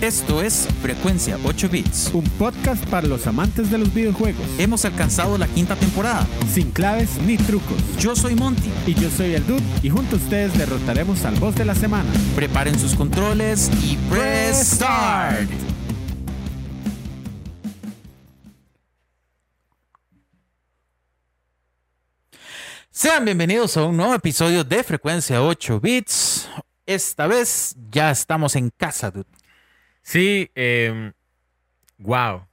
Esto 0.00 0.40
es 0.42 0.68
Frecuencia 0.80 1.36
8 1.44 1.68
Bits. 1.70 2.10
Un 2.14 2.22
podcast 2.22 2.86
para 2.86 3.08
los 3.08 3.26
amantes 3.26 3.68
de 3.68 3.78
los 3.78 3.92
videojuegos. 3.92 4.46
Hemos 4.56 4.84
alcanzado 4.84 5.36
la 5.36 5.48
quinta 5.48 5.74
temporada. 5.74 6.24
Sin 6.54 6.70
claves 6.70 7.18
ni 7.26 7.36
trucos. 7.36 7.76
Yo 7.98 8.14
soy 8.14 8.36
Monty. 8.36 8.70
Y 8.86 8.94
yo 8.94 9.10
soy 9.10 9.34
el 9.34 9.44
Dude. 9.44 9.64
Y 9.82 9.90
junto 9.90 10.14
a 10.14 10.18
ustedes 10.20 10.56
derrotaremos 10.56 11.24
al 11.24 11.34
boss 11.40 11.56
de 11.56 11.64
la 11.64 11.74
semana. 11.74 12.08
Preparen 12.36 12.78
sus 12.78 12.94
controles 12.94 13.72
y 13.82 13.96
press 14.08 14.74
start. 14.74 15.50
Sean 22.92 23.24
bienvenidos 23.24 23.76
a 23.76 23.84
un 23.84 23.96
nuevo 23.96 24.14
episodio 24.14 24.62
de 24.62 24.84
Frecuencia 24.84 25.42
8 25.42 25.80
Bits. 25.80 26.48
Esta 26.86 27.26
vez 27.26 27.74
ya 27.90 28.12
estamos 28.12 28.54
en 28.54 28.70
casa, 28.70 29.10
dude. 29.10 29.37
Sí, 30.08 30.50
eh, 30.54 31.12
wow. 31.98 32.46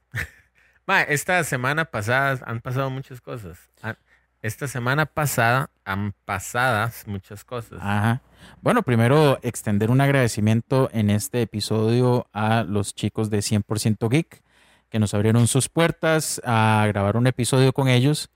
esta 1.08 1.42
semana 1.42 1.86
pasada 1.86 2.38
han 2.44 2.60
pasado 2.60 2.90
muchas 2.90 3.22
cosas. 3.22 3.58
Ah, 3.82 3.96
Esta 4.42 4.68
semana 4.68 5.06
pasada 5.06 5.70
han 5.86 6.12
pasadas 6.26 7.06
muchas 7.06 7.44
cosas. 7.44 7.78
Ajá. 7.80 8.20
Bueno, 8.60 8.82
primero 8.82 9.38
extender 9.40 9.90
un 9.90 10.02
agradecimiento 10.02 10.90
en 10.92 11.08
este 11.08 11.40
episodio 11.40 12.26
a 12.34 12.62
los 12.62 12.94
chicos 12.94 13.30
de 13.30 13.38
100% 13.38 14.10
Geek 14.10 14.42
que 14.90 14.98
nos 14.98 15.14
abrieron 15.14 15.46
sus 15.46 15.70
puertas 15.70 16.42
a 16.44 16.84
grabar 16.88 17.16
un 17.16 17.26
episodio 17.26 17.72
con 17.72 17.88
ellos. 17.88 18.28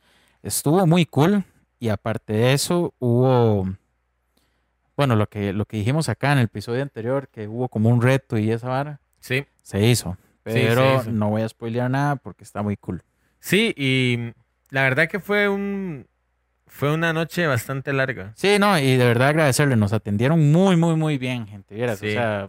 Estuvo 0.42 0.86
muy 0.86 1.04
cool 1.04 1.44
y 1.78 1.90
aparte 1.90 2.32
de 2.32 2.54
eso 2.54 2.94
hubo, 2.98 3.68
bueno, 4.96 5.14
lo 5.14 5.28
que, 5.28 5.52
lo 5.52 5.66
que 5.66 5.76
dijimos 5.76 6.08
acá 6.08 6.32
en 6.32 6.38
el 6.38 6.44
episodio 6.46 6.80
anterior, 6.80 7.28
que 7.28 7.48
hubo 7.48 7.68
como 7.68 7.90
un 7.90 8.00
reto 8.00 8.38
y 8.38 8.50
esa 8.50 8.70
vara, 8.70 9.00
Sí, 9.20 9.44
se 9.62 9.86
hizo. 9.86 10.16
Sí, 10.46 10.52
se 10.52 10.66
Pero 10.66 11.00
hizo. 11.02 11.12
no 11.12 11.30
voy 11.30 11.42
a 11.42 11.48
spoilear 11.48 11.90
nada 11.90 12.16
porque 12.16 12.44
está 12.44 12.62
muy 12.62 12.76
cool. 12.76 13.02
sí, 13.38 13.72
y 13.76 14.32
la 14.70 14.82
verdad 14.82 15.08
que 15.08 15.20
fue 15.20 15.48
un 15.48 16.06
fue 16.66 16.92
una 16.94 17.12
noche 17.12 17.46
bastante 17.46 17.92
larga. 17.92 18.32
Sí, 18.36 18.56
no, 18.58 18.78
y 18.78 18.96
de 18.96 19.04
verdad 19.04 19.28
agradecerle, 19.30 19.76
nos 19.76 19.92
atendieron 19.92 20.52
muy, 20.52 20.76
muy, 20.76 20.94
muy 20.96 21.18
bien, 21.18 21.46
gente. 21.46 21.74
vieras, 21.74 21.98
Sí. 21.98 22.08
O 22.08 22.10
sea, 22.12 22.48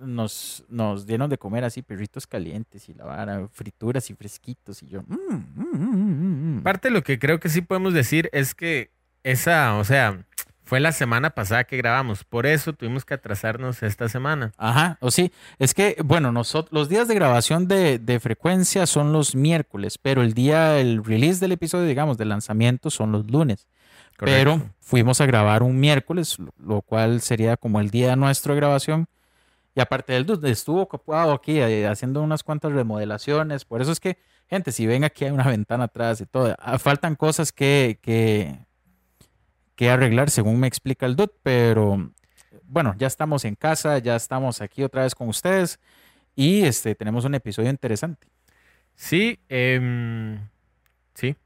nos, 0.00 0.64
nos 0.68 1.06
dieron 1.06 1.30
de 1.30 1.38
comer 1.38 1.64
así 1.64 1.82
perritos 1.82 2.26
calientes 2.26 2.88
y 2.88 2.94
la 2.94 3.04
vara, 3.04 3.46
frituras 3.52 4.08
y 4.10 4.14
fresquitos 4.14 4.82
y 4.82 4.88
yo. 4.88 5.02
mm, 5.06 5.34
mm, 5.56 6.58
mm. 6.58 6.62
Parte 6.62 6.88
de 6.88 6.94
lo 6.94 7.02
que 7.02 7.18
creo 7.18 7.38
que 7.38 7.48
sí 7.48 7.60
podemos 7.62 7.94
decir 7.94 8.28
es 8.32 8.54
que 8.54 8.90
esa, 9.22 9.76
o 9.76 9.84
sea, 9.84 10.24
fue 10.64 10.80
la 10.80 10.92
semana 10.92 11.30
pasada 11.30 11.64
que 11.64 11.76
grabamos, 11.76 12.24
por 12.24 12.46
eso 12.46 12.72
tuvimos 12.72 13.04
que 13.04 13.14
atrasarnos 13.14 13.82
esta 13.82 14.08
semana. 14.08 14.52
Ajá, 14.56 14.96
o 15.00 15.10
sí, 15.10 15.30
es 15.58 15.74
que, 15.74 15.96
bueno, 16.04 16.32
nosotros, 16.32 16.72
los 16.72 16.88
días 16.88 17.06
de 17.06 17.14
grabación 17.14 17.68
de, 17.68 17.98
de 17.98 18.18
frecuencia 18.20 18.86
son 18.86 19.12
los 19.12 19.34
miércoles, 19.34 19.98
pero 19.98 20.22
el 20.22 20.32
día, 20.34 20.78
el 20.80 21.04
release 21.04 21.40
del 21.40 21.52
episodio, 21.52 21.86
digamos, 21.86 22.16
del 22.18 22.30
lanzamiento 22.30 22.90
son 22.90 23.12
los 23.12 23.30
lunes. 23.30 23.66
Pero 24.16 24.52
Correcto. 24.52 24.74
fuimos 24.80 25.20
a 25.20 25.26
grabar 25.26 25.62
un 25.62 25.78
miércoles, 25.80 26.38
lo- 26.64 26.82
cual 26.82 27.20
sería 27.20 27.56
como 27.56 27.80
el 27.80 27.90
día 27.90 28.14
nuestro 28.16 28.54
de 28.54 28.60
grabación. 28.60 29.06
Y 29.74 29.80
aparte 29.80 30.12
del 30.12 30.24
dude, 30.24 30.50
estuvo 30.52 30.80
ocupado 30.80 31.32
aquí 31.32 31.58
eh, 31.58 31.88
haciendo 31.88 32.22
unas 32.22 32.44
cuantas 32.44 32.70
remodelaciones. 32.72 33.64
Por 33.64 33.82
eso 33.82 33.90
es 33.90 33.98
que, 33.98 34.18
gente, 34.46 34.70
si 34.70 34.86
ven 34.86 35.02
aquí 35.02 35.24
hay 35.24 35.32
una 35.32 35.48
ventana 35.48 35.84
atrás 35.84 36.20
y 36.20 36.26
todo, 36.26 36.54
ah, 36.60 36.78
faltan 36.78 37.16
cosas 37.16 37.50
que, 37.50 37.98
que, 38.00 38.56
que 39.76 39.90
arreglar, 39.90 40.30
según 40.30 40.60
me 40.60 40.66
explica 40.66 41.06
el 41.06 41.16
dude. 41.16 41.32
Pero 41.42 42.10
bueno, 42.64 42.94
ya 42.98 43.06
estamos 43.06 43.44
en 43.44 43.54
casa, 43.54 43.98
ya 43.98 44.16
estamos 44.16 44.60
aquí 44.60 44.82
otra 44.82 45.02
vez 45.02 45.14
con 45.14 45.28
ustedes. 45.28 45.78
Y 46.36 46.62
este, 46.62 46.94
tenemos 46.94 47.24
un 47.24 47.34
episodio 47.34 47.70
interesante. 47.70 48.26
Sí, 48.96 49.38
em, 49.48 50.38
sí. 51.14 51.36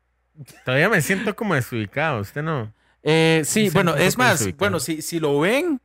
Todavía 0.65 0.89
me 0.89 1.01
siento 1.01 1.34
como 1.34 1.55
desubicado, 1.55 2.21
usted 2.21 2.43
no. 2.43 2.72
Eh, 3.03 3.43
sí, 3.44 3.71
bueno, 3.71 3.97
es 3.97 4.19
más, 4.19 4.39
desubicado. 4.39 4.59
bueno, 4.59 4.81
si, 4.81 5.03
si 5.03 5.19
lo 5.19 5.41
ven, 5.41 5.81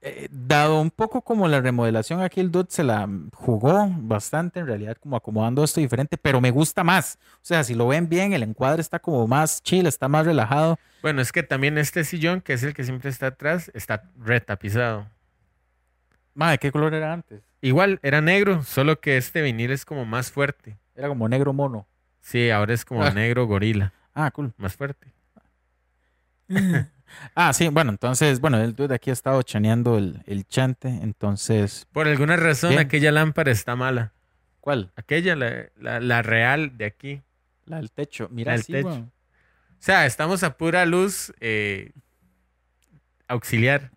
eh, 0.00 0.28
dado 0.30 0.80
un 0.80 0.90
poco 0.90 1.22
como 1.22 1.48
la 1.48 1.60
remodelación, 1.60 2.20
aquí 2.20 2.40
el 2.40 2.50
Dude 2.52 2.68
se 2.70 2.84
la 2.84 3.08
jugó 3.34 3.88
bastante, 3.90 4.60
en 4.60 4.66
realidad, 4.66 4.96
como 5.00 5.16
acomodando 5.16 5.64
esto 5.64 5.80
diferente, 5.80 6.16
pero 6.16 6.40
me 6.40 6.50
gusta 6.52 6.84
más. 6.84 7.18
O 7.36 7.40
sea, 7.42 7.64
si 7.64 7.74
lo 7.74 7.88
ven 7.88 8.08
bien, 8.08 8.32
el 8.32 8.42
encuadre 8.44 8.80
está 8.80 8.98
como 9.00 9.26
más 9.26 9.62
chill, 9.62 9.86
está 9.86 10.06
más 10.08 10.24
relajado. 10.26 10.78
Bueno, 11.02 11.20
es 11.20 11.32
que 11.32 11.42
también 11.42 11.78
este 11.78 12.04
sillón, 12.04 12.40
que 12.40 12.52
es 12.52 12.62
el 12.62 12.74
que 12.74 12.84
siempre 12.84 13.10
está 13.10 13.26
atrás, 13.28 13.70
está 13.74 14.04
retapizado. 14.18 15.06
Madre, 16.34 16.58
¿qué 16.58 16.70
color 16.70 16.94
era 16.94 17.12
antes? 17.12 17.40
Igual, 17.60 17.98
era 18.02 18.20
negro, 18.20 18.62
solo 18.62 19.00
que 19.00 19.16
este 19.16 19.42
vinil 19.42 19.72
es 19.72 19.84
como 19.84 20.04
más 20.04 20.30
fuerte. 20.30 20.76
Era 20.94 21.08
como 21.08 21.28
negro 21.28 21.52
mono. 21.52 21.86
Sí, 22.20 22.50
ahora 22.50 22.72
es 22.74 22.84
como 22.84 23.02
Ah. 23.02 23.10
negro 23.10 23.46
gorila, 23.46 23.92
Ah, 24.14 24.30
cool. 24.30 24.52
más 24.58 24.76
fuerte. 24.76 25.12
Ah, 27.34 27.52
sí, 27.52 27.68
bueno, 27.68 27.90
entonces, 27.90 28.40
bueno, 28.40 28.58
el 28.58 28.74
Dude 28.74 28.94
aquí 28.94 29.10
ha 29.10 29.12
estado 29.12 29.42
chaneando 29.42 29.96
el, 29.98 30.22
el 30.26 30.46
chante, 30.46 30.88
entonces, 30.88 31.86
Por 31.92 32.08
alguna 32.08 32.36
razón, 32.36 32.78
aquella 32.78 33.12
lámpara 33.12 33.50
está 33.50 33.76
mala. 33.76 34.12
¿cuál? 34.60 34.92
Aquella, 34.96 35.34
la, 35.36 35.66
la- 35.76 36.00
la 36.00 36.20
real 36.22 36.76
de 36.76 36.84
aquí. 36.84 37.22
La 37.64 37.76
del 37.78 37.90
techo. 37.90 38.28
Mira, 38.30 38.52
del 38.52 38.62
sí, 38.64 38.72
techo. 38.72 38.88
O 38.90 39.10
sea, 39.78 40.04
estamos 40.06 40.42
a 40.42 40.56
pura 40.56 40.84
luz 40.84 41.32
eh, 41.40 41.92
auxiliar. 43.28 43.90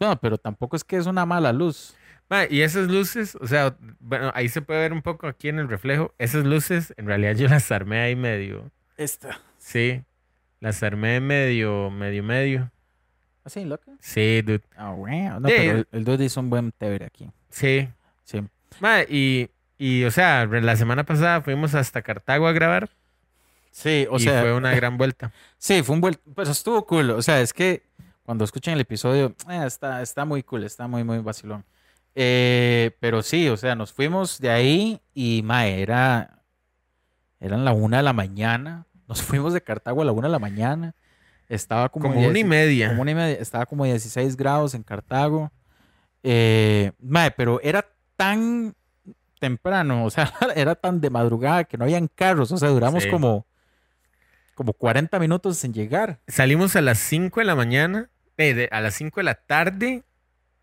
No, 0.00 0.18
pero 0.20 0.38
tampoco 0.38 0.76
es 0.76 0.84
que 0.84 0.96
es 0.96 1.06
una 1.06 1.26
mala 1.26 1.52
luz. 1.52 1.94
Ma, 2.28 2.44
y 2.50 2.62
esas 2.62 2.88
luces, 2.88 3.36
o 3.40 3.46
sea, 3.46 3.76
bueno, 4.00 4.32
ahí 4.34 4.48
se 4.48 4.60
puede 4.60 4.80
ver 4.80 4.92
un 4.92 5.02
poco 5.02 5.28
aquí 5.28 5.48
en 5.48 5.58
el 5.60 5.68
reflejo. 5.68 6.12
Esas 6.18 6.44
luces, 6.44 6.92
en 6.96 7.06
realidad 7.06 7.34
yo 7.36 7.48
las 7.48 7.70
armé 7.70 8.00
ahí 8.00 8.16
medio. 8.16 8.70
Esta. 8.96 9.40
Sí, 9.58 10.02
las 10.60 10.82
armé 10.82 11.20
medio, 11.20 11.90
medio, 11.90 12.22
medio. 12.22 12.70
¿Así, 13.44 13.64
loca? 13.64 13.92
Sí, 14.00 14.42
dude. 14.42 14.62
Ah, 14.76 14.90
bueno. 14.90 15.40
No, 15.40 15.48
Sí. 15.48 15.54
pero 15.56 15.78
el, 15.78 15.88
el 15.92 16.04
dude 16.04 16.24
hizo 16.24 16.40
un 16.40 16.50
buen 16.50 16.72
tebre 16.72 17.04
aquí. 17.06 17.30
Sí. 17.48 17.88
Sí. 18.24 18.42
Ma, 18.80 19.02
y, 19.02 19.50
y, 19.78 20.04
o 20.04 20.10
sea, 20.10 20.46
la 20.46 20.76
semana 20.76 21.04
pasada 21.04 21.40
fuimos 21.42 21.74
hasta 21.74 22.02
Cartago 22.02 22.48
a 22.48 22.52
grabar 22.52 22.88
Sí, 23.70 24.06
o 24.10 24.16
y 24.16 24.20
sea, 24.20 24.40
fue 24.40 24.54
una 24.54 24.74
gran 24.74 24.96
vuelta. 24.96 25.32
sí, 25.58 25.82
fue 25.82 25.94
un 25.94 26.00
buen, 26.00 26.18
pues 26.34 26.48
estuvo 26.48 26.86
cool. 26.86 27.10
O 27.10 27.20
sea, 27.22 27.40
es 27.42 27.52
que 27.52 27.82
cuando 28.24 28.44
escuchen 28.44 28.72
el 28.74 28.80
episodio, 28.80 29.34
eh, 29.50 29.62
está, 29.66 30.00
está 30.02 30.24
muy 30.24 30.42
cool, 30.42 30.64
está 30.64 30.88
muy, 30.88 31.04
muy 31.04 31.18
vacilón. 31.18 31.62
Eh, 32.14 32.96
pero 33.00 33.22
sí, 33.22 33.48
o 33.50 33.56
sea, 33.58 33.74
nos 33.74 33.92
fuimos 33.92 34.40
de 34.40 34.48
ahí 34.48 35.00
y, 35.12 35.42
mae, 35.44 35.82
era, 35.82 36.40
eran 37.38 37.64
la 37.66 37.72
una 37.74 37.98
de 37.98 38.02
la 38.02 38.14
mañana. 38.14 38.86
Nos 39.08 39.22
fuimos 39.22 39.52
de 39.52 39.60
Cartago 39.62 40.02
a 40.02 40.04
la 40.04 40.12
una 40.12 40.28
de 40.28 40.32
la 40.32 40.38
mañana. 40.38 40.94
Estaba 41.48 41.88
como, 41.90 42.08
Como 42.12 42.26
una 42.26 42.38
y 42.38 42.44
media. 42.44 42.88
como 42.88 43.02
una 43.02 43.10
y 43.12 43.14
media, 43.14 43.36
estaba 43.40 43.66
como 43.66 43.84
16 43.84 44.36
grados 44.36 44.74
en 44.74 44.82
Cartago. 44.82 45.52
Eh, 46.22 46.90
mae, 47.00 47.30
pero 47.30 47.60
era 47.62 47.86
tan 48.16 48.74
temprano, 49.38 50.04
o 50.04 50.10
sea, 50.10 50.32
era 50.56 50.74
tan 50.74 51.00
de 51.00 51.10
madrugada 51.10 51.64
que 51.64 51.76
no 51.78 51.84
habían 51.84 52.08
carros, 52.08 52.50
o 52.50 52.56
sea, 52.56 52.68
duramos 52.70 53.04
Sí. 53.04 53.10
como, 53.10 53.46
como 54.54 54.72
40 54.72 55.18
minutos 55.20 55.62
en 55.64 55.72
llegar. 55.72 56.18
Salimos 56.26 56.74
a 56.74 56.80
las 56.80 56.98
5 56.98 57.40
de 57.40 57.46
la 57.46 57.54
mañana, 57.54 58.10
eh, 58.38 58.54
de- 58.54 58.68
a 58.72 58.80
las 58.80 58.94
5 58.94 59.20
de 59.20 59.24
la 59.24 59.34
tarde 59.34 60.02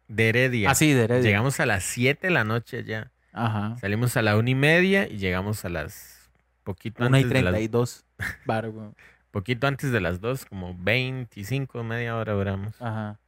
de 0.09 0.29
Heredia. 0.29 0.69
Así 0.71 0.91
de 0.91 1.03
Heredia. 1.05 1.23
Llegamos 1.23 1.59
a 1.61 1.65
las 1.65 1.83
7 1.83 2.27
de 2.27 2.31
la 2.31 2.43
noche 2.43 2.83
ya. 2.83 3.11
Ajá. 3.31 3.77
Salimos 3.79 4.17
a 4.17 4.21
la 4.21 4.35
una 4.37 4.49
y 4.49 4.55
media 4.55 5.07
y 5.07 5.17
llegamos 5.17 5.63
a 5.65 5.69
las 5.69 6.29
poquito 6.63 7.05
Una 7.05 7.19
y 7.19 7.23
antes, 7.23 7.33
de 7.37 7.41
las, 7.43 7.51
32. 7.53 8.05
Bar, 8.45 8.69
güey. 8.69 8.89
poquito 9.31 9.67
antes 9.67 9.91
de 9.91 9.99
las 9.99 10.21
2, 10.21 10.45
como 10.45 10.75
25, 10.77 11.83
media 11.83 12.15
hora 12.15 12.33
duramos. 12.33 12.79
Ajá. 12.81 13.19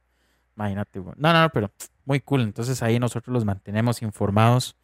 Imagínate, 0.56 1.00
güey. 1.00 1.14
No, 1.18 1.32
no, 1.32 1.42
no, 1.42 1.50
pero 1.50 1.70
muy 2.04 2.20
cool. 2.20 2.42
Entonces 2.42 2.82
ahí 2.82 2.98
nosotros 2.98 3.32
los 3.32 3.44
mantenemos 3.44 4.02
informados. 4.02 4.76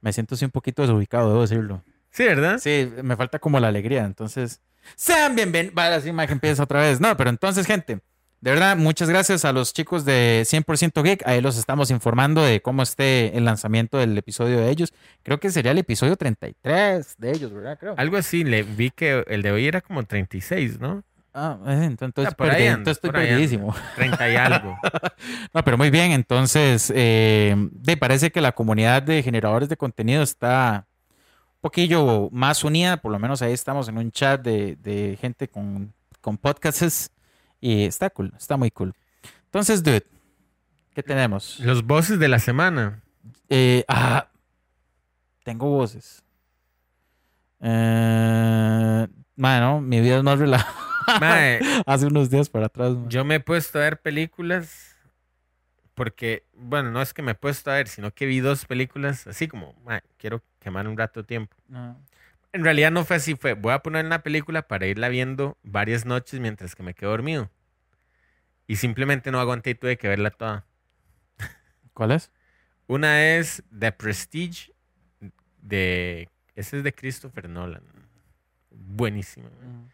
Me 0.00 0.12
siento 0.12 0.34
así 0.34 0.44
un 0.44 0.50
poquito 0.50 0.82
desubicado, 0.82 1.30
debo 1.30 1.42
decirlo. 1.42 1.82
Sí, 2.10 2.24
¿verdad? 2.24 2.58
Sí, 2.58 2.90
me 3.02 3.16
falta 3.16 3.38
como 3.38 3.58
la 3.58 3.68
alegría. 3.68 4.04
Entonces, 4.04 4.62
sean 4.94 5.34
bienvenidos. 5.34 5.74
Vale, 5.74 5.96
así 5.96 6.12
que 6.12 6.32
empieza 6.32 6.62
otra 6.62 6.80
vez. 6.80 7.00
No, 7.00 7.16
pero 7.16 7.30
entonces, 7.30 7.66
gente, 7.66 8.00
de 8.40 8.50
verdad, 8.50 8.76
muchas 8.76 9.08
gracias 9.08 9.44
a 9.44 9.52
los 9.52 9.72
chicos 9.72 10.04
de 10.04 10.42
100% 10.44 11.02
Geek. 11.02 11.26
Ahí 11.26 11.40
los 11.40 11.56
estamos 11.56 11.90
informando 11.90 12.42
de 12.42 12.60
cómo 12.60 12.82
esté 12.82 13.36
el 13.36 13.44
lanzamiento 13.44 13.98
del 13.98 14.16
episodio 14.16 14.58
de 14.60 14.70
ellos. 14.70 14.92
Creo 15.22 15.40
que 15.40 15.50
sería 15.50 15.72
el 15.72 15.78
episodio 15.78 16.16
33 16.16 17.16
de 17.18 17.30
ellos, 17.30 17.52
¿verdad? 17.52 17.78
Creo. 17.78 17.94
Algo 17.96 18.16
así, 18.16 18.44
le 18.44 18.62
vi 18.62 18.90
que 18.90 19.24
el 19.26 19.42
de 19.42 19.50
hoy 19.52 19.66
era 19.66 19.80
como 19.80 20.04
36, 20.04 20.78
¿no? 20.78 21.02
Ah, 21.32 21.58
eh, 21.66 21.84
entonces, 21.84 22.28
Ah, 22.32 22.36
por 22.36 22.48
entonces 22.48 22.96
estoy 22.96 23.10
por 23.10 23.20
perdidísimo. 23.20 23.74
30 23.96 24.30
y 24.30 24.36
algo. 24.36 24.78
No, 25.52 25.64
pero 25.64 25.76
muy 25.76 25.90
bien. 25.90 26.12
Entonces, 26.12 26.92
eh, 26.94 27.54
de, 27.72 27.96
parece 27.96 28.30
que 28.30 28.40
la 28.40 28.52
comunidad 28.52 29.02
de 29.02 29.22
generadores 29.22 29.68
de 29.68 29.76
contenido 29.76 30.22
está 30.22 30.86
un 31.56 31.60
poquillo 31.60 32.28
más 32.32 32.64
unida. 32.64 32.98
Por 32.98 33.12
lo 33.12 33.18
menos 33.18 33.42
ahí 33.42 33.52
estamos 33.52 33.88
en 33.88 33.98
un 33.98 34.10
chat 34.12 34.40
de, 34.40 34.76
de 34.76 35.18
gente 35.20 35.48
con, 35.48 35.92
con 36.20 36.38
podcasts. 36.38 37.10
Y 37.66 37.84
está 37.84 38.10
cool, 38.10 38.32
está 38.38 38.56
muy 38.56 38.70
cool. 38.70 38.94
Entonces, 39.46 39.82
dude, 39.82 40.06
¿qué 40.94 41.02
tenemos? 41.02 41.58
Los 41.58 41.84
bosses 41.84 42.20
de 42.20 42.28
la 42.28 42.38
semana. 42.38 43.02
Eh, 43.48 43.84
ah, 43.88 44.28
tengo 45.42 45.68
voces. 45.70 46.22
Eh, 47.58 49.08
mae, 49.34 49.60
no, 49.60 49.80
mi 49.80 50.00
vida 50.00 50.18
es 50.18 50.22
más 50.22 50.38
relajada. 50.38 50.76
Hace 51.86 52.06
unos 52.06 52.30
días 52.30 52.48
para 52.48 52.66
atrás. 52.66 52.94
yo 53.08 53.24
me 53.24 53.34
he 53.34 53.40
puesto 53.40 53.80
a 53.80 53.82
ver 53.82 54.00
películas 54.00 54.94
porque, 55.94 56.44
bueno, 56.54 56.92
no 56.92 57.02
es 57.02 57.12
que 57.12 57.22
me 57.22 57.32
he 57.32 57.34
puesto 57.34 57.72
a 57.72 57.74
ver, 57.74 57.88
sino 57.88 58.12
que 58.12 58.26
vi 58.26 58.38
dos 58.38 58.64
películas 58.64 59.26
así 59.26 59.48
como, 59.48 59.74
quiero 60.18 60.40
quemar 60.60 60.86
un 60.86 60.96
rato 60.96 61.22
de 61.22 61.26
tiempo. 61.26 61.56
No. 61.66 62.00
En 62.52 62.62
realidad 62.62 62.92
no 62.92 63.04
fue 63.04 63.16
así, 63.16 63.34
fue, 63.34 63.54
voy 63.54 63.72
a 63.72 63.80
poner 63.80 64.06
una 64.06 64.22
película 64.22 64.62
para 64.68 64.86
irla 64.86 65.08
viendo 65.08 65.58
varias 65.64 66.06
noches 66.06 66.38
mientras 66.38 66.76
que 66.76 66.84
me 66.84 66.94
quedo 66.94 67.10
dormido. 67.10 67.50
Y 68.66 68.76
simplemente 68.76 69.30
no 69.30 69.40
aguanté 69.40 69.70
y 69.70 69.74
tuve 69.74 69.96
que 69.96 70.08
verla 70.08 70.30
toda. 70.30 70.66
¿Cuál 71.94 72.12
es? 72.12 72.30
Una 72.86 73.36
es 73.36 73.62
The 73.76 73.92
Prestige 73.92 74.72
de... 75.62 76.28
Ese 76.54 76.78
es 76.78 76.84
de 76.84 76.92
Christopher 76.92 77.48
Nolan. 77.48 77.82
Buenísimo. 78.70 79.48
man. 79.60 79.90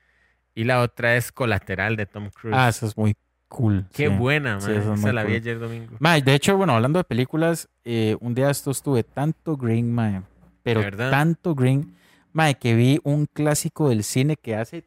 Y 0.55 0.65
la 0.65 0.81
otra 0.81 1.17
es 1.17 1.33
Colateral 1.33 1.97
de 1.97 2.07
Tom 2.07 2.31
Cruise. 2.31 2.57
Ah, 2.57 2.69
esa 2.69 2.87
es 2.87 2.97
muy 2.97 3.17
cool. 3.49 3.87
Qué 3.93 4.09
sí. 4.09 4.15
buena, 4.15 4.61
Sí, 4.61 4.69
man. 4.71 4.81
esa 4.81 4.93
es 4.95 5.01
Esa 5.01 5.13
la 5.13 5.25
vi 5.25 5.35
ayer 5.37 5.59
domingo. 5.59 5.97
De 6.01 6.35
hecho, 6.35 6.57
bueno, 6.57 6.75
hablando 6.75 6.99
de 6.99 7.05
películas, 7.05 7.69
eh, 7.85 8.17
un 8.21 8.35
día 8.35 8.51
esto 8.51 8.71
estuve 8.71 9.03
tanto 9.03 9.57
green, 9.57 9.93
mae, 9.93 10.23
pero 10.63 10.83
tanto 10.97 11.55
green, 11.55 11.95
mae, 12.33 12.55
que 12.55 12.75
vi 12.75 13.01
un 13.03 13.27
clásico 13.27 13.89
del 13.89 14.05
cine 14.05 14.37
que 14.37 14.57
hace, 14.57 14.85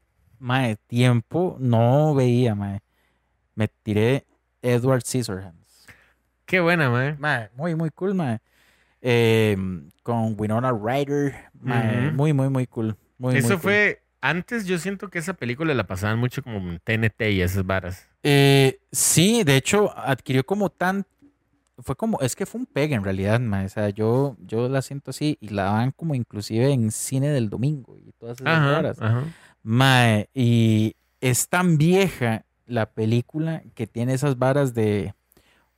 tiempo 0.87 1.57
no 1.59 2.13
veía, 2.13 2.55
mae. 2.55 2.81
Me 3.55 3.67
tiré 3.67 4.25
Edward 4.61 5.01
Scissorhands. 5.03 5.87
Qué 6.45 6.59
buena, 6.59 6.89
man. 6.89 7.17
Mae, 7.19 7.49
muy, 7.55 7.73
muy 7.75 7.89
cool, 7.89 8.13
mae. 8.13 8.39
Eh, 9.01 9.57
con 10.03 10.35
Winona 10.37 10.71
Ryder, 10.71 11.33
muy, 12.13 12.33
muy, 12.33 12.49
muy 12.49 12.67
cool. 12.67 12.95
Muy, 13.17 13.33
muy 13.33 13.39
Eso 13.39 13.53
cool. 13.53 13.59
fue... 13.59 14.01
Antes 14.21 14.65
yo 14.65 14.79
siento 14.79 15.09
que 15.11 15.19
esa 15.19 15.35
película 15.35 15.71
la 15.75 15.85
pasaban 15.85 16.17
mucho 16.17 16.41
como 16.41 16.57
en 16.57 16.79
TNT 16.79 17.29
y 17.29 17.41
esas 17.41 17.63
varas. 17.63 18.09
Eh, 18.23 18.79
sí, 18.91 19.43
de 19.43 19.55
hecho, 19.55 19.95
adquirió 19.95 20.43
como 20.43 20.71
tan. 20.71 21.05
Fue 21.77 21.95
como. 21.95 22.19
Es 22.21 22.35
que 22.35 22.47
fue 22.47 22.61
un 22.61 22.65
pegue 22.65 22.95
en 22.95 23.03
realidad, 23.03 23.39
mae. 23.39 23.65
O 23.65 23.69
sea, 23.69 23.89
yo, 23.89 24.35
yo 24.39 24.67
la 24.67 24.81
siento 24.81 25.11
así 25.11 25.37
y 25.41 25.49
la 25.49 25.65
dan 25.65 25.91
como 25.91 26.15
inclusive 26.15 26.71
en 26.71 26.89
cine 26.89 27.27
del 27.27 27.51
domingo 27.51 27.99
y 27.99 28.13
todas 28.13 28.41
esas 28.41 28.47
Ajá, 28.47 28.93
ajá. 28.99 29.23
Mae, 29.61 30.27
y 30.33 30.95
es 31.21 31.47
tan 31.47 31.77
vieja 31.77 32.44
la 32.65 32.87
película 32.91 33.63
que 33.75 33.87
tiene 33.87 34.13
esas 34.13 34.37
varas 34.37 34.73
de 34.73 35.13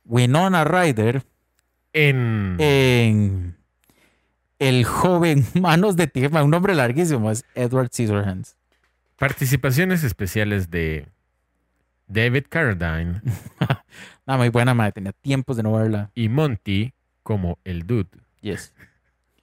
Winona 0.04 0.64
Ryder 0.64 1.22
En... 1.92 2.56
en 2.58 3.56
El 4.58 4.84
joven 4.84 5.44
Manos 5.60 5.96
de 5.96 6.06
Tierra, 6.06 6.42
un 6.44 6.50
nombre 6.50 6.74
larguísimo, 6.74 7.30
es 7.30 7.44
Edward 7.54 7.90
Scissorhands. 7.92 8.56
Participaciones 9.18 10.04
especiales 10.04 10.70
de 10.70 11.08
David 12.06 12.44
Carradine 12.48 13.20
Nada, 14.26 14.38
muy 14.38 14.48
buena, 14.50 14.74
mae. 14.74 14.92
Tenía 14.92 15.12
tiempos 15.12 15.56
de 15.56 15.62
no 15.62 15.72
verla. 15.72 16.10
y 16.14 16.28
Monty 16.28 16.92
como 17.22 17.58
el 17.64 17.86
dude. 17.86 18.08
Yes. 18.40 18.72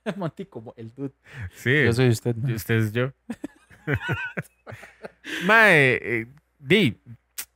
Monty 0.16 0.46
como 0.46 0.74
el 0.78 0.94
dude. 0.94 1.14
Sí, 1.56 1.84
Yo 1.86 1.94
soy 1.94 2.10
usted. 2.10 2.36
mae. 2.36 2.54
usted 2.56 2.76
es 2.76 2.94
yo. 2.94 3.12
Mae, 5.46 6.00
eh, 6.02 6.28
di, 6.60 6.98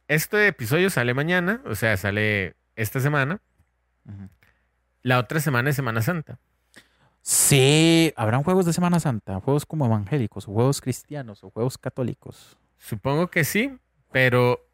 este 0.10 0.48
episodio 0.48 0.90
sale 0.90 1.14
mañana, 1.14 1.62
o 1.66 1.76
sea, 1.76 1.96
sale 1.96 2.56
esta 2.76 3.00
semana. 3.00 3.40
La 5.04 5.20
otra 5.20 5.40
semana 5.40 5.70
es 5.70 5.76
Semana 5.78 6.02
Santa. 6.02 6.38
Sí, 7.22 8.12
habrán 8.16 8.44
juegos 8.44 8.66
de 8.66 8.74
Semana 8.74 9.00
Santa, 9.00 9.40
juegos 9.40 9.66
como 9.66 9.86
evangélicos, 9.86 10.48
o 10.48 10.52
juegos 10.54 10.82
cristianos, 10.82 11.44
o 11.44 11.52
juegos 11.52 11.78
católicos. 11.78 12.58
Supongo 12.78 13.28
que 13.30 13.44
sí, 13.44 13.78
pero 14.12 14.68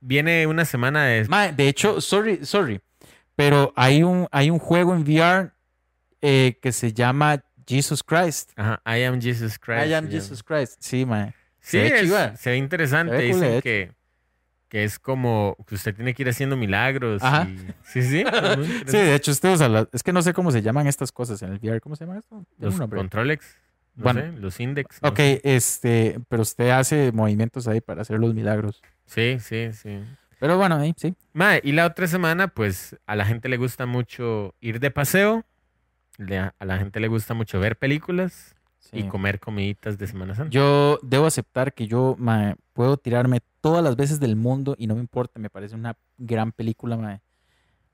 viene 0.00 0.46
una 0.46 0.64
semana 0.64 1.04
de... 1.06 1.24
De 1.56 1.68
hecho, 1.68 2.00
sorry, 2.00 2.44
sorry, 2.44 2.80
pero 3.36 3.72
hay 3.74 4.02
un, 4.02 4.28
hay 4.32 4.50
un 4.50 4.58
juego 4.58 4.94
en 4.94 5.02
VR 5.02 5.50
eh, 6.20 6.58
que 6.60 6.72
se 6.72 6.92
llama 6.92 7.42
Jesus 7.66 8.02
Christ. 8.02 8.50
Ajá, 8.56 8.82
I 8.84 9.04
am 9.04 9.20
Jesus 9.20 9.58
Christ. 9.58 9.86
I 9.86 9.94
am. 9.94 10.10
Jesus 10.10 10.42
Christ. 10.42 10.76
Sí, 10.80 11.06
mae. 11.06 11.32
Sí, 11.60 11.78
Se 11.78 11.90
ve 11.90 12.00
es- 12.00 12.40
se 12.40 12.50
ve 12.50 12.56
interesante. 12.56 13.16
Se 13.16 13.22
ve 13.22 13.30
cool, 13.30 13.40
de 13.40 13.46
Dicen 13.46 13.62
que, 13.62 13.92
que 14.68 14.84
es 14.84 14.98
como 14.98 15.56
que 15.66 15.74
usted 15.74 15.94
tiene 15.94 16.12
que 16.14 16.22
ir 16.22 16.28
haciendo 16.28 16.56
milagros. 16.56 17.22
Ajá. 17.22 17.48
y- 17.48 17.56
Sí, 17.84 18.02
sí. 18.02 18.24
Sí, 18.86 18.96
de 18.98 19.14
hecho, 19.14 19.30
usted 19.30 19.52
usa 19.54 19.68
la- 19.68 19.88
es 19.92 20.02
que 20.02 20.12
no 20.12 20.22
sé 20.22 20.32
cómo 20.34 20.50
se 20.50 20.62
llaman 20.62 20.86
estas 20.86 21.10
cosas 21.12 21.40
en 21.42 21.52
el 21.52 21.58
VR. 21.58 21.80
¿Cómo 21.80 21.96
se 21.96 22.04
llama 22.06 22.18
esto? 22.18 22.44
Los 22.58 22.78
controlex. 22.78 23.56
No 23.96 24.04
Bueno. 24.04 24.20
sé, 24.20 24.32
los 24.38 24.60
index. 24.60 25.02
no 25.02 25.08
Ok, 25.08 25.16
sé. 25.16 25.40
este, 25.42 26.20
pero 26.28 26.42
usted 26.42 26.70
hace 26.70 27.10
movimientos 27.12 27.66
ahí 27.66 27.80
para 27.80 28.02
hacer 28.02 28.20
los 28.20 28.32
milagros. 28.34 28.80
Sí, 29.06 29.38
sí, 29.40 29.72
sí. 29.72 30.00
Pero 30.38 30.56
bueno, 30.56 30.76
ahí 30.76 30.94
sí. 30.96 31.16
Y 31.64 31.72
la 31.72 31.86
otra 31.86 32.06
semana, 32.06 32.46
pues 32.48 32.96
a 33.06 33.16
la 33.16 33.24
gente 33.24 33.48
le 33.48 33.56
gusta 33.56 33.86
mucho 33.86 34.54
ir 34.60 34.78
de 34.78 34.90
paseo. 34.92 35.44
a 36.58 36.64
la 36.64 36.78
gente 36.78 37.00
le 37.00 37.08
gusta 37.08 37.34
mucho 37.34 37.58
ver 37.60 37.76
películas 37.76 38.54
y 38.92 39.04
comer 39.08 39.38
comiditas 39.40 39.98
de 39.98 40.06
Semana 40.06 40.34
Santa. 40.34 40.50
Yo 40.50 40.98
debo 41.02 41.26
aceptar 41.26 41.72
que 41.74 41.86
yo 41.86 42.16
mae, 42.18 42.56
puedo 42.72 42.96
tirarme 42.96 43.40
todas 43.60 43.82
las 43.84 43.96
veces 43.96 44.20
del 44.20 44.36
mundo 44.36 44.74
y 44.78 44.86
no 44.86 44.94
me 44.94 45.00
importa, 45.00 45.38
me 45.40 45.50
parece 45.50 45.74
una 45.74 45.96
gran 46.16 46.52
película, 46.52 46.96
mae. 46.96 47.20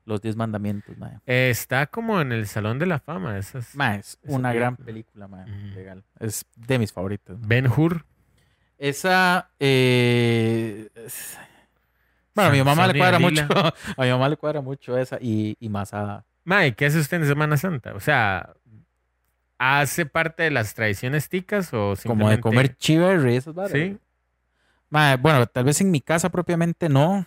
Los 0.05 0.21
Diez 0.21 0.35
Mandamientos. 0.35 0.95
Eh, 1.25 1.49
está 1.49 1.87
como 1.87 2.21
en 2.21 2.31
el 2.31 2.45
Salón 2.45 2.77
de 2.77 2.85
la 2.85 2.99
Fama. 2.99 3.39
Esas. 3.39 3.75
Es 3.97 4.17
una 4.25 4.53
gran 4.53 4.75
película. 4.77 5.25
Ujú. 5.25 5.75
Legal. 5.75 6.03
Es 6.19 6.45
de 6.55 6.77
mis 6.77 6.93
favoritas. 6.93 7.37
Ben 7.41 7.65
Hur. 7.67 8.05
Esa, 8.77 9.49
eh, 9.59 10.89
es- 10.93 11.37
Bueno, 12.35 12.49
a 12.49 12.51
mi 12.51 12.57
San- 12.59 12.65
mamá 12.65 12.87
le 12.87 12.99
cuadra 12.99 13.17
mucho. 13.19 13.47
A 13.97 14.03
mi 14.03 14.09
mamá 14.09 14.29
le 14.29 14.37
cuadra 14.37 14.61
mucho 14.61 14.97
esa 14.97 15.17
y, 15.19 15.55
y 15.59 15.69
Masada. 15.69 16.23
Mae, 16.43 16.75
¿qué 16.75 16.85
hace 16.85 16.99
usted 16.99 17.17
en 17.21 17.25
Semana 17.27 17.57
Santa? 17.57 17.93
O 17.95 17.99
sea, 17.99 18.53
¿hace 19.57 20.05
parte 20.05 20.43
de 20.43 20.51
las 20.51 20.73
tradiciones 20.73 21.29
ticas 21.29 21.73
o 21.73 21.93
Como 22.05 22.29
de 22.29 22.39
comer 22.39 22.75
chiverri 22.77 23.33
y 23.33 23.37
esas 23.37 23.53
varas. 23.53 23.71
Sí. 23.71 23.97
Bueno, 24.89 25.45
tal 25.47 25.65
vez 25.65 25.81
en 25.81 25.91
mi 25.91 26.01
casa 26.01 26.29
propiamente 26.29 26.89
no, 26.89 27.25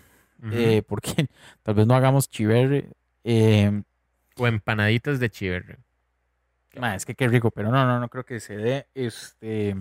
eh, 0.53 0.83
porque 0.89 1.29
tal 1.63 1.75
vez 1.75 1.87
no 1.87 1.95
hagamos 1.95 2.29
chiverri. 2.29 2.89
Eh, 3.25 3.83
O 4.37 4.47
empanaditas 4.47 5.21
de 5.21 5.31
chiverre. 5.31 5.79
Ma, 6.77 6.95
es 6.95 7.05
que 7.05 7.15
qué 7.15 7.27
rico, 7.29 7.51
pero 7.51 7.71
no, 7.71 7.85
no, 7.85 7.99
no 7.99 8.09
creo 8.09 8.25
que 8.25 8.41
se 8.41 8.57
dé. 8.57 8.87
Este. 8.95 9.75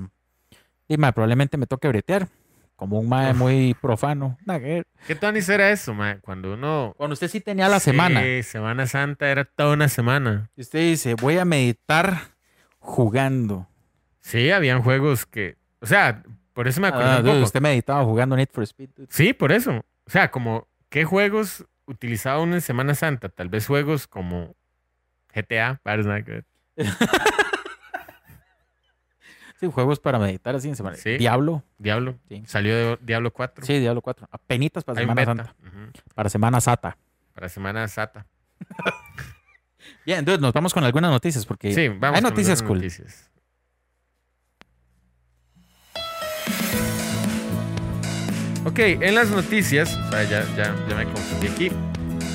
Y 0.88 0.98
ma, 0.98 1.12
probablemente 1.12 1.58
me 1.58 1.68
toque 1.68 1.88
bretear. 1.88 2.27
Como 2.75 3.00
un 3.00 3.10
mae 3.10 3.34
muy 3.34 3.75
profano. 3.82 4.38
¿Qué 5.08 5.16
tonis 5.16 5.50
era 5.50 5.72
eso, 5.72 5.96
mae? 5.96 6.20
Cuando 6.20 6.54
uno... 6.54 6.94
Cuando 6.96 7.16
usted 7.16 7.27
sí 7.27 7.42
tenía 7.42 7.68
la 7.70 7.80
semana. 7.80 8.22
Sí, 8.22 8.44
Semana 8.44 8.86
Santa 8.86 9.32
era 9.32 9.46
toda 9.46 9.74
una 9.74 9.89
semana. 9.89 10.51
Y 10.56 10.62
usted 10.62 10.80
dice, 10.82 11.16
voy 11.16 11.39
a 11.39 11.46
meditar 11.46 12.37
jugando. 12.88 13.67
Sí, 14.22 14.50
habían 14.51 14.82
juegos 14.82 15.25
que... 15.25 15.58
O 15.82 15.86
sea, 15.86 16.24
por 16.53 16.67
eso 16.67 16.82
me 16.82 16.88
acuerdo 16.88 17.12
Ah, 17.12 17.17
un 17.20 17.25
poco. 17.25 17.39
usted 17.44 17.62
meditaba 17.62 18.03
jugando 18.03 18.36
Need 18.36 18.50
for 18.51 18.63
Speed. 18.63 18.89
dude. 18.96 19.08
Sí, 19.12 19.34
por 19.34 19.51
eso. 19.51 19.86
O 20.06 20.10
sea, 20.10 20.32
como, 20.32 20.67
¿qué 20.89 21.03
juegos 21.06 21.65
utilizaba 21.86 22.39
uno 22.41 22.56
en 22.56 22.62
Semana 22.62 22.96
Santa? 22.96 23.29
Tal 23.29 23.50
vez 23.50 23.67
juegos 23.67 24.08
como 24.08 24.56
GTA. 25.34 25.79
Sí, 29.60 29.65
juegos 29.72 30.00
para 30.00 30.20
meditar 30.20 30.56
así 30.56 30.70
en 30.70 30.75
semana. 30.75 30.98
Sí. 30.98 31.17
Diablo. 31.17 31.63
Diablo. 31.79 32.20
Sí. 32.29 32.44
Salió 32.46 32.75
de 32.75 32.98
Diablo 33.01 33.34
4. 33.34 33.65
Sí, 33.65 33.79
Diablo 33.79 34.01
4. 34.03 34.27
Apenitas 34.32 34.84
para 34.84 35.00
Hay 35.00 35.06
Semana. 35.08 35.25
Santa. 35.25 35.56
Para 36.13 36.29
Semana 36.29 36.62
Santa. 36.62 36.98
Para 37.34 37.50
Semana 37.50 37.88
Santa. 37.88 38.27
Bien, 40.06 40.20
entonces 40.20 40.41
nos 40.41 40.53
vamos 40.53 40.74
con 40.74 40.84
algunas 40.84 41.12
noticias 41.12 41.46
porque 41.46 41.74
Sí, 41.74 41.88
vamos 41.89 42.17
hay 42.17 42.22
con 42.24 42.32
noticias 42.32 42.62
cool. 42.63 42.77
noticias. 42.77 43.29
Ok, 48.65 48.79
en 48.79 49.15
las 49.15 49.29
noticias, 49.29 49.96
o 49.96 50.10
sea, 50.12 50.24
ya, 50.24 50.46
ya, 50.58 50.75
ya 50.89 50.96
me 50.96 51.06
confundí 51.06 51.48
aquí. 51.48 51.72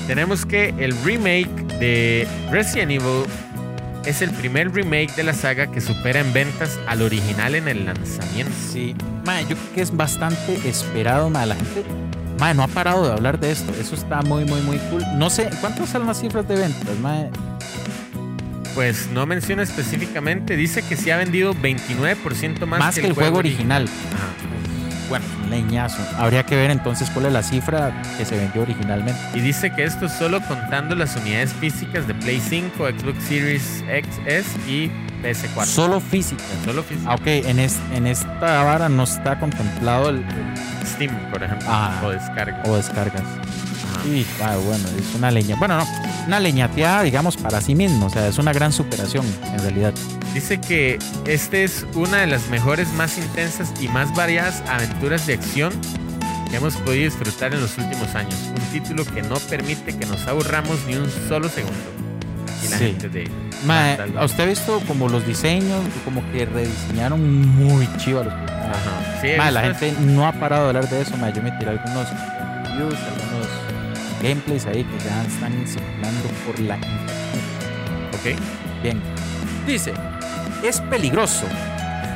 Tenemos 0.07 0.45
que 0.45 0.69
el 0.79 0.91
remake 1.03 1.49
de 1.79 2.27
Resident 2.51 2.91
Evil 2.91 3.23
es 4.05 4.21
el 4.21 4.31
primer 4.31 4.71
remake 4.73 5.13
de 5.15 5.23
la 5.23 5.33
saga 5.33 5.67
que 5.71 5.79
supera 5.79 6.19
en 6.19 6.33
ventas 6.33 6.79
al 6.87 7.01
original 7.03 7.55
en 7.55 7.67
el 7.67 7.85
lanzamiento. 7.85 8.51
Sí, 8.71 8.95
mae, 9.25 9.43
yo 9.43 9.55
creo 9.55 9.73
que 9.75 9.81
es 9.81 9.95
bastante 9.95 10.55
esperado, 10.67 11.29
mae. 11.29 11.45
La 11.47 11.55
gente, 11.55 11.83
mae, 12.39 12.53
no 12.53 12.63
ha 12.63 12.67
parado 12.67 13.05
de 13.05 13.13
hablar 13.13 13.39
de 13.39 13.51
esto. 13.51 13.73
Eso 13.79 13.95
está 13.95 14.21
muy, 14.21 14.45
muy, 14.45 14.61
muy 14.61 14.77
cool. 14.89 15.03
No 15.15 15.29
sé, 15.29 15.49
¿cuántas 15.61 15.89
son 15.89 16.05
las 16.07 16.19
cifras 16.19 16.47
de 16.47 16.55
ventas, 16.55 16.97
mae? 16.99 17.29
Pues 18.75 19.07
no 19.11 19.25
menciona 19.25 19.61
específicamente, 19.61 20.55
dice 20.55 20.81
que 20.81 20.95
sí 20.97 21.11
ha 21.11 21.17
vendido 21.17 21.53
29% 21.53 22.65
más, 22.65 22.79
Más, 22.79 22.95
que, 22.95 23.05
el 23.05 23.13
juego 23.13 23.37
original. 23.37 23.87
Ajá. 24.13 24.53
Bueno, 25.09 25.25
un 25.43 25.49
leñazo. 25.49 26.01
Habría 26.17 26.43
que 26.43 26.55
ver 26.55 26.71
entonces 26.71 27.09
cuál 27.09 27.25
es 27.27 27.33
la 27.33 27.43
cifra 27.43 27.91
que 28.17 28.25
se 28.25 28.35
vendió 28.37 28.61
originalmente. 28.63 29.19
Y 29.33 29.39
dice 29.41 29.71
que 29.71 29.83
esto 29.83 30.07
solo 30.09 30.41
contando 30.47 30.95
las 30.95 31.15
unidades 31.15 31.53
físicas 31.53 32.07
de 32.07 32.13
Play 32.15 32.39
5, 32.39 32.85
Xbox 32.87 33.23
Series 33.25 33.83
XS 33.87 34.67
y 34.69 34.89
PS4. 35.23 35.65
Solo 35.65 35.99
física. 35.99 36.43
Solo 36.65 36.83
física. 36.83 37.11
Ah, 37.11 37.15
ok, 37.15 37.27
en, 37.27 37.59
es- 37.59 37.79
en 37.93 38.07
esta 38.07 38.63
vara 38.63 38.89
no 38.89 39.03
está 39.03 39.39
contemplado 39.39 40.09
el, 40.09 40.17
el- 40.17 40.87
Steam, 40.87 41.11
por 41.31 41.43
ejemplo, 41.43 41.67
Ah. 41.69 42.01
o 42.03 42.09
descarga. 42.09 42.61
o 42.65 42.75
descargas. 42.75 43.23
Ah, 44.43 44.55
bueno, 44.65 44.87
es 44.99 45.15
una 45.15 45.31
leña. 45.31 45.55
Bueno, 45.57 45.77
no, 45.77 45.85
una 46.27 46.39
leñateada, 46.39 47.03
digamos, 47.03 47.37
para 47.37 47.61
sí 47.61 47.75
mismo. 47.75 48.07
O 48.07 48.09
sea, 48.09 48.27
es 48.27 48.37
una 48.37 48.53
gran 48.53 48.71
superación, 48.73 49.25
en 49.53 49.59
realidad. 49.59 49.93
Dice 50.33 50.59
que 50.59 50.99
este 51.25 51.63
es 51.63 51.85
una 51.93 52.17
de 52.21 52.27
las 52.27 52.49
mejores, 52.49 52.91
más 52.93 53.17
intensas 53.17 53.71
y 53.79 53.87
más 53.87 54.13
variadas 54.15 54.63
aventuras 54.67 55.27
de 55.27 55.35
acción 55.35 55.71
que 56.49 56.57
hemos 56.57 56.75
podido 56.77 57.05
disfrutar 57.05 57.53
en 57.53 57.61
los 57.61 57.77
últimos 57.77 58.13
años. 58.15 58.35
Un 58.49 58.61
título 58.71 59.05
que 59.05 59.21
no 59.21 59.35
permite 59.35 59.95
que 59.97 60.05
nos 60.05 60.25
aburramos 60.27 60.77
ni 60.87 60.95
un 60.95 61.09
solo 61.27 61.49
segundo. 61.49 61.77
Y 62.63 62.67
la 62.69 62.77
Sí. 62.77 62.85
gente 62.85 63.09
de 63.09 63.29
Vandal, 63.65 64.17
¿a 64.17 64.25
usted 64.25 64.43
ha 64.43 64.45
visto 64.47 64.79
como 64.87 65.07
los 65.09 65.25
diseños, 65.25 65.81
como 66.05 66.21
que 66.31 66.45
rediseñaron 66.45 67.45
muy 67.47 67.87
chiva 67.97 68.23
los? 68.23 68.33
Ajá. 68.33 69.19
Sí, 69.21 69.27
la 69.51 69.61
gente 69.61 69.93
no 70.01 70.27
ha 70.27 70.31
parado 70.33 70.63
de 70.63 70.67
hablar 70.69 70.89
de 70.89 71.01
eso, 71.01 71.15
mae. 71.17 71.31
Yo 71.33 71.41
me 71.41 71.51
tiré 71.53 71.71
algunos 71.71 72.07
reviews, 72.69 72.95
algunos 72.95 73.32
gameplays 74.23 74.65
ahí 74.65 74.83
que 74.83 75.05
ya 75.05 75.23
están 75.23 75.67
circulando 75.67 76.29
por 76.45 76.59
la 76.59 76.75
internet. 76.77 77.13
Ok. 78.13 78.81
Bien. 78.81 79.01
Dice, 79.67 79.93
es 80.63 80.81
peligroso. 80.81 81.45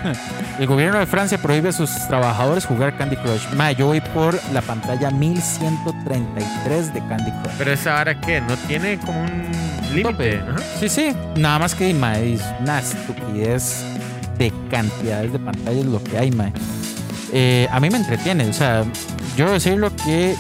El 0.60 0.66
gobierno 0.68 0.98
de 1.00 1.06
Francia 1.06 1.38
prohíbe 1.38 1.70
a 1.70 1.72
sus 1.72 1.92
trabajadores 2.08 2.66
jugar 2.66 2.98
Candy 2.98 3.16
Crush. 3.18 3.48
Mae, 3.56 3.76
yo 3.76 3.88
voy 3.88 4.02
por 4.02 4.40
la 4.54 4.62
pantalla 4.62 5.12
1133 5.12 6.94
de 6.94 7.00
Candy 7.08 7.32
Crush. 7.32 7.54
Pero 7.58 7.72
esa 7.74 8.02
hora 8.02 8.20
que 8.20 8.42
no 8.42 8.56
tiene 8.68 8.98
como 9.00 9.22
un 9.22 9.52
límite. 9.94 10.42
Sí, 10.80 10.90
sí. 10.90 11.16
Nada 11.36 11.60
más 11.60 11.76
que, 11.76 11.94
mae, 11.94 12.34
es 12.34 12.42
una 12.60 12.80
estupidez 12.80 13.84
de 14.38 14.52
cantidades 14.70 15.34
de 15.34 15.40
pantallas 15.40 15.86
lo 15.86 16.04
que 16.04 16.18
hay, 16.18 16.32
mae. 16.32 16.52
Eh, 17.34 17.68
a 17.72 17.80
mí 17.80 17.90
me 17.90 17.98
entretiene, 17.98 18.48
o 18.48 18.54
sea, 18.54 18.86
yo 19.36 19.52
decirlo 19.52 19.92
que 19.96 20.36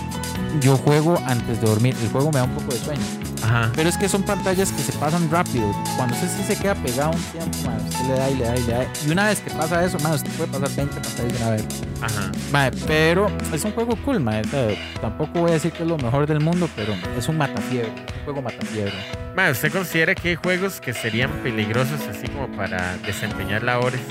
yo 0.61 0.77
juego 0.77 1.19
antes 1.25 1.61
de 1.61 1.67
dormir. 1.67 1.95
El 2.01 2.09
juego 2.09 2.31
me 2.31 2.39
da 2.39 2.45
un 2.45 2.55
poco 2.55 2.73
de 2.73 2.79
sueño. 2.79 3.01
Ajá. 3.43 3.71
Pero 3.75 3.89
es 3.89 3.97
que 3.97 4.09
son 4.09 4.23
pantallas 4.23 4.71
que 4.71 4.81
se 4.81 4.91
pasan 4.93 5.29
rápido. 5.29 5.71
Cuando 5.95 6.15
usted 6.15 6.27
sí 6.29 6.43
se 6.43 6.59
queda 6.59 6.75
pegado 6.75 7.11
un 7.11 7.21
tiempo, 7.21 7.57
usted 7.87 8.05
le 8.07 8.13
da 8.13 8.29
y 8.29 8.35
le 8.35 8.45
da 8.45 8.57
y 8.57 8.63
le 8.63 8.73
da. 8.73 8.87
Y 9.05 9.11
una 9.11 9.27
vez 9.27 9.39
que 9.39 9.51
pasa 9.51 9.85
eso, 9.85 9.97
mae, 9.99 10.15
usted 10.15 10.31
puede 10.31 10.51
pasar 10.51 10.69
20 10.75 10.93
pantallas 10.95 11.33
de 11.33 11.37
una 11.37 11.49
vez. 11.51 11.65
Ajá. 12.01 12.31
Mae, 12.51 12.71
pero 12.87 13.31
es 13.53 13.63
un 13.63 13.71
juego 13.71 13.95
cool, 14.03 14.23
sea, 14.23 14.69
tampoco 15.01 15.41
voy 15.41 15.51
a 15.51 15.53
decir 15.53 15.71
que 15.71 15.83
es 15.83 15.89
lo 15.89 15.97
mejor 15.97 16.27
del 16.27 16.39
mundo, 16.39 16.69
pero 16.75 16.93
es 17.17 17.27
un 17.27 17.37
matafiebre. 17.37 17.89
Un 17.89 18.23
juego 18.25 18.41
matafiebre. 18.41 18.93
Mae, 19.35 19.51
¿usted 19.51 19.71
considera 19.71 20.15
que 20.15 20.29
hay 20.29 20.35
juegos 20.35 20.81
que 20.81 20.93
serían 20.93 21.31
peligrosos 21.43 22.01
así 22.09 22.27
como 22.27 22.47
para 22.55 22.97
desempeñar 23.05 23.63
labores 23.63 24.01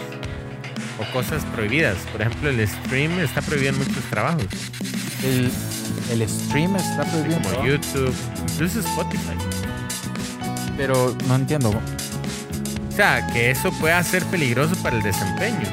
o 0.99 1.13
cosas 1.13 1.45
prohibidas? 1.55 1.97
Por 2.13 2.21
ejemplo, 2.23 2.51
el 2.51 2.67
stream 2.69 3.19
está 3.21 3.43
prohibido 3.43 3.73
en 3.73 3.79
muchos 3.79 4.05
trabajos, 4.11 4.45
El, 5.23 5.51
el 6.11 6.29
stream 6.29 6.77
está 6.77 7.05
prohibido. 7.05 7.41
como. 7.43 7.67
YouTube, 7.67 8.15
incluso 8.53 8.81
Spotify. 8.81 9.37
Pero 10.77 11.17
no 11.27 11.37
entiendo. 11.37 11.71
O 11.71 12.97
sea, 12.97 13.27
que 13.33 13.51
eso 13.51 13.71
pueda 13.73 14.03
ser 14.03 14.25
peligroso 14.27 14.75
para 14.83 14.97
el 14.97 15.03
desempeño. 15.03 15.69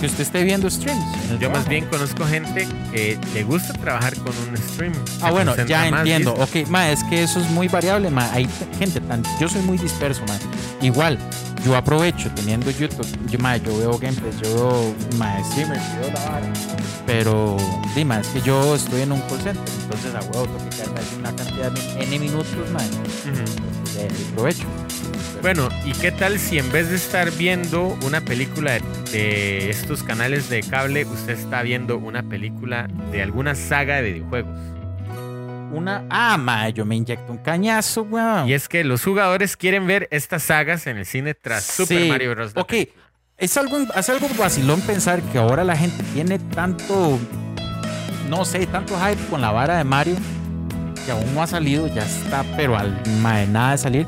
Que 0.00 0.06
usted 0.06 0.20
esté 0.22 0.42
viendo 0.44 0.68
streams. 0.68 1.02
Yo 1.28 1.32
más 1.32 1.38
trabajo. 1.38 1.68
bien 1.70 1.84
conozco 1.86 2.26
gente 2.26 2.66
que 2.92 3.18
le 3.32 3.42
gusta 3.44 3.72
trabajar 3.74 4.14
con 4.16 4.32
un 4.48 4.56
stream. 4.56 4.92
Ah, 5.22 5.30
bueno, 5.30 5.54
ya 5.66 5.90
más, 5.90 6.00
entiendo. 6.00 6.34
¿viste? 6.36 6.62
Ok, 6.62 6.68
ma, 6.68 6.90
es 6.90 7.02
que 7.04 7.22
eso 7.22 7.40
es 7.40 7.48
muy 7.50 7.68
variable, 7.68 8.10
ma. 8.10 8.30
Hay 8.32 8.46
gente 8.78 9.00
tan. 9.00 9.22
Yo 9.40 9.48
soy 9.48 9.62
muy 9.62 9.78
disperso, 9.78 10.22
ma. 10.28 10.36
Igual, 10.82 11.18
yo 11.64 11.76
aprovecho 11.76 12.30
teniendo 12.34 12.70
YouTube. 12.70 13.06
Yo, 13.28 13.38
ma, 13.38 13.56
yo 13.56 13.78
veo 13.78 13.98
gameplays, 13.98 14.40
yo 14.40 14.54
veo 14.54 14.94
ma, 15.16 15.42
streamers, 15.44 15.82
yo 15.94 16.00
veo 16.00 16.12
la 16.12 16.30
vara. 16.30 16.52
Pero, 17.06 17.56
dime, 17.94 18.20
es 18.20 18.28
que 18.28 18.40
yo 18.42 18.74
estoy 18.74 19.02
en 19.02 19.12
un 19.12 19.20
call 19.22 19.40
center. 19.40 19.64
Entonces, 19.82 20.14
a 20.14 20.20
huevo, 20.20 20.46
tengo 20.46 20.70
que 20.70 20.76
quedarme 20.76 21.00
ahí 21.00 21.06
una 21.18 21.36
cantidad 21.36 21.72
de 21.72 22.04
N 22.04 22.18
minutos, 22.18 22.70
ma. 22.72 22.80
Eh, 23.96 24.08
aprovecho. 24.32 24.64
Bueno, 25.42 25.68
¿y 25.84 25.92
qué 25.92 26.10
tal 26.10 26.38
si 26.38 26.58
en 26.58 26.70
vez 26.72 26.88
de 26.88 26.96
estar 26.96 27.30
viendo 27.32 27.98
una 28.04 28.22
película 28.22 28.72
de, 28.72 28.80
de 29.12 29.70
estos 29.70 30.02
canales 30.02 30.48
de 30.48 30.62
cable, 30.62 31.04
usted 31.04 31.38
está 31.38 31.62
viendo 31.62 31.98
una 31.98 32.22
película 32.22 32.88
de 33.12 33.22
alguna 33.22 33.54
saga 33.54 33.96
de 33.96 34.12
videojuegos? 34.12 34.58
Una. 35.72 36.04
Ah, 36.10 36.36
ma, 36.36 36.68
yo 36.68 36.84
me 36.84 36.96
inyecto 36.96 37.32
un 37.32 37.38
cañazo, 37.38 38.02
weón. 38.02 38.48
Y 38.48 38.52
es 38.54 38.68
que 38.68 38.84
los 38.84 39.02
jugadores 39.02 39.56
quieren 39.56 39.86
ver 39.86 40.08
estas 40.10 40.44
sagas 40.44 40.86
en 40.86 40.98
el 40.98 41.06
cine 41.06 41.34
tras 41.34 41.64
Super 41.64 42.08
Mario 42.08 42.30
Bros. 42.30 42.52
Ok, 42.54 42.74
es 43.38 43.56
algo, 43.56 43.78
es 43.96 44.08
algo 44.08 44.28
vacilón 44.38 44.80
pensar 44.82 45.20
que 45.22 45.38
ahora 45.38 45.64
la 45.64 45.76
gente 45.76 46.02
tiene 46.12 46.38
tanto, 46.38 47.18
no 48.28 48.44
sé, 48.44 48.66
tanto 48.66 48.94
hype 48.98 49.22
con 49.28 49.40
la 49.40 49.50
vara 49.50 49.76
de 49.78 49.84
Mario 49.84 50.16
que 51.04 51.12
aún 51.12 51.34
no 51.34 51.42
ha 51.42 51.46
salido, 51.46 51.86
ya 51.86 52.04
está, 52.04 52.44
pero 52.56 52.76
al 52.76 53.02
de 53.02 53.46
nada 53.48 53.72
de 53.72 53.78
salir. 53.78 54.06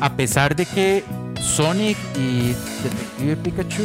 A 0.00 0.16
pesar 0.16 0.56
de 0.56 0.64
que 0.64 1.04
Sonic 1.40 1.96
y 2.16 2.54
Detective 2.82 3.36
Pikachu 3.36 3.82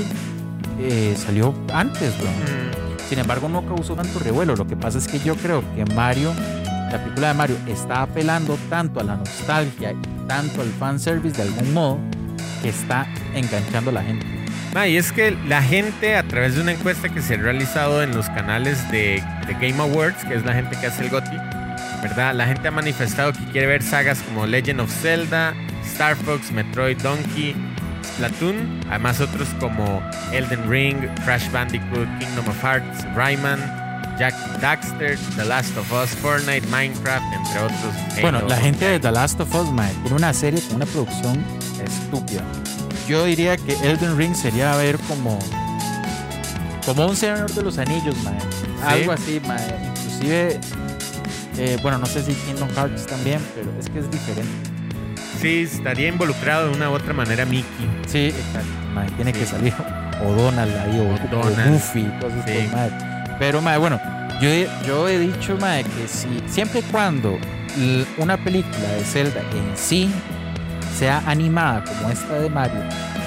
eh, 0.80 1.15
salió 1.18 1.53
antes, 1.74 2.13
weón. 2.22 2.34
Mm, 2.34 3.10
Sin 3.10 3.20
embargo, 3.20 3.50
no 3.50 3.65
causó 3.65 3.96
tanto 3.96 4.20
revuelo. 4.20 4.56
Lo 4.56 4.65
que 4.68 4.75
pasa 4.75 4.98
es 4.98 5.08
que 5.08 5.20
yo 5.20 5.36
creo 5.36 5.63
que 5.75 5.86
Mario, 5.94 6.34
la 6.93 7.00
película 7.00 7.29
de 7.29 7.33
Mario, 7.33 7.57
está 7.67 8.03
apelando 8.03 8.55
tanto 8.69 9.00
a 9.00 9.03
la 9.03 9.15
nostalgia 9.15 9.93
y 9.93 10.27
tanto 10.27 10.62
al 10.62 10.69
fanservice 10.73 11.38
de 11.38 11.50
algún 11.50 11.73
modo 11.73 12.00
que 12.62 12.69
está 12.69 13.07
enganchando 13.33 13.89
a 13.89 13.93
la 13.93 14.03
gente. 14.03 14.25
Ma, 14.75 14.88
y 14.88 14.97
es 14.97 15.12
que 15.12 15.35
la 15.47 15.63
gente, 15.63 16.15
a 16.15 16.23
través 16.23 16.55
de 16.55 16.62
una 16.62 16.71
encuesta 16.71 17.09
que 17.09 17.23
se 17.23 17.33
ha 17.33 17.38
realizado 17.38 18.03
en 18.03 18.15
los 18.15 18.29
canales 18.29 18.91
de, 18.91 19.23
de 19.47 19.53
Game 19.53 19.81
Awards, 19.81 20.23
que 20.25 20.35
es 20.35 20.45
la 20.45 20.53
gente 20.53 20.77
que 20.79 20.85
hace 20.85 21.05
el 21.05 21.09
GOTY, 21.09 21.35
¿verdad? 22.03 22.35
La 22.35 22.45
gente 22.45 22.67
ha 22.67 22.71
manifestado 22.71 23.33
que 23.33 23.43
quiere 23.51 23.65
ver 23.65 23.81
sagas 23.81 24.21
como 24.21 24.45
Legend 24.45 24.81
of 24.81 24.91
Zelda, 24.91 25.55
Star 25.83 26.15
Fox, 26.15 26.51
Metroid 26.51 26.97
Donkey, 27.01 27.55
Splatoon, 28.03 28.81
además 28.89 29.19
otros 29.19 29.50
como 29.59 30.03
Elden 30.31 30.69
Ring, 30.69 30.97
Crash 31.25 31.50
Bandicoot, 31.51 32.07
Kingdom 32.19 32.47
of 32.47 32.63
Hearts, 32.63 33.03
Rayman, 33.15 33.83
Jack 34.20 34.34
Daxter, 34.62 35.17
The 35.36 35.46
Last 35.46 35.75
of 35.77 35.91
Us, 35.91 36.10
Fortnite, 36.12 36.67
Minecraft, 36.67 37.25
entre 37.34 37.60
otros. 37.60 38.22
Bueno, 38.22 38.38
Halo. 38.39 38.48
la 38.48 38.58
gente 38.58 38.86
de 38.86 39.00
The 39.00 39.12
Last 39.12 39.39
of 39.39 39.53
Us, 39.55 39.72
mae, 39.72 39.91
tiene 40.03 40.15
una 40.17 40.34
serie 40.34 40.62
con 40.62 40.75
una 40.77 40.86
producción 40.86 41.43
estúpida. 41.84 42.43
Yo 43.08 43.25
diría 43.25 43.58
que 43.58 43.74
Elden 43.84 44.17
Ring 44.17 44.36
sería 44.36 44.75
ver 44.75 44.98
como 45.00 45.39
como 46.86 47.05
un 47.08 47.15
Señor 47.15 47.50
de 47.51 47.63
los 47.63 47.77
Anillos, 47.77 48.15
mae. 48.24 48.38
Algo 48.86 49.13
así, 49.13 49.41
mae. 49.48 49.89
Inclusive, 49.96 50.60
eh, 51.58 51.77
bueno, 51.82 51.98
no 51.98 52.05
sé 52.05 52.22
si 52.24 52.34
Kingdom 52.34 52.70
Hearts 52.75 53.05
también, 53.08 53.39
pero 53.55 53.72
es 53.79 53.89
que 53.89 54.00
es 54.00 54.12
diferente. 54.12 54.70
Sí, 55.41 55.67
estaría 55.72 56.08
involucrado 56.10 56.70
de 56.70 56.75
una 56.75 56.89
u 56.89 56.93
otra 56.93 57.13
manera 57.13 57.46
Mickey. 57.46 57.89
Sí, 58.08 58.27
exacto. 58.27 58.67
mae, 58.93 59.10
tiene 59.12 59.34
Sí. 59.34 59.39
que 59.39 59.46
salir 59.46 59.74
o 60.25 60.32
Donald 60.34 60.75
ahí 60.77 61.00
o, 61.00 61.03
O 61.03 61.39
o 61.39 61.43
Donald. 61.50 61.72
Goofy, 61.72 62.03
cosas 62.22 62.46
Sí. 62.46 62.70
mae. 62.74 63.12
Pero, 63.45 63.62
mae, 63.62 63.77
bueno, 63.77 64.00
yo, 64.41 64.47
he- 64.47 64.69
yo 64.88 65.05
he 65.09 65.19
dicho, 65.19 65.57
mae, 65.59 65.83
que 65.83 66.07
si 66.07 66.41
siempre 66.47 66.79
y 66.79 66.83
cuando 66.83 67.38
una 68.17 68.38
película 68.38 68.88
de 68.95 69.03
Zelda 69.03 69.41
en 69.41 69.75
sí 69.77 70.09
sea 70.97 71.21
animada 71.25 71.83
como 71.83 72.09
esta 72.09 72.35
de 72.39 72.50
Mario, 72.50 72.79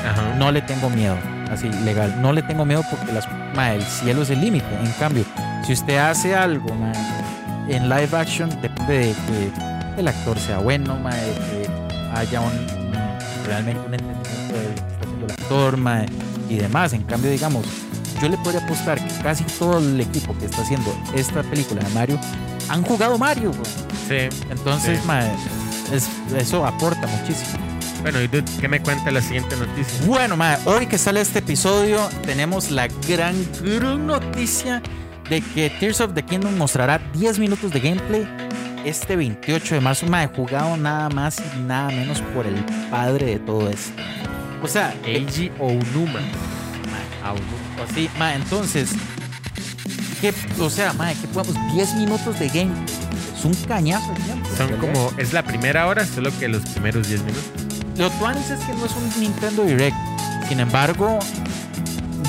Ajá. 0.08 0.34
no 0.38 0.50
le 0.50 0.62
tengo 0.62 0.88
miedo. 0.88 1.18
Así, 1.52 1.68
legal. 1.84 2.14
No 2.22 2.32
le 2.32 2.40
tengo 2.42 2.64
miedo 2.64 2.82
porque 2.90 3.12
las, 3.12 3.28
mae, 3.54 3.76
el 3.76 3.82
cielo 3.82 4.22
es 4.22 4.30
el 4.30 4.40
límite. 4.40 4.64
En 4.82 4.90
cambio, 4.92 5.22
si 5.66 5.74
usted 5.74 5.98
hace 5.98 6.34
algo, 6.34 6.74
mae, 6.74 6.94
en 7.76 7.86
live 7.90 8.16
action, 8.16 8.48
depende 8.62 8.98
de 8.98 9.12
que 9.12 10.00
el 10.00 10.08
actor 10.08 10.38
sea 10.38 10.56
bueno, 10.58 10.96
mae, 10.96 11.20
que 11.50 11.68
haya 12.18 12.40
un, 12.40 12.52
realmente 13.46 13.82
un 13.86 13.92
entendimiento 13.92 14.54
de 14.54 14.64
lo 14.64 14.70
que 14.70 14.80
está 14.92 14.96
haciendo 15.04 15.26
el 15.26 15.32
actor, 15.32 15.76
mae, 15.76 16.06
y 16.48 16.56
demás. 16.56 16.94
En 16.94 17.02
cambio, 17.02 17.30
digamos, 17.30 17.66
yo 18.20 18.28
le 18.28 18.36
podría 18.38 18.60
apostar 18.64 18.98
que 19.04 19.14
casi 19.22 19.44
todo 19.44 19.78
el 19.78 20.00
equipo 20.00 20.36
que 20.38 20.46
está 20.46 20.62
haciendo 20.62 20.94
esta 21.14 21.42
película 21.42 21.82
de 21.82 21.94
Mario 21.94 22.18
han 22.68 22.82
jugado 22.82 23.18
Mario, 23.18 23.52
güey. 23.52 23.64
Sí. 24.30 24.36
Entonces, 24.50 25.00
Sí. 25.02 25.94
es- 25.94 26.08
eso 26.36 26.66
aporta 26.66 27.06
muchísimo. 27.06 27.58
Bueno, 28.02 28.20
¿y 28.20 28.28
dude, 28.28 28.44
qué 28.60 28.68
me 28.68 28.80
cuenta 28.80 29.10
la 29.10 29.20
siguiente 29.20 29.56
noticia? 29.56 30.06
Bueno, 30.06 30.36
mae, 30.36 30.58
hoy 30.64 30.86
que 30.86 30.96
sale 30.98 31.20
este 31.20 31.40
episodio, 31.40 32.08
tenemos 32.24 32.70
la 32.70 32.86
gran, 33.08 33.34
gran 33.64 34.06
noticia 34.06 34.80
de 35.28 35.40
que 35.40 35.70
Tears 35.70 36.00
of 36.00 36.14
the 36.14 36.22
Kingdom 36.22 36.56
mostrará 36.56 37.00
10 37.14 37.38
minutos 37.40 37.72
de 37.72 37.80
gameplay 37.80 38.28
este 38.84 39.16
28 39.16 39.74
de 39.74 39.80
marzo. 39.80 40.06
Mae, 40.06 40.28
jugado 40.28 40.76
nada 40.76 41.08
más 41.08 41.38
y 41.56 41.58
nada 41.60 41.88
menos 41.88 42.20
por 42.34 42.46
el 42.46 42.54
padre 42.90 43.26
de 43.26 43.38
todo 43.40 43.68
esto. 43.70 44.00
O 44.62 44.68
sea, 44.68 44.94
Eiji 45.04 45.50
Onuma. 45.58 46.20
Así, 47.88 48.08
ma, 48.18 48.34
entonces, 48.34 48.90
que, 50.20 50.32
o 50.60 50.70
sea, 50.70 50.92
mae, 50.92 51.14
que 51.14 51.26
podemos 51.28 51.56
10 51.74 51.94
minutos 51.96 52.38
de 52.38 52.48
game. 52.48 52.72
Es 53.36 53.44
un 53.44 53.54
cañazo 53.66 54.08
de 54.12 54.20
tiempo. 54.22 54.48
Son 54.56 54.70
¿verdad? 54.70 54.80
como, 54.80 55.12
es 55.18 55.32
la 55.32 55.42
primera 55.42 55.86
hora, 55.86 56.06
solo 56.06 56.30
que 56.38 56.48
los 56.48 56.62
primeros 56.62 57.08
10 57.08 57.22
minutos. 57.22 57.50
Lo 57.96 58.10
tuanis 58.10 58.50
es 58.50 58.60
que 58.60 58.72
no 58.74 58.86
es 58.86 58.92
un 58.92 59.20
Nintendo 59.20 59.64
Direct. 59.64 59.96
Sin 60.48 60.60
embargo, 60.60 61.18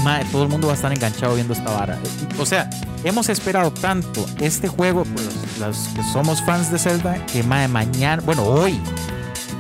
mae, 0.04 0.26
todo 0.26 0.44
el 0.44 0.50
mundo 0.50 0.68
va 0.68 0.74
a 0.74 0.76
estar 0.76 0.92
enganchado 0.92 1.36
viendo 1.36 1.54
esta 1.54 1.70
vara. 1.72 1.98
O 2.40 2.46
sea, 2.46 2.70
hemos 3.04 3.30
esperado 3.30 3.72
tanto 3.72 4.26
este 4.40 4.68
juego 4.68 5.04
por 5.04 5.22
los, 5.22 5.58
los 5.60 5.78
que 5.90 6.04
somos 6.04 6.42
fans 6.44 6.72
de 6.72 6.80
Zelda 6.80 7.26
que 7.28 7.44
mae, 7.44 7.68
mañana, 7.68 8.22
bueno, 8.26 8.44
hoy 8.44 8.80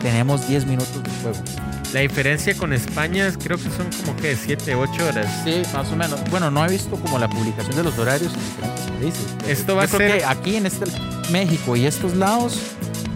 tenemos 0.01 0.47
10 0.47 0.65
minutos 0.65 1.03
de 1.03 1.09
juego. 1.21 1.66
La 1.93 2.01
diferencia 2.01 2.55
con 2.57 2.73
España 2.73 3.27
es, 3.27 3.37
creo 3.37 3.57
que 3.57 3.69
son 3.69 3.87
como 4.05 4.15
que 4.17 4.35
7, 4.35 4.75
8 4.75 5.07
horas. 5.07 5.41
Sí, 5.43 5.61
más 5.73 5.89
o 5.91 5.95
menos. 5.95 6.19
Bueno, 6.29 6.51
no 6.51 6.65
he 6.65 6.69
visto 6.69 6.91
como 6.97 7.17
la 7.17 7.29
publicación 7.29 7.75
de 7.75 7.83
los 7.83 7.97
horarios 7.97 8.33
en 8.33 8.39
diferentes 8.39 8.91
países. 8.91 9.35
Esto 9.47 9.75
va 9.75 9.83
a 9.83 9.87
ser- 9.87 10.17
que 10.19 10.25
aquí 10.25 10.55
en 10.57 10.65
este 10.65 10.85
México 11.31 11.75
y 11.77 11.85
estos 11.85 12.15
lados, 12.15 12.61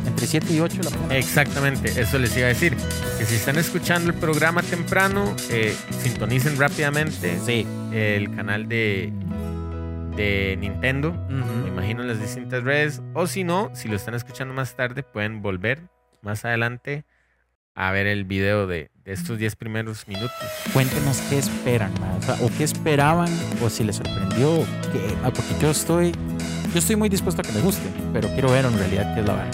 entre 0.07 0.25
7 0.25 0.53
y 0.53 0.59
8 0.61 0.81
la 0.83 0.89
ponen. 0.89 1.11
Exactamente, 1.17 1.99
eso 1.99 2.17
les 2.17 2.35
iba 2.37 2.45
a 2.45 2.49
decir. 2.49 2.75
Que 3.19 3.25
si 3.25 3.35
están 3.35 3.57
escuchando 3.57 4.09
el 4.09 4.15
programa 4.17 4.63
temprano, 4.63 5.35
eh, 5.49 5.75
sintonicen 6.01 6.57
rápidamente 6.57 7.37
Sí. 7.45 7.67
el 7.93 8.33
canal 8.35 8.67
de, 8.69 9.11
de 10.15 10.57
Nintendo. 10.59 11.11
Me 11.29 11.67
imagino 11.67 12.01
en 12.03 12.07
las 12.07 12.19
distintas 12.21 12.63
redes. 12.63 13.01
O 13.13 13.27
si 13.27 13.43
no, 13.43 13.69
si 13.73 13.89
lo 13.89 13.95
están 13.97 14.15
escuchando 14.15 14.53
más 14.53 14.75
tarde, 14.75 15.03
pueden 15.03 15.41
volver 15.41 15.81
más 16.21 16.45
adelante 16.45 17.03
a 17.75 17.91
ver 17.91 18.07
el 18.07 18.25
video 18.25 18.67
de, 18.67 18.91
de 19.05 19.13
estos 19.13 19.37
10 19.37 19.55
primeros 19.55 20.07
minutos. 20.07 20.31
Cuéntenos 20.73 21.17
qué 21.29 21.37
esperan, 21.39 21.91
ma, 21.99 22.13
o, 22.17 22.21
sea, 22.21 22.35
o 22.45 22.49
qué 22.57 22.63
esperaban, 22.63 23.29
o 23.63 23.69
si 23.69 23.83
les 23.83 23.95
sorprendió, 23.97 24.51
o 24.61 24.65
qué- 24.91 25.15
ah, 25.23 25.31
porque 25.33 25.53
yo 25.61 25.71
estoy, 25.71 26.11
yo 26.73 26.79
estoy 26.79 26.95
muy 26.95 27.09
dispuesto 27.09 27.41
a 27.41 27.45
que 27.45 27.51
me 27.53 27.61
guste, 27.61 27.87
pero 28.13 28.27
quiero 28.29 28.51
ver 28.51 28.65
en 28.65 28.77
realidad 28.77 29.13
qué 29.15 29.21
es 29.21 29.27
la 29.27 29.33
vara. 29.33 29.51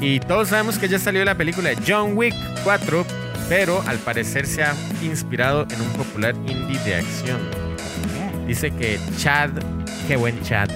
Y 0.00 0.18
todos 0.20 0.48
sabemos 0.48 0.78
que 0.78 0.88
ya 0.88 0.98
salió 0.98 1.24
la 1.24 1.36
película 1.36 1.70
de 1.70 1.78
John 1.86 2.16
Wick 2.16 2.34
4, 2.64 3.06
pero 3.48 3.80
al 3.86 3.98
parecer 3.98 4.46
se 4.46 4.64
ha 4.64 4.74
inspirado 5.02 5.66
en 5.70 5.80
un 5.80 5.88
popular 5.92 6.34
indie 6.46 6.78
de 6.80 6.96
acción. 6.96 7.40
Dice 8.46 8.72
que 8.72 8.98
Chad, 9.18 9.50
qué 10.08 10.16
buen 10.16 10.42
Chad, 10.42 10.68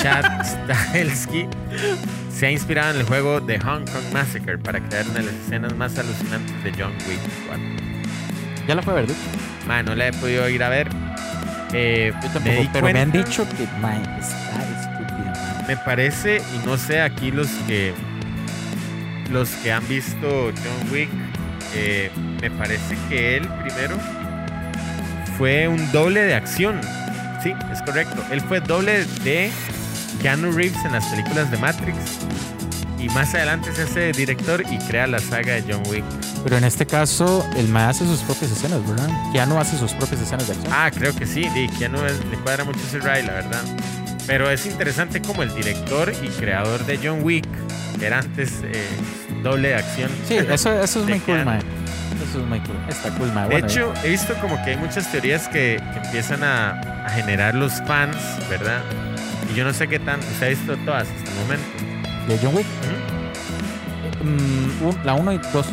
Chad 0.00 0.24
Stahelski 0.44 1.46
se 2.40 2.46
ha 2.46 2.50
inspirado 2.50 2.94
en 2.94 3.00
el 3.00 3.06
juego 3.06 3.38
de 3.38 3.58
Hong 3.60 3.84
Kong 3.84 4.14
Massacre 4.14 4.56
para 4.56 4.80
crear 4.80 5.04
una 5.10 5.18
de 5.18 5.26
las 5.26 5.34
escenas 5.34 5.76
más 5.76 5.98
alucinantes 5.98 6.64
de 6.64 6.72
John 6.72 6.94
Wick 7.06 7.20
4. 7.46 7.64
Ya 8.66 8.74
la 8.76 8.80
fue 8.80 8.94
a 8.94 8.96
ver? 8.96 9.08
Man, 9.68 9.84
no 9.84 9.94
la 9.94 10.08
he 10.08 10.12
podido 10.14 10.48
ir 10.48 10.62
a 10.62 10.70
ver. 10.70 10.88
Eh, 11.74 12.14
Yo 12.14 12.28
me, 12.28 12.32
tampoco, 12.32 12.70
pero 12.72 12.92
me 12.94 12.98
han 12.98 13.12
dicho 13.12 13.46
que, 13.46 13.66
ma, 13.82 13.94
está 14.18 14.62
estúpida, 14.80 15.64
me 15.68 15.76
parece, 15.76 16.40
y 16.54 16.66
no 16.66 16.78
sé, 16.78 17.02
aquí 17.02 17.30
los 17.30 17.46
que 17.68 17.92
los 19.30 19.50
que 19.56 19.70
han 19.70 19.86
visto 19.86 20.26
John 20.26 20.90
Wick, 20.90 21.10
eh, 21.74 22.10
me 22.40 22.50
parece 22.52 22.96
que 23.10 23.36
él 23.36 23.46
primero 23.62 23.98
fue 25.36 25.68
un 25.68 25.92
doble 25.92 26.22
de 26.22 26.34
acción. 26.34 26.80
Sí, 27.42 27.52
es 27.70 27.82
correcto. 27.82 28.24
Él 28.30 28.40
fue 28.40 28.60
doble 28.60 29.04
de 29.24 29.50
Keanu 30.20 30.52
Reeves 30.52 30.84
en 30.84 30.92
las 30.92 31.04
películas 31.06 31.50
de 31.50 31.56
Matrix. 31.58 31.96
Y 32.98 33.08
más 33.10 33.34
adelante 33.34 33.74
se 33.74 33.82
hace 33.82 34.12
director 34.12 34.62
y 34.70 34.76
crea 34.78 35.06
la 35.06 35.18
saga 35.20 35.54
de 35.54 35.64
John 35.72 35.82
Wick. 35.88 36.04
Pero 36.44 36.58
en 36.58 36.64
este 36.64 36.86
caso, 36.86 37.46
el 37.56 37.66
ma 37.68 37.88
hace 37.88 38.04
sus 38.04 38.20
propias 38.20 38.50
escenas, 38.50 38.86
¿verdad? 38.86 39.08
No 39.46 39.58
hace 39.58 39.78
sus 39.78 39.92
propias 39.92 40.20
escenas 40.20 40.46
de 40.46 40.52
acción. 40.52 40.72
Ah, 40.74 40.90
creo 40.94 41.14
que 41.14 41.26
sí, 41.26 41.46
Keanu 41.78 42.04
es- 42.04 42.22
le 42.30 42.36
cuadra 42.38 42.64
mucho 42.64 42.78
ese 42.86 42.98
ride, 42.98 43.22
la 43.22 43.32
verdad. 43.32 43.62
Pero 44.26 44.50
es 44.50 44.66
interesante 44.66 45.22
como 45.22 45.42
el 45.42 45.54
director 45.54 46.12
y 46.22 46.28
creador 46.28 46.84
de 46.84 46.98
John 47.02 47.20
Wick 47.22 47.46
era 48.02 48.18
antes 48.18 48.52
eh, 48.64 48.86
doble 49.42 49.68
de 49.68 49.74
acción. 49.76 50.10
Sí, 50.28 50.36
eso, 50.36 50.70
eso 50.82 51.00
es 51.00 51.06
muy 51.08 51.18
cool, 51.20 51.36
Keanu. 51.36 51.44
ma. 51.50 51.58
Eso 51.58 52.40
es 52.40 52.46
muy 52.46 52.60
cool. 52.60 52.76
Está 52.88 53.10
cool, 53.16 53.32
ma. 53.32 53.48
De 53.48 53.56
hecho, 53.58 53.94
he 54.04 54.10
visto 54.10 54.34
como 54.42 54.62
que 54.62 54.70
hay 54.72 54.76
muchas 54.76 55.10
teorías 55.10 55.48
que, 55.48 55.82
que 55.94 55.98
empiezan 56.04 56.44
a, 56.44 57.04
a 57.06 57.10
generar 57.10 57.54
los 57.54 57.72
fans, 57.86 58.16
¿verdad? 58.50 58.82
Y 59.50 59.54
yo 59.56 59.64
no 59.64 59.72
sé 59.72 59.88
qué 59.88 59.98
tan. 59.98 60.20
Usted 60.20 60.46
ha 60.46 60.48
visto 60.50 60.76
todas 60.78 61.08
hasta 61.08 61.30
el 61.30 61.38
momento. 61.38 61.66
de 62.28 62.38
John 62.40 62.54
Wick, 62.54 62.66
mm, 64.22 65.04
la 65.04 65.14
1 65.14 65.32
y 65.32 65.38
2. 65.38 65.66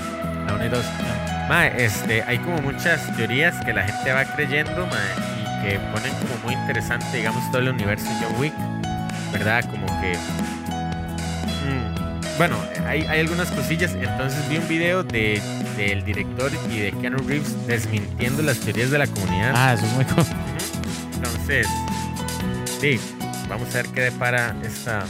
La 0.48 0.54
1 0.56 0.66
y 0.66 0.70
2. 0.70 0.86
Mae, 1.50 1.86
este, 1.86 2.24
hay 2.24 2.40
como 2.40 2.62
muchas 2.62 3.16
teorías 3.16 3.64
que 3.64 3.74
la 3.74 3.84
gente 3.84 4.12
va 4.12 4.26
creyendo, 4.26 4.88
mae, 4.88 5.62
y 5.62 5.64
que 5.64 5.80
ponen 5.94 6.12
como 6.16 6.38
muy 6.44 6.54
interesante, 6.54 7.18
digamos, 7.18 7.50
todo 7.52 7.62
el 7.62 7.70
universo 7.70 8.06
de 8.06 8.16
John 8.26 8.40
Wick, 8.40 8.54
¿verdad? 9.32 9.64
Como 9.70 9.86
que. 10.02 10.14
mm, 11.64 12.38
bueno, 12.38 12.58
hay, 12.88 13.04
hay 13.04 13.20
algunas 13.20 13.52
cosillas. 13.52 13.94
Entonces 13.94 14.48
vi 14.50 14.58
un 14.58 14.68
video 14.68 15.04
de, 15.04 15.42
del 15.78 16.04
director 16.04 16.52
y 16.72 16.80
de 16.80 16.92
Keanu 16.94 17.20
Reeves 17.20 17.56
desmintiendo 17.68 18.42
las 18.42 18.60
teorías 18.60 18.90
de 18.90 18.98
la 18.98 19.08
comunidad. 19.08 19.54
Ah, 19.56 19.74
eso 19.74 19.86
es 19.86 19.94
muy 19.94 20.06
cool. 20.16 20.26
Entonces, 21.16 21.68
sí, 22.82 23.00
vamos 23.50 23.74
a 23.74 23.82
ver 23.82 23.88
qué 23.94 24.02
depara 24.02 24.56
esta, 24.64 25.06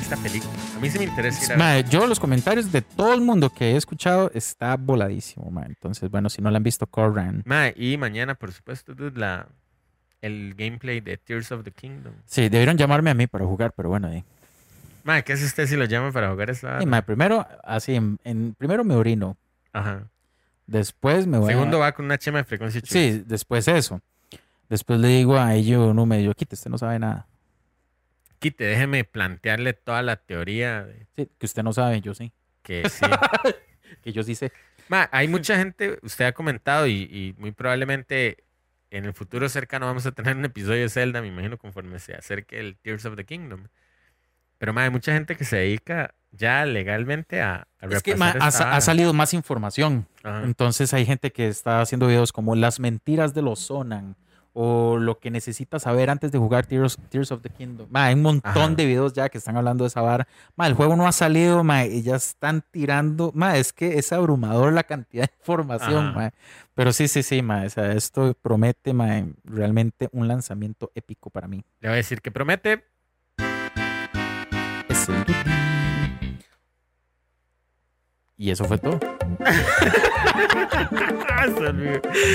esta 0.00 0.16
película. 0.16 0.52
A 0.76 0.80
mí 0.80 0.90
sí 0.90 0.98
me 0.98 1.04
interesa 1.04 1.44
ir 1.44 1.52
a 1.52 1.56
ver. 1.56 1.84
Ma, 1.84 1.88
yo 1.90 2.06
los 2.06 2.18
comentarios 2.20 2.70
de 2.72 2.82
todo 2.82 3.14
el 3.14 3.20
mundo 3.20 3.50
que 3.50 3.72
he 3.72 3.76
escuchado 3.76 4.30
está 4.34 4.76
voladísimo, 4.76 5.50
ma. 5.50 5.64
Entonces, 5.66 6.10
bueno, 6.10 6.28
si 6.28 6.42
no 6.42 6.50
la 6.50 6.56
han 6.58 6.62
visto, 6.62 6.86
corran. 6.86 7.42
Mae, 7.46 7.74
y 7.76 7.96
mañana, 7.96 8.34
por 8.34 8.52
supuesto, 8.52 8.94
dude, 8.94 9.18
la, 9.18 9.46
el 10.20 10.54
gameplay 10.56 11.00
de 11.00 11.16
Tears 11.16 11.52
of 11.52 11.62
the 11.64 11.70
Kingdom. 11.70 12.14
Sí, 12.26 12.48
debieron 12.48 12.76
llamarme 12.76 13.10
a 13.10 13.14
mí 13.14 13.26
para 13.26 13.44
jugar, 13.44 13.72
pero 13.76 13.88
bueno, 13.88 14.08
eh. 14.12 14.24
¿qué 15.24 15.32
hace 15.32 15.44
usted 15.44 15.66
si 15.66 15.76
lo 15.76 15.84
llama 15.84 16.12
para 16.12 16.30
jugar 16.30 16.50
esta? 16.50 16.80
Sí, 16.80 16.86
ma, 16.86 17.02
primero, 17.02 17.46
así, 17.64 17.94
en, 17.94 18.18
en- 18.24 18.54
primero 18.54 18.84
me 18.84 18.94
orino, 18.94 19.36
Ajá. 19.72 20.04
después 20.66 21.26
me 21.26 21.38
voy 21.38 21.50
a- 21.52 21.56
Segundo 21.56 21.78
va 21.80 21.92
con 21.92 22.04
una 22.04 22.18
chema 22.18 22.38
de 22.38 22.44
frecuencia 22.44 22.80
8. 22.82 22.92
Sí, 22.92 23.22
después 23.26 23.66
eso. 23.68 24.00
Después 24.72 24.98
le 25.00 25.08
digo 25.08 25.36
a 25.36 25.54
ellos, 25.54 25.94
no 25.94 26.06
me 26.06 26.24
yo 26.24 26.32
quite, 26.32 26.54
usted 26.54 26.70
no 26.70 26.78
sabe 26.78 26.98
nada. 26.98 27.26
Quite, 28.38 28.64
déjeme 28.64 29.04
plantearle 29.04 29.74
toda 29.74 30.00
la 30.00 30.16
teoría 30.16 30.84
de 30.84 31.06
Sí, 31.14 31.28
que 31.38 31.44
usted 31.44 31.62
no 31.62 31.74
sabe, 31.74 32.00
yo 32.00 32.14
sí. 32.14 32.32
que 32.62 32.88
sí. 32.88 33.04
Que 34.00 34.14
yo 34.14 34.22
sí 34.22 34.34
sé. 34.34 34.50
Ma, 34.88 35.10
hay 35.12 35.28
mucha 35.28 35.58
gente, 35.58 35.98
usted 36.02 36.24
ha 36.24 36.32
comentado 36.32 36.86
y, 36.86 37.02
y 37.02 37.34
muy 37.36 37.52
probablemente 37.52 38.44
en 38.90 39.04
el 39.04 39.12
futuro 39.12 39.46
cercano 39.50 39.84
vamos 39.84 40.06
a 40.06 40.12
tener 40.12 40.34
un 40.38 40.46
episodio 40.46 40.80
de 40.80 40.88
Zelda, 40.88 41.20
me 41.20 41.28
imagino, 41.28 41.58
conforme 41.58 41.98
se 41.98 42.14
acerque 42.14 42.58
el 42.58 42.78
Tears 42.78 43.04
of 43.04 43.14
the 43.16 43.26
Kingdom. 43.26 43.66
Pero 44.56 44.72
ma, 44.72 44.84
hay 44.84 44.90
mucha 44.90 45.12
gente 45.12 45.36
que 45.36 45.44
se 45.44 45.56
dedica 45.56 46.14
ya 46.30 46.64
legalmente 46.64 47.42
a, 47.42 47.68
a 47.78 47.86
Es 47.88 48.02
que 48.02 48.16
ma, 48.16 48.30
ha, 48.30 48.80
salido 48.80 49.12
más 49.12 49.34
información. 49.34 50.06
Ajá. 50.22 50.44
Entonces 50.44 50.94
hay 50.94 51.04
gente 51.04 51.30
que 51.30 51.48
está 51.48 51.82
haciendo 51.82 52.06
videos 52.06 52.32
como 52.32 52.54
las 52.54 52.80
mentiras 52.80 53.34
de 53.34 53.42
los 53.42 53.58
Sonan 53.58 54.16
o 54.52 54.98
lo 54.98 55.18
que 55.18 55.30
necesitas 55.30 55.82
saber 55.82 56.10
antes 56.10 56.30
de 56.32 56.38
jugar 56.38 56.66
Tears, 56.66 56.98
Tears 57.08 57.32
of 57.32 57.42
the 57.42 57.50
Kingdom. 57.50 57.86
Ma, 57.90 58.06
hay 58.06 58.14
un 58.14 58.22
montón 58.22 58.52
Ajá. 58.56 58.74
de 58.74 58.86
videos 58.86 59.12
ya 59.12 59.28
que 59.28 59.38
están 59.38 59.56
hablando 59.56 59.84
de 59.84 59.88
esa 59.88 60.00
vara. 60.00 60.26
Ma, 60.56 60.66
el 60.66 60.74
juego 60.74 60.96
no 60.96 61.06
ha 61.06 61.12
salido, 61.12 61.64
ma, 61.64 61.84
y 61.84 62.02
ya 62.02 62.16
están 62.16 62.62
tirando. 62.70 63.32
Ma, 63.34 63.56
es 63.56 63.72
que 63.72 63.98
es 63.98 64.12
abrumador 64.12 64.72
la 64.72 64.84
cantidad 64.84 65.24
de 65.24 65.34
información, 65.38 66.14
ma. 66.14 66.32
Pero 66.74 66.92
sí, 66.92 67.08
sí, 67.08 67.22
sí, 67.22 67.42
ma, 67.42 67.64
o 67.64 67.70
sea, 67.70 67.92
esto 67.92 68.36
promete 68.40 68.92
ma, 68.92 69.24
realmente 69.44 70.08
un 70.12 70.28
lanzamiento 70.28 70.90
épico 70.94 71.30
para 71.30 71.48
mí. 71.48 71.64
Le 71.80 71.88
voy 71.88 71.94
a 71.94 71.96
decir 71.96 72.20
que 72.20 72.30
promete. 72.30 72.84
Es 74.88 75.08
el 75.08 75.24
Y 78.42 78.50
eso 78.50 78.64
fue 78.64 78.76
todo. 78.76 78.98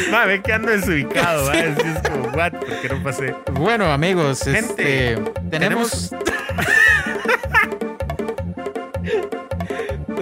Ma, 0.10 0.26
ve 0.26 0.42
que 0.42 0.54
ando 0.54 0.72
desubicado, 0.72 1.48
ma. 1.48 1.60
Es, 1.60 1.76
como, 2.10 2.30
what? 2.30 2.54
¿Por 2.54 2.82
qué 2.82 2.88
no 2.88 3.04
pasé? 3.04 3.36
Bueno, 3.52 3.92
amigos, 3.92 4.44
Gente, 4.44 5.16
este, 5.16 5.32
tenemos. 5.50 6.12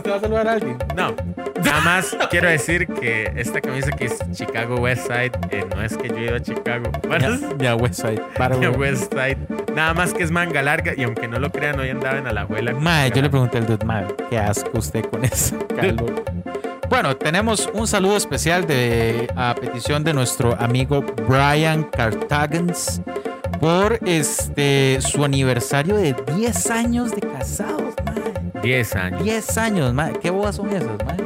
¿Usted 0.06 0.13
va 0.13 0.18
a 0.18 0.22
saludar 0.22 0.48
a 0.48 0.52
alguien? 0.52 0.78
No. 0.96 1.15
Nada 1.63 1.82
más 1.82 2.15
quiero 2.30 2.48
decir 2.48 2.86
que 2.86 3.32
esta 3.36 3.60
camisa 3.60 3.89
que 3.89 4.06
es 4.06 4.20
Chicago 4.34 4.76
West 4.76 5.08
Side, 5.08 5.32
eh, 5.50 5.65
no 5.76 5.82
es 5.82 5.98
que 5.98 6.10
yo 6.10 6.18
he 6.18 6.26
ido 6.26 6.36
a 6.36 6.39
Chicago. 6.39 6.91
Bueno, 7.08 7.34
es 7.34 7.41
Ya, 7.41 7.58
ya, 7.58 7.76
Westside. 7.76 8.22
Para, 8.38 8.56
de 8.60 8.70
West 8.70 9.12
Side. 9.12 9.38
Nada 9.74 9.96
más 9.96 10.13
que 10.13 10.22
es 10.22 10.30
manga 10.30 10.62
larga 10.62 10.94
y 10.96 11.02
aunque 11.02 11.28
no 11.28 11.39
lo 11.39 11.52
crean, 11.52 11.80
hoy 11.80 11.89
andaba 11.89 12.20
en 12.20 12.28
Alajuela. 12.28 12.74
Mae, 12.74 13.10
yo 13.10 13.24
le 13.24 13.32
pregunté 13.32 13.58
al 13.58 13.65
dude, 13.65 13.84
mae, 13.84 14.06
qué 14.30 14.38
asco 14.38 14.78
usted 14.78 15.04
con 15.06 15.26
ese 15.26 15.58
calor. 15.76 16.24
Bueno, 16.88 17.18
tenemos 17.18 17.68
un 17.74 17.88
saludo 17.88 18.15
especial 18.15 18.68
de 18.68 19.28
a 19.36 19.56
petición 19.60 20.04
de 20.04 20.13
nuestro 20.13 20.56
amigo 20.62 21.04
Brian 21.28 21.82
Cartagans 21.86 23.02
por 23.60 24.00
este 24.06 25.00
su 25.02 25.26
aniversario 25.26 25.96
de 25.96 26.15
10 26.36 26.70
años 26.70 27.10
de 27.10 27.22
casados, 27.22 27.96
mae. 28.06 28.24
Larga. 28.65 28.78
10 28.78 28.95
años. 28.95 29.23
10 29.23 29.58
años, 29.58 29.93
mae. 29.93 30.13
¿Qué 30.19 30.30
bodas 30.30 30.56
son 30.56 30.69
esas, 30.69 30.97
mae? 31.06 31.17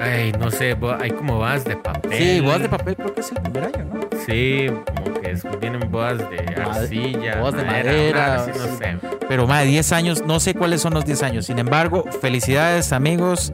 Ay, 0.00 0.32
no 0.38 0.50
sé, 0.50 0.76
hay 1.00 1.10
como 1.10 1.38
bodas 1.38 1.64
de 1.64 1.76
papel. 1.76 2.12
Sí, 2.12 2.40
bodas 2.40 2.62
de 2.62 2.68
papel 2.68 2.96
creo 2.96 3.14
que 3.14 3.20
es 3.20 3.32
el 3.32 3.42
primer 3.42 3.64
año, 3.64 3.84
¿no? 3.92 4.00
Sí, 4.26 4.66
como 4.94 5.20
que 5.20 5.28
después 5.28 5.58
vienen 5.58 5.90
bodas 5.90 6.18
de 6.18 6.38
arcilla, 6.62 7.40
bodas 7.40 7.54
de 7.56 7.64
madera, 7.64 8.36
madera, 8.38 8.46
no 8.46 8.76
sé. 8.76 8.98
Pero 9.28 9.46
más 9.46 9.64
de 9.64 9.70
10 9.70 9.92
años, 9.92 10.22
no 10.24 10.38
sé 10.38 10.54
cuáles 10.54 10.80
son 10.80 10.94
los 10.94 11.04
10 11.04 11.22
años. 11.24 11.46
Sin 11.46 11.58
embargo, 11.58 12.04
felicidades 12.20 12.92
amigos. 12.92 13.52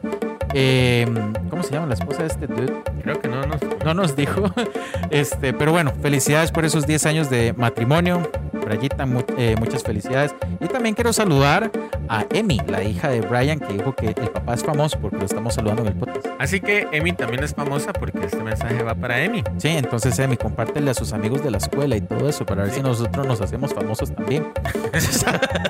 Eh, 0.57 1.05
¿Cómo 1.49 1.63
se 1.63 1.73
llama 1.73 1.87
la 1.87 1.95
esposa 1.95 2.21
de 2.21 2.27
este 2.27 2.47
dude? 2.47 2.73
Creo 3.03 3.19
que 3.19 3.27
no 3.27 3.45
nos... 3.45 3.59
No 3.83 3.93
nos 3.93 4.15
dijo. 4.15 4.51
Este, 5.11 5.53
pero 5.53 5.71
bueno, 5.71 5.93
felicidades 6.01 6.51
por 6.51 6.65
esos 6.65 6.87
10 6.87 7.05
años 7.05 7.29
de 7.29 7.53
matrimonio. 7.55 8.29
Brayita, 8.53 9.05
mu- 9.05 9.21
eh, 9.37 9.55
muchas 9.59 9.83
felicidades. 9.83 10.33
Y 10.59 10.65
también 10.67 10.95
quiero 10.95 11.13
saludar 11.13 11.71
a 12.09 12.25
Emi, 12.33 12.59
la 12.67 12.83
hija 12.83 13.07
de 13.09 13.21
Brian, 13.21 13.59
que 13.59 13.73
dijo 13.73 13.93
que 13.95 14.07
el 14.07 14.29
papá 14.31 14.55
es 14.55 14.63
famoso 14.63 14.97
porque 14.99 15.17
lo 15.17 15.25
estamos 15.25 15.53
saludando 15.53 15.83
en 15.83 15.89
el 15.89 15.93
podcast. 15.93 16.25
Así 16.39 16.59
que 16.59 16.87
Emi 16.91 17.13
también 17.13 17.43
es 17.43 17.53
famosa 17.53 17.93
porque 17.93 18.25
este 18.25 18.41
mensaje 18.41 18.81
va 18.81 18.95
para 18.95 19.23
Emi. 19.23 19.43
Sí, 19.57 19.67
entonces 19.69 20.17
Emi, 20.17 20.35
compártele 20.37 20.89
a 20.89 20.93
sus 20.95 21.13
amigos 21.13 21.43
de 21.43 21.51
la 21.51 21.57
escuela 21.57 21.95
y 21.95 22.01
todo 22.01 22.27
eso 22.27 22.45
para 22.45 22.63
ver 22.63 22.71
si 22.71 22.81
nosotros 22.81 23.27
nos 23.27 23.39
hacemos 23.41 23.73
famosos 23.73 24.13
también. 24.13 24.47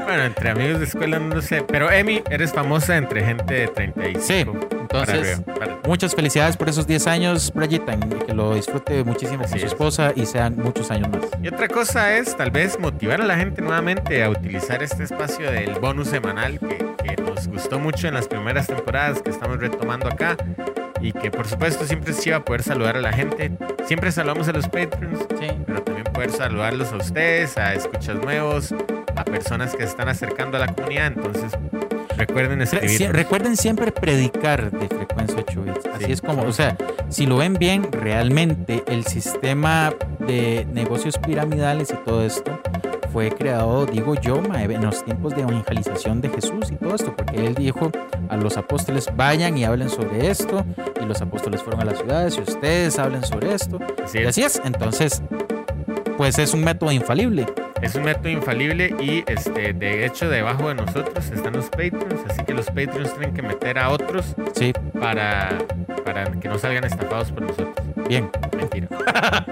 Bueno, 0.05 0.23
entre 0.23 0.49
amigos 0.51 0.79
de 0.79 0.85
escuela 0.85 1.17
no 1.19 1.35
lo 1.35 1.41
sé, 1.41 1.63
pero 1.63 1.91
Emi, 1.91 2.21
eres 2.29 2.53
famosa 2.53 2.95
entre 2.95 3.23
gente 3.25 3.53
de 3.53 3.67
35. 3.67 4.21
Sí, 4.21 4.74
entonces 4.79 5.41
muchas 5.85 6.15
felicidades 6.15 6.57
por 6.57 6.69
esos 6.69 6.87
10 6.87 7.07
años, 7.07 7.51
Brayita, 7.53 7.93
y 7.93 8.25
que 8.25 8.33
lo 8.33 8.55
disfrute 8.55 9.03
muchísimo 9.03 9.43
Así 9.43 9.51
con 9.51 9.59
su 9.59 9.65
es. 9.65 9.71
esposa 9.71 10.11
y 10.15 10.25
sean 10.25 10.55
muchos 10.57 10.89
años 10.91 11.09
más. 11.09 11.21
Y 11.41 11.47
otra 11.47 11.67
cosa 11.67 12.15
es 12.17 12.35
tal 12.35 12.51
vez 12.51 12.79
motivar 12.79 13.21
a 13.21 13.25
la 13.25 13.37
gente 13.37 13.61
nuevamente 13.61 14.23
a 14.23 14.29
utilizar 14.29 14.81
este 14.83 15.03
espacio 15.03 15.51
del 15.51 15.73
bonus 15.79 16.07
semanal 16.09 16.59
que, 16.59 16.77
que 17.03 17.21
nos 17.21 17.47
gustó 17.47 17.79
mucho 17.79 18.07
en 18.07 18.13
las 18.15 18.27
primeras 18.27 18.67
temporadas 18.67 19.21
que 19.21 19.29
estamos 19.31 19.59
retomando 19.59 20.07
acá 20.07 20.35
y 21.01 21.11
que 21.11 21.29
por 21.29 21.47
supuesto 21.47 21.85
siempre 21.85 22.11
es 22.11 22.19
chiva 22.21 22.43
poder 22.43 22.63
saludar 22.63 22.97
a 22.97 23.01
la 23.01 23.13
gente. 23.13 23.51
Siempre 23.85 24.11
saludamos 24.11 24.47
a 24.47 24.53
los 24.53 24.65
Patreons, 24.67 25.19
Sí. 25.39 25.47
pero 25.67 25.83
también 25.83 26.05
poder 26.05 26.31
saludarlos 26.31 26.91
a 26.91 26.97
ustedes, 26.97 27.57
a 27.57 27.73
escuchas 27.75 28.15
nuevos, 28.15 28.73
a 29.15 29.23
personas 29.23 29.71
que 29.75 29.83
se 29.83 29.89
están 29.89 30.09
acercando 30.09 30.57
a 30.57 30.61
la 30.61 30.73
comunidad. 30.73 31.07
Entonces 31.07 31.51
recuerden 32.17 32.59
sie- 32.61 32.77
escribir. 32.83 33.11
recuerden 33.13 33.57
siempre 33.57 33.91
predicar 33.91 34.71
de 34.71 34.87
frecuencia 34.87 35.37
8 35.39 35.61
bits. 35.63 35.85
Así 35.93 36.05
Sí. 36.05 36.11
es 36.13 36.21
como, 36.21 36.43
o 36.43 36.51
sea, 36.51 36.75
si 37.09 37.25
lo 37.25 37.37
ven 37.37 37.53
bien, 37.55 37.91
realmente 37.91 38.83
el 38.87 39.05
sistema 39.05 39.93
de 40.19 40.65
negocios 40.73 41.17
piramidales 41.17 41.91
y 41.91 41.95
todo 42.05 42.25
esto 42.25 42.59
fue 43.13 43.29
creado, 43.31 43.85
digo 43.85 44.15
yo, 44.15 44.41
en 44.43 44.81
los 44.83 45.05
tiempos 45.05 45.33
de 45.35 45.43
evangelización 45.43 46.19
de 46.19 46.29
Jesús 46.29 46.69
y 46.71 46.75
todo 46.75 46.95
esto, 46.95 47.15
porque 47.15 47.45
él 47.47 47.55
dijo 47.55 47.89
a 48.27 48.35
los 48.35 48.57
apóstoles, 48.57 49.07
vayan 49.15 49.57
y 49.57 49.63
hablen 49.63 49.89
sobre 49.89 50.29
esto, 50.29 50.65
y 51.01 51.05
los 51.05 51.21
apóstoles 51.21 51.61
fueron 51.63 51.81
a 51.81 51.85
las 51.85 51.99
ciudades 51.99 52.37
y 52.37 52.41
ustedes 52.41 52.99
hablen 52.99 53.23
sobre 53.23 53.53
esto. 53.53 53.79
Así 54.03 54.17
es. 54.17 54.27
así 54.27 54.43
es, 54.43 54.61
entonces, 54.65 55.21
pues 56.17 56.37
es 56.39 56.53
un 56.53 56.63
método 56.65 56.91
infalible. 56.91 57.45
Es 57.85 57.93
un 57.95 58.03
método 58.03 58.29
infalible 58.29 58.95
y 58.99 59.23
este, 59.27 59.73
de 59.73 60.05
hecho 60.05 60.27
debajo 60.27 60.69
de 60.69 60.75
nosotros 60.75 61.23
están 61.29 61.53
los 61.53 61.65
Patreons, 61.69 62.19
así 62.29 62.43
que 62.43 62.53
los 62.53 62.65
Patreons 62.65 63.11
tienen 63.13 63.33
que 63.35 63.43
meter 63.43 63.77
a 63.77 63.89
otros 63.89 64.35
Sí, 64.55 64.73
para, 64.99 65.57
para 66.03 66.25
que 66.39 66.49
no 66.49 66.57
salgan 66.57 66.83
estafados 66.83 67.31
por 67.31 67.43
nosotros. 67.43 67.85
bien. 68.09 68.29
Mentira. 68.57 68.87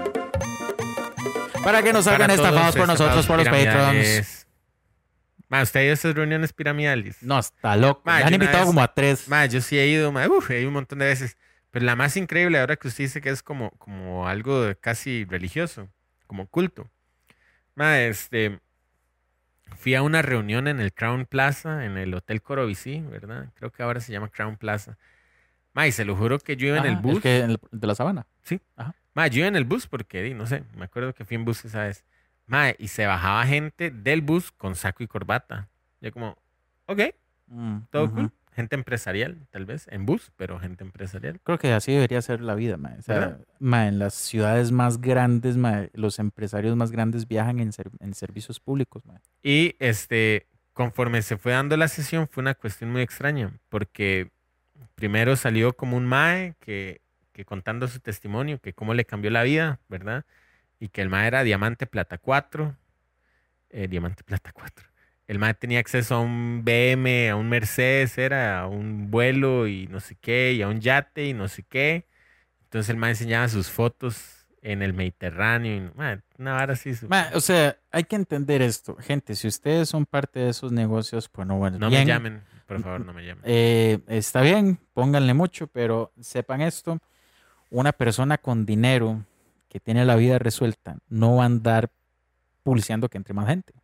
Para 1.62 1.82
que 1.82 1.92
nos 1.94 2.04
salgan 2.04 2.30
estafados 2.30 2.76
por 2.76 2.86
nosotros, 2.86 3.26
por 3.26 3.38
los 3.38 3.48
Patreons. 3.48 4.46
Ma, 5.48 5.62
¿usted 5.62 5.80
ha 5.80 5.82
ido 5.84 5.90
a 5.92 5.94
esas 5.94 6.14
reuniones 6.14 6.52
piramidales? 6.52 7.22
No, 7.22 7.38
está 7.38 7.74
loco. 7.76 8.02
Ma, 8.04 8.16
Me 8.16 8.20
yo 8.20 8.26
han 8.26 8.34
invitado 8.34 8.58
vez- 8.58 8.66
como 8.66 8.82
a 8.82 8.92
tres. 8.92 9.28
Ma, 9.28 9.46
yo 9.46 9.60
sí 9.62 9.78
he 9.78 9.86
ido, 9.86 10.12
ma, 10.12 10.26
uf, 10.28 10.50
he 10.50 10.58
ido 10.60 10.68
un 10.68 10.74
montón 10.74 10.98
de 10.98 11.06
veces. 11.06 11.38
Pero 11.70 11.86
la 11.86 11.96
más 11.96 12.16
increíble 12.18 12.58
ahora 12.58 12.76
que 12.76 12.88
usted 12.88 13.04
dice 13.04 13.20
que 13.22 13.30
es 13.30 13.42
como, 13.42 13.70
como 13.78 14.28
algo 14.28 14.66
casi 14.80 15.24
religioso, 15.24 15.88
como 16.26 16.46
culto. 16.48 16.90
Ma, 17.76 18.00
este, 18.02 18.60
fui 19.76 19.94
a 19.94 20.02
una 20.02 20.22
reunión 20.22 20.68
en 20.68 20.80
el 20.80 20.92
Crown 20.92 21.26
Plaza, 21.26 21.84
en 21.84 21.96
el 21.98 22.14
Hotel 22.14 22.42
Corobicí, 22.42 23.00
¿verdad? 23.00 23.48
Creo 23.54 23.70
que 23.70 23.82
ahora 23.82 24.00
se 24.00 24.12
llama 24.12 24.28
Crown 24.28 24.56
Plaza. 24.56 24.96
Ma, 25.72 25.86
y 25.86 25.92
se 25.92 26.04
lo 26.04 26.16
juro 26.16 26.38
que 26.38 26.56
yo 26.56 26.68
iba 26.68 26.78
en 26.78 26.84
el 26.84 26.92
Ajá, 26.92 27.02
bus. 27.02 27.20
que 27.20 27.38
el 27.40 27.58
de 27.72 27.86
la 27.86 27.94
sabana. 27.94 28.26
Ma, 29.14 29.26
yo 29.28 29.40
iba 29.40 29.48
en 29.48 29.56
el 29.56 29.64
bus 29.64 29.86
porque, 29.86 30.32
no 30.34 30.46
sé, 30.46 30.64
me 30.76 30.84
acuerdo 30.84 31.14
que 31.14 31.24
fui 31.24 31.36
en 31.36 31.44
bus 31.44 31.64
esa 31.64 31.84
vez. 31.84 32.04
Ma, 32.46 32.70
y 32.78 32.88
se 32.88 33.06
bajaba 33.06 33.44
gente 33.46 33.90
del 33.90 34.20
bus 34.20 34.52
con 34.52 34.74
saco 34.74 35.02
y 35.02 35.06
corbata. 35.06 35.68
Yo 36.00 36.12
como, 36.12 36.36
ok, 36.86 37.00
todo 37.90 38.04
Ujú. 38.04 38.14
cool. 38.14 38.32
Gente 38.54 38.76
empresarial, 38.76 39.36
tal 39.50 39.66
vez, 39.66 39.88
en 39.90 40.06
bus, 40.06 40.30
pero 40.36 40.60
gente 40.60 40.84
empresarial. 40.84 41.40
Creo 41.42 41.58
que 41.58 41.72
así 41.72 41.92
debería 41.92 42.22
ser 42.22 42.40
la 42.40 42.54
vida, 42.54 42.76
ma. 42.76 42.94
O 42.98 43.02
sea, 43.02 43.38
en 43.88 43.98
las 43.98 44.14
ciudades 44.14 44.70
más 44.70 45.00
grandes, 45.00 45.56
ma, 45.56 45.86
los 45.92 46.18
empresarios 46.20 46.76
más 46.76 46.92
grandes 46.92 47.26
viajan 47.26 47.58
en, 47.58 47.72
ser- 47.72 47.90
en 48.00 48.14
servicios 48.14 48.60
públicos, 48.60 49.04
ma. 49.06 49.20
Y 49.42 49.74
este, 49.80 50.46
conforme 50.72 51.22
se 51.22 51.36
fue 51.36 51.52
dando 51.52 51.76
la 51.76 51.88
sesión, 51.88 52.28
fue 52.28 52.42
una 52.42 52.54
cuestión 52.54 52.92
muy 52.92 53.02
extraña, 53.02 53.58
porque 53.68 54.30
primero 54.94 55.34
salió 55.34 55.72
como 55.72 55.96
un 55.96 56.06
mae 56.06 56.54
que, 56.60 57.00
que 57.32 57.44
contando 57.44 57.88
su 57.88 57.98
testimonio, 57.98 58.60
que 58.60 58.72
cómo 58.72 58.94
le 58.94 59.04
cambió 59.04 59.30
la 59.32 59.42
vida, 59.42 59.80
¿verdad? 59.88 60.24
Y 60.78 60.88
que 60.88 61.02
el 61.02 61.08
mae 61.08 61.26
era 61.26 61.42
diamante 61.42 61.86
plata 61.86 62.18
4, 62.18 62.76
eh, 63.70 63.88
diamante 63.88 64.22
plata 64.22 64.52
4. 64.52 64.86
El 65.26 65.38
mae 65.38 65.54
tenía 65.54 65.78
acceso 65.78 66.16
a 66.16 66.20
un 66.20 66.64
BM, 66.64 67.30
a 67.30 67.36
un 67.36 67.48
Mercedes, 67.48 68.18
era 68.18 68.60
a 68.60 68.66
un 68.66 69.10
vuelo 69.10 69.66
y 69.66 69.86
no 69.86 70.00
sé 70.00 70.16
qué, 70.20 70.52
y 70.52 70.62
a 70.62 70.68
un 70.68 70.80
yate 70.80 71.26
y 71.26 71.32
no 71.34 71.48
sé 71.48 71.62
qué. 71.62 72.06
Entonces 72.64 72.90
el 72.90 72.96
mae 72.96 73.10
enseñaba 73.10 73.48
sus 73.48 73.70
fotos 73.70 74.46
en 74.60 74.82
el 74.82 74.92
Mediterráneo 74.94 75.76
y 75.76 75.96
mae, 75.96 76.20
una 76.38 76.52
vara 76.54 76.72
así. 76.74 76.92
o 77.34 77.40
sea, 77.40 77.76
hay 77.90 78.04
que 78.04 78.16
entender 78.16 78.60
esto. 78.62 78.96
Gente, 78.96 79.34
si 79.34 79.46
ustedes 79.48 79.88
son 79.88 80.04
parte 80.06 80.40
de 80.40 80.50
esos 80.50 80.72
negocios, 80.72 81.28
pues 81.28 81.46
no, 81.46 81.56
bueno, 81.56 81.78
No 81.78 81.88
bien, 81.88 82.02
me 82.02 82.06
llamen, 82.06 82.42
por 82.66 82.82
favor, 82.82 83.04
no 83.04 83.12
me 83.12 83.24
llamen. 83.24 83.42
eh, 83.46 84.00
está 84.08 84.42
bien, 84.42 84.78
pónganle 84.92 85.32
mucho, 85.34 85.66
pero 85.68 86.12
sepan 86.20 86.60
esto, 86.60 86.98
una 87.70 87.92
persona 87.92 88.38
con 88.38 88.66
dinero 88.66 89.24
que 89.68 89.80
tiene 89.80 90.04
la 90.04 90.16
vida 90.16 90.38
resuelta 90.38 90.98
no 91.08 91.36
va 91.36 91.42
a 91.44 91.46
andar 91.46 91.90
pulseando 92.62 93.08
que 93.08 93.18
entre 93.18 93.34
más 93.34 93.46
gente. 93.46 93.74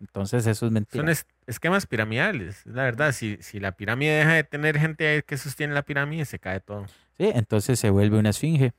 Entonces 0.00 0.46
eso 0.46 0.66
es 0.66 0.72
mentira. 0.72 1.02
Son 1.02 1.08
es- 1.08 1.26
esquemas 1.46 1.86
piramidales, 1.86 2.58
es 2.66 2.72
la 2.74 2.84
verdad. 2.84 3.12
Si, 3.12 3.36
si 3.40 3.58
la 3.60 3.72
pirámide 3.72 4.12
deja 4.18 4.34
de 4.34 4.44
tener 4.44 4.78
gente 4.78 5.22
que 5.26 5.36
sostiene 5.36 5.74
la 5.74 5.82
pirámide, 5.82 6.24
se 6.24 6.38
cae 6.38 6.60
todo. 6.60 6.86
Sí, 7.16 7.30
entonces 7.34 7.80
se 7.80 7.90
vuelve 7.90 8.18
una 8.18 8.30
esfinge. 8.30 8.72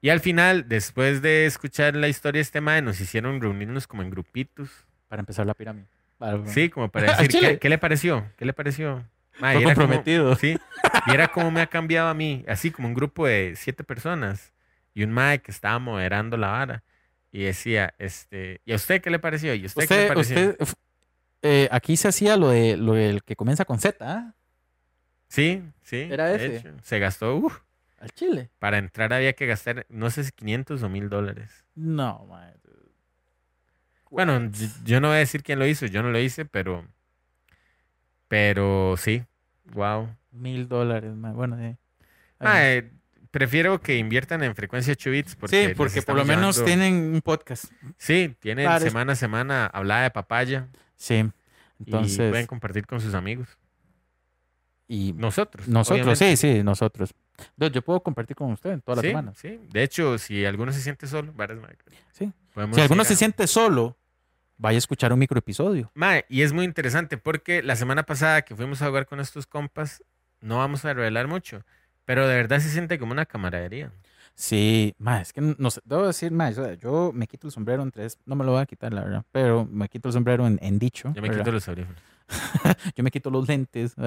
Y 0.00 0.10
al 0.10 0.20
final, 0.20 0.68
después 0.68 1.22
de 1.22 1.46
escuchar 1.46 1.96
la 1.96 2.08
historia 2.08 2.38
de 2.38 2.42
este 2.42 2.60
mae, 2.60 2.82
nos 2.82 3.00
hicieron 3.00 3.40
reunirnos 3.40 3.86
como 3.86 4.02
en 4.02 4.10
grupitos. 4.10 4.70
para 5.08 5.20
empezar 5.20 5.46
la 5.46 5.54
pirámide. 5.54 5.86
Para- 6.18 6.44
Sí, 6.46 6.68
como 6.70 6.88
para 6.90 7.12
¿Al 7.14 7.18
decir? 7.28 7.40
¿qué, 7.40 7.58
qué 7.58 7.68
le 7.68 7.78
pareció? 7.78 8.26
¿Qué 8.36 8.44
le 8.44 8.52
pareció? 8.52 9.04
Mae, 9.40 9.54
Fue 9.56 9.62
era 9.64 9.74
como- 9.74 9.86
comprometido. 9.88 10.34
sí, 10.36 10.56
y 11.06 11.10
era 11.14 11.28
como 11.28 11.50
me 11.50 11.60
ha 11.60 11.66
cambiado 11.66 12.08
a 12.08 12.14
mí, 12.14 12.44
así 12.48 12.70
como 12.70 12.88
un 12.88 12.94
grupo 12.94 13.26
de 13.26 13.54
siete 13.56 13.82
personas 13.84 14.52
y 14.92 15.02
un 15.04 15.10
mae 15.10 15.40
que 15.40 15.50
estaba 15.50 15.78
moderando 15.78 16.36
la 16.36 16.48
vara. 16.48 16.82
Y 17.34 17.42
decía, 17.42 17.94
este, 17.98 18.60
¿y 18.64 18.72
a 18.72 18.76
usted 18.76 19.02
qué 19.02 19.10
le 19.10 19.18
pareció? 19.18 19.52
¿Y 19.56 19.64
a 19.64 19.66
usted, 19.66 19.88
qué 19.88 19.94
le 19.94 20.00
Usted, 20.02 20.08
pareció? 20.14 20.36
usted, 20.50 20.66
eh, 21.42 21.68
aquí 21.72 21.96
se 21.96 22.06
hacía 22.06 22.36
lo 22.36 22.50
de 22.50 22.76
lo 22.76 22.92
del 22.94 23.24
que 23.24 23.34
comienza 23.34 23.64
con 23.64 23.80
Z, 23.80 23.96
¿ah? 24.08 24.34
Sí, 25.26 25.64
sí. 25.82 26.06
Era 26.08 26.32
ese. 26.32 26.58
hecho. 26.58 26.68
Se 26.84 27.00
gastó, 27.00 27.34
uf, 27.34 27.58
Al 27.98 28.10
Chile. 28.12 28.50
para 28.60 28.78
entrar 28.78 29.12
había 29.12 29.32
que 29.32 29.46
gastar, 29.46 29.84
no 29.88 30.10
sé 30.10 30.22
si 30.22 30.30
500 30.30 30.84
o 30.84 30.88
1000 30.88 31.08
dólares. 31.08 31.64
No, 31.74 32.24
man. 32.30 32.54
Bueno, 34.10 34.38
y- 34.44 34.70
yo 34.84 35.00
no 35.00 35.08
voy 35.08 35.16
a 35.16 35.18
decir 35.18 35.42
quién 35.42 35.58
lo 35.58 35.66
hizo, 35.66 35.86
yo 35.86 36.02
no 36.04 36.10
lo 36.12 36.20
hice, 36.20 36.44
pero, 36.44 36.86
pero 38.28 38.96
sí, 38.96 39.24
wow. 39.74 40.08
Mil 40.32 40.68
dólares, 40.68 41.14
man. 41.14 41.34
Bueno, 41.34 41.56
sí. 41.56 41.76
Ah, 42.40 42.62
eh, 42.64 42.92
prefiero 43.34 43.80
que 43.80 43.98
inviertan 43.98 44.42
en 44.44 44.54
frecuencia 44.54 44.92
8 44.92 45.10
bits 45.10 45.34
porque 45.36 45.68
sí, 45.68 45.74
porque 45.74 46.00
por 46.02 46.14
lo 46.14 46.24
menos 46.24 46.56
llevando- 46.56 46.64
tienen 46.64 46.94
un 47.14 47.20
podcast. 47.20 47.64
Sí, 47.98 48.34
tienen 48.38 48.66
semana 48.80 49.12
a 49.12 49.16
semana 49.16 49.66
hablada 49.66 50.04
de 50.04 50.10
papaya 50.10 50.68
Sí. 50.96 51.14
y 51.78 51.84
pueden 51.90 52.04
Entonces, 52.06 52.46
compartir 52.46 52.86
con 52.86 53.00
sus 53.00 53.12
amigos. 53.14 53.48
y, 54.86 55.14
Nosotros. 55.14 55.66
nosotros, 55.66 56.06
obviamente. 56.06 56.36
sí, 56.36 56.54
sí, 56.56 56.62
nosotros. 56.62 57.14
Entonces, 57.56 57.74
yo 57.74 57.82
puedo 57.82 58.00
compartir 58.00 58.36
con 58.36 58.52
usted 58.52 58.80
toda 58.82 58.96
la 58.96 59.02
sí, 59.02 59.08
semana. 59.08 59.32
sí. 59.34 59.58
De 59.72 59.82
hecho, 59.82 60.18
si 60.18 60.44
alguno 60.44 60.72
se 60.72 60.80
siente 60.80 61.06
solo, 61.06 61.32
Sí. 62.12 62.30
Si 62.74 62.80
alguno 62.80 63.02
se 63.04 63.16
siente 63.16 63.46
solo, 63.48 63.96
vaya 64.58 64.76
a 64.76 64.78
escuchar 64.78 65.12
un 65.12 65.18
microepisodio. 65.18 65.90
Mae, 65.94 66.24
y 66.28 66.42
es 66.42 66.52
muy 66.52 66.64
interesante 66.64 67.16
porque 67.16 67.62
la 67.62 67.74
semana 67.76 68.04
pasada 68.04 68.42
que 68.42 68.54
fuimos 68.54 68.82
a 68.82 68.86
jugar 68.86 69.06
con 69.06 69.18
estos 69.20 69.46
compas, 69.46 70.04
no 70.40 70.58
vamos 70.58 70.84
a 70.84 70.92
revelar 70.94 71.26
mucho, 71.26 71.64
pero 72.04 72.26
de 72.28 72.34
verdad 72.34 72.60
se 72.60 72.70
siente 72.70 72.98
como 72.98 73.12
una 73.12 73.26
camaradería. 73.26 73.90
Sí, 74.36 74.94
más 74.98 75.22
es 75.28 75.32
que 75.32 75.40
no 75.40 75.70
sé, 75.70 75.80
debo 75.84 76.06
decir 76.06 76.32
más, 76.32 76.56
yo 76.80 77.12
me 77.14 77.26
quito 77.28 77.46
el 77.46 77.52
sombrero 77.52 77.82
en 77.82 77.92
tres, 77.92 78.18
no 78.26 78.34
me 78.34 78.44
lo 78.44 78.52
voy 78.52 78.62
a 78.62 78.66
quitar, 78.66 78.92
la 78.92 79.04
verdad, 79.04 79.24
pero 79.30 79.64
me 79.64 79.88
quito 79.88 80.08
el 80.08 80.12
sombrero 80.12 80.46
en, 80.46 80.58
en 80.60 80.78
dicho. 80.78 81.12
Yo 81.14 81.22
me 81.22 81.28
¿verdad? 81.28 81.44
quito 81.44 81.52
los 81.52 81.68
audífonos. 81.68 82.02
yo 82.96 83.04
me 83.04 83.10
quito 83.10 83.30
los 83.30 83.46
lentes. 83.48 83.94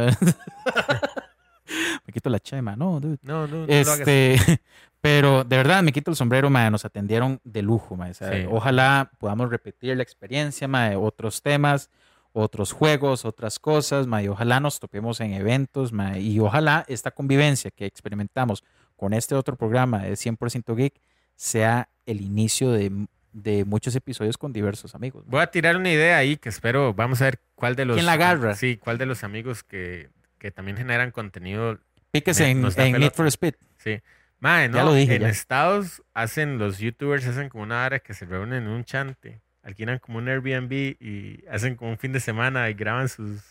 Me 2.05 2.13
quito 2.13 2.29
la 2.29 2.39
chema, 2.39 2.77
no, 2.77 2.99
dude. 3.01 3.17
No, 3.23 3.45
no, 3.47 3.57
no 3.57 3.65
lo 3.67 3.73
hagas. 3.73 3.99
Este, 3.99 4.61
pero 5.01 5.43
de 5.43 5.57
verdad 5.57 5.83
me 5.83 5.91
quito 5.91 6.09
el 6.09 6.15
sombrero, 6.15 6.49
mae, 6.49 6.71
nos 6.71 6.85
atendieron 6.85 7.41
de 7.43 7.61
lujo, 7.61 7.97
mae. 7.97 8.11
O 8.11 8.13
sea, 8.13 8.31
Sí. 8.31 8.45
Ojalá 8.49 9.11
podamos 9.17 9.49
repetir 9.49 9.95
la 9.97 10.03
experiencia, 10.03 10.67
mae, 10.69 10.95
otros 10.95 11.41
temas, 11.41 11.89
otros 12.39 12.71
juegos, 12.71 13.25
otras 13.25 13.59
cosas, 13.59 14.07
mae. 14.07 14.25
y 14.25 14.27
Ojalá 14.27 14.59
nos 14.59 14.79
topemos 14.79 15.19
en 15.21 15.33
eventos, 15.33 15.91
mae, 15.91 16.19
y 16.21 16.39
ojalá 16.39 16.85
esta 16.87 17.11
convivencia 17.11 17.71
que 17.71 17.85
experimentamos 17.85 18.63
con 18.95 19.13
este 19.13 19.35
otro 19.35 19.55
programa 19.55 20.03
de 20.03 20.13
100% 20.13 20.75
Geek 20.75 20.93
sea 21.35 21.89
el 22.05 22.21
inicio 22.21 22.71
de, 22.71 22.91
de 23.33 23.65
muchos 23.65 23.95
episodios 23.95 24.37
con 24.37 24.53
diversos 24.53 24.95
amigos. 24.95 25.23
Voy 25.27 25.41
a 25.41 25.47
tirar 25.47 25.75
una 25.77 25.91
idea 25.91 26.17
ahí 26.17 26.37
que 26.37 26.49
espero, 26.49 26.93
vamos 26.93 27.21
a 27.21 27.25
ver 27.25 27.39
cuál 27.55 27.75
de 27.75 27.85
los... 27.85 27.95
¿Quién 27.95 28.05
la 28.05 28.13
agarra? 28.13 28.55
Sí, 28.55 28.77
cuál 28.77 28.97
de 28.97 29.05
los 29.05 29.23
amigos 29.23 29.63
que, 29.63 30.09
que 30.39 30.51
también 30.51 30.77
generan 30.77 31.11
contenido 31.11 31.79
Píquese 32.11 32.53
Me- 32.55 32.69
en, 32.87 32.99
Need 32.99 33.13
for 33.13 33.27
Speed. 33.27 33.55
Sí. 33.77 33.99
No, 34.39 34.49
Ya 34.49 34.83
lo 34.83 34.93
dije, 34.93 35.15
en 35.15 35.23
ya. 35.23 35.29
Estados 35.29 36.03
hacen, 36.13 36.57
los 36.59 36.77
youtubers 36.79 37.25
hacen 37.27 37.49
como 37.49 37.63
una 37.63 37.83
hora 37.85 37.99
que 37.99 38.13
se 38.13 38.25
reúnen 38.25 38.63
en 38.63 38.69
un 38.69 38.83
chante, 38.83 39.41
alquilan 39.63 39.99
como 39.99 40.17
un 40.19 40.27
Airbnb 40.29 40.71
y 40.71 41.43
hacen 41.51 41.75
como 41.75 41.91
un 41.91 41.97
fin 41.97 42.13
de 42.13 42.19
semana 42.19 42.69
y 42.69 42.73
graban 42.73 43.09
sus 43.09 43.41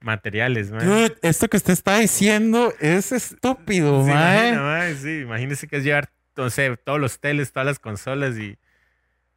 materiales, 0.00 0.70
mae. 0.70 0.84
Dude, 0.84 1.16
esto 1.22 1.48
que 1.48 1.56
usted 1.56 1.72
está 1.72 1.98
diciendo 1.98 2.72
es 2.80 3.12
estúpido, 3.12 4.04
¿Se 4.04 4.12
mae. 4.12 4.38
imagina, 4.48 4.62
mae? 4.62 4.94
Sí, 4.96 5.20
imagínese 5.20 5.66
que 5.68 5.76
es 5.78 5.84
llevar, 5.84 6.10
no 6.36 6.50
sé, 6.50 6.76
todos 6.76 7.00
los 7.00 7.18
teles, 7.20 7.52
todas 7.52 7.66
las 7.66 7.78
consolas 7.78 8.36
y, 8.38 8.56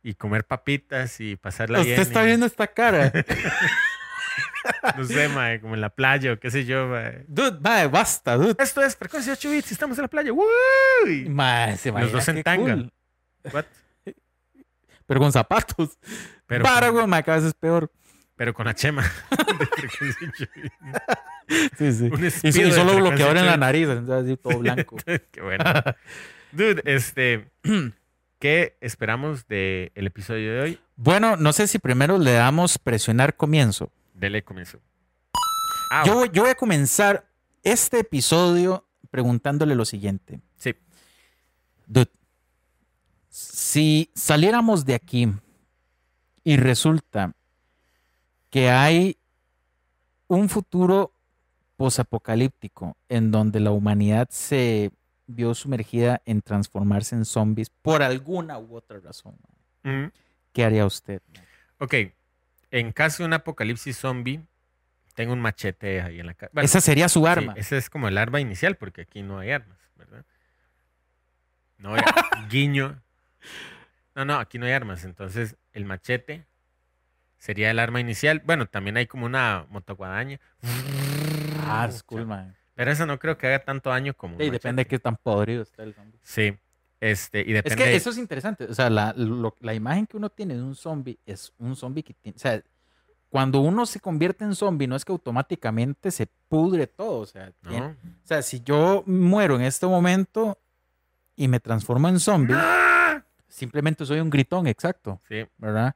y 0.03 0.13
comer 0.15 0.43
papitas 0.45 1.19
y 1.19 1.35
pasarla 1.35 1.79
Usted 1.79 1.91
bien. 1.91 2.01
está 2.01 2.23
y- 2.23 2.25
viendo 2.27 2.45
esta 2.45 2.67
cara. 2.67 3.11
No 4.97 5.03
sé, 5.03 5.29
mae, 5.29 5.59
como 5.61 5.75
en 5.75 5.81
la 5.81 5.89
playa 5.89 6.33
o 6.33 6.39
qué 6.39 6.49
sé 6.49 6.65
yo, 6.65 6.87
mae. 6.87 7.23
Dude, 7.27 7.59
mae, 7.61 7.87
basta, 7.87 8.35
dude. 8.35 8.55
Esto 8.57 8.83
es 8.83 8.95
frecuencia 8.95 9.33
8 9.33 9.49
bits, 9.51 9.71
estamos 9.71 9.97
en 9.97 10.03
la 10.03 10.07
playa. 10.07 10.31
Mae, 11.27 11.77
se 11.77 11.91
Los 11.91 12.11
dos 12.11 12.27
en 12.29 12.41
tanga. 12.43 12.89
What? 13.53 13.65
Pero 15.05 15.19
con 15.19 15.31
zapatos. 15.31 15.97
Pero, 16.47 16.63
Para, 16.63 16.87
con, 16.87 16.95
güey, 16.95 17.07
mae, 17.07 17.23
cada 17.23 17.37
vez 17.37 17.47
es 17.47 17.53
peor. 17.53 17.91
pero 18.35 18.53
con 18.53 18.65
la 18.65 18.73
chema. 18.75 19.03
de 19.59 19.65
frecuencia 19.65 20.27
8 20.33 20.45
bits. 20.55 20.75
Sí, 21.77 21.91
sí. 21.93 22.03
Un 22.11 22.25
Y, 22.25 22.47
y 22.59 22.63
de 22.63 22.71
solo 22.71 22.95
bloqueador 22.95 23.37
en 23.37 23.43
8 23.43 23.51
la 23.51 23.57
nariz, 23.57 23.87
entonces 23.87 24.25
así 24.25 24.37
todo 24.37 24.59
blanco. 24.59 24.95
Qué 25.31 25.41
bueno. 25.41 25.63
Dude, 26.51 26.81
este. 26.85 27.49
¿Qué 28.39 28.77
esperamos 28.81 29.47
del 29.47 29.91
episodio 29.95 30.53
de 30.53 30.61
hoy? 30.61 30.79
bueno, 30.97 31.35
no 31.37 31.51
sé 31.53 31.67
si 31.67 31.79
primero 31.79 32.17
le 32.17 32.33
damos 32.33 32.77
presionar 32.77 33.35
comienzo. 33.35 33.91
Dele 34.13 34.43
comienzo. 34.43 34.79
Ah, 35.91 36.03
Yo, 36.05 36.25
yo 36.25 36.43
voy 36.43 36.51
a 36.51 36.55
comenzar 36.55 37.27
este 37.63 37.99
episodio 37.99 38.85
preguntándole 39.09 39.73
lo 39.75 39.85
siguiente. 39.85 40.41
Sí. 40.57 40.75
Dude, 41.87 42.09
si 43.35 44.09
saliéramos 44.15 44.85
de 44.85 44.95
aquí 44.95 45.27
y 46.45 46.55
resulta 46.55 47.33
que 48.49 48.69
hay 48.69 49.17
un 50.27 50.47
futuro 50.47 51.11
posapocalíptico 51.75 52.95
en 53.09 53.31
donde 53.31 53.59
la 53.59 53.71
humanidad 53.71 54.29
se 54.31 54.91
vio 55.27 55.53
sumergida 55.53 56.21
en 56.25 56.41
transformarse 56.41 57.13
en 57.15 57.25
zombies 57.25 57.69
por 57.69 58.03
alguna 58.03 58.57
u 58.57 58.73
otra 58.73 59.01
razón, 59.01 59.35
mm, 59.83 60.05
¿qué 60.53 60.63
haría 60.63 60.85
usted? 60.85 61.21
ok. 61.79 61.93
En 62.71 62.93
caso 62.93 63.23
de 63.23 63.27
un 63.27 63.33
apocalipsis 63.33 63.97
zombie, 63.97 64.41
tengo 65.13 65.33
un 65.33 65.41
machete 65.41 66.01
ahí 66.01 66.19
en 66.19 66.27
la 66.27 66.33
casa. 66.33 66.61
Esa 66.61 66.79
sería 66.79 67.09
su 67.09 67.27
arma. 67.27 67.53
ese 67.57 67.77
es 67.77 67.89
como 67.89 68.07
el 68.07 68.17
arma 68.17 68.39
inicial, 68.39 68.75
porque 68.75 69.01
aquí 69.01 69.23
no 69.23 69.39
hay 69.39 69.51
armas, 69.51 69.77
¿verdad? 69.95 70.25
No 71.77 71.95
hay 71.95 72.01
guiño. 72.49 73.01
No, 74.15 74.25
no, 74.25 74.39
aquí 74.39 74.57
no 74.59 74.65
hay 74.65 74.71
armas. 74.71 75.03
Entonces, 75.03 75.55
el 75.73 75.85
machete 75.85 76.45
sería 77.37 77.69
el 77.71 77.79
arma 77.79 77.99
inicial. 77.99 78.41
Bueno, 78.45 78.65
también 78.67 78.97
hay 78.97 79.07
como 79.07 79.25
una 79.25 79.65
motoguadaña. 79.69 80.39
Ah, 81.67 81.87
es 81.89 82.03
cool, 82.03 82.25
man. 82.25 82.55
Pero 82.75 82.91
esa 82.91 83.05
no 83.05 83.17
creo 83.19 83.37
que 83.37 83.47
haga 83.47 83.59
tanto 83.59 83.89
daño 83.89 84.13
como. 84.13 84.37
Ey, 84.39 84.49
depende 84.49 84.83
de 84.83 84.87
qué 84.87 84.99
tan 84.99 85.15
podrido 85.15 85.63
está 85.63 85.83
el 85.83 85.93
zombie. 85.93 86.19
Sí. 86.23 86.57
Este, 86.99 87.39
y 87.41 87.49
Es 87.55 87.63
depende. 87.63 87.83
que 87.83 87.95
eso 87.95 88.09
es 88.09 88.17
interesante. 88.17 88.65
O 88.65 88.73
sea, 88.73 88.89
la, 88.89 89.13
lo- 89.15 89.55
la 89.59 89.73
imagen 89.73 90.07
que 90.07 90.17
uno 90.17 90.29
tiene 90.29 90.55
de 90.55 90.63
un 90.63 90.75
zombie 90.75 91.19
es 91.25 91.53
un 91.57 91.75
zombie 91.75 92.03
que 92.03 92.13
tiene. 92.13 92.35
O 92.35 92.39
sea, 92.39 92.61
cuando 93.29 93.59
uno 93.59 93.85
se 93.85 93.99
convierte 93.99 94.43
en 94.45 94.55
zombie, 94.55 94.87
no 94.87 94.95
es 94.95 95.03
que 95.05 95.11
automáticamente 95.11 96.09
se 96.11 96.27
pudre 96.47 96.87
todo. 96.87 97.19
O 97.19 97.25
sea, 97.25 97.51
tiene- 97.67 97.79
¿no? 97.79 97.87
o 97.87 98.27
sea 98.27 98.41
si 98.41 98.61
yo 98.61 99.03
muero 99.05 99.55
en 99.55 99.61
este 99.63 99.85
momento 99.87 100.57
y 101.35 101.47
me 101.47 101.59
transformo 101.59 102.07
en 102.07 102.19
zombie, 102.19 102.55
simplemente 103.55 104.05
soy 104.05 104.19
un 104.19 104.29
gritón, 104.29 104.67
exacto, 104.67 105.21
Sí. 105.27 105.45
¿verdad? 105.57 105.95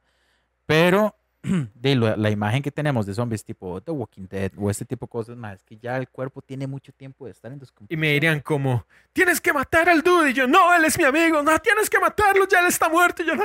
Pero 0.66 1.16
de 1.42 1.94
lo- 1.94 2.16
la 2.16 2.30
imagen 2.30 2.62
que 2.62 2.70
tenemos 2.70 3.06
de 3.06 3.14
zombies 3.14 3.42
tipo 3.44 3.80
The 3.80 3.90
Walking 3.92 4.26
Dead 4.28 4.52
o 4.56 4.68
este 4.70 4.84
tipo 4.84 5.06
de 5.06 5.10
cosas 5.10 5.36
más, 5.36 5.56
es 5.60 5.64
que 5.64 5.76
ya 5.78 5.96
el 5.96 6.08
cuerpo 6.08 6.42
tiene 6.42 6.66
mucho 6.66 6.92
tiempo 6.92 7.24
de 7.26 7.32
estar 7.32 7.50
en 7.50 7.56
Y 7.58 7.60
descomposición. 7.60 8.00
me 8.00 8.12
dirían 8.12 8.40
como, 8.40 8.84
tienes 9.12 9.40
que 9.40 9.52
matar 9.52 9.88
al 9.88 10.02
dude. 10.02 10.30
Y 10.30 10.34
yo, 10.34 10.46
no, 10.46 10.74
él 10.74 10.84
es 10.84 10.98
mi 10.98 11.04
amigo. 11.04 11.42
No, 11.42 11.58
tienes 11.58 11.88
que 11.88 11.98
matarlo. 11.98 12.46
Ya 12.46 12.60
él 12.60 12.66
está 12.66 12.88
muerto. 12.88 13.22
Y 13.22 13.26
yo, 13.26 13.34
no. 13.34 13.44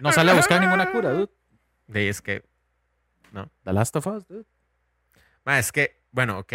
No 0.00 0.12
sale 0.12 0.30
a 0.32 0.34
buscar 0.34 0.60
ninguna 0.60 0.90
cura, 0.92 1.10
dude. 1.10 1.30
De 1.86 2.08
es 2.08 2.20
que, 2.20 2.44
The 3.64 3.72
Last 3.72 3.94
of 3.96 4.06
Us, 4.06 4.26
dude. 4.26 4.44
ma, 5.44 5.58
es 5.58 5.70
que, 5.72 6.00
bueno, 6.12 6.38
ok. 6.40 6.52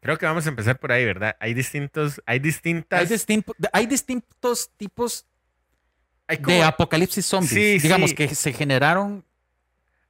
Creo 0.00 0.16
que 0.16 0.26
vamos 0.26 0.46
a 0.46 0.48
empezar 0.50 0.78
por 0.78 0.92
ahí, 0.92 1.04
¿verdad? 1.04 1.36
Hay 1.40 1.52
distintos, 1.54 2.22
hay 2.26 2.38
distintas. 2.38 3.00
Hay, 3.00 3.06
distin- 3.08 3.44
hay 3.72 3.86
distintos 3.86 4.70
tipos 4.76 5.26
de 6.28 6.62
apocalipsis 6.62 7.24
zombies. 7.26 7.50
Sí, 7.52 7.78
digamos 7.78 8.10
sí. 8.10 8.16
que 8.16 8.34
se 8.34 8.52
generaron. 8.52 9.24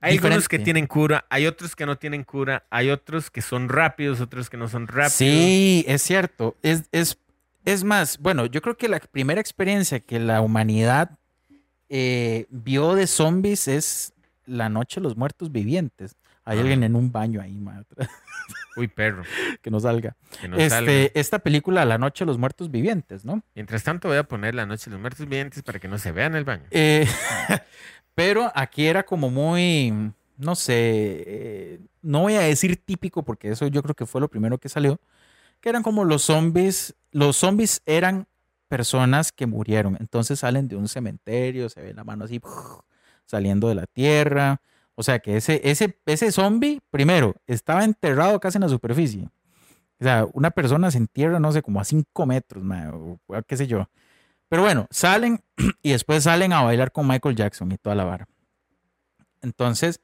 hay 0.00 0.14
algunos 0.16 0.48
que 0.48 0.58
diferente. 0.58 0.64
tienen 0.64 0.86
cura, 0.86 1.24
hay 1.30 1.46
otros 1.46 1.74
que 1.76 1.86
no 1.86 1.96
tienen 1.96 2.24
cura, 2.24 2.64
hay 2.70 2.90
otros 2.90 3.30
que 3.30 3.40
son 3.42 3.68
rápidos, 3.68 4.20
otros 4.20 4.50
que 4.50 4.56
no 4.56 4.68
son 4.68 4.86
rápidos. 4.86 5.12
Sí, 5.14 5.84
es 5.88 6.02
cierto. 6.02 6.56
Es, 6.62 6.84
es, 6.92 7.18
es 7.64 7.84
más, 7.84 8.18
bueno, 8.18 8.46
yo 8.46 8.60
creo 8.62 8.76
que 8.76 8.88
la 8.88 9.00
primera 9.00 9.40
experiencia 9.40 10.00
que 10.00 10.18
la 10.18 10.40
humanidad 10.40 11.18
eh, 11.88 12.46
vio 12.50 12.94
de 12.94 13.06
zombies 13.06 13.66
es 13.68 14.12
la 14.46 14.68
noche 14.68 15.00
de 15.00 15.04
los 15.04 15.16
muertos 15.16 15.50
vivientes. 15.52 16.16
Hay 16.44 16.58
Ah. 16.58 16.60
alguien 16.62 16.82
en 16.82 16.96
un 16.96 17.12
baño 17.12 17.40
ahí, 17.42 17.52
madre, 17.58 17.84
Uy, 18.78 18.88
perro. 18.88 19.24
que 19.62 19.70
no 19.70 19.80
salga. 19.80 20.16
Que 20.40 20.48
no 20.48 20.56
este, 20.56 20.70
salga. 20.70 20.92
esta 21.14 21.38
película, 21.40 21.84
La 21.84 21.98
Noche 21.98 22.24
de 22.24 22.26
los 22.26 22.38
Muertos 22.38 22.70
Vivientes, 22.70 23.24
¿no? 23.24 23.42
Mientras 23.54 23.82
tanto, 23.82 24.08
voy 24.08 24.18
a 24.18 24.24
poner 24.24 24.54
la 24.54 24.66
noche 24.66 24.84
de 24.88 24.92
los 24.92 25.00
muertos 25.00 25.26
vivientes 25.26 25.62
para 25.62 25.78
que 25.78 25.88
no 25.88 25.98
se 25.98 26.12
vean 26.12 26.32
en 26.32 26.38
el 26.38 26.44
baño. 26.44 26.64
Eh, 26.70 27.06
pero 28.14 28.52
aquí 28.54 28.86
era 28.86 29.02
como 29.02 29.30
muy, 29.30 30.12
no 30.36 30.54
sé, 30.54 30.74
eh, 30.76 31.80
no 32.02 32.22
voy 32.22 32.34
a 32.34 32.40
decir 32.40 32.76
típico 32.76 33.24
porque 33.24 33.50
eso 33.50 33.66
yo 33.66 33.82
creo 33.82 33.94
que 33.94 34.06
fue 34.06 34.20
lo 34.20 34.28
primero 34.28 34.58
que 34.58 34.68
salió, 34.68 35.00
que 35.60 35.68
eran 35.68 35.82
como 35.82 36.04
los 36.04 36.22
zombies, 36.22 36.94
los 37.10 37.36
zombies 37.36 37.82
eran 37.84 38.28
personas 38.68 39.32
que 39.32 39.46
murieron, 39.46 39.96
entonces 39.98 40.40
salen 40.40 40.68
de 40.68 40.76
un 40.76 40.88
cementerio, 40.88 41.68
se 41.68 41.80
ve 41.82 41.94
la 41.94 42.04
mano 42.04 42.24
así 42.24 42.40
saliendo 43.26 43.68
de 43.68 43.74
la 43.74 43.86
tierra, 43.86 44.60
o 44.98 45.04
sea 45.04 45.20
que 45.20 45.36
ese, 45.36 45.60
ese, 45.62 45.96
ese 46.06 46.32
zombie, 46.32 46.80
primero, 46.90 47.36
estaba 47.46 47.84
enterrado 47.84 48.40
casi 48.40 48.56
en 48.56 48.62
la 48.62 48.68
superficie. 48.68 49.28
O 50.00 50.02
sea, 50.02 50.26
una 50.32 50.50
persona 50.50 50.90
se 50.90 50.98
entierra, 50.98 51.38
no 51.38 51.52
sé, 51.52 51.62
como 51.62 51.80
a 51.80 51.84
5 51.84 52.26
metros, 52.26 52.64
qué 53.46 53.56
sé 53.56 53.68
yo. 53.68 53.88
Pero 54.48 54.62
bueno, 54.62 54.88
salen 54.90 55.40
y 55.82 55.92
después 55.92 56.24
salen 56.24 56.52
a 56.52 56.62
bailar 56.62 56.90
con 56.90 57.06
Michael 57.06 57.36
Jackson 57.36 57.70
y 57.70 57.78
toda 57.78 57.94
la 57.94 58.02
vara. 58.02 58.26
Entonces, 59.40 60.00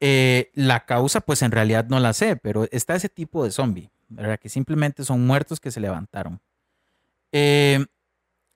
eh, 0.00 0.50
la 0.54 0.86
causa, 0.86 1.20
pues 1.20 1.42
en 1.42 1.52
realidad 1.52 1.86
no 1.88 2.00
la 2.00 2.12
sé, 2.12 2.34
pero 2.34 2.66
está 2.72 2.96
ese 2.96 3.08
tipo 3.08 3.44
de 3.44 3.52
zombie. 3.52 3.92
Que 4.40 4.48
simplemente 4.48 5.04
son 5.04 5.24
muertos 5.24 5.60
que 5.60 5.70
se 5.70 5.78
levantaron. 5.78 6.40
Eh, 7.30 7.86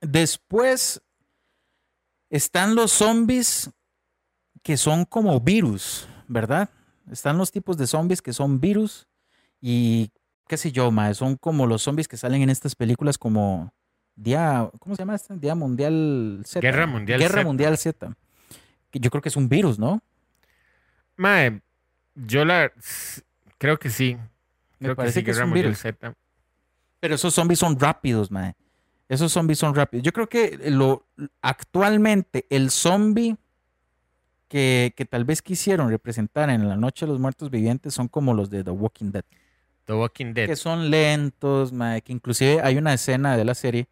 después 0.00 1.00
están 2.28 2.74
los 2.74 2.90
zombies 2.90 3.70
que 4.62 4.76
son 4.76 5.04
como 5.04 5.40
virus, 5.40 6.08
¿verdad? 6.28 6.70
Están 7.10 7.38
los 7.38 7.50
tipos 7.50 7.76
de 7.76 7.86
zombies 7.86 8.22
que 8.22 8.32
son 8.32 8.60
virus 8.60 9.06
y 9.60 10.10
qué 10.46 10.56
sé 10.56 10.72
yo, 10.72 10.90
mae, 10.90 11.14
son 11.14 11.36
como 11.36 11.66
los 11.66 11.82
zombies 11.82 12.08
que 12.08 12.16
salen 12.16 12.42
en 12.42 12.50
estas 12.50 12.74
películas 12.74 13.18
como 13.18 13.72
Día, 14.16 14.70
¿cómo 14.80 14.94
se 14.94 15.02
llama 15.02 15.14
este? 15.14 15.34
Día 15.36 15.54
Mundial 15.54 16.42
Z. 16.44 16.60
Guerra 16.60 16.86
Mundial 16.86 17.20
Guerra 17.20 17.38
Z. 17.38 17.44
Mundial 17.44 17.78
Z. 17.78 18.16
Que 18.90 19.00
yo 19.00 19.10
creo 19.10 19.22
que 19.22 19.30
es 19.30 19.36
un 19.36 19.48
virus, 19.48 19.78
¿no? 19.78 20.02
Mae, 21.16 21.62
yo 22.14 22.44
la 22.44 22.70
creo 23.56 23.78
que 23.78 23.88
sí. 23.88 24.16
Me 24.78 24.86
Creo 24.86 24.94
que 24.94 24.96
parece 24.96 25.20
sí, 25.20 25.24
que 25.24 25.30
es 25.30 25.36
Guerra 25.36 25.46
un 25.46 25.50
Mundial 25.50 25.66
virus. 25.68 25.78
Z. 25.78 26.14
Pero 27.00 27.14
esos 27.14 27.32
zombies 27.32 27.58
son 27.58 27.78
rápidos, 27.78 28.30
mae. 28.30 28.54
Esos 29.08 29.32
zombies 29.32 29.58
son 29.58 29.74
rápidos. 29.74 30.04
Yo 30.04 30.12
creo 30.12 30.28
que 30.28 30.58
lo 30.70 31.06
actualmente 31.40 32.46
el 32.50 32.70
zombie 32.70 33.36
que, 34.50 34.92
que 34.96 35.04
tal 35.04 35.24
vez 35.24 35.42
quisieron 35.42 35.88
representar 35.90 36.50
en 36.50 36.68
la 36.68 36.76
Noche 36.76 37.06
de 37.06 37.12
los 37.12 37.20
Muertos 37.20 37.50
Vivientes 37.50 37.94
son 37.94 38.08
como 38.08 38.34
los 38.34 38.50
de 38.50 38.64
The 38.64 38.72
Walking 38.72 39.12
Dead. 39.12 39.24
The 39.84 39.92
Walking 39.94 40.34
Dead. 40.34 40.46
que 40.48 40.56
son 40.56 40.90
lentos, 40.90 41.72
mae, 41.72 42.02
que 42.02 42.12
inclusive 42.12 42.60
hay 42.60 42.76
una 42.76 42.92
escena 42.92 43.36
de 43.36 43.44
la 43.44 43.54
serie 43.54 43.86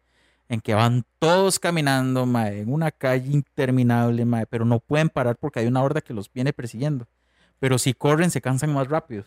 en 0.49 0.59
que 0.59 0.73
van 0.73 1.05
todos 1.17 1.59
caminando, 1.59 2.25
mae, 2.25 2.59
en 2.59 2.73
una 2.73 2.91
calle 2.91 3.31
interminable, 3.31 4.25
mae, 4.25 4.45
pero 4.47 4.65
no 4.65 4.81
pueden 4.81 5.07
parar 5.07 5.37
porque 5.37 5.61
hay 5.61 5.67
una 5.67 5.81
horda 5.81 6.01
que 6.01 6.13
los 6.13 6.31
viene 6.31 6.51
persiguiendo. 6.51 7.07
Pero 7.59 7.77
si 7.77 7.93
corren 7.93 8.29
se 8.29 8.41
cansan 8.41 8.73
más 8.73 8.89
rápido. 8.89 9.23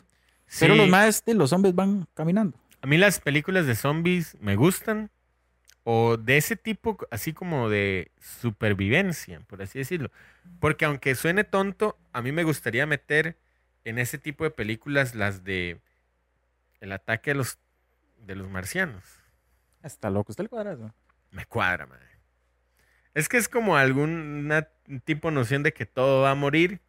Pero 0.61 0.75
Sí, 0.75 0.79
los 0.81 0.89
maes 0.89 1.25
de 1.25 1.33
los 1.33 1.49
zombies 1.49 1.75
van 1.75 2.07
caminando. 2.13 2.59
A 2.83 2.87
mí 2.87 2.99
las 2.99 3.21
películas 3.21 3.67
de 3.67 3.75
zombies 3.75 4.37
me 4.39 4.55
gustan. 4.55 5.11
O 5.85 6.17
de 6.17 6.37
ese 6.37 6.57
tipo, 6.57 6.97
así 7.11 7.33
como 7.33 7.69
de 7.69 8.11
supervivencia, 8.21 9.41
por 9.49 9.63
así 9.63 9.79
decirlo. 9.81 10.11
Porque 10.61 10.85
aunque 10.85 11.15
suene 11.15 11.45
tonto, 11.45 11.99
a 12.13 12.23
mí 12.23 12.31
me 12.33 12.45
gustaría 12.45 12.87
meter 12.87 13.37
en 13.85 13.99
ese 13.99 14.19
tipo 14.19 14.45
de 14.45 14.51
películas 14.51 15.15
las 15.15 15.43
de 15.45 15.81
el 16.81 16.93
ataque 16.93 17.31
de 17.31 17.35
los, 17.37 17.59
de 18.19 18.37
los 18.37 18.49
marcianos. 18.49 19.03
Está 19.83 20.11
loco, 20.11 20.33
¿usted 20.33 20.45
le 20.45 20.49
cuadra 20.51 20.73
eso? 20.75 20.95
Me 21.31 21.47
cuadra, 21.47 21.87
madre. 21.87 22.07
Es 23.15 23.29
que 23.29 23.37
es 23.37 23.49
como 23.49 23.77
alguna 23.77 24.69
tipo 25.05 25.29
de 25.29 25.35
noción 25.35 25.63
de 25.63 25.73
que 25.73 25.87
todo 25.87 26.23
va 26.23 26.31
a 26.31 26.35
morir. 26.35 26.81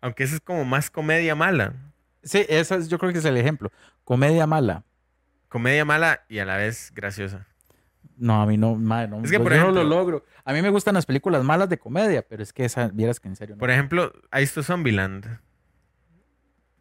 Aunque 0.00 0.24
eso 0.24 0.34
es 0.36 0.40
como 0.40 0.64
más 0.64 0.90
comedia 0.90 1.34
mala. 1.34 1.74
Sí, 2.22 2.46
esa 2.48 2.76
es- 2.76 2.88
yo 2.88 2.98
creo 2.98 3.12
que 3.12 3.18
es 3.18 3.24
el 3.24 3.36
ejemplo. 3.36 3.70
Comedia 4.04 4.46
mala. 4.46 4.84
Comedia 5.48 5.84
mala 5.84 6.24
y 6.28 6.38
a 6.38 6.44
la 6.44 6.56
vez 6.56 6.92
graciosa. 6.94 7.46
No, 8.22 8.42
a 8.42 8.46
mí 8.46 8.56
no, 8.58 8.74
mae, 8.76 9.08
no, 9.08 9.22
Es 9.24 9.30
que, 9.30 9.38
yo 9.38 9.42
por 9.42 9.50
no 9.52 9.56
lo 9.58 9.62
ejemplo- 9.80 9.84
logro. 9.84 10.24
A 10.44 10.52
mí 10.52 10.60
me 10.62 10.68
gustan 10.68 10.94
las 10.94 11.06
películas 11.06 11.42
malas 11.42 11.68
de 11.70 11.78
comedia, 11.78 12.20
pero 12.22 12.42
es 12.42 12.52
que 12.52 12.64
esa, 12.66 12.88
vieras 12.88 13.18
que 13.18 13.28
en 13.28 13.36
serio. 13.36 13.54
no. 13.56 13.60
Por 13.60 13.70
ejemplo, 13.70 14.12
hay 14.30 14.44
esto 14.44 14.62
Zombieland. 14.62 15.38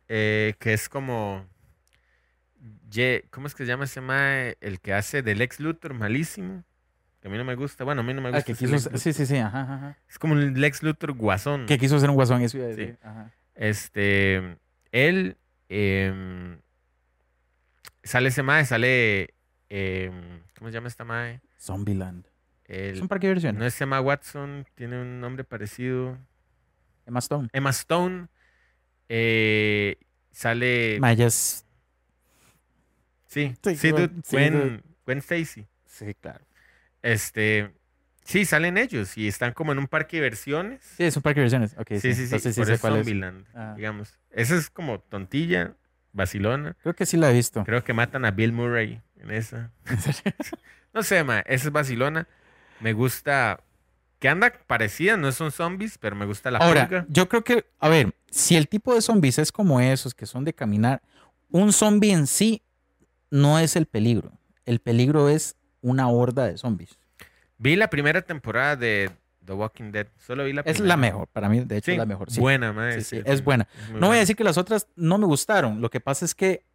eh, 0.09 0.55
que 0.59 0.73
es 0.73 0.89
como. 0.89 1.45
Ye- 2.89 3.25
¿Cómo 3.29 3.47
es 3.47 3.53
que 3.55 3.63
se 3.63 3.67
llama 3.69 3.85
ese 3.85 4.01
mae? 4.01 4.57
El 4.61 4.79
que 4.79 4.93
hace 4.93 5.21
del 5.21 5.41
ex 5.41 5.59
Luthor 5.59 5.93
malísimo. 5.93 6.63
Que 7.21 7.27
a 7.27 7.31
mí 7.31 7.37
no 7.37 7.43
me 7.45 7.55
gusta. 7.55 7.83
Bueno, 7.83 8.01
a 8.01 8.03
mí 8.03 8.13
no 8.13 8.21
me 8.21 8.29
Ah, 8.29 8.31
gusta. 8.31 8.45
que 8.45 8.53
quiso, 8.53 8.77
ser- 8.79 8.91
Luthor. 8.91 8.99
sí, 8.99 9.13
sí, 9.13 9.25
sí, 9.25 9.37
ajá, 9.37 9.61
ajá. 9.61 9.97
Es 10.09 10.17
como 10.19 10.33
el 10.35 10.53
Lex 10.59 10.81
Luthor 10.83 11.13
guasón. 11.13 11.65
Que 11.67 11.77
quiso 11.77 11.99
ser 11.99 12.09
un 12.09 12.15
guasón, 12.15 12.41
eso 12.41 12.57
iba 12.57 12.67
a 12.67 12.71
Sí. 12.71 12.75
decir. 12.77 12.97
Ajá. 13.03 13.31
Este. 13.55 14.57
Él. 14.91 15.37
em, 15.71 16.57
sale 18.03 18.29
ese 18.29 18.41
mae, 18.41 18.65
sale. 18.65 19.35
em, 19.69 20.39
¿Cómo 20.59 20.69
se 20.69 20.73
llama 20.75 20.87
esta 20.89 21.03
mae? 21.05 21.41
Zombieland. 21.59 22.25
El- 22.65 22.95
Es 22.95 23.01
un 23.01 23.07
parque 23.07 23.25
de 23.27 23.31
diversiones. 23.31 23.59
no 23.59 23.65
es 23.65 23.81
Emma 23.81 23.99
Watson, 24.01 24.65
tiene 24.75 25.01
un 25.01 25.19
nombre 25.19 25.43
parecido. 25.43 26.17
Emma 27.05 27.19
Stone. 27.19 27.49
Emma 27.53 27.71
Stone. 27.71 28.27
eh, 29.11 29.97
sale. 30.31 30.97
Es- 31.25 31.65
Sí, 33.25 33.55
Sí, 33.63 33.75
sí, 33.75 33.89
Gwen- 33.91 33.95
dude, 34.09 34.21
sí, 34.23 34.35
Gwen, 34.35 34.53
dude. 34.53 34.83
Gwen 35.05 35.17
Stacy. 35.19 35.65
Sí, 35.85 36.13
claro. 36.19 36.43
Este. 37.01 37.71
Sí, 38.23 38.45
salen 38.45 38.77
ellos 38.77 39.17
y 39.17 39.27
están 39.27 39.53
como 39.53 39.71
en 39.71 39.79
un 39.79 39.87
parque 39.87 40.17
de 40.17 40.23
diversiones. 40.23 40.83
Sí, 40.97 41.03
es 41.03 41.15
un 41.15 41.23
parque 41.23 41.39
de 41.39 41.45
diversiones. 41.45 41.75
Ok, 41.79 41.87
Sí, 41.99 41.99
sí, 42.01 42.13
sí. 42.13 42.23
Entonces 42.25 42.53
sí 42.55 42.61
por 42.61 42.67
sé 42.67 42.79
cuál 42.79 42.93
es. 42.93 42.99
Zombieland, 42.99 43.45
Ah. 43.55 43.73
digamos. 43.75 44.13
Esa 44.31 44.55
es 44.55 44.69
como 44.69 44.99
tontilla, 44.99 45.75
vacilona. 46.13 46.75
Creo 46.83 46.93
que 46.95 47.05
sí 47.07 47.17
la 47.17 47.31
he 47.31 47.33
visto. 47.33 47.63
Creo 47.63 47.83
que 47.83 47.93
matan 47.93 48.25
a 48.25 48.31
Bill 48.31 48.51
Murray 48.51 49.01
en 49.19 49.31
esa. 49.31 49.71
No 50.93 51.03
sé, 51.03 51.23
ma, 51.23 51.39
esa 51.41 51.67
es 51.67 51.71
vacilona. 51.71 52.27
Me 52.79 52.93
gusta. 52.93 53.61
Que 54.17 54.27
anda 54.27 54.51
parecida, 54.67 55.15
no 55.17 55.31
son 55.31 55.51
zombies, 55.51 55.97
pero 55.97 56.15
me 56.15 56.25
gusta 56.25 56.49
la 56.51 56.59
Ahora, 56.59 56.87
pulga. 56.87 57.05
yo 57.09 57.29
creo 57.29 57.43
que, 57.43 57.65
a 57.79 57.87
ver, 57.87 58.13
si 58.29 58.57
el 58.57 58.67
tipo 58.67 58.93
de 58.93 59.01
zombies 59.01 59.37
es 59.39 59.51
como 59.51 59.79
esos, 59.79 60.13
que 60.13 60.25
son 60.25 60.43
de 60.43 60.53
caminar, 60.53 61.01
un 61.51 61.71
zombie 61.71 62.11
en 62.11 62.27
sí 62.27 62.61
no 63.29 63.59
es 63.59 63.75
el 63.77 63.85
peligro. 63.85 64.31
El 64.65 64.79
peligro 64.79 65.29
es 65.29 65.55
una 65.81 66.09
horda 66.09 66.45
de 66.47 66.57
zombies. 66.57 66.97
Vi 67.59 67.75
la 67.77 67.89
primera 67.89 68.21
temporada 68.23 68.75
de 68.75 69.09
The 69.45 69.53
Walking 69.53 69.91
Dead. 69.91 70.07
Solo 70.17 70.43
vi 70.43 70.51
la 70.53 70.61
Es 70.61 70.73
primera. 70.77 70.87
la 70.87 70.97
mejor, 70.97 71.27
para 71.27 71.47
mí, 71.47 71.61
de 71.61 71.77
hecho, 71.77 71.85
Sí, 71.85 71.91
es 71.91 71.97
la 71.99 72.05
mejor. 72.05 72.29
Sí. 72.29 72.41
buena, 72.41 72.73
ma, 72.73 72.91
Sí, 72.99 73.21
es 73.23 73.43
buena. 73.43 73.67
muy 73.91 74.01
No 74.01 74.07
voy 74.07 74.17
a 74.17 74.19
decir 74.21 74.35
que 74.35 74.43
las 74.43 74.57
otras 74.57 74.87
no 74.97 75.17
me 75.17 75.27
gustaron. 75.27 75.79
Lo 75.81 75.89
que 75.89 76.01
pasa 76.01 76.25
es 76.25 76.35
que 76.35 76.65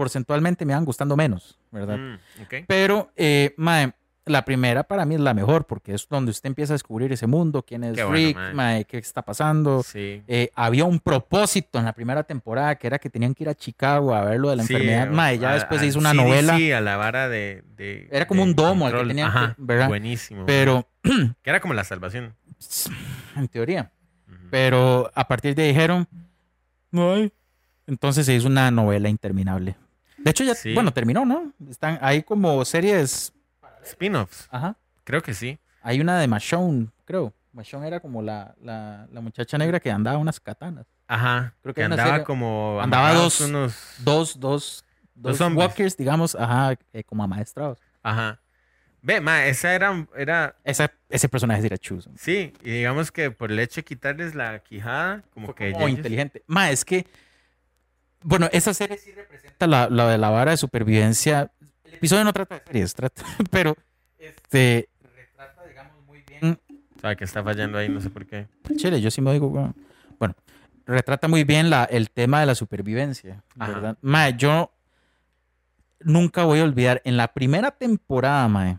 porcentualmente 0.00 0.64
me 0.64 0.72
van 0.72 0.86
gustando 0.86 1.14
menos, 1.14 1.58
¿verdad? 1.70 1.98
Mm, 1.98 2.14
ok. 2.42 2.54
Pero, 2.66 3.10
eh, 3.16 3.52
mae, 3.58 3.92
la 4.24 4.46
primera 4.46 4.82
para 4.82 5.04
mí 5.04 5.14
es 5.16 5.20
la 5.20 5.34
mejor 5.34 5.66
porque 5.66 5.92
es 5.92 6.08
donde 6.08 6.30
usted 6.30 6.46
empieza 6.46 6.72
a 6.72 6.76
descubrir 6.76 7.12
ese 7.12 7.26
mundo, 7.26 7.62
quién 7.62 7.84
es 7.84 7.96
Qué 7.96 8.04
bueno, 8.04 8.16
Rick, 8.16 8.34
mae. 8.36 8.54
mae, 8.54 8.84
qué 8.86 8.96
está 8.96 9.20
pasando. 9.20 9.82
Sí. 9.82 10.22
Eh, 10.26 10.50
había 10.54 10.86
un 10.86 11.00
propósito 11.00 11.78
en 11.78 11.84
la 11.84 11.92
primera 11.92 12.22
temporada 12.22 12.76
que 12.76 12.86
era 12.86 12.98
que 12.98 13.10
tenían 13.10 13.34
que 13.34 13.42
ir 13.44 13.50
a 13.50 13.54
Chicago 13.54 14.14
a 14.14 14.24
ver 14.24 14.40
lo 14.40 14.48
de 14.48 14.56
la 14.56 14.62
Sí, 14.62 14.72
enfermedad. 14.72 15.08
Mae, 15.10 15.38
ya 15.38 15.50
a- 15.50 15.54
después 15.54 15.80
se 15.82 15.88
hizo 15.88 15.98
una 15.98 16.14
novela, 16.14 16.54
a 16.54 16.80
la 16.80 16.96
vara 16.96 17.28
de. 17.28 17.62
de- 17.76 18.08
Era 18.10 18.26
como 18.26 18.42
de 18.44 18.48
un 18.50 18.56
domo 18.56 18.86
al 18.86 18.92
que 18.92 19.04
tenían 19.08 19.30
que- 19.32 19.54
¿verdad? 19.58 19.88
Buenísimo. 19.88 20.46
pero 20.46 20.88
Que 21.42 21.50
era 21.50 21.60
como 21.60 21.74
la 21.74 21.84
salvación. 21.84 22.34
en 23.36 23.48
teoría. 23.48 23.90
Pero 24.50 25.10
a 25.14 25.28
partir 25.28 25.54
de 25.54 25.62
ahí 25.62 25.68
dijeron, 25.68 26.08
no 26.90 27.12
hay. 27.12 27.32
Entonces 27.86 28.24
se 28.26 28.34
hizo 28.34 28.46
una 28.46 28.70
novela 28.70 29.08
interminable. 29.08 29.76
De 30.24 30.30
hecho, 30.30 30.44
ya, 30.44 30.54
Sí. 30.54 30.74
bueno, 30.74 30.92
terminó, 30.92 31.24
¿no? 31.24 31.52
Están, 31.68 31.98
hay 32.02 32.22
como 32.22 32.64
series, 32.64 33.32
Spin-offs. 33.84 34.48
ajá. 34.50 34.76
Creo 35.04 35.22
que 35.22 35.34
sí. 35.34 35.58
Hay 35.82 36.00
una 36.00 36.18
de 36.18 36.28
Michonne, 36.28 36.88
creo. 37.04 37.32
Michonne 37.52 37.88
era 37.88 37.98
como 38.00 38.22
la, 38.22 38.54
la, 38.62 39.08
la 39.12 39.20
muchacha 39.20 39.58
negra 39.58 39.80
que 39.80 39.90
andaba 39.90 40.18
unas 40.18 40.38
katanas. 40.38 40.86
Ajá. 41.08 41.54
Creo 41.62 41.74
que 41.74 41.80
que 41.80 41.84
andaba 41.84 42.10
serie- 42.10 42.24
como. 42.24 42.78
andaba 42.80 43.12
dos- 43.14 43.40
Unos... 43.40 43.74
Dos, 43.98 44.38
dos, 44.38 44.84
dos 45.14 45.40
walkers, 45.40 45.96
digamos, 45.96 46.36
ajá, 46.36 46.74
eh, 46.92 47.02
como 47.02 47.24
amaestrados. 47.24 47.78
Ajá. 48.02 48.38
Ve, 49.02 49.20
ma, 49.20 49.46
esa 49.46 49.74
era, 49.74 50.06
era. 50.14 50.54
Esa, 50.62 50.92
ese 51.08 51.28
personaje 51.28 51.64
era 51.66 51.78
chuzo. 51.78 52.10
Sí, 52.16 52.52
y 52.62 52.70
digamos 52.70 53.10
que 53.10 53.30
por 53.30 53.50
el 53.50 53.58
hecho 53.58 53.76
de 53.80 53.84
quitarles 53.84 54.34
la 54.34 54.58
quijada, 54.60 55.22
como 55.32 55.46
Fue 55.46 55.54
que. 55.56 55.72
como 55.72 55.86
ellos- 55.86 55.96
inteligente. 55.98 56.44
Ma, 56.46 56.70
es 56.70 56.84
que, 56.84 57.06
bueno, 58.22 58.48
esa 58.52 58.74
serie 58.74 58.98
sí 58.98 59.12
representa 59.12 59.66
la, 59.66 59.88
la 59.88 60.08
de 60.08 60.18
la 60.18 60.30
vara 60.30 60.50
de 60.50 60.56
supervivencia. 60.56 61.50
El 61.84 61.94
episodio 61.94 62.24
no 62.24 62.32
trata 62.32 62.56
de 62.56 62.64
series, 62.66 62.94
trata, 62.94 63.24
pero 63.50 63.76
este 64.18 64.88
retrata, 65.14 65.64
digamos, 65.66 66.04
muy 66.06 66.22
bien. 66.22 66.58
Sabe 67.00 67.16
que 67.16 67.24
está 67.24 67.42
fallando 67.42 67.78
ahí, 67.78 67.88
no 67.88 68.00
sé 68.00 68.10
por 68.10 68.26
qué. 68.26 68.46
Chile, 68.76 69.00
yo 69.00 69.10
sí 69.10 69.20
me 69.20 69.32
digo, 69.32 69.48
bueno, 69.48 69.74
bueno, 70.18 70.34
retrata 70.86 71.28
muy 71.28 71.44
bien 71.44 71.70
la, 71.70 71.84
el 71.84 72.10
tema 72.10 72.40
de 72.40 72.46
la 72.46 72.54
supervivencia, 72.54 73.42
Ajá. 73.58 73.72
¿verdad? 73.72 73.98
Ma, 74.02 74.30
yo 74.30 74.70
nunca 76.00 76.44
voy 76.44 76.60
a 76.60 76.64
olvidar, 76.64 77.00
en 77.04 77.16
la 77.16 77.28
primera 77.32 77.70
temporada, 77.70 78.46
mae, 78.48 78.78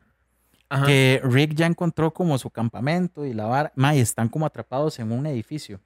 Ajá. 0.69 0.85
que 0.85 1.21
Rick 1.23 1.53
ya 1.55 1.65
encontró 1.65 2.13
como 2.13 2.37
su 2.37 2.49
campamento 2.49 3.25
y 3.25 3.33
la 3.33 3.45
vara, 3.45 3.71
mae, 3.75 3.99
están 3.99 4.29
como 4.29 4.45
atrapados 4.45 4.99
en 4.99 5.11
un 5.11 5.25
edificio. 5.25 5.79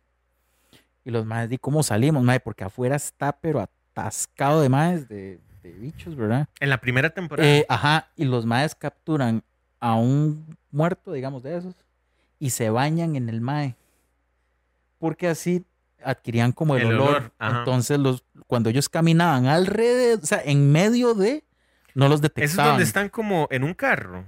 Y 1.05 1.11
los 1.11 1.25
maes, 1.25 1.49
di 1.49 1.57
cómo 1.57 1.83
salimos, 1.83 2.23
mae, 2.23 2.39
porque 2.41 2.63
afuera 2.65 2.95
está 2.97 3.31
pero 3.31 3.61
atascado 3.61 4.61
de 4.61 4.69
maes, 4.69 5.07
de, 5.07 5.39
de 5.63 5.71
bichos, 5.71 6.15
¿verdad? 6.15 6.47
En 6.59 6.69
la 6.69 6.79
primera 6.81 7.11
temporada. 7.11 7.47
Eh, 7.47 7.65
ajá, 7.69 8.09
y 8.17 8.25
los 8.25 8.45
maes 8.45 8.75
capturan 8.75 9.43
a 9.79 9.95
un 9.95 10.57
muerto, 10.71 11.13
digamos, 11.13 11.43
de 11.43 11.57
esos, 11.57 11.75
y 12.39 12.49
se 12.49 12.69
bañan 12.71 13.15
en 13.15 13.29
el 13.29 13.39
mae. 13.39 13.75
Porque 14.97 15.27
así 15.27 15.63
adquirían 16.03 16.51
como 16.51 16.75
el, 16.75 16.81
El 16.83 16.87
olor. 16.99 17.31
Entonces, 17.39 17.99
los, 17.99 18.23
cuando 18.47 18.69
ellos 18.69 18.89
caminaban 18.89 19.45
alrededor, 19.45 20.23
o 20.23 20.25
sea, 20.25 20.41
en 20.43 20.71
medio 20.71 21.13
de, 21.13 21.43
no 21.93 22.07
los 22.09 22.19
Eso 22.19 22.27
es 22.27 22.33
detectaban. 22.35 22.71
donde 22.71 22.83
están 22.83 23.09
como 23.09 23.47
en 23.51 23.63
un 23.63 23.73
carro. 23.75 24.25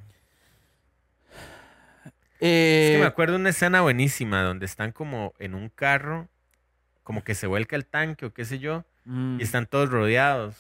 Eh, 2.40 2.90
Es 2.92 2.96
que 2.98 3.02
me 3.02 3.08
acuerdo 3.08 3.34
de 3.34 3.40
una 3.40 3.50
escena 3.50 3.82
buenísima 3.82 4.44
donde 4.44 4.66
están 4.68 4.92
como 4.92 5.34
en 5.40 5.56
un 5.56 5.70
carro, 5.70 6.28
como 7.08 7.24
que 7.24 7.36
se 7.36 7.48
vuelca 7.48 7.78
el 7.78 7.86
tanque 7.86 8.26
o 8.26 8.34
qué 8.34 8.44
sé 8.44 8.60
yo, 8.60 8.84
mm, 9.06 9.40
y 9.40 9.44
están 9.44 9.66
todos 9.66 9.90
rodeados. 9.90 10.56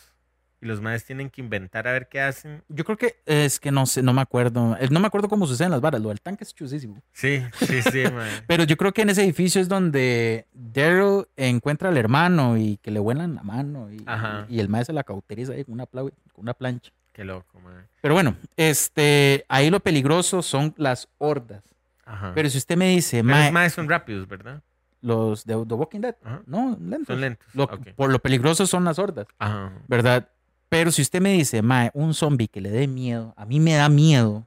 Y 0.62 0.66
los 0.66 0.80
madres 0.80 1.04
tienen 1.04 1.30
que 1.30 1.42
inventar 1.42 1.88
a 1.90 1.92
ver 1.92 2.08
qué 2.08 2.22
hacen. 2.22 2.64
Yo 2.70 2.86
creo 2.86 2.98
que 2.98 3.18
es 3.26 3.60
que 3.60 3.70
no 3.70 3.86
sé, 3.86 4.02
no 4.02 4.14
me 4.14 4.22
acuerdo. 4.22 4.78
Eh, 4.80 4.88
No 4.90 5.02
me 5.02 5.06
acuerdo 5.08 5.28
cómo 5.28 5.46
suceden 5.46 5.72
las 5.72 5.82
varas. 5.82 6.02
Lo 6.02 6.08
del 6.10 6.22
tanque 6.22 6.46
es 6.46 6.56
chusísimo. 6.56 7.04
Sí, 7.12 7.44
sí, 7.60 7.82
sí, 7.84 8.04
mae. 8.14 8.32
Pero 8.48 8.64
yo 8.64 8.78
creo 8.78 8.94
que 8.94 9.02
en 9.02 9.10
ese 9.10 9.24
edificio 9.26 9.60
es 9.62 9.68
donde 9.68 10.48
Daryl 10.54 11.26
encuentra 11.36 11.90
al 11.90 11.98
hermano 11.98 12.58
y 12.58 12.78
que 12.78 12.90
le 12.92 13.00
vuelan 13.00 13.36
la 13.36 13.44
mano. 13.44 13.92
Y, 13.92 14.02
Ajá. 14.08 14.46
y 14.50 14.60
el 14.62 14.70
maestro 14.70 14.94
se 14.94 14.96
la 14.96 15.04
cauteriza 15.04 15.52
ahí 15.52 15.66
con 15.66 15.74
una, 15.74 15.86
con 15.86 16.12
una 16.38 16.54
plancha. 16.56 16.92
Qué 17.14 17.24
loco, 17.26 17.60
mae. 17.60 17.84
Pero 18.02 18.14
bueno, 18.16 18.36
este, 18.56 19.46
ahí 19.50 19.70
lo 19.70 19.80
peligroso 19.82 20.42
son 20.42 20.74
las 20.78 21.08
hordas. 21.18 21.64
Ajá. 22.06 22.32
Pero 22.34 22.50
si 22.50 22.58
usted 22.58 22.78
me 22.78 22.90
dice, 22.90 23.22
"Mae, 23.22 23.44
los 23.44 23.52
madres 23.54 23.74
son 23.74 23.88
rápidos, 23.90 24.28
¿verdad? 24.28 24.62
Los 25.02 25.46
de 25.46 25.54
The 25.68 25.74
Walking 25.76 26.00
Dead, 26.02 26.16
Ajá. 26.24 26.42
no, 26.48 26.78
lentos. 26.82 27.08
Son 27.08 27.22
lentos. 27.22 27.48
Lo- 27.54 27.64
Ok. 27.66 27.90
Por 27.96 28.12
lo 28.12 28.20
peligroso 28.20 28.66
son 28.68 28.84
las 28.84 28.98
hordas. 29.00 29.28
Ajá. 29.40 29.72
¿verdad? 29.88 30.30
Pero 30.70 30.92
si 30.92 31.02
usted 31.02 31.22
me 31.22 31.32
dice, 31.34 31.62
mae, 31.62 31.92
un 31.94 32.14
zombie 32.14 32.48
que 32.50 32.60
le 32.62 32.70
dé 32.72 32.88
miedo, 32.88 33.34
a 33.38 33.46
mí 33.46 33.60
me 33.60 33.74
da 33.76 33.88
miedo, 33.90 34.46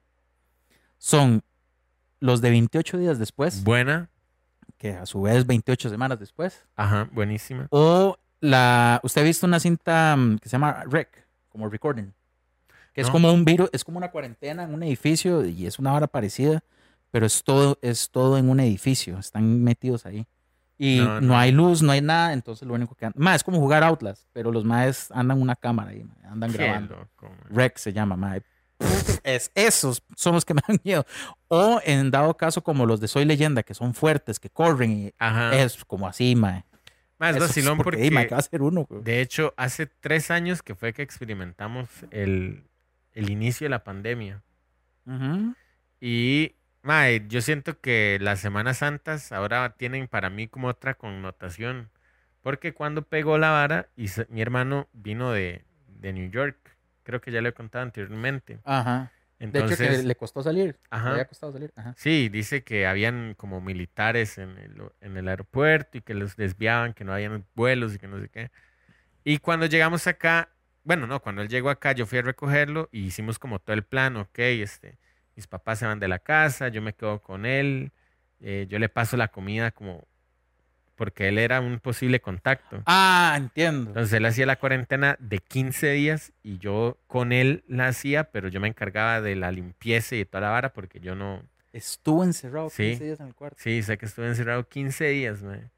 son 0.98 1.42
los 2.20 2.40
de 2.40 2.50
28 2.50 2.98
días 2.98 3.18
después, 3.18 3.64
Buena. 3.64 4.10
que 4.76 4.92
a 4.92 5.06
su 5.06 5.22
vez 5.22 5.46
28 5.46 5.88
semanas 5.88 6.18
después, 6.18 6.66
Ajá, 6.76 7.08
buenísima. 7.12 7.66
o 7.70 8.18
La, 8.42 9.00
¿Usted 9.02 9.20
ha 9.20 9.24
visto 9.24 9.46
una 9.46 9.60
cinta 9.60 10.16
mm, 10.16 10.38
que 10.38 10.48
se 10.48 10.52
llama 10.54 10.82
Rec, 10.86 11.26
como 11.50 11.68
recording? 11.68 12.12
Que 12.94 13.02
es 13.02 13.06
No. 13.08 13.12
como 13.12 13.32
un 13.32 13.44
virus, 13.44 13.68
es 13.72 13.84
como 13.84 13.98
una 13.98 14.10
cuarentena 14.10 14.62
en 14.64 14.72
un 14.74 14.82
edificio 14.82 15.44
y 15.44 15.66
es 15.66 15.78
una 15.78 15.92
hora 15.94 16.06
parecida, 16.06 16.62
pero 17.10 17.26
es 17.26 17.42
todo, 17.44 17.78
es 17.82 18.08
todo 18.10 18.38
en 18.38 18.48
un 18.48 18.58
edificio, 18.60 19.18
están 19.18 19.62
metidos 19.62 20.06
ahí. 20.06 20.26
Y 20.82 20.98
No, 21.00 21.20
no, 21.20 21.20
no. 21.20 21.38
hay 21.38 21.52
luz, 21.52 21.82
no 21.82 21.92
hay 21.92 22.00
nada, 22.00 22.32
entonces 22.32 22.66
lo 22.66 22.72
único 22.72 22.94
que 22.94 23.04
andan, 23.04 23.22
más 23.22 23.36
es 23.36 23.44
como 23.44 23.58
jugar 23.58 23.84
Outlast, 23.84 24.26
pero 24.32 24.50
los 24.50 24.64
maes 24.64 25.10
andan 25.10 25.38
una 25.42 25.54
cámara 25.54 25.90
ahí, 25.90 26.06
andan 26.24 26.50
Qué 26.52 26.56
grabando. 26.56 26.96
loco. 26.96 27.30
Rec 27.50 27.76
se 27.76 27.92
llama, 27.92 28.16
mae. 28.16 28.42
Es, 29.22 29.50
esos 29.54 30.02
son 30.16 30.32
los 30.36 30.46
que 30.46 30.54
me 30.54 30.62
dan 30.66 30.78
miedo. 30.82 31.04
O 31.48 31.82
en 31.84 32.10
dado 32.10 32.34
caso 32.34 32.62
como 32.62 32.86
los 32.86 32.98
de 32.98 33.08
Soy 33.08 33.26
Leyenda, 33.26 33.62
que 33.62 33.74
son 33.74 33.92
fuertes, 33.92 34.40
que 34.40 34.48
corren 34.48 34.90
y 34.90 35.12
Ajá. 35.18 35.54
es 35.54 35.84
como 35.84 36.08
así, 36.08 36.34
mae. 36.34 36.64
Más 37.18 37.36
Eso 37.36 37.44
es 37.44 37.50
vacilón 37.50 37.76
porque, 37.76 38.10
mae, 38.10 38.24
¿qué 38.26 38.30
va 38.30 38.38
a 38.38 38.40
hacer 38.40 38.62
uno? 38.62 38.86
güey? 38.88 39.02
de 39.02 39.20
hecho, 39.20 39.52
hace 39.58 39.84
tres 39.86 40.30
años 40.30 40.62
que 40.62 40.74
fue 40.74 40.94
que 40.94 41.02
experimentamos 41.02 41.90
el, 42.10 42.64
el 43.12 43.28
inicio 43.28 43.66
de 43.66 43.68
la 43.68 43.84
pandemia. 43.84 44.42
Ujú. 45.04 45.54
Y, 46.00 46.54
mae, 46.82 47.26
yo 47.28 47.40
siento 47.42 47.80
que 47.80 48.18
las 48.20 48.40
Semanas 48.40 48.78
Santas 48.78 49.32
ahora 49.32 49.74
tienen 49.76 50.08
para 50.08 50.30
mí 50.30 50.48
como 50.48 50.68
otra 50.68 50.94
connotación. 50.94 51.90
Porque 52.42 52.72
cuando 52.74 53.02
pegó 53.02 53.38
la 53.38 53.50
vara, 53.50 53.88
y 53.96 54.08
se- 54.08 54.26
mi 54.30 54.40
hermano 54.42 54.88
vino 54.92 55.30
de, 55.32 55.64
de 55.88 56.12
New 56.12 56.30
York, 56.30 56.56
creo 57.02 57.20
que 57.20 57.30
ya 57.32 57.42
lo 57.42 57.48
he 57.50 57.52
contado 57.54 57.82
anteriormente. 57.84 58.58
Ajá. 58.64 59.12
De 59.40 59.46
Entonces, 59.48 59.78
hecho, 59.80 60.02
que 60.02 60.02
le 60.02 60.16
costó 60.16 60.42
salir. 60.42 60.78
Ajá. 60.90 61.08
Le 61.08 61.12
había 61.12 61.28
costado 61.28 61.52
salir. 61.52 61.72
Ajá. 61.76 61.94
Sí, 61.96 62.28
dice 62.30 62.64
que 62.64 62.86
habían 62.86 63.34
como 63.34 63.60
militares 63.60 64.38
en 64.38 64.56
el, 64.58 64.82
en 65.00 65.16
el 65.18 65.28
aeropuerto 65.28 65.98
y 65.98 66.02
que 66.02 66.14
los 66.14 66.36
desviaban, 66.36 66.94
que 66.94 67.04
no 67.04 67.12
habían 67.12 67.46
vuelos 67.54 67.94
y 67.94 67.98
que 67.98 68.08
no 68.08 68.20
sé 68.20 68.28
qué. 68.30 68.50
Y 69.24 69.38
cuando 69.38 69.66
llegamos 69.66 70.06
acá, 70.06 70.50
bueno, 70.84 71.06
no, 71.06 71.20
cuando 71.20 71.42
él 71.42 71.48
llegó 71.48 71.70
acá, 71.70 71.92
yo 71.92 72.06
fui 72.06 72.18
a 72.18 72.22
recogerlo 72.22 72.88
y 72.92 73.04
hicimos 73.06 73.38
como 73.38 73.58
todo 73.60 73.74
el 73.74 73.84
plan, 73.84 74.16
ok, 74.16 74.38
este, 74.38 74.98
mis 75.40 75.46
papás 75.46 75.78
se 75.78 75.86
van 75.86 75.98
de 76.00 76.06
la 76.06 76.18
casa, 76.18 76.68
yo 76.68 76.82
me 76.82 76.92
quedo 76.92 77.22
con 77.22 77.46
él, 77.46 77.92
eh, 78.42 78.66
yo 78.68 78.78
le 78.78 78.90
paso 78.90 79.16
la 79.16 79.28
comida 79.28 79.70
como, 79.70 80.06
porque 80.96 81.28
él 81.28 81.38
era 81.38 81.62
un 81.62 81.78
posible 81.80 82.20
contacto. 82.20 82.82
Ah, 82.84 83.32
entiendo. 83.38 83.88
Entonces 83.88 84.12
él 84.12 84.26
hacía 84.26 84.44
la 84.44 84.56
cuarentena 84.56 85.16
de 85.18 85.38
15 85.38 85.92
días 85.92 86.34
y 86.42 86.58
yo 86.58 86.98
con 87.06 87.32
él 87.32 87.64
la 87.68 87.88
hacía, 87.88 88.24
pero 88.24 88.48
yo 88.48 88.60
me 88.60 88.68
encargaba 88.68 89.22
de 89.22 89.34
la 89.34 89.50
limpieza 89.50 90.14
y 90.14 90.18
de 90.18 90.24
toda 90.26 90.42
la 90.42 90.50
vara 90.50 90.74
porque 90.74 91.00
yo 91.00 91.14
no, 91.14 91.42
Estuvo 91.72 92.22
encerrado 92.22 92.68
Sí. 92.68 92.90
15 92.90 93.04
días 93.04 93.20
en 93.20 93.28
el 93.28 93.34
cuarto. 93.34 93.56
Sí, 93.60 93.82
sé 93.82 93.96
que 93.96 94.04
estuve 94.04 94.26
encerrado 94.28 94.68
15 94.68 95.08
días, 95.08 95.42
mae. 95.42 95.70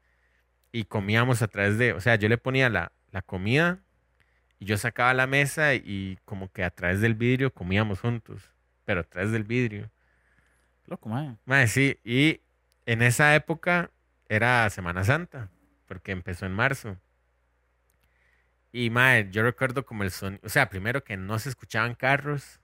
Y 0.73 0.83
comíamos 0.85 1.41
a 1.41 1.47
través 1.47 1.77
de, 1.77 1.93
o 1.93 2.01
sea, 2.01 2.15
yo 2.15 2.27
le 2.27 2.37
ponía 2.37 2.67
la, 2.69 2.91
la 3.11 3.21
comida 3.21 3.79
y 4.59 4.65
yo 4.65 4.75
sacaba 4.77 5.13
la 5.13 5.27
mesa 5.27 5.73
y 5.75 6.17
como 6.25 6.51
que 6.51 6.63
a 6.65 6.69
través 6.71 6.99
del 6.99 7.13
vidrio 7.15 7.53
comíamos 7.53 7.99
juntos, 8.01 8.51
pero 8.85 9.01
a 9.01 9.03
través 9.03 9.31
del 9.31 9.43
vidrio. 9.43 9.89
Loco, 10.85 11.09
mae. 11.09 11.35
Mae, 11.45 11.67
sí, 11.67 11.99
y 12.03 12.41
en 12.85 13.01
esa 13.01 13.35
época 13.35 13.91
era 14.27 14.69
Semana 14.69 15.03
Santa, 15.03 15.49
porque 15.87 16.11
empezó 16.11 16.45
en 16.45 16.53
marzo. 16.53 16.97
Y 18.71 18.89
mae, 18.89 19.29
yo 19.31 19.43
recuerdo 19.43 19.85
como 19.85 20.03
el 20.03 20.11
sonido, 20.11 20.41
o 20.43 20.49
sea, 20.49 20.69
primero 20.69 21.03
que 21.03 21.15
no 21.15 21.37
se 21.39 21.49
escuchaban 21.49 21.93
carros. 21.93 22.59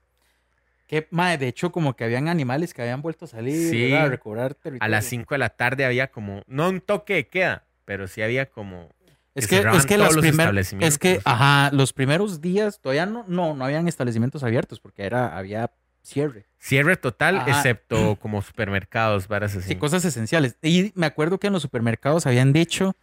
Que, 0.86 1.06
mae, 1.10 1.38
de 1.38 1.46
hecho, 1.46 1.70
como 1.70 1.94
que 1.94 2.02
habían 2.02 2.28
animales 2.28 2.74
que 2.74 2.82
habían 2.82 3.00
vuelto 3.00 3.26
a 3.26 3.28
salir, 3.28 3.70
Sí. 3.70 3.94
A 3.94 4.06
recobrar 4.06 4.54
territorio. 4.54 4.84
A 4.84 4.88
las 4.88 5.04
5 5.04 5.34
de 5.34 5.38
la 5.38 5.50
tarde 5.50 5.84
había 5.84 6.10
como, 6.10 6.42
no 6.48 6.68
un 6.68 6.80
toque 6.80 7.14
de 7.14 7.28
queda, 7.28 7.64
pero 7.84 8.08
sí 8.08 8.22
había 8.22 8.46
como 8.46 8.90
Es 9.36 9.46
que 9.46 9.62
que, 9.62 9.76
es 9.76 9.86
que 9.86 9.98
los 9.98 10.16
los 10.16 10.26
primeros, 10.26 10.72
es 10.80 10.98
que, 10.98 11.20
ajá, 11.24 11.70
los 11.72 11.92
primeros 11.92 12.40
días 12.40 12.80
todavía 12.80 13.06
no, 13.06 13.24
no, 13.28 13.54
no 13.54 13.64
habían 13.64 13.86
establecimientos 13.86 14.42
abiertos 14.42 14.80
porque 14.80 15.04
era, 15.04 15.38
había 15.38 15.70
cierre. 16.02 16.46
Cierre 16.58 16.96
total, 16.96 17.38
Ajá. 17.38 17.50
excepto 17.50 18.16
como 18.20 18.42
supermercados, 18.42 19.28
varas 19.28 19.56
así. 19.56 19.68
Sí, 19.68 19.76
cosas 19.76 20.04
esenciales. 20.04 20.56
Y 20.62 20.92
me 20.94 21.06
acuerdo 21.06 21.38
que 21.38 21.46
en 21.48 21.52
los 21.52 21.62
supermercados 21.62 22.26
habían 22.26 22.52
dicho, 22.52 22.94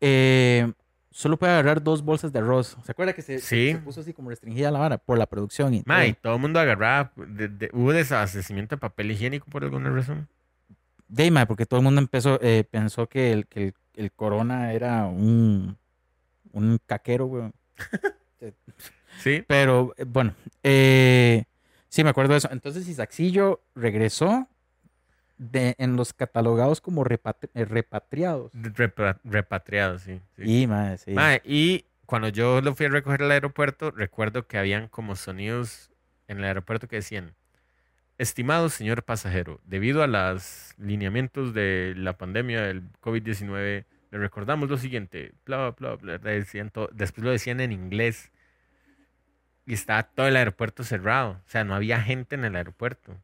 eh, 0.00 0.72
solo 1.10 1.38
puede 1.38 1.52
agarrar 1.52 1.82
dos 1.82 2.02
bolsas 2.02 2.32
de 2.32 2.38
arroz. 2.40 2.76
¿Se 2.84 2.92
acuerda 2.92 3.12
que 3.14 3.22
se, 3.22 3.38
Sí. 3.38 3.72
se 3.72 3.78
puso 3.78 4.00
así 4.00 4.12
como 4.12 4.30
restringida 4.30 4.70
la 4.70 4.78
vara 4.78 4.98
por 4.98 5.18
la 5.18 5.26
producción? 5.26 5.72
Y 5.74 5.82
Ma, 5.86 6.06
y 6.06 6.12
todo? 6.14 6.34
el 6.34 6.40
mundo 6.40 6.60
agarraba, 6.60 7.12
de- 7.16 7.48
de- 7.48 7.70
hubo 7.72 7.92
desabastecimiento 7.92 8.76
de 8.76 8.80
papel 8.80 9.10
higiénico 9.10 9.46
por 9.50 9.64
alguna 9.64 9.90
razón. 9.90 10.28
De, 11.08 11.30
mae, 11.30 11.46
porque 11.46 11.66
todo 11.66 11.78
el 11.80 11.84
mundo 11.84 12.00
empezó, 12.00 12.38
eh, 12.42 12.64
pensó 12.68 13.08
que 13.08 13.32
el, 13.32 13.46
que 13.46 13.62
el, 13.68 13.74
el 13.94 14.12
corona 14.12 14.72
era 14.72 15.06
un, 15.06 15.78
un 16.52 16.78
caquero, 16.86 17.26
güey. 17.26 17.50
Sí, 19.22 19.42
Pero 19.46 19.94
eh, 19.96 20.04
bueno, 20.06 20.34
eh, 20.62 21.44
sí 21.96 22.04
me 22.04 22.10
acuerdo 22.10 22.32
de 22.34 22.38
eso. 22.38 22.48
Entonces 22.52 22.86
Isaacillo 22.86 23.62
regresó 23.74 24.46
de, 25.38 25.74
en 25.78 25.96
los 25.96 26.12
catalogados 26.12 26.80
como 26.82 27.04
repatri- 27.04 27.50
eh, 27.54 27.64
repatriados. 27.64 28.52
repa- 28.52 29.18
repatriado, 29.24 29.98
sí. 29.98 30.20
sí. 30.36 30.42
Y, 30.62 30.66
mae, 30.66 30.98
sí. 30.98 31.12
Y 31.44 31.86
cuando 32.04 32.28
yo 32.28 32.60
lo 32.60 32.74
fui 32.74 32.86
a 32.86 32.88
recoger 32.90 33.22
al 33.22 33.30
aeropuerto, 33.30 33.90
recuerdo 33.90 34.46
que 34.46 34.58
habían 34.58 34.88
como 34.88 35.16
sonidos 35.16 35.90
en 36.28 36.38
el 36.38 36.44
aeropuerto 36.44 36.86
que 36.88 36.96
decían, 36.96 37.34
estimado 38.18 38.68
señor 38.68 39.02
pasajero, 39.02 39.60
debido 39.64 40.02
a 40.02 40.06
los 40.06 40.74
lineamientos 40.78 41.52
de 41.54 41.94
la 41.96 42.16
pandemia 42.16 42.62
del 42.62 42.82
COVID-19, 43.00 43.84
le 44.10 44.18
recordamos 44.18 44.68
lo 44.70 44.78
siguiente, 44.78 45.32
bla, 45.44 45.70
bla, 45.78 45.96
bla, 45.96 46.18
bla, 46.18 46.30
decían 46.30 46.70
todo- 46.70 46.88
después 46.92 47.24
lo 47.24 47.30
decían 47.30 47.60
en 47.60 47.72
inglés 47.72 48.30
y 49.66 49.74
estaba 49.74 50.04
todo 50.04 50.26
el 50.28 50.36
aeropuerto 50.36 50.84
cerrado, 50.84 51.32
o 51.32 51.48
sea, 51.48 51.64
no 51.64 51.74
había 51.74 52.00
gente 52.00 52.34
en 52.36 52.44
el 52.44 52.56
aeropuerto. 52.56 53.16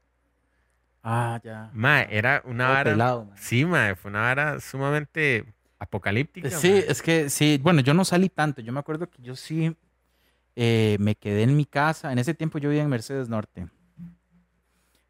Ah, 1.03 1.40
ya. 1.43 1.70
Ma, 1.72 2.03
era 2.03 2.43
una 2.45 2.64
Todo 2.64 2.74
vara, 2.74 2.90
pelado, 2.93 3.28
sí, 3.36 3.64
ma, 3.64 3.95
fue 3.97 4.11
una 4.11 4.20
vara 4.22 4.61
sumamente 4.61 5.45
apocalíptica. 5.78 6.51
Sí, 6.51 6.70
ma. 6.70 6.78
es 6.78 7.03
que 7.03 7.28
sí, 7.30 7.59
bueno, 7.62 7.80
yo 7.80 7.93
no 7.95 8.05
salí 8.05 8.28
tanto. 8.28 8.61
Yo 8.61 8.72
me 8.72 8.80
acuerdo 8.80 9.09
que 9.11 9.20
yo 9.22 9.34
sí 9.34 9.76
eh, 10.55 10.97
me 11.01 11.14
quedé 11.16 11.43
en 11.43 11.57
mi 11.57 11.64
casa. 11.64 12.12
En 12.12 12.18
ese 12.18 12.34
tiempo 12.34 12.59
yo 12.59 12.68
vivía 12.68 12.82
en 12.84 12.90
Mercedes 12.90 13.28
Norte. 13.28 13.68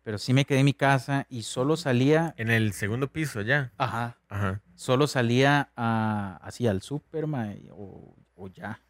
Pero 0.02 0.18
sí 0.18 0.32
me 0.32 0.44
quedé 0.44 0.60
en 0.60 0.64
mi 0.64 0.74
casa 0.74 1.26
y 1.28 1.42
solo 1.42 1.76
salía, 1.76 2.34
En 2.36 2.50
el 2.50 2.72
segundo 2.72 3.06
piso 3.08 3.40
ya. 3.42 3.70
ajá, 3.78 4.16
Ajá. 4.28 4.60
solo 4.74 5.06
salía 5.06 5.70
a, 5.76 6.40
así 6.42 6.66
al 6.66 6.82
súper, 6.82 7.26
mae, 7.26 7.68
o, 7.70 8.16
o 8.34 8.48
ya. 8.48 8.80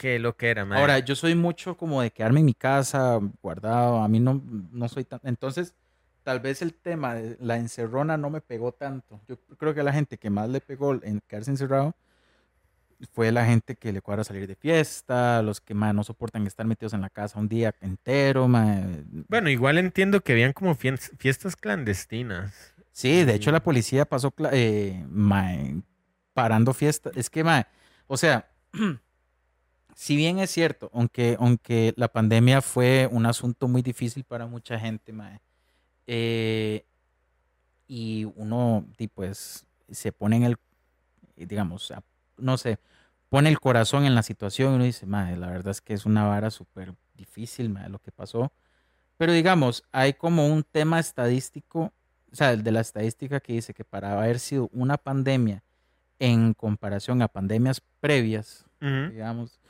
Qué 0.00 0.18
lo 0.18 0.34
que 0.34 0.48
era, 0.48 0.64
mae. 0.64 0.80
Ahora, 0.80 0.98
yo 1.00 1.14
soy 1.14 1.34
mucho 1.34 1.76
como 1.76 2.00
de 2.00 2.10
quedarme 2.10 2.40
en 2.40 2.46
mi 2.46 2.54
casa, 2.54 3.20
guardado. 3.42 3.98
A 3.98 4.08
mí 4.08 4.18
no, 4.18 4.42
no 4.72 4.88
soy 4.88 5.04
tan. 5.04 5.20
Entonces, 5.24 5.74
tal 6.22 6.40
vez 6.40 6.62
el 6.62 6.72
tema 6.72 7.14
de 7.14 7.36
la 7.38 7.58
encerrona 7.58 8.16
no 8.16 8.30
me 8.30 8.40
pegó 8.40 8.72
tanto. 8.72 9.20
Yo 9.28 9.36
creo 9.58 9.74
que 9.74 9.82
la 9.82 9.92
gente 9.92 10.16
que 10.16 10.30
más 10.30 10.48
le 10.48 10.62
pegó 10.62 10.94
en 11.02 11.20
quedarse 11.28 11.50
encerrado 11.50 11.94
fue 13.12 13.30
la 13.30 13.44
gente 13.44 13.76
que 13.76 13.92
le 13.92 14.00
cuadra 14.00 14.24
salir 14.24 14.46
de 14.46 14.54
fiesta, 14.54 15.42
los 15.42 15.60
que 15.60 15.74
más 15.74 15.94
no 15.94 16.02
soportan 16.02 16.46
estar 16.46 16.64
metidos 16.64 16.94
en 16.94 17.02
la 17.02 17.10
casa 17.10 17.38
un 17.38 17.48
día 17.50 17.74
entero. 17.82 18.48
Bueno, 19.28 19.50
igual 19.50 19.76
entiendo 19.76 20.22
que 20.22 20.32
habían 20.32 20.54
como 20.54 20.76
fiestas 20.76 21.56
clandestinas. 21.56 22.74
Sí, 22.90 23.24
de 23.24 23.34
hecho 23.34 23.52
la 23.52 23.62
policía 23.62 24.06
pasó 24.06 24.32
eh, 24.50 25.04
parando 26.32 26.72
fiestas. 26.72 27.14
Es 27.18 27.28
que, 27.28 27.44
mae, 27.44 27.66
o 28.06 28.16
sea, 28.16 28.48
si 30.00 30.16
bien 30.16 30.38
es 30.38 30.50
cierto, 30.50 30.90
aunque, 30.94 31.36
aunque 31.38 31.92
la 31.98 32.08
pandemia 32.08 32.62
fue 32.62 33.06
un 33.12 33.26
asunto 33.26 33.68
muy 33.68 33.82
difícil 33.82 34.24
para 34.24 34.46
mucha 34.46 34.78
gente, 34.78 35.12
mae, 35.12 35.42
eh, 36.06 36.86
y 37.86 38.24
uno, 38.34 38.86
di, 38.96 39.08
pues, 39.08 39.66
se 39.90 40.10
pone 40.10 40.36
en 40.36 40.44
el, 40.44 40.56
eh, 41.36 41.44
digamos, 41.44 41.92
no 42.38 42.56
sé, 42.56 42.78
pone 43.28 43.50
el 43.50 43.60
corazón 43.60 44.06
en 44.06 44.14
la 44.14 44.22
situación 44.22 44.72
y 44.72 44.74
uno 44.76 44.84
dice, 44.84 45.04
mae, 45.04 45.36
la 45.36 45.48
verdad 45.48 45.72
es 45.72 45.82
que 45.82 45.92
es 45.92 46.06
una 46.06 46.24
vara 46.24 46.50
súper 46.50 46.94
difícil, 47.12 47.68
mae, 47.68 47.90
lo 47.90 47.98
que 47.98 48.10
pasó. 48.10 48.54
Pero 49.18 49.34
digamos, 49.34 49.82
hay 49.92 50.14
como 50.14 50.48
un 50.48 50.62
tema 50.62 50.98
estadístico 50.98 51.92
o 52.32 52.36
sea, 52.36 52.52
el 52.52 52.62
de 52.62 52.72
la 52.72 52.80
estadística 52.80 53.40
que 53.40 53.52
dice 53.52 53.74
que 53.74 53.84
para 53.84 54.18
haber 54.18 54.38
sido 54.38 54.70
una 54.72 54.96
pandemia 54.96 55.62
en 56.18 56.54
comparación 56.54 57.20
a 57.20 57.28
pandemias 57.28 57.82
previas, 58.00 58.64
Ujú. 58.80 59.10
digamos, 59.10 59.60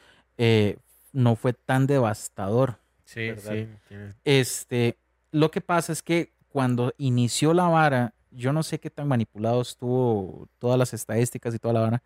eh, 0.42 0.78
no 1.12 1.36
fue 1.36 1.52
tan 1.52 1.86
devastador. 1.86 2.78
Sí, 3.04 3.28
sí. 3.36 3.66
Este, 4.24 4.96
lo 5.32 5.50
que 5.50 5.60
pasa 5.60 5.92
es 5.92 6.02
que 6.02 6.32
cuando 6.48 6.94
inició 6.96 7.52
la 7.52 7.68
vara, 7.68 8.14
yo 8.30 8.52
no 8.52 8.62
sé 8.62 8.78
qué 8.80 8.88
tan 8.88 9.06
manipulado 9.06 9.60
estuvo 9.60 10.48
todas 10.58 10.78
las 10.78 10.94
estadísticas 10.94 11.54
y 11.54 11.58
toda 11.58 11.74
la 11.74 11.80
vara, 11.80 12.02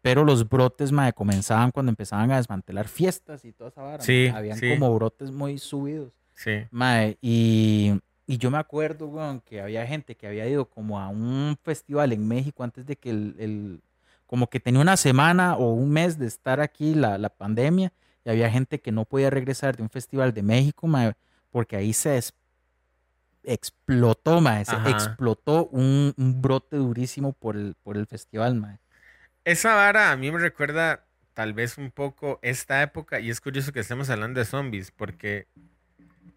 pero 0.00 0.24
los 0.24 0.48
brotes, 0.48 0.90
mae, 0.90 1.12
comenzaban 1.12 1.70
cuando 1.70 1.90
empezaban 1.90 2.30
a 2.30 2.36
desmantelar 2.36 2.88
fiestas 2.88 3.44
y 3.44 3.52
toda 3.52 3.68
esa 3.70 3.82
vara. 3.82 4.02
Sí. 4.02 4.30
Habían 4.32 4.56
sí. 4.58 4.70
como 4.70 4.94
brotes 4.94 5.30
muy 5.30 5.58
subidos. 5.58 6.12
Sí. 6.34 6.64
Mae, 6.70 7.18
y, 7.20 7.92
y 8.26 8.38
yo 8.38 8.50
me 8.50 8.58
acuerdo, 8.58 9.06
weón, 9.08 9.40
que 9.40 9.60
había 9.60 9.86
gente 9.86 10.14
que 10.16 10.28
había 10.28 10.48
ido 10.48 10.64
como 10.70 10.98
a 10.98 11.08
un 11.08 11.56
festival 11.62 12.12
en 12.12 12.26
México 12.26 12.62
antes 12.62 12.86
de 12.86 12.96
que 12.96 13.10
el, 13.10 13.34
el- 13.38 13.80
como 14.26 14.48
que 14.50 14.60
tenía 14.60 14.80
una 14.80 14.96
semana 14.96 15.56
o 15.56 15.72
un 15.74 15.90
mes 15.90 16.18
de 16.18 16.26
estar 16.26 16.60
aquí 16.60 16.94
la, 16.94 17.18
la 17.18 17.28
pandemia 17.30 17.92
y 18.24 18.30
había 18.30 18.50
gente 18.50 18.80
que 18.80 18.92
no 18.92 19.04
podía 19.04 19.30
regresar 19.30 19.76
de 19.76 19.82
un 19.84 19.90
festival 19.90 20.34
de 20.34 20.42
México, 20.42 20.86
mae, 20.86 21.14
porque 21.50 21.76
ahí 21.76 21.92
se 21.92 22.18
es- 22.18 22.34
explotó, 23.44 24.40
mae, 24.40 24.64
se 24.64 24.76
Ajá. 24.76 24.90
explotó 24.90 25.66
un, 25.68 26.12
un 26.16 26.42
brote 26.42 26.76
durísimo 26.76 27.32
por 27.32 27.56
el, 27.56 27.74
por 27.82 27.96
el 27.96 28.06
festival, 28.06 28.54
mae. 28.56 28.78
Esa 29.44 29.74
vara 29.74 30.10
a 30.12 30.16
mí 30.16 30.30
me 30.32 30.38
recuerda 30.38 31.06
tal 31.34 31.52
vez 31.54 31.78
un 31.78 31.90
poco 31.90 32.38
esta 32.42 32.82
época 32.82 33.20
y 33.20 33.30
es 33.30 33.40
curioso 33.40 33.72
que 33.72 33.80
estemos 33.80 34.10
hablando 34.10 34.40
de 34.40 34.46
zombies 34.46 34.90
porque 34.90 35.46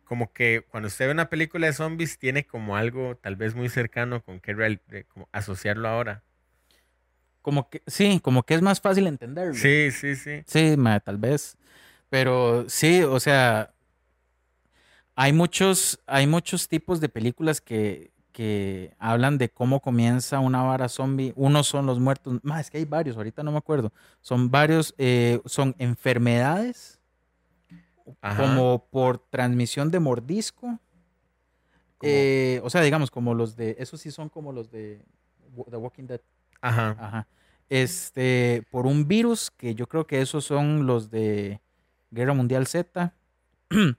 como 0.06 0.34
que 0.34 0.66
cuando 0.70 0.88
usted 0.88 1.08
ve 1.08 1.14
una 1.14 1.30
película 1.30 1.68
de 1.68 1.74
zombies 1.74 2.20
tiene 2.20 2.46
como 2.48 2.78
algo 2.78 3.18
tal 3.18 3.36
vez 3.36 3.56
muy 3.56 3.70
cercano 3.70 4.24
con 4.24 4.40
que 4.42 4.54
real- 4.54 4.82
como 5.10 5.30
asociarlo 5.32 5.88
ahora. 5.90 6.24
Como 7.42 7.70
que, 7.70 7.82
sí, 7.88 8.20
como 8.22 8.44
que 8.44 8.54
es 8.54 8.62
más 8.62 8.82
fácil 8.82 9.08
entenderlo. 9.08 9.54
Sí, 9.54 9.92
sí, 9.92 10.16
sí. 10.16 10.44
Sí, 10.46 10.76
mae, 10.78 11.00
tal 11.00 11.18
vez. 11.18 11.58
Pero 12.10 12.70
sí, 12.70 13.04
o 13.04 13.20
sea, 13.20 13.74
hay 15.16 15.34
muchos, 15.34 16.00
hay 16.06 16.28
muchos 16.28 16.68
tipos 16.68 17.00
de 17.00 17.10
películas 17.10 17.62
que, 17.62 18.12
que 18.32 18.96
hablan 19.00 19.38
de 19.38 19.50
cómo 19.50 19.82
comienza 19.82 20.40
una 20.40 20.64
vara 20.64 20.90
zombie. 20.90 21.34
Unos 21.36 21.68
son 21.68 21.86
los 21.86 22.00
muertos, 22.00 22.40
más 22.42 22.62
es 22.62 22.72
que 22.72 22.78
hay 22.78 22.86
varios, 22.86 23.18
ahorita 23.18 23.44
no 23.44 23.52
me 23.52 23.58
acuerdo. 23.58 23.92
Son 24.22 24.50
varios, 24.50 24.96
eh, 24.98 25.42
son 25.46 25.76
enfermedades, 25.78 27.00
Ajá. 28.22 28.44
como 28.44 28.86
por 28.90 29.20
transmisión 29.30 29.92
de 29.92 30.00
mordisco. 30.00 30.80
Eh, 32.02 32.62
o 32.64 32.70
sea, 32.70 32.82
digamos, 32.82 33.12
como 33.12 33.34
los 33.34 33.56
de, 33.56 33.76
esos 33.78 34.00
sí 34.00 34.12
son 34.12 34.30
como 34.30 34.54
los 34.54 34.72
de 34.72 35.02
The 35.70 35.78
Walking 35.78 36.06
Dead. 36.06 36.22
Ajá. 36.62 36.96
Ajá. 37.00 37.28
Este, 37.70 38.64
por 38.72 38.88
un 38.88 39.08
virus, 39.08 39.52
que 39.52 39.76
yo 39.76 39.88
creo 39.88 40.08
que 40.08 40.22
esos 40.22 40.46
son 40.46 40.88
los 40.88 41.10
de 41.12 41.62
Guerra 42.12 42.34
Mundial 42.34 42.68
Z. 42.68 43.14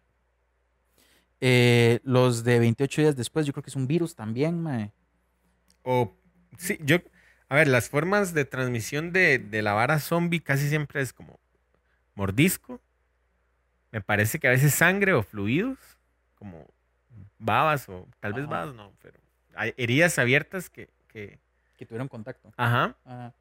Eh, 1.42 2.00
los 2.02 2.44
de 2.44 2.58
28 2.58 3.00
días 3.00 3.16
después, 3.16 3.46
yo 3.46 3.54
creo 3.54 3.62
que 3.62 3.70
es 3.70 3.76
un 3.76 3.86
virus 3.86 4.14
también, 4.14 4.60
mae. 4.62 4.92
O 5.82 6.14
sí, 6.58 6.78
yo 6.82 6.98
a 7.50 7.56
ver, 7.56 7.66
las 7.66 7.88
formas 7.88 8.32
de 8.32 8.44
transmisión 8.44 9.12
de, 9.12 9.38
de 9.40 9.60
la 9.60 9.72
vara 9.72 9.98
zombie 9.98 10.40
casi 10.40 10.68
siempre 10.68 11.02
es 11.02 11.12
como 11.12 11.40
mordisco. 12.14 12.80
Me 13.90 14.00
parece 14.00 14.38
que 14.38 14.46
a 14.46 14.52
veces 14.52 14.72
sangre 14.72 15.14
o 15.14 15.24
fluidos, 15.24 15.76
como 16.36 16.64
babas 17.40 17.88
o 17.88 18.06
tal 18.20 18.34
vez 18.34 18.44
Ajá. 18.44 18.52
babas, 18.52 18.74
no, 18.76 18.92
pero 19.02 19.18
hay 19.56 19.74
heridas 19.76 20.16
abiertas 20.20 20.70
que, 20.70 20.90
que 21.08 21.40
Que 21.80 21.86
tuvieron 21.86 22.08
contacto. 22.08 22.52
ajá, 22.58 22.94
Ajá. 23.06 23.32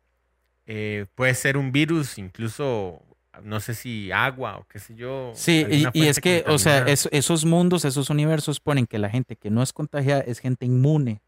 eh, 0.66 1.08
puede 1.14 1.34
ser 1.36 1.58
un 1.58 1.74
virus, 1.74 2.18
incluso 2.18 3.04
no 3.44 3.60
sé 3.60 3.74
si 3.76 4.14
agua 4.14 4.58
o 4.60 4.66
qué 4.70 4.80
sé 4.80 4.96
yo. 4.96 5.34
Sí, 5.36 5.66
y, 5.94 6.08
es 6.08 6.22
que, 6.22 6.46
o 6.48 6.58
sea, 6.58 6.80
es- 6.88 7.10
esos 7.12 7.44
mundos, 7.44 7.84
esos 7.84 8.10
universos 8.10 8.62
ponen 8.62 8.88
que 8.88 8.98
la 8.98 9.10
gente 9.10 9.36
que 9.36 9.50
no 9.50 9.62
es 9.62 9.74
contagiada 9.74 10.22
es 10.22 10.40
gente 10.40 10.66
inmune. 10.66 11.22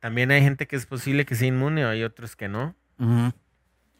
También 0.00 0.32
hay 0.32 0.42
gente 0.42 0.66
que 0.66 0.74
es 0.74 0.84
posible 0.84 1.24
que 1.24 1.36
sea 1.36 1.46
inmune, 1.46 1.84
o 1.86 1.90
hay 1.90 2.02
otros 2.02 2.34
que 2.34 2.48
no. 2.48 2.74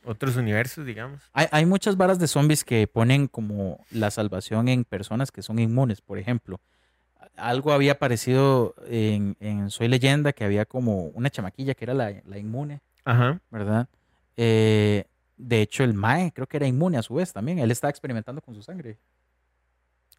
Otros 0.05 0.35
universos, 0.35 0.85
digamos. 0.85 1.23
Hay, 1.33 1.47
hay 1.53 1.65
muchas 1.65 1.97
varas 1.97 2.19
de 2.19 2.27
zombies 2.27 2.65
que 2.65 2.89
ponen 2.89 3.29
como 3.29 3.79
la 3.93 4.11
salvación 4.11 4.67
en 4.67 4.83
personas 4.85 5.31
que 5.31 5.43
son 5.43 5.61
inmunes, 5.61 6.01
por 6.01 6.19
ejemplo. 6.19 6.61
Algo 7.37 7.73
había 7.73 7.93
aparecido 7.93 8.75
en, 8.87 9.37
en 9.41 9.71
Soy 9.71 9.89
Leyenda, 9.89 10.33
que 10.33 10.45
había 10.45 10.65
como 10.65 11.07
una 11.09 11.31
chamaquilla 11.31 11.75
que 11.75 11.85
era 11.85 11.95
la, 11.95 12.13
la 12.27 12.39
inmune, 12.39 12.81
Ajá. 13.05 13.41
¿verdad? 13.51 13.89
Eh, 14.37 15.05
de 15.37 15.63
hecho, 15.63 15.85
el 15.85 15.95
Mae 15.95 16.33
creo 16.33 16.47
que 16.47 16.57
era 16.57 16.67
inmune 16.67 16.97
a 16.97 17.03
su 17.03 17.15
vez 17.15 17.33
también. 17.33 17.59
Él 17.59 17.71
estaba 17.71 17.91
experimentando 17.91 18.41
con 18.41 18.55
su 18.55 18.63
sangre, 18.63 18.99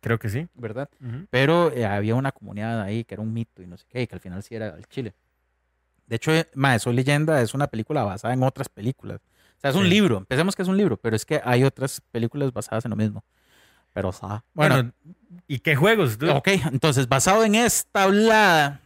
Creo 0.02 0.20
que 0.20 0.30
sí. 0.30 0.48
¿verdad? 0.54 0.88
Pero 1.32 1.72
eh, 1.72 1.84
había 1.84 2.14
una 2.14 2.32
comunidad 2.32 2.80
ahí 2.82 3.04
que 3.06 3.16
era 3.16 3.24
un 3.24 3.34
mito 3.34 3.64
y 3.64 3.66
no 3.66 3.76
sé 3.76 3.86
qué, 3.90 4.04
y 4.04 4.08
que 4.08 4.14
al 4.14 4.22
final 4.22 4.44
sí 4.44 4.54
era 4.54 4.76
el 4.76 4.86
Chile. 4.86 5.16
De 6.06 6.18
hecho, 6.18 6.32
eh, 6.32 6.48
Mae, 6.54 6.78
Soy 6.78 6.94
Leyenda 6.94 7.42
es 7.42 7.56
una 7.56 7.66
película 7.66 8.04
basada 8.04 8.36
en 8.36 8.44
otras 8.44 8.70
películas. 8.70 9.20
O 9.58 9.62
sea, 9.62 9.72
es 9.72 9.76
un 9.76 9.90
libro. 9.90 10.18
Empecemos 10.18 10.56
que 10.56 10.62
es 10.62 10.68
un 10.68 10.78
libro, 10.78 10.98
pero 10.98 11.16
es 11.16 11.26
que 11.26 11.42
hay 11.44 11.64
otras 11.64 12.02
películas 12.12 12.54
basadas 12.54 12.86
en 12.86 12.92
lo 12.92 12.96
mismo. 12.96 13.24
Pero, 13.96 14.12
bueno, 14.20 14.44
Bueno, 14.54 14.92
¿y 15.48 15.60
qué 15.60 15.76
juegos, 15.76 16.20
dude? 16.20 16.34
ok, 16.34 16.48
entonces, 16.72 17.08
basado 17.08 17.44
en 17.46 17.56
esta 17.56 18.04
hablada, 18.04 18.82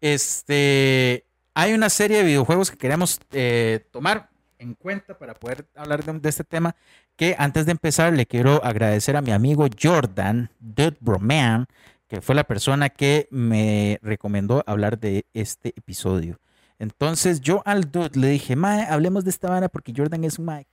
este, 0.00 1.24
hay 1.54 1.72
una 1.72 1.88
serie 1.90 2.18
de 2.18 2.24
videojuegos 2.24 2.70
que 2.70 2.76
queremos 2.76 3.18
eh, 3.32 3.86
tomar 3.90 4.28
en 4.58 4.74
cuenta 4.74 5.18
para 5.18 5.34
poder 5.34 5.66
hablar 5.74 6.04
de, 6.04 6.18
de 6.18 6.28
este 6.28 6.44
tema. 6.44 6.76
Que 7.16 7.34
antes 7.38 7.66
de 7.66 7.72
empezar, 7.72 8.12
le 8.12 8.26
quiero 8.26 8.64
agradecer 8.64 9.16
a 9.16 9.22
mi 9.22 9.32
amigo 9.32 9.66
Jordan, 9.80 10.50
Dude 10.58 10.96
Broman, 11.00 11.66
que 12.08 12.20
fue 12.20 12.34
la 12.34 12.44
persona 12.44 12.88
que 12.90 13.26
me 13.30 13.98
recomendó 14.02 14.62
hablar 14.66 14.98
de 14.98 15.24
este 15.32 15.70
episodio. 15.76 16.38
Entonces, 16.78 17.40
yo 17.40 17.62
al 17.66 17.90
Dude 17.90 18.18
le 18.18 18.28
dije, 18.28 18.56
Mae, 18.56 18.84
hablemos 18.84 19.24
de 19.24 19.30
esta 19.30 19.48
vara 19.50 19.68
porque 19.68 19.92
Jordan 19.96 20.24
es 20.24 20.38
un 20.38 20.44
Mae. 20.46 20.66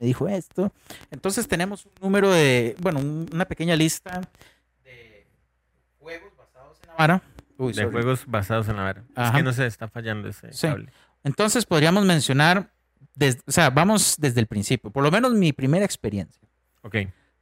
Me 0.00 0.06
dijo 0.06 0.28
esto. 0.28 0.72
Entonces, 1.10 1.46
tenemos 1.48 1.86
un 1.86 1.92
número 2.00 2.30
de, 2.30 2.76
bueno, 2.80 2.98
un- 3.00 3.28
una 3.32 3.44
pequeña 3.44 3.76
lista 3.76 4.20
de 4.84 5.26
juegos 5.98 6.32
basados 6.36 6.78
en 6.82 6.88
la 6.88 6.94
vara. 6.96 7.22
Uy, 7.56 7.72
de 7.72 7.82
sorry. 7.82 7.92
juegos 7.92 8.24
basados 8.26 8.68
en 8.68 8.76
la 8.76 8.82
vara. 8.82 9.00
Es 9.10 9.16
Ajá. 9.18 9.36
que 9.36 9.42
no 9.42 9.52
se 9.52 9.66
está 9.66 9.88
fallando 9.88 10.28
ese 10.28 10.52
Sí. 10.52 10.66
cable. 10.66 10.92
Entonces 11.22 11.64
podríamos 11.64 12.04
mencionar, 12.04 12.70
des- 13.14 13.38
o 13.46 13.52
sea, 13.52 13.70
vamos 13.70 14.16
desde 14.18 14.40
el 14.40 14.46
principio, 14.46 14.90
por 14.90 15.02
lo 15.04 15.10
menos 15.10 15.32
mi 15.32 15.52
primera 15.52 15.84
experiencia. 15.84 16.46
Ok. 16.82 16.96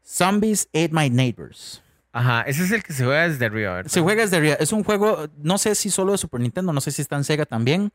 Zombies 0.05 0.69
Ate 0.69 0.91
My 0.93 1.09
Neighbors. 1.11 1.83
Ajá, 2.13 2.43
ese 2.43 2.65
es 2.65 2.73
el 2.73 2.83
que 2.83 2.93
se 2.93 3.05
juega 3.05 3.27
desde 3.27 3.47
arriba, 3.47 3.73
¿verdad? 3.77 3.91
Se 3.91 4.01
juega 4.03 4.23
desde 4.23 4.37
arriba. 4.37 4.55
Es 4.61 4.71
un 4.73 4.85
juego, 4.85 5.29
no 5.39 5.57
sé 5.57 5.75
si 5.75 5.89
solo 5.89 6.13
de 6.13 6.19
Super 6.19 6.41
Nintendo, 6.41 6.73
no 6.73 6.81
sé 6.83 6.91
si 6.91 7.01
está 7.01 7.17
en 7.17 7.25
Sega 7.25 7.47
también, 7.47 7.91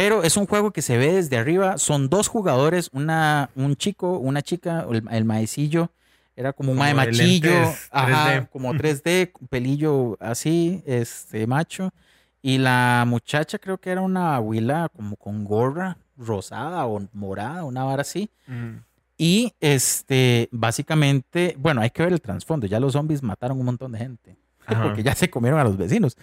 pero 0.00 0.22
es 0.22 0.38
un 0.38 0.46
juego 0.46 0.70
que 0.70 0.80
se 0.80 0.96
ve 0.96 1.12
desde 1.12 1.36
arriba. 1.36 1.76
Son 1.76 2.08
dos 2.08 2.26
jugadores, 2.26 2.88
una, 2.94 3.50
un 3.54 3.76
chico, 3.76 4.16
una 4.16 4.40
chica, 4.40 4.86
el, 4.90 5.02
el 5.10 5.24
maecillo. 5.26 5.90
Era 6.34 6.54
como 6.54 6.72
un 6.72 6.78
mae 6.78 6.94
machillo, 6.94 7.52
ajá, 7.90 8.40
3D. 8.40 8.48
como 8.48 8.72
3D, 8.72 9.30
pelillo 9.50 10.16
así, 10.18 10.82
este 10.86 11.46
macho. 11.46 11.92
Y 12.40 12.56
la 12.56 13.04
muchacha 13.06 13.58
creo 13.58 13.76
que 13.76 13.90
era 13.90 14.00
una 14.00 14.36
abuela 14.36 14.88
como 14.96 15.16
con 15.16 15.44
gorra 15.44 15.98
rosada 16.16 16.86
o 16.86 17.06
morada, 17.12 17.64
una 17.64 17.84
vara 17.84 18.00
así. 18.00 18.30
Ujú. 18.48 18.80
Y 19.18 19.52
este, 19.60 20.48
básicamente, 20.50 21.56
bueno, 21.58 21.82
hay 21.82 21.90
que 21.90 22.04
ver 22.04 22.14
el 22.14 22.22
trasfondo. 22.22 22.66
Ya 22.66 22.80
los 22.80 22.94
zombies 22.94 23.22
mataron 23.22 23.58
un 23.58 23.66
montón 23.66 23.92
de 23.92 23.98
gente. 23.98 24.38
Ajá. 24.64 24.82
Porque 24.82 25.02
ya 25.02 25.14
se 25.14 25.28
comieron 25.28 25.60
a 25.60 25.64
los 25.64 25.76
vecinos. 25.76 26.16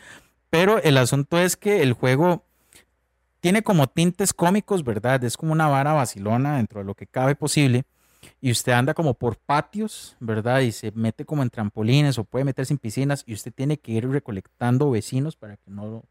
Pero 0.49 0.81
el 0.81 0.97
asunto 0.97 1.37
es 1.37 1.55
que 1.55 1.83
el 1.83 1.93
juego 1.93 2.46
tiene 3.47 3.61
como 3.63 3.87
tintes 3.87 4.33
cómicos, 4.33 4.83
¿verdad? 4.83 5.23
Es 5.23 5.37
como 5.37 5.53
una 5.53 5.67
vara 5.67 5.93
vacilona 5.93 6.57
dentro 6.57 6.81
de 6.81 6.85
lo 6.85 6.95
que 6.95 7.07
cabe 7.07 7.33
posible. 7.33 7.85
Y 8.41 8.51
usted 8.51 8.73
anda 8.73 8.93
como 8.93 9.13
por 9.13 9.37
patios, 9.37 10.17
¿verdad? 10.19 10.59
Y 10.59 10.73
se 10.73 10.91
mete 10.91 11.23
como 11.23 11.43
en 11.43 11.49
trampolines 11.49 12.17
o 12.17 12.25
puede 12.25 12.43
meterse 12.43 12.73
en 12.73 12.77
piscinas. 12.77 13.23
Y 13.25 13.33
usted 13.33 13.53
tiene 13.53 13.77
que 13.77 13.93
ir 13.93 14.09
recolectando 14.09 14.91
vecinos 14.91 15.37
para 15.37 15.55
que 15.55 15.71
no, 15.71 16.03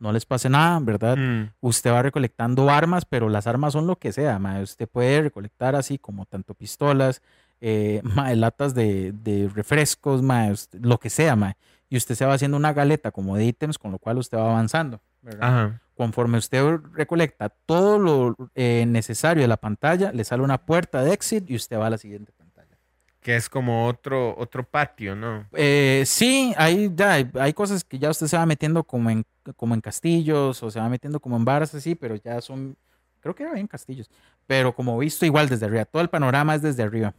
no 0.00 0.10
les 0.10 0.26
pase 0.26 0.48
nada, 0.50 0.80
¿verdad? 0.80 1.16
Mm. 1.16 1.50
usted 1.60 1.92
va 1.92 2.02
recolectando 2.02 2.68
armas, 2.70 3.04
pero 3.04 3.28
las 3.28 3.46
armas 3.46 3.72
son 3.74 3.86
lo 3.86 3.94
que 3.96 4.10
sea, 4.12 4.40
mae. 4.40 4.62
Usted 4.62 4.88
puede 4.88 5.22
recolectar 5.22 5.76
así 5.76 5.96
como 5.96 6.26
tanto 6.26 6.54
pistolas, 6.54 7.22
eh, 7.60 8.00
mae, 8.02 8.34
latas 8.34 8.74
de, 8.74 9.12
de 9.12 9.48
refrescos, 9.54 10.22
usted- 10.52 10.80
lo 10.82 10.98
que 10.98 11.08
sea, 11.10 11.36
mae. 11.36 11.54
Y 11.88 11.96
usted 11.96 12.16
se 12.16 12.24
va 12.24 12.34
haciendo 12.34 12.56
una 12.56 12.72
galeta 12.72 13.12
como 13.12 13.36
de 13.36 13.44
ítems, 13.44 13.78
con 13.78 13.92
lo 13.92 13.98
cual 13.98 14.18
usted 14.18 14.38
va 14.38 14.50
avanzando. 14.50 15.00
¿verdad? 15.22 15.42
Ajá. 15.48 15.80
Conforme 16.00 16.38
usted 16.38 16.64
recolecta 16.94 17.50
todo 17.50 17.98
lo 17.98 18.34
eh, 18.54 18.86
necesario 18.88 19.42
de 19.42 19.48
la 19.48 19.58
pantalla, 19.58 20.12
le 20.12 20.24
sale 20.24 20.42
una 20.42 20.56
puerta 20.56 21.04
de 21.04 21.12
exit 21.12 21.50
y 21.50 21.56
usted 21.56 21.76
va 21.76 21.88
a 21.88 21.90
la 21.90 21.98
siguiente 21.98 22.32
pantalla. 22.32 22.78
Que 23.20 23.36
es 23.36 23.50
como 23.50 23.86
otro, 23.86 24.34
otro 24.38 24.64
patio, 24.64 25.14
¿no? 25.14 25.46
Eh, 25.52 26.04
sí, 26.06 26.54
hay, 26.56 26.90
ya, 26.94 27.22
hay, 27.34 27.52
cosas 27.52 27.84
que 27.84 27.98
ya 27.98 28.08
usted 28.08 28.28
se 28.28 28.38
va 28.38 28.46
metiendo 28.46 28.82
como 28.82 29.10
en, 29.10 29.26
como 29.56 29.74
en 29.74 29.82
castillos 29.82 30.62
o 30.62 30.70
se 30.70 30.80
va 30.80 30.88
metiendo 30.88 31.20
como 31.20 31.36
en 31.36 31.44
barras 31.44 31.74
así, 31.74 31.94
pero 31.94 32.14
ya 32.14 32.40
son, 32.40 32.78
creo 33.20 33.34
que 33.34 33.42
era 33.42 33.52
bien 33.52 33.66
castillos, 33.66 34.08
pero 34.46 34.74
como 34.74 34.96
visto 34.96 35.26
igual 35.26 35.50
desde 35.50 35.66
arriba, 35.66 35.84
todo 35.84 36.00
el 36.00 36.08
panorama 36.08 36.54
es 36.54 36.62
desde 36.62 36.82
arriba. 36.82 37.12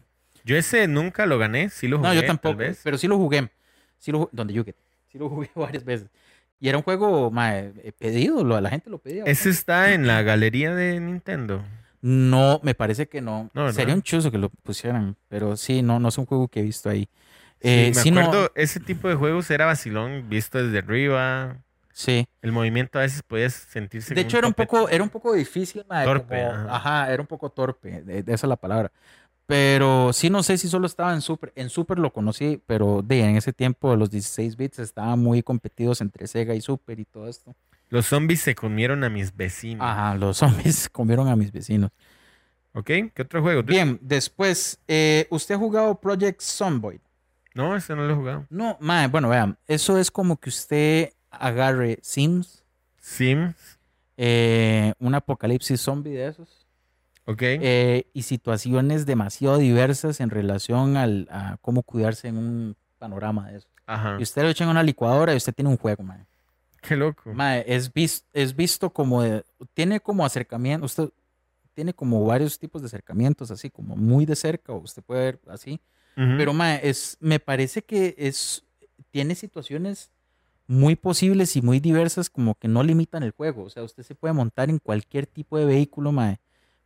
Yo 0.44 0.58
ese 0.58 0.88
nunca 0.88 1.28
lo 1.28 1.38
gané, 1.38 1.70
sí 1.70 1.88
lo 1.88 2.00
jugué. 2.00 2.16
no, 2.16 2.16
yo 2.20 2.26
tampoco, 2.26 2.58
pero 2.84 2.98
sí 2.98 3.08
lo 3.08 3.18
jugué, 3.18 3.52
sí 4.00 4.12
lo, 4.12 4.28
donde 4.32 4.56
yo 4.56 4.64
sí 5.12 5.20
lo 5.20 5.30
jugué 5.30 5.52
varias 5.56 5.86
veces. 5.86 6.10
Y 6.62 6.70
era 6.70 6.78
un 6.78 6.84
juego 6.84 7.30
mae, 7.32 7.74
eh, 7.84 7.92
pedido, 7.92 8.44
lo, 8.46 8.62
la 8.62 8.70
gente 8.70 8.90
lo 8.90 9.00
pedía. 9.00 9.24
Ese 9.26 9.50
está 9.50 9.94
en 9.94 10.06
la 10.08 10.22
galería 10.22 10.74
de 10.76 11.00
Nintendo. 11.00 11.64
No, 12.02 12.60
me 12.64 12.74
parece 12.76 13.08
que 13.10 13.20
no. 13.20 13.50
No. 13.54 13.72
Sería 13.74 13.94
un 13.96 14.02
chuzo 14.04 14.32
que 14.32 14.38
lo 14.38 14.50
pusieran, 14.50 15.18
pero 15.28 15.58
sí, 15.58 15.82
no, 15.82 16.00
no 16.00 16.10
es 16.10 16.18
un 16.18 16.26
juego 16.26 16.48
que 16.48 16.60
he 16.60 16.64
visto 16.64 16.90
ahí. 16.90 17.10
Sí, 17.62 17.70
Eh, 17.70 17.92
me 18.06 18.12
no- 18.12 18.22
acuerdo, 18.22 18.52
ese 18.56 18.80
tipo 18.80 19.08
de 19.10 19.16
juegos 19.16 19.50
era 19.52 19.66
vacilón, 19.66 20.30
visto 20.30 20.64
desde 20.64 20.78
arriba. 20.80 21.58
Sí. 21.94 22.26
El 22.42 22.52
movimiento 22.52 22.98
a 22.98 23.02
veces 23.04 23.22
podías 23.22 23.54
sentirse. 23.54 24.14
De 24.16 24.22
hecho, 24.22 24.38
era 24.38 24.48
un 24.48 24.54
poco, 24.54 24.88
era 24.90 25.04
un 25.04 25.10
poco 25.10 25.34
difícil, 25.34 25.84
mae, 25.90 26.06
Torpe, 26.06 26.38
como- 26.44 26.52
ajá. 26.70 26.76
ajá. 27.06 27.14
era 27.14 27.22
un 27.22 27.28
poco 27.28 27.50
torpe, 27.50 28.02
de- 28.02 28.24
de 28.24 28.34
esa 28.34 28.46
es 28.48 28.50
la 28.50 28.56
palabra. 28.56 28.92
Pero 29.52 30.14
sí, 30.14 30.30
no 30.30 30.44
sé 30.44 30.58
si 30.58 30.70
solo 30.70 30.86
estaba 30.88 31.14
en 31.14 31.20
Super. 31.20 31.52
En 31.58 31.70
Super 31.70 32.00
lo 32.00 32.14
conocí, 32.14 32.62
pero 32.66 33.02
de, 33.02 33.20
en 33.20 33.36
ese 33.36 33.52
tiempo 33.52 33.94
los 33.98 34.10
16 34.10 34.56
bits 34.56 34.80
estaban 34.80 35.20
muy 35.20 35.44
competidos 35.44 36.00
entre 36.00 36.26
Sega 36.28 36.56
y 36.56 36.62
Super 36.62 36.98
y 37.02 37.04
todo 37.04 37.28
esto. 37.28 37.54
Los 37.90 38.06
zombies 38.06 38.40
se 38.40 38.56
comieron 38.56 39.04
a 39.04 39.10
mis 39.10 39.36
vecinos. 39.36 39.86
Ajá, 39.86 40.16
los 40.16 40.38
zombies 40.40 40.88
comieron 40.88 41.28
a 41.28 41.36
mis 41.36 41.52
vecinos. 41.52 41.92
¿Ok? 42.74 42.86
¿Qué 43.14 43.22
otro 43.24 43.42
juego? 43.42 43.62
Bien, 43.62 44.00
después, 44.02 44.80
eh, 44.88 45.28
¿usted 45.30 45.56
ha 45.56 45.58
jugado 45.58 46.00
Project 46.00 46.40
Zomboid? 46.40 47.02
No, 47.54 47.76
ese 47.76 47.94
no 47.94 48.06
lo 48.08 48.14
he 48.14 48.16
jugado. 48.16 48.46
No, 48.50 48.78
mae, 48.80 49.10
bueno, 49.10 49.28
vean, 49.28 49.58
eso 49.68 49.98
es 49.98 50.10
como 50.10 50.38
que 50.38 50.48
usted 50.48 51.12
agarre 51.30 52.00
Sims, 52.02 52.64
Sims. 53.02 53.56
eh, 54.16 54.94
un 55.00 55.14
apocalipsis 55.14 55.82
zombie 55.82 56.14
de 56.14 56.28
esos. 56.30 56.61
¿Ok? 57.26 57.42
eh, 57.44 58.08
y 58.14 58.24
situaciones 58.24 59.06
demasiado 59.06 59.58
diversas 59.58 60.20
en 60.20 60.30
relación 60.30 60.98
al, 60.98 61.28
a 61.32 61.58
cómo 61.62 61.84
cuidarse 61.84 62.28
en 62.28 62.38
un 62.38 62.76
panorama 62.98 63.52
de 63.52 63.58
eso. 63.60 63.68
Ajá. 63.86 64.18
Y 64.20 64.24
usted 64.24 64.42
lo 64.44 64.50
echa 64.50 64.64
en 64.64 64.70
una 64.70 64.84
licuadora 64.84 65.34
y 65.34 65.38
usted 65.38 65.54
tiene 65.54 65.70
un 65.70 65.78
juego, 65.78 66.04
mae. 66.04 66.26
Qué 66.82 66.96
loco. 66.96 67.32
Mae, 67.34 67.64
es, 67.68 67.94
vis- 67.94 68.26
es 68.34 68.56
visto 68.56 68.90
como 68.92 69.22
de- 69.22 69.44
tiene 69.74 70.00
como 70.00 70.26
acercamiento, 70.26 70.86
usted 70.86 71.10
tiene 71.74 71.94
como 71.94 72.26
varios 72.26 72.58
tipos 72.60 72.82
de 72.82 72.88
acercamientos, 72.88 73.52
así 73.52 73.70
como 73.70 73.96
muy 73.96 74.26
de 74.26 74.36
cerca, 74.36 74.74
o 74.74 74.78
usted 74.78 75.04
puede 75.04 75.22
ver 75.22 75.40
así. 75.48 75.80
Ujú. 76.18 76.36
Pero 76.38 76.54
mae, 76.54 76.80
es, 76.84 77.18
me 77.22 77.40
parece 77.40 77.84
que 77.84 78.16
es, 78.18 78.64
tiene 79.12 79.36
situaciones 79.36 80.10
muy 80.68 80.96
posibles 80.96 81.56
y 81.56 81.62
muy 81.62 81.80
diversas 81.80 82.30
como 82.30 82.56
que 82.56 82.68
no 82.68 82.82
limitan 82.84 83.24
el 83.24 83.32
juego. 83.32 83.64
O 83.64 83.70
sea, 83.70 83.84
usted 83.84 84.04
se 84.04 84.16
puede 84.16 84.34
montar 84.34 84.70
en 84.70 84.80
cualquier 84.80 85.28
tipo 85.28 85.58
de 85.58 85.66
vehículo, 85.66 86.12
mae. 86.12 86.40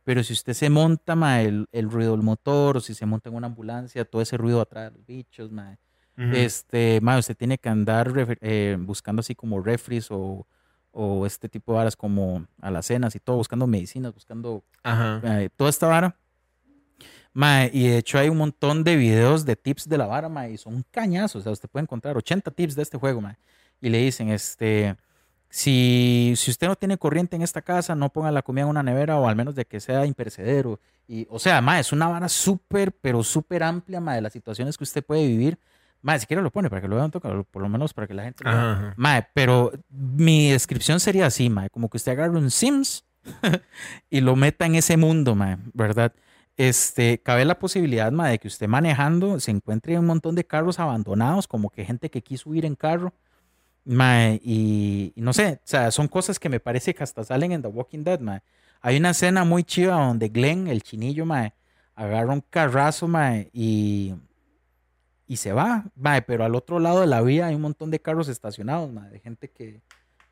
Pero 0.06 0.22
si 0.22 0.34
usted 0.34 0.52
se 0.52 0.70
monta, 0.70 1.16
mae, 1.16 1.46
el, 1.46 1.66
el 1.72 1.90
ruido 1.90 2.12
del 2.12 2.22
motor, 2.22 2.76
o 2.76 2.80
si 2.80 2.94
se 2.94 3.04
monta 3.06 3.28
en 3.28 3.34
una 3.34 3.48
ambulancia, 3.48 4.04
todo 4.04 4.22
ese 4.22 4.36
ruido 4.36 4.60
atrás 4.60 4.92
de 4.92 4.98
los 4.98 5.04
bichos. 5.04 5.50
Ujú. 5.50 6.32
Este, 6.32 7.00
mae, 7.02 7.18
usted 7.18 7.36
tiene 7.36 7.58
que 7.58 7.68
andar 7.68 8.12
eh, 8.40 8.76
buscando 8.78 9.18
así 9.18 9.34
como 9.34 9.60
refries 9.60 10.06
o, 10.12 10.46
o 10.92 11.26
este 11.26 11.48
tipo 11.48 11.72
de 11.72 11.78
varas 11.78 11.96
como 11.96 12.46
alacenas 12.60 13.16
y 13.16 13.18
todo, 13.18 13.38
buscando 13.38 13.66
medicinas, 13.66 14.14
buscando 14.14 14.62
Ajá. 14.84 15.20
eh, 15.42 15.50
toda 15.56 15.70
esta 15.70 15.88
vara. 15.88 16.16
Mae, 17.32 17.68
y 17.74 17.88
de 17.88 17.98
hecho 17.98 18.16
hay 18.20 18.28
un 18.28 18.36
montón 18.36 18.84
de 18.84 18.94
videos 18.94 19.44
de 19.44 19.56
tips 19.56 19.88
de 19.88 19.98
la 19.98 20.06
vara, 20.06 20.28
mae, 20.28 20.52
y 20.52 20.56
son 20.56 20.84
cañazos. 20.92 21.40
O 21.40 21.42
sea, 21.42 21.50
usted 21.50 21.68
puede 21.68 21.82
encontrar 21.82 22.16
80 22.16 22.52
tips 22.52 22.76
de 22.76 22.82
este 22.82 22.96
juego, 22.96 23.20
mae. 23.20 23.38
Y 23.80 23.88
le 23.88 23.98
dicen, 23.98 24.28
este, 24.28 24.96
si, 25.48 26.34
si 26.36 26.50
usted 26.50 26.66
no 26.66 26.76
tiene 26.76 26.98
corriente 26.98 27.36
en 27.36 27.42
esta 27.42 27.62
casa, 27.62 27.94
no 27.94 28.10
ponga 28.10 28.30
la 28.30 28.42
comida 28.42 28.64
en 28.64 28.70
una 28.70 28.82
nevera 28.82 29.16
o 29.16 29.28
al 29.28 29.36
menos 29.36 29.54
de 29.54 29.64
que 29.64 29.80
sea 29.80 30.04
imperecedero. 30.06 30.80
Y, 31.08 31.26
o 31.30 31.38
sea, 31.38 31.60
mae, 31.60 31.80
es 31.80 31.92
una 31.92 32.08
vara 32.08 32.28
súper, 32.28 32.92
pero 32.92 33.22
súper 33.22 33.62
amplia, 33.62 34.00
mae, 34.00 34.16
de 34.16 34.22
las 34.22 34.32
situaciones 34.32 34.76
que 34.76 34.84
usted 34.84 35.04
puede 35.04 35.26
vivir. 35.26 35.58
Mae, 36.02 36.20
si 36.20 36.26
quiere 36.26 36.42
lo 36.42 36.50
pone 36.50 36.68
para 36.68 36.82
que 36.82 36.88
lo 36.88 36.96
vean, 36.96 37.10
por 37.10 37.62
lo 37.62 37.68
menos 37.68 37.94
para 37.94 38.06
que 38.06 38.14
la 38.14 38.24
gente 38.24 38.44
lo 38.44 38.50
vea. 38.50 39.30
Pero 39.34 39.72
mi 39.88 40.50
descripción 40.50 41.00
sería 41.00 41.26
así, 41.26 41.48
mae, 41.48 41.70
como 41.70 41.88
que 41.88 41.96
usted 41.96 42.12
agarre 42.12 42.36
un 42.36 42.50
Sims 42.50 43.04
y 44.10 44.20
lo 44.20 44.36
meta 44.36 44.66
en 44.66 44.74
ese 44.74 44.96
mundo, 44.96 45.34
mae, 45.34 45.58
¿verdad? 45.72 46.12
Este, 46.56 47.18
cabe 47.18 47.44
la 47.44 47.58
posibilidad, 47.58 48.10
mae, 48.12 48.32
de 48.32 48.38
que 48.38 48.48
usted 48.48 48.68
manejando 48.68 49.40
se 49.40 49.50
encuentre 49.50 49.98
un 49.98 50.06
montón 50.06 50.34
de 50.34 50.44
carros 50.44 50.80
abandonados, 50.80 51.46
como 51.46 51.70
que 51.70 51.84
gente 51.84 52.10
que 52.10 52.22
quiso 52.22 52.54
ir 52.54 52.64
en 52.64 52.74
carro, 52.74 53.12
mae, 53.86 54.40
y, 54.44 55.12
y 55.16 55.20
no 55.22 55.32
sé, 55.32 55.54
o 55.64 55.66
sea, 55.66 55.90
son 55.90 56.08
cosas 56.08 56.38
que 56.38 56.48
me 56.48 56.60
parece 56.60 56.94
que 56.94 57.02
hasta 57.02 57.24
salen 57.24 57.52
en 57.52 57.62
The 57.62 57.68
Walking 57.68 58.04
Dead, 58.04 58.20
mae. 58.20 58.42
Hay 58.82 58.98
una 58.98 59.10
escena 59.10 59.44
muy 59.44 59.64
chiva 59.64 59.94
donde 59.94 60.28
Glenn, 60.28 60.66
el 60.68 60.82
chinillo, 60.82 61.24
mae, 61.24 61.54
agarra 61.94 62.32
un 62.32 62.42
carrazo, 62.42 63.08
mae, 63.08 63.48
y, 63.52 64.14
y 65.26 65.36
se 65.38 65.52
va, 65.52 65.84
mae, 65.96 66.22
pero 66.22 66.44
al 66.44 66.54
otro 66.54 66.78
lado 66.78 67.00
de 67.00 67.06
la 67.06 67.22
vía 67.22 67.46
hay 67.46 67.54
un 67.54 67.62
montón 67.62 67.90
de 67.90 68.00
carros 68.00 68.28
estacionados, 68.28 68.92
mae, 68.92 69.08
de 69.10 69.18
gente 69.20 69.48
que 69.50 69.80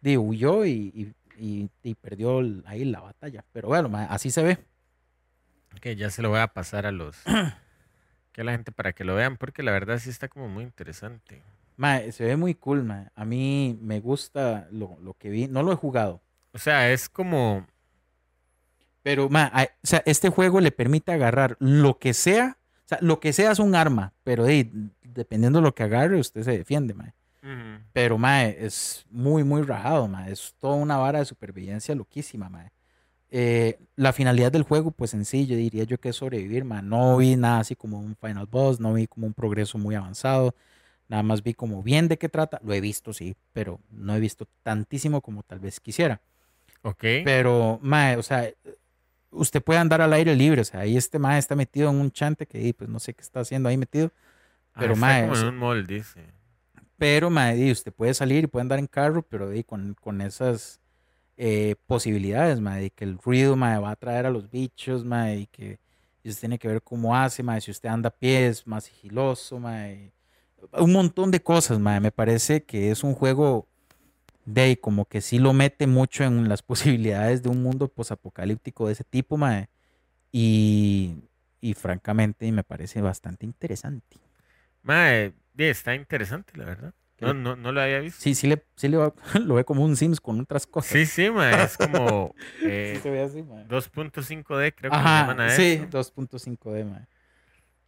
de, 0.01 0.19
huyó 0.19 0.67
y, 0.67 1.15
y- 1.39 1.69
y- 1.83 1.95
perdió 1.95 2.41
el- 2.41 2.63
ahí 2.67 2.85
la 2.85 3.01
batalla. 3.01 3.45
Pero 3.53 3.69
bueno, 3.69 3.89
mae, 3.89 4.07
así 4.11 4.31
se 4.31 4.43
ve. 4.43 4.59
Ok, 5.77 5.89
ya 5.97 6.11
se 6.11 6.23
lo 6.23 6.29
voy 6.31 6.39
a 6.41 6.47
pasar 6.49 6.87
a 6.87 6.93
los. 6.93 7.17
que 8.33 8.41
a 8.41 8.45
la 8.45 8.53
gente 8.53 8.71
para 8.71 8.93
que 8.93 9.05
lo 9.05 9.15
vean, 9.15 9.37
porque 9.37 9.63
la 9.63 9.73
verdad 9.73 9.99
sí 9.99 10.11
está 10.11 10.29
como 10.29 10.49
muy 10.49 10.63
interesante. 10.65 11.43
Mae, 11.77 12.13
se 12.13 12.25
ve 12.25 12.37
muy 12.37 12.55
cool, 12.55 12.85
mae. 12.85 13.09
A 13.15 13.25
mí 13.25 13.79
me 13.81 14.01
gusta 14.01 14.69
lo, 14.71 14.97
lo 15.01 15.15
que 15.15 15.31
vi. 15.31 15.49
No 15.49 15.63
lo 15.63 15.73
he 15.73 15.77
jugado. 15.77 16.23
O 16.53 16.59
sea, 16.59 16.93
es 16.93 17.09
como. 17.09 17.67
Pero, 19.03 19.29
mae, 19.29 19.71
o 19.83 19.87
sea, 19.87 20.03
este 20.07 20.29
juego 20.31 20.61
le 20.61 20.71
permite 20.71 21.13
agarrar 21.13 21.57
lo 21.59 21.99
que 21.99 22.15
sea. 22.15 22.59
O 22.85 22.89
sea, 22.89 22.99
lo 23.01 23.21
que 23.21 23.33
sea 23.33 23.53
es 23.53 23.59
un 23.59 23.75
arma. 23.75 24.13
Pero 24.23 24.45
de, 24.45 24.71
dependiendo 25.03 25.59
de 25.59 25.65
lo 25.65 25.75
que 25.75 25.83
agarre, 25.83 26.19
usted 26.19 26.43
se 26.43 26.57
defiende, 26.57 26.95
mae. 26.95 27.13
Pero, 27.93 28.17
mae, 28.17 28.57
es 28.59 29.05
muy, 29.11 29.45
muy 29.45 29.63
rajado, 29.63 30.09
mae. 30.09 30.33
Es 30.33 30.55
toda 30.59 30.77
una 30.77 30.97
vara 30.97 31.19
de 31.19 31.25
supervivencia 31.27 31.95
loquísima, 31.95 32.49
mae. 32.49 32.71
Eh, 33.31 33.79
la 33.97 34.13
finalidad 34.13 34.53
del 34.53 34.63
juego, 34.63 34.93
pues 34.93 35.13
en 35.13 35.25
sí, 35.25 35.47
yo 35.47 35.57
diría 35.57 35.85
yo 35.85 35.99
que 35.99 36.11
es 36.11 36.17
sobrevivir, 36.17 36.65
mae. 36.65 36.83
No 36.83 37.17
vi 37.19 37.37
nada 37.37 37.59
así 37.59 37.77
como 37.77 37.99
un 37.99 38.17
final 38.17 38.47
boss, 38.47 38.81
no 38.81 38.95
vi 38.95 39.07
como 39.07 39.27
un 39.27 39.35
progreso 39.35 39.77
muy 39.77 39.95
avanzado. 39.95 40.55
Nada 41.09 41.23
más 41.23 41.43
vi 41.43 41.55
como 41.55 41.83
bien 41.83 42.09
de 42.09 42.19
qué 42.19 42.29
trata. 42.29 42.61
Lo 42.65 42.73
he 42.73 42.81
visto, 42.81 43.13
sí, 43.13 43.37
pero 43.53 43.81
no 43.91 44.15
he 44.15 44.21
visto 44.21 44.49
tantísimo 44.63 45.21
como 45.21 45.43
tal 45.43 45.61
vez 45.61 45.81
quisiera. 45.81 46.21
Ok. 46.83 47.05
Pero, 47.25 47.79
mae, 47.83 48.17
o 48.17 48.23
sea, 48.23 48.51
usted 49.31 49.63
puede 49.63 49.81
andar 49.81 50.01
al 50.01 50.13
aire 50.13 50.35
libre. 50.35 50.63
O 50.63 50.65
sea, 50.65 50.81
ahí 50.81 50.97
este 50.97 51.19
mae 51.19 51.39
está 51.39 51.55
metido 51.55 51.91
en 51.91 51.97
un 51.97 52.11
chante 52.11 52.47
que 52.47 52.75
pues 52.75 52.89
no 52.89 52.99
sé 52.99 53.15
qué 53.15 53.23
está 53.23 53.41
haciendo 53.41 53.69
ahí 53.69 53.77
metido. 53.77 54.11
Ah, 54.75 54.81
pero, 54.81 54.95
está 54.95 55.07
mae, 55.07 55.23
como 55.23 55.33
o 55.33 55.37
en 55.41 55.47
un 55.49 55.57
mall, 55.57 55.87
dice. 55.87 56.21
pero, 56.97 57.31
mae, 57.31 57.71
usted 57.71 57.93
puede 57.93 58.15
salir 58.15 58.45
y 58.45 58.47
puede 58.47 58.63
andar 58.63 58.79
en 58.79 58.87
carro, 58.87 59.23
pero 59.23 59.51
di, 59.51 59.63
con, 59.63 59.95
con 60.01 60.21
esas 60.21 60.81
eh, 61.37 61.77
posibilidades, 61.87 62.61
mae, 62.61 62.91
que 62.91 63.05
el 63.05 63.19
ruido, 63.19 63.57
mae, 63.57 63.79
va 63.79 63.91
a 63.91 63.93
atraer 63.93 64.27
a 64.27 64.31
los 64.31 64.51
bichos, 64.51 65.05
mae, 65.05 65.41
y 65.41 65.47
que 65.47 65.79
y 66.25 66.31
usted 66.31 66.41
tiene 66.41 66.59
que 66.59 66.69
ver 66.69 66.83
cómo 66.83 67.15
hace, 67.15 67.43
mae, 67.43 67.61
si 67.61 67.71
usted 67.71 67.91
anda 67.91 68.09
a 68.09 68.11
pie 68.11 68.49
es 68.49 68.67
más 68.67 68.85
sigiloso, 68.85 69.59
mae. 69.61 70.14
Un 70.73 70.93
montón 70.93 71.31
de 71.31 71.43
cosas, 71.43 71.79
mae. 71.79 72.01
Me 72.01 72.13
parece 72.13 72.65
que 72.65 72.91
es 72.91 73.05
un 73.05 73.15
juego 73.15 73.67
de 74.45 74.79
como 74.81 75.07
que 75.07 75.21
sí 75.21 75.39
lo 75.39 75.53
mete 75.53 75.87
mucho 75.87 76.25
en 76.25 76.49
las 76.49 76.63
posibilidades 77.03 77.43
de 77.43 77.49
un 77.49 77.63
mundo 77.63 77.89
posapocalíptico 77.89 78.87
de 78.87 78.93
ese 78.95 79.05
tipo, 79.05 79.37
mae. 79.37 79.69
Y, 80.33 81.15
y 81.61 81.75
francamente 81.75 82.51
me 82.53 82.65
parece 82.65 83.01
bastante 83.01 83.47
interesante. 83.47 84.19
Mae, 84.83 85.33
está 85.57 85.95
interesante, 85.95 86.53
la 86.57 86.65
verdad. 86.65 86.95
No, 87.21 87.33
no, 87.33 87.57
no 87.57 87.73
lo 87.73 87.81
había 87.81 88.01
visto. 88.01 88.21
Sí, 88.21 88.35
sí, 88.35 88.47
le, 88.49 88.63
sí 88.77 88.89
le 88.89 88.97
va- 88.97 89.15
lo 89.41 89.55
ve 89.55 89.65
como 89.65 89.85
un 89.85 89.97
Sims 89.97 90.21
con 90.21 90.41
otras 90.41 90.67
cosas. 90.67 90.91
Sí, 90.93 91.07
sí, 91.07 91.31
mae. 91.31 91.65
Es 91.65 91.77
como 91.79 92.35
Sí 92.59 92.67
eh, 92.69 93.01
se 93.03 93.11
mae. 93.45 93.67
2.5D, 93.69 94.75
creo 94.75 94.91
que 94.91 94.97
le 94.97 95.03
llaman 95.03 95.41
a 95.41 95.51
sí, 95.51 95.81
eso. 95.81 95.87
2.5D, 95.91 96.85
mae. 96.85 97.07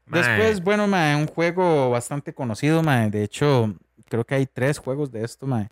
Después, 0.07 0.63
bueno, 0.63 0.87
mae, 0.87 1.17
un 1.17 1.27
juego 1.27 1.91
bastante 1.91 2.33
conocido, 2.33 2.83
mae. 2.83 3.11
De 3.11 3.25
hecho, 3.25 3.75
creo 4.09 4.25
que 4.25 4.37
hay 4.37 4.47
tres 4.47 4.79
juegos 4.79 5.11
de 5.11 5.25
esto, 5.25 5.47
mae. 5.47 5.69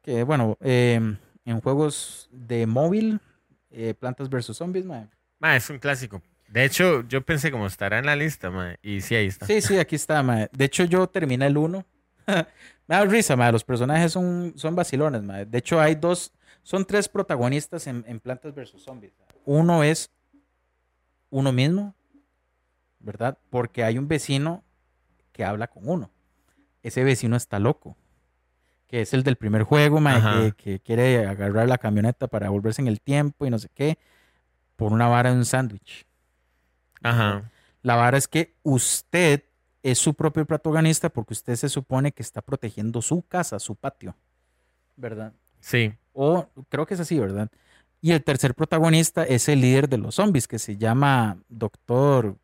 Que, 0.00 0.22
bueno, 0.24 0.56
eh, 0.60 1.00
en 1.44 1.60
juegos 1.60 2.28
de 2.32 2.66
móvil, 2.66 3.20
eh, 3.70 3.94
Plantas 3.94 4.28
vs. 4.28 4.56
Zombies, 4.56 4.84
mae. 4.86 5.06
mae, 5.38 5.58
es 5.58 5.68
un 5.68 5.78
clásico. 5.78 6.22
De 6.48 6.64
hecho, 6.64 7.06
yo 7.08 7.22
pensé 7.22 7.50
como 7.50 7.66
estará 7.66 7.98
en 7.98 8.06
la 8.06 8.16
lista, 8.16 8.50
mae. 8.50 8.78
Y 8.82 9.00
sí, 9.00 9.14
ahí 9.14 9.26
está. 9.26 9.46
Sí, 9.46 9.60
sí, 9.60 9.78
aquí 9.78 9.96
está, 9.96 10.22
mae. 10.22 10.48
De 10.52 10.64
hecho, 10.64 10.84
yo 10.84 11.06
terminé 11.06 11.46
el 11.46 11.56
1. 11.56 11.84
Me 12.26 12.96
da 12.96 13.04
risa, 13.04 13.36
mae. 13.36 13.52
Los 13.52 13.64
personajes 13.64 14.12
son, 14.12 14.54
son 14.56 14.74
vacilones, 14.74 15.22
mae. 15.22 15.44
De 15.44 15.58
hecho, 15.58 15.80
hay 15.80 15.94
dos, 15.94 16.32
son 16.62 16.84
tres 16.84 17.08
protagonistas 17.08 17.86
en, 17.86 18.04
en 18.06 18.18
Plantas 18.18 18.54
vs. 18.54 18.82
Zombies. 18.82 19.12
Uno 19.44 19.82
es 19.82 20.10
uno 21.30 21.50
mismo, 21.50 21.94
¿verdad? 23.02 23.38
Porque 23.50 23.84
hay 23.84 23.98
un 23.98 24.08
vecino 24.08 24.62
que 25.32 25.44
habla 25.44 25.66
con 25.66 25.88
uno. 25.88 26.10
Ese 26.82 27.04
vecino 27.04 27.36
está 27.36 27.58
loco. 27.58 27.96
Que 28.86 29.00
es 29.00 29.14
el 29.14 29.22
del 29.22 29.36
primer 29.36 29.62
juego, 29.62 30.00
mae, 30.00 30.52
que, 30.52 30.52
que 30.52 30.80
quiere 30.80 31.26
agarrar 31.26 31.68
la 31.68 31.78
camioneta 31.78 32.28
para 32.28 32.50
volverse 32.50 32.82
en 32.82 32.88
el 32.88 33.00
tiempo 33.00 33.46
y 33.46 33.50
no 33.50 33.58
sé 33.58 33.68
qué. 33.74 33.98
Por 34.76 34.92
una 34.92 35.08
vara 35.08 35.30
de 35.30 35.36
un 35.36 35.44
sándwich. 35.44 36.06
Ajá. 37.02 37.50
La 37.82 37.96
vara 37.96 38.18
es 38.18 38.28
que 38.28 38.54
usted 38.62 39.44
es 39.82 39.98
su 39.98 40.14
propio 40.14 40.46
protagonista 40.46 41.08
porque 41.08 41.34
usted 41.34 41.56
se 41.56 41.68
supone 41.68 42.12
que 42.12 42.22
está 42.22 42.40
protegiendo 42.40 43.02
su 43.02 43.22
casa, 43.22 43.58
su 43.58 43.74
patio, 43.74 44.14
¿verdad? 44.96 45.32
Sí. 45.60 45.92
O 46.12 46.46
creo 46.68 46.86
que 46.86 46.94
es 46.94 47.00
así, 47.00 47.18
¿verdad? 47.18 47.50
Y 48.00 48.12
el 48.12 48.22
tercer 48.22 48.54
protagonista 48.54 49.24
es 49.24 49.48
el 49.48 49.60
líder 49.60 49.88
de 49.88 49.98
los 49.98 50.16
zombies 50.16 50.46
que 50.48 50.58
se 50.58 50.76
llama 50.76 51.38
Doctor 51.48 52.36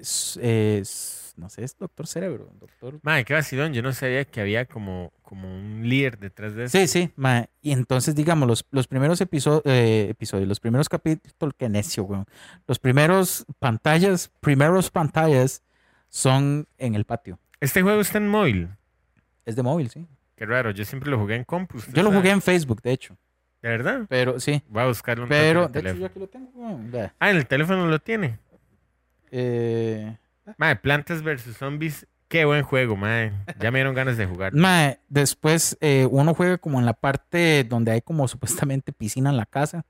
S- 0.00 0.38
eh, 0.42 0.78
S- 0.82 1.32
no 1.36 1.48
sé, 1.48 1.64
es 1.64 1.76
Doctor 1.78 2.06
Cerebro. 2.06 2.48
Doctor... 2.60 3.00
Mae, 3.02 3.24
qué 3.24 3.34
vacilón. 3.34 3.72
Yo 3.72 3.82
no 3.82 3.92
sabía 3.92 4.24
que 4.24 4.40
había 4.40 4.66
como, 4.66 5.12
como 5.22 5.52
un 5.52 5.88
líder 5.88 6.18
detrás 6.18 6.54
de 6.54 6.64
eso. 6.64 6.78
Sí, 6.78 6.86
sí, 6.86 7.10
mae. 7.16 7.48
Y 7.60 7.72
entonces, 7.72 8.14
digamos, 8.14 8.46
los, 8.48 8.64
los 8.70 8.86
primeros 8.86 9.20
episo- 9.20 9.62
eh, 9.64 10.06
episodios, 10.10 10.46
los 10.48 10.60
primeros 10.60 10.88
capítulos, 10.88 11.54
qué 11.58 11.68
necio, 11.68 12.04
weón. 12.04 12.26
Los 12.68 12.78
primeros 12.78 13.44
pantallas, 13.58 14.30
primeros 14.40 14.90
pantallas 14.90 15.62
son 16.08 16.66
en 16.78 16.94
el 16.94 17.04
patio. 17.04 17.38
Este 17.60 17.82
juego 17.82 18.00
está 18.00 18.18
en 18.18 18.28
móvil. 18.28 18.68
Es 19.44 19.56
de 19.56 19.62
móvil, 19.62 19.90
sí. 19.90 20.06
Qué 20.36 20.46
raro. 20.46 20.70
Yo 20.70 20.84
siempre 20.84 21.10
lo 21.10 21.18
jugué 21.18 21.36
en 21.36 21.44
compu. 21.44 21.78
¿usted 21.78 21.92
Yo 21.92 22.02
lo 22.02 22.10
sabe? 22.10 22.20
jugué 22.20 22.30
en 22.30 22.42
Facebook, 22.42 22.80
de 22.82 22.92
hecho. 22.92 23.16
¿De 23.62 23.70
verdad? 23.70 24.02
Pero 24.08 24.38
sí. 24.40 24.62
Voy 24.68 24.82
a 24.82 24.86
buscarlo 24.86 25.24
en 25.24 25.28
Pero, 25.30 25.68
de 25.68 25.80
hecho, 25.80 25.94
yo 25.94 26.06
aquí 26.06 26.18
lo 26.20 26.26
tengo. 26.28 26.80
Ah, 27.18 27.30
en 27.30 27.36
el 27.38 27.46
teléfono 27.46 27.86
lo 27.86 27.98
tiene. 27.98 28.38
Eh, 29.30 30.16
Mae, 30.56 30.76
Plantas 30.76 31.22
vs 31.22 31.56
Zombies. 31.56 32.06
Qué 32.28 32.44
buen 32.44 32.62
juego, 32.62 32.96
mae. 32.96 33.32
Ya 33.60 33.70
me 33.70 33.78
dieron 33.78 33.94
ganas 33.94 34.16
de 34.16 34.26
jugar. 34.26 34.52
Mae, 34.54 34.98
después 35.08 35.76
eh, 35.80 36.08
uno 36.10 36.34
juega 36.34 36.58
como 36.58 36.80
en 36.80 36.86
la 36.86 36.94
parte 36.94 37.64
donde 37.64 37.92
hay 37.92 38.00
como 38.00 38.26
supuestamente 38.28 38.92
piscina 38.92 39.30
en 39.30 39.36
la 39.36 39.46
casa. 39.46 39.84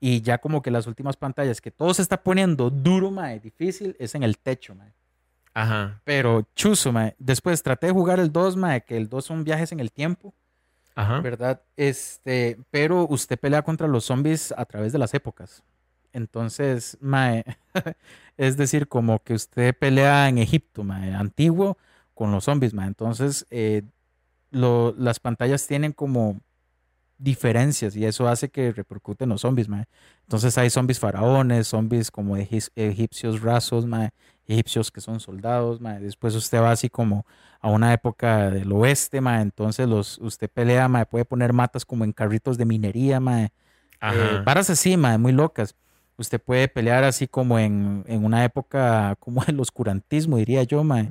Y 0.00 0.22
ya 0.22 0.38
como 0.38 0.62
que 0.62 0.70
las 0.70 0.86
últimas 0.86 1.16
pantallas 1.16 1.60
que 1.60 1.70
todo 1.72 1.92
se 1.92 2.02
está 2.02 2.22
poniendo 2.22 2.70
duro, 2.70 3.10
mae, 3.10 3.40
difícil, 3.40 3.96
es 3.98 4.14
en 4.14 4.22
el 4.22 4.38
techo, 4.38 4.74
mae. 4.76 4.92
Ajá, 5.54 6.00
Pero 6.04 6.46
chuzo, 6.54 6.92
mae. 6.92 7.16
Después 7.18 7.62
traté 7.64 7.88
de 7.88 7.92
jugar 7.92 8.20
el 8.20 8.30
2, 8.30 8.56
mae, 8.56 8.82
que 8.82 8.96
el 8.96 9.08
2 9.08 9.24
son 9.24 9.42
viajes 9.42 9.72
en 9.72 9.80
el 9.80 9.90
tiempo, 9.90 10.32
ajá. 10.94 11.20
¿verdad? 11.20 11.62
Este, 11.76 12.58
pero 12.70 13.08
usted 13.08 13.40
pelea 13.40 13.62
contra 13.62 13.88
los 13.88 14.04
zombies 14.04 14.54
a 14.56 14.64
través 14.66 14.92
de 14.92 14.98
las 14.98 15.12
épocas. 15.14 15.64
Entonces, 16.12 16.96
mae, 17.00 17.44
es 18.36 18.56
decir, 18.56 18.88
como 18.88 19.22
que 19.22 19.34
usted 19.34 19.74
pelea 19.76 20.28
en 20.28 20.38
Egipto, 20.38 20.84
mae, 20.84 21.14
antiguo, 21.14 21.78
con 22.14 22.30
los 22.32 22.44
zombies, 22.44 22.74
mae. 22.74 22.88
Entonces, 22.88 23.46
eh, 23.50 23.82
lo- 24.50 24.94
las 24.98 25.20
pantallas 25.20 25.66
tienen 25.66 25.92
como 25.92 26.40
diferencias 27.18 27.96
y 27.96 28.04
eso 28.06 28.28
hace 28.28 28.48
que 28.48 28.72
repercute 28.72 29.24
en 29.24 29.30
los 29.30 29.40
zombies, 29.40 29.68
mae. 29.68 29.86
Entonces 30.22 30.56
hay 30.56 30.70
zombies 30.70 31.00
faraones, 31.00 31.66
zombies 31.66 32.10
como 32.10 32.36
egipcios 32.36 33.40
rasos, 33.42 33.86
mae, 33.86 34.10
egipcios 34.46 34.90
que 34.92 35.00
son 35.00 35.18
soldados, 35.18 35.80
mae. 35.80 35.98
Después 36.00 36.34
usted 36.36 36.60
va 36.60 36.70
así 36.70 36.88
como 36.88 37.26
a 37.60 37.70
una 37.70 37.92
época 37.92 38.50
del 38.50 38.70
oeste, 38.72 39.20
mae. 39.20 39.42
Entonces 39.42 39.88
los, 39.88 40.18
usted 40.18 40.48
pelea, 40.48 40.86
mae, 40.88 41.06
puede 41.06 41.24
poner 41.24 41.52
matas 41.52 41.84
como 41.84 42.04
en 42.04 42.12
carritos 42.12 42.56
de 42.56 42.64
minería, 42.66 43.18
mae. 43.20 43.50
Eh, 44.00 44.38
varas 44.44 44.70
así, 44.70 44.96
mae, 44.96 45.18
muy 45.18 45.32
locas. 45.32 45.74
Usted 46.18 46.40
puede 46.40 46.68
pelear 46.68 47.04
así 47.04 47.26
como 47.28 47.58
en, 47.58 48.04
en 48.06 48.24
una 48.24 48.44
época 48.44 49.16
como 49.20 49.42
el 49.46 49.58
oscurantismo, 49.58 50.36
diría 50.36 50.62
yo, 50.64 50.84
mae. 50.84 51.08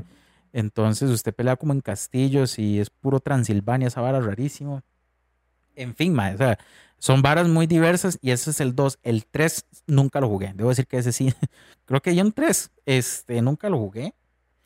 Entonces 0.54 1.10
usted 1.10 1.34
pelea 1.34 1.56
como 1.56 1.74
en 1.74 1.82
castillos 1.82 2.60
y 2.60 2.80
es 2.80 2.90
puro 2.90 3.20
Transilvania, 3.20 3.88
esa 3.88 4.02
vara 4.02 4.20
rarísimo. 4.20 4.82
En 5.76 5.96
fin, 5.96 6.14
mae, 6.14 6.36
o 6.36 6.38
sea, 6.38 6.58
son 7.00 7.22
varas 7.22 7.48
muy 7.48 7.68
diversas 7.68 8.18
y 8.22 8.32
ese 8.32 8.52
es 8.52 8.60
el 8.60 8.76
2. 8.76 9.00
El 9.04 9.26
3 9.26 9.66
nunca 9.86 10.20
lo 10.20 10.28
jugué. 10.28 10.52
Debo 10.56 10.70
decir 10.70 10.88
que 10.88 10.98
ese 10.98 11.12
sí. 11.12 11.34
Creo 11.86 12.02
que 12.02 12.10
hay 12.10 12.22
un 12.22 12.32
3. 12.32 12.72
Este, 12.86 13.42
nunca 13.42 13.70
lo 13.70 13.78
jugué. 13.78 14.14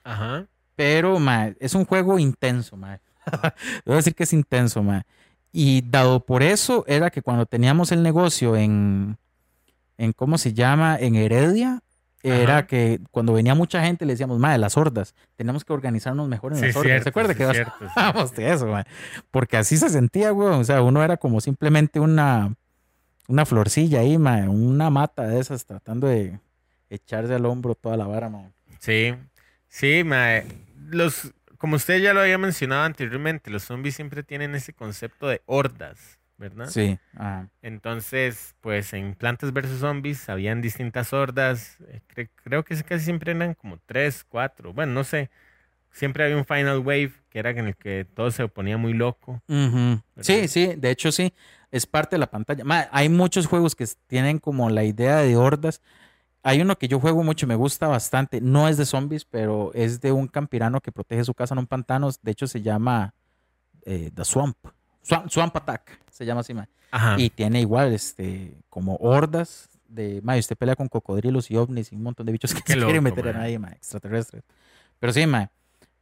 Ajá. 0.04 0.48
Pero, 0.76 1.20
mae, 1.20 1.56
es 1.60 1.76
un 1.76 1.86
juego 1.86 2.18
intenso, 2.18 2.78
mae. 2.78 3.00
Debo 3.86 3.98
decir 3.98 4.16
que 4.16 4.24
es 4.24 4.34
intenso, 4.34 4.82
mae. 4.82 5.04
Y 5.52 5.82
dado 5.82 6.26
por 6.26 6.44
eso, 6.44 6.86
era 6.88 7.10
que 7.10 7.22
cuando 7.22 7.46
teníamos 7.46 7.92
el 7.92 8.02
negocio 8.02 8.56
en, 8.56 9.18
en 10.04 10.14
¿cómo 10.14 10.38
se 10.38 10.54
llama? 10.54 10.98
En 11.00 11.16
Heredia, 11.16 11.82
era 12.24 12.58
Ajá. 12.60 12.68
que 12.68 13.00
cuando 13.12 13.34
venía 13.34 13.56
mucha 13.56 13.84
gente 13.84 14.06
le 14.06 14.14
decíamos, 14.14 14.38
mae, 14.40 14.58
las 14.58 14.78
hordas, 14.78 15.16
tenemos 15.36 15.66
que 15.66 15.74
organizarnos 15.74 16.28
mejor 16.28 16.54
en 16.54 16.60
Sí, 16.60 16.66
las 16.68 16.76
hordas. 16.76 16.88
cierto, 16.90 17.04
¿Se 17.04 17.10
acuerda 17.10 17.34
sí, 17.34 17.38
que 17.40 17.52
cierto, 17.52 17.74
sí. 17.80 17.86
hablábamos 17.96 18.32
de 18.36 18.52
eso? 18.52 18.68
Porque 19.32 19.58
así 19.58 19.78
se 19.78 19.90
sentía, 19.90 20.32
güey. 20.32 20.50
O 20.50 20.64
sea, 20.64 20.82
uno 20.82 21.04
era 21.04 21.18
como 21.18 21.42
simplemente 21.42 22.00
una, 22.00 22.54
una 23.28 23.46
florcilla 23.46 24.00
ahí, 24.02 24.18
mae, 24.18 24.48
una 24.48 24.90
mata 24.90 25.28
de 25.28 25.40
esas 25.40 25.66
tratando 25.66 26.08
de 26.08 26.40
echarse 26.90 27.34
al 27.34 27.46
hombro 27.46 27.74
toda 27.76 27.98
la 27.98 28.06
vara, 28.06 28.30
mae. 28.30 28.52
Sí, 28.80 29.14
sí, 29.68 30.04
mae. 30.04 30.46
Los, 30.90 31.32
como 31.58 31.76
usted 31.76 32.00
ya 32.02 32.14
lo 32.14 32.22
había 32.22 32.38
mencionado 32.38 32.84
anteriormente, 32.84 33.50
los 33.50 33.64
zombies 33.64 33.96
siempre 33.96 34.24
tienen 34.24 34.54
ese 34.56 34.74
concepto 34.74 35.28
de 35.28 35.42
hordas, 35.46 36.20
¿verdad? 36.42 36.68
Sí, 36.68 37.00
ajá. 37.16 37.48
Entonces, 37.62 38.56
pues 38.60 38.92
en 38.92 39.16
Plantas 39.16 39.54
vs 39.54 39.80
Zombies 39.80 40.28
habían 40.28 40.62
distintas 40.62 41.14
hordas. 41.14 41.78
eh, 41.88 42.02
cre- 42.14 42.30
creo 42.44 42.66
que 42.66 42.76
casi 42.84 43.06
siempre 43.06 43.32
eran 43.32 43.54
como 43.54 43.78
tres, 43.86 44.26
cuatro. 44.28 44.74
Bueno, 44.74 44.92
no 44.92 45.06
sé. 45.06 45.30
Siempre 45.92 46.24
había 46.24 46.38
un 46.38 46.46
Final 46.46 46.80
Wave 46.80 47.14
que 47.30 47.40
era 47.40 47.52
en 47.52 47.68
el 47.68 47.76
que 47.76 48.06
todo 48.14 48.32
se 48.32 48.48
ponía 48.50 48.78
muy 48.78 48.94
loco. 48.94 49.42
Ujú. 49.48 50.02
Sí, 50.22 50.48
sí, 50.48 50.74
de 50.78 50.90
hecho 50.92 51.12
sí, 51.12 51.34
es 51.70 51.86
parte 51.86 52.16
de 52.16 52.20
la 52.20 52.30
pantalla. 52.32 52.64
Ma, 52.64 52.88
hay 52.92 53.10
muchos 53.10 53.46
juegos 53.46 53.76
que 53.76 53.86
tienen 54.08 54.40
como 54.40 54.70
la 54.70 54.84
idea 54.84 55.18
de 55.18 55.36
hordas. 55.38 55.82
Hay 56.44 56.62
uno 56.62 56.78
que 56.78 56.88
yo 56.88 57.00
juego 57.00 57.24
mucho, 57.24 57.46
me 57.48 57.56
gusta 57.56 57.88
bastante. 57.88 58.42
No 58.42 58.68
es 58.68 58.78
de 58.78 58.86
zombies, 58.86 59.26
pero 59.26 59.72
es 59.74 60.02
de 60.02 60.12
un 60.12 60.28
campirano 60.28 60.82
que 60.82 60.92
protege 60.92 61.24
su 61.24 61.34
casa 61.34 61.54
en 61.54 61.60
un 61.60 61.68
pantano. 61.68 62.10
De 62.22 62.32
hecho 62.32 62.48
se 62.48 62.62
llama 62.62 63.14
eh, 63.86 64.12
The 64.14 64.26
Swamp. 64.26 64.58
Swamp. 65.04 65.30
Swamp 65.30 65.56
Attack, 65.56 66.00
se 66.12 66.26
llama 66.26 66.42
así, 66.42 66.54
ma. 66.54 66.68
Ajá. 66.92 67.16
Y 67.18 67.30
tiene 67.30 67.62
igual, 67.62 67.94
este, 67.94 68.58
como 68.70 68.96
hordas 68.98 69.70
de, 69.88 70.22
ma, 70.24 70.36
y 70.38 70.40
usted 70.40 70.56
pelea 70.56 70.76
con 70.76 70.88
cocodrilos 70.88 71.50
y 71.52 71.58
ovnis 71.58 71.92
y 71.92 71.96
un 71.96 72.04
montón 72.04 72.26
de 72.26 72.32
bichos 72.32 72.54
que 72.54 72.62
Qué 72.62 72.74
se 72.74 72.80
quieren 72.80 73.04
loco, 73.04 73.16
meter 73.16 73.26
ma. 73.26 73.30
a 73.32 73.34
nadie, 73.44 73.60
ma, 73.60 73.70
extraterrestres. 73.72 74.44
Pero 75.00 75.14
sí, 75.14 75.26
ma. 75.26 75.50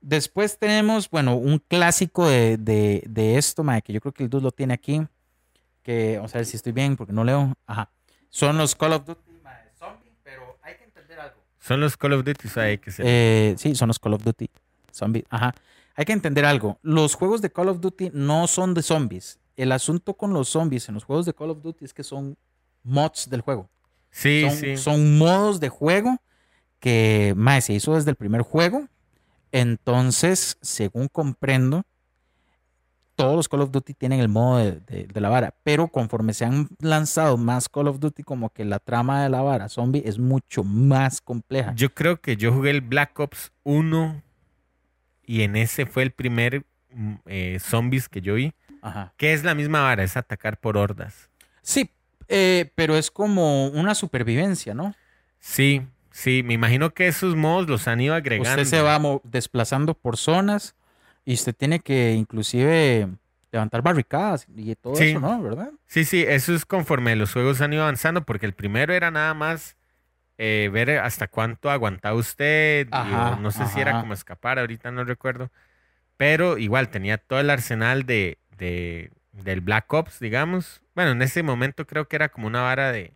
Después 0.02 0.58
tenemos, 0.58 1.10
bueno, 1.10 1.36
un 1.36 1.60
clásico 1.60 2.28
de, 2.28 2.58
de, 2.58 3.04
de 3.08 3.38
esto, 3.38 3.64
ma, 3.64 3.82
que 3.82 3.92
yo 3.94 4.00
creo 4.00 4.14
que 4.14 4.24
el 4.24 4.30
Dude 4.30 4.44
lo 4.44 4.52
tiene 4.52 4.74
aquí. 4.74 5.02
Que, 5.84 6.16
vamos 6.18 6.34
a 6.36 6.40
ver 6.40 6.46
si 6.46 6.56
estoy 6.58 6.72
bien, 6.72 6.96
porque 6.98 7.14
no 7.14 7.24
leo. 7.24 7.54
Ajá. 7.66 7.90
Son 8.30 8.58
los 8.58 8.76
Call 8.76 8.94
of 8.94 9.06
Duty, 9.06 9.32
ma, 9.44 9.52
zombie, 9.78 10.12
pero 10.24 10.58
hay 10.62 10.76
que 10.76 10.84
entender 10.84 11.20
algo. 11.20 11.42
Son 11.60 11.80
los 11.82 11.98
Call 11.98 12.14
of 12.14 12.24
Duty, 12.24 12.48
o 12.48 12.52
sea, 12.52 12.64
hay 12.64 12.78
que 12.78 12.92
ser. 12.92 13.06
Eh, 13.08 13.56
sí, 13.58 13.76
son 13.76 13.88
los 13.88 14.00
Call 14.00 14.14
of 14.14 14.24
Duty 14.24 14.50
Zombie. 14.94 15.26
Ajá. 15.30 15.54
Hay 16.00 16.06
que 16.06 16.14
entender 16.14 16.46
algo. 16.46 16.80
Los 16.82 17.14
juegos 17.16 17.42
de 17.42 17.52
Call 17.52 17.68
of 17.68 17.82
Duty 17.82 18.12
no 18.14 18.48
son 18.48 18.74
de 18.74 18.82
zombies. 18.82 19.38
El 19.58 19.74
asunto 19.74 20.14
con 20.14 20.32
los 20.32 20.48
zombies 20.48 20.88
en 20.88 20.96
los 20.96 21.04
juegos 21.04 21.26
de 21.26 21.34
Call 21.34 21.50
of 21.50 21.62
Duty 21.62 21.84
es 21.84 21.94
que 21.94 22.04
son 22.06 22.38
mods 22.84 23.30
del 23.30 23.42
juego. 23.42 23.70
sí, 24.10 24.44
son, 24.48 24.58
sí. 24.58 24.78
son 24.78 25.18
modos 25.18 25.60
de 25.60 25.68
juego 25.68 26.16
que 26.80 27.34
más 27.36 27.66
se 27.66 27.74
hizo 27.74 27.96
desde 27.96 28.12
el 28.12 28.16
primer 28.16 28.44
juego. 28.44 28.88
Entonces, 29.52 30.58
según 30.62 31.10
comprendo, 31.10 31.84
todos 33.16 33.36
los 33.36 33.50
Call 33.50 33.62
of 33.64 33.72
Duty 33.72 33.94
tienen 33.94 34.22
el 34.22 34.30
modo 34.30 34.60
de, 34.60 34.80
de- 34.88 35.06
de 35.08 35.20
la 35.22 35.28
vara. 35.28 35.54
Pero 35.64 35.90
conforme 35.90 36.34
se 36.34 36.46
han 36.46 36.70
lanzado 36.80 37.36
más 37.36 37.68
Call 37.68 37.90
of 37.90 38.00
Duty, 38.00 38.24
como 38.24 38.52
que 38.52 38.64
la 38.64 38.80
trama 38.80 39.22
de 39.24 39.28
la 39.30 39.42
vara 39.42 39.68
zombie 39.68 40.04
es 40.06 40.18
mucho 40.18 40.64
más 40.64 41.20
compleja. 41.20 41.74
Yo 41.76 41.94
creo 41.94 42.22
que 42.22 42.38
yo 42.38 42.54
jugué 42.54 42.70
el 42.70 42.80
Black 42.80 43.20
Ops 43.20 43.52
1 43.64 44.24
y 45.30 45.44
en 45.44 45.56
ese 45.56 45.86
fue 45.86 46.02
el 46.02 46.10
primer 46.12 46.64
mm, 46.92 47.14
eh, 47.28 47.60
zombies 47.62 48.10
que 48.10 48.20
yo 48.20 48.34
vi. 48.34 48.52
Ajá. 48.82 49.14
Que 49.16 49.34
es 49.34 49.44
la 49.44 49.54
misma 49.54 49.82
vara, 49.84 50.04
es 50.04 50.18
atacar 50.18 50.58
por 50.58 50.76
hordas. 50.76 51.30
Sí, 51.62 51.92
eh, 52.30 52.72
pero 52.74 52.98
es 52.98 53.12
como 53.12 53.68
una 53.68 53.94
supervivencia, 53.94 54.74
¿no? 54.74 54.96
Sí, 55.40 55.84
sí, 56.10 56.42
me 56.44 56.56
imagino 56.56 56.90
que 56.96 57.08
esos 57.08 57.36
modos 57.36 57.70
los 57.70 57.88
han 57.88 58.02
ido 58.02 58.16
agregando. 58.16 58.50
Usted 58.50 58.78
se 58.78 58.82
va 58.82 59.00
desplazando 59.24 59.94
por 59.94 60.18
zonas 60.18 60.76
y 61.26 61.36
usted 61.36 61.54
tiene 61.54 61.80
que 61.80 62.14
inclusive 62.14 63.08
levantar 63.52 63.84
barricadas 63.84 64.48
y 64.56 64.74
todo 64.76 64.96
Sí. 64.96 65.10
eso, 65.10 65.20
¿no? 65.20 65.40
¿Verdad? 65.44 65.70
Sí, 65.86 66.06
sí, 66.06 66.26
eso 66.28 66.56
es 66.56 66.66
conforme 66.66 67.16
los 67.16 67.34
juegos 67.34 67.62
han 67.62 67.74
ido 67.74 67.84
avanzando, 67.84 68.26
porque 68.26 68.48
el 68.48 68.54
primero 68.54 68.94
era 68.96 69.12
nada 69.12 69.36
más 69.36 69.76
eh, 70.42 70.70
ver 70.72 70.98
hasta 71.00 71.28
cuánto 71.28 71.70
aguantaba 71.70 72.16
usted, 72.16 72.88
y, 72.88 72.90
Ajá, 72.94 73.32
o 73.32 73.36
no 73.42 73.52
sé 73.52 73.68
si 73.68 73.80
era 73.82 74.00
como 74.00 74.14
escapar, 74.14 74.58
ahorita 74.58 74.90
no 74.90 75.04
recuerdo, 75.04 75.52
pero 76.18 76.58
igual 76.58 76.90
tenía 76.90 77.18
todo 77.18 77.42
el 77.42 77.50
arsenal 77.50 78.06
de, 78.06 78.40
de- 78.58 79.12
del 79.34 79.60
Black 79.62 79.94
Ops, 79.94 80.20
digamos. 80.20 80.82
Bueno, 80.96 81.12
en 81.12 81.22
ese 81.22 81.44
momento 81.44 81.86
creo 81.86 82.08
que 82.08 82.16
era 82.16 82.30
como 82.30 82.48
una 82.48 82.62
vara 82.62 82.92
de 82.92 83.14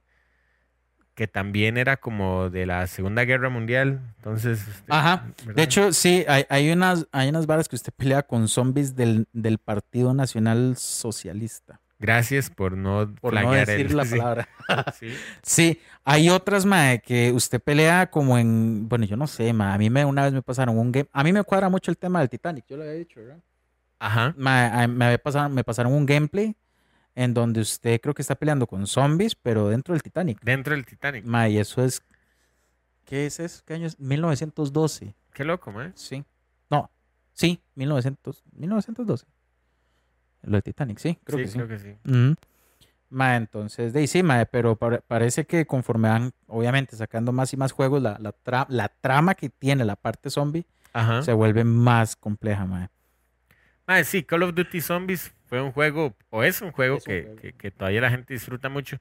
que 1.15 1.27
también 1.27 1.77
era 1.77 1.95
como 1.97 2.49
de 2.49 2.65
la 2.65 2.87
Segunda 2.87 3.23
Guerra 3.23 3.49
Mundial, 3.49 4.01
entonces... 4.17 4.67
este, 4.67 4.83
Ajá. 4.91 5.27
¿verdad? 5.45 5.55
De 5.55 5.63
hecho, 5.63 5.93
sí, 5.93 6.25
hay, 6.27 6.45
hay 6.49 6.71
unas, 6.71 7.07
hay 7.11 7.29
unas 7.29 7.45
varas 7.45 7.69
que 7.69 7.75
usted 7.75 7.93
pelea 7.95 8.23
con 8.23 8.47
zombies 8.47 8.95
del, 8.95 9.27
del 9.31 9.59
Partido 9.59 10.13
Nacional 10.13 10.75
Socialista. 10.75 11.79
Gracias 12.03 12.49
por 12.49 12.75
no 12.75 13.15
Por 13.21 13.33
no 13.33 13.51
decir 13.53 13.87
el- 13.87 13.95
la 13.97 14.03
sí, 14.05 14.17
palabra. 14.17 14.49
sí. 14.99 15.07
Sí, 15.41 15.79
hay 16.03 16.29
otras, 16.29 16.65
mae, 16.65 16.99
que 16.99 17.31
usted 17.31 17.61
pelea 17.61 18.11
como 18.11 18.37
en, 18.37 18.89
bueno, 18.89 19.05
yo 19.05 19.15
no 19.15 19.25
sé, 19.25 19.53
mae, 19.53 19.73
a 19.73 19.77
mí 19.77 19.89
me, 19.89 20.03
una 20.03 20.23
vez 20.23 20.33
me 20.33 20.41
pasaron 20.41 20.77
un 20.77 20.91
game, 20.91 21.07
a 21.13 21.23
mí 21.23 21.31
me 21.31 21.41
cuadra 21.43 21.69
mucho 21.69 21.89
el 21.91 21.97
tema 21.97 22.19
del 22.19 22.27
Titanic, 22.29 22.65
yo 22.67 22.75
lo 22.75 22.83
había 22.83 22.95
dicho, 22.95 23.21
¿verdad? 23.21 23.39
Ajá. 23.99 24.33
Mae, 24.37 24.85
me, 24.89 25.05
había 25.05 25.17
pasado, 25.17 25.47
me 25.47 25.63
pasaron 25.63 25.93
un 25.93 26.05
gameplay 26.05 26.53
en 27.15 27.33
donde 27.33 27.61
usted 27.61 28.01
creo 28.01 28.13
que 28.13 28.21
está 28.21 28.35
peleando 28.35 28.67
con 28.67 28.85
zombies, 28.85 29.33
pero 29.35 29.69
dentro 29.69 29.93
del 29.93 30.03
Titanic. 30.03 30.41
Dentro 30.43 30.75
del 30.75 30.85
Titanic. 30.85 31.23
Mae, 31.23 31.51
y 31.51 31.57
eso 31.57 31.83
es 31.85 32.03
¿Qué 33.05 33.25
es 33.27 33.39
eso? 33.39 33.63
¿Qué 33.65 33.75
año 33.75 33.87
es? 33.87 33.99
1912. 33.99 35.13
Qué 35.33 35.43
loco, 35.43 35.71
mae. 35.71 35.91
Sí. 35.95 36.23
No. 36.69 36.89
Sí, 37.33 37.61
1900, 37.75 38.43
1912. 38.55 39.25
Lo 40.43 40.57
de 40.57 40.61
Titanic, 40.61 40.99
sí, 40.99 41.17
creo 41.23 41.37
sí, 41.37 41.43
que 41.45 41.47
sí. 41.49 41.57
creo 41.57 41.67
que 41.67 41.79
sí. 41.79 41.97
Ujú. 42.05 42.35
Ma, 43.09 43.35
entonces, 43.37 43.93
de 43.93 43.99
ahí 44.01 44.07
sí, 44.07 44.23
ma, 44.23 44.43
pero 44.45 44.75
pare- 44.75 45.01
parece 45.07 45.45
que 45.45 45.65
conforme 45.67 46.09
van, 46.09 46.31
obviamente, 46.47 46.95
sacando 46.95 47.31
más 47.31 47.53
y 47.53 47.57
más 47.57 47.71
juegos, 47.71 48.01
la, 48.01 48.17
la, 48.19 48.33
tra- 48.43 48.65
la 48.69 48.89
trama 48.89 49.35
que 49.35 49.49
tiene 49.49 49.85
la 49.85 49.95
parte 49.95 50.29
zombie 50.31 50.65
Ajá. 50.93 51.21
se 51.21 51.33
vuelve 51.33 51.63
más 51.63 52.15
compleja, 52.15 52.65
ma. 52.65 52.89
Mae, 53.87 54.03
sí, 54.05 54.23
Call 54.23 54.43
of 54.43 54.53
Duty 54.55 54.81
Zombies 54.81 55.33
fue 55.45 55.61
un 55.61 55.71
juego, 55.71 56.15
o 56.29 56.43
es 56.43 56.61
un 56.61 56.71
juego, 56.71 56.97
Es 56.97 57.07
un 57.07 57.13
que, 57.13 57.21
juego. 57.23 57.41
que- 57.41 57.53
que 57.53 57.71
todavía 57.71 58.01
la 58.01 58.09
gente 58.09 58.33
disfruta 58.33 58.69
mucho. 58.69 58.97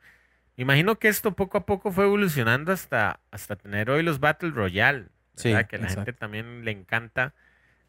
Me 0.56 0.62
imagino 0.62 0.98
que 0.98 1.08
esto 1.08 1.34
poco 1.36 1.58
a 1.58 1.66
poco 1.66 1.92
fue 1.92 2.04
evolucionando 2.04 2.72
hasta, 2.72 3.20
hasta 3.30 3.56
tener 3.56 3.90
hoy 3.90 4.02
los 4.02 4.20
Battle 4.20 4.50
Royale, 4.50 5.08
Sí, 5.36 5.50
que 5.50 5.76
a 5.76 5.78
la 5.80 5.88
gente 5.88 6.12
también 6.12 6.64
le 6.64 6.72
encanta. 6.72 7.34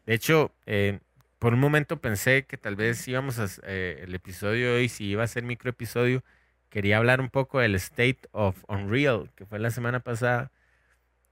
De 0.06 0.14
hecho, 0.14 0.52
eh, 0.66 1.00
por 1.44 1.52
un 1.52 1.60
momento 1.60 2.00
pensé 2.00 2.46
que 2.46 2.56
tal 2.56 2.74
vez 2.74 3.06
íbamos 3.06 3.38
a, 3.38 3.46
eh, 3.64 4.00
el 4.04 4.14
episodio 4.14 4.70
de 4.70 4.76
hoy, 4.78 4.88
si 4.88 5.04
iba 5.04 5.24
a 5.24 5.26
ser 5.26 5.42
micro 5.42 5.68
episodio, 5.68 6.24
quería 6.70 6.96
hablar 6.96 7.20
un 7.20 7.28
poco 7.28 7.58
del 7.60 7.74
State 7.74 8.20
of 8.32 8.64
Unreal, 8.66 9.30
que 9.36 9.44
fue 9.44 9.58
la 9.58 9.70
semana 9.70 10.00
pasada. 10.00 10.50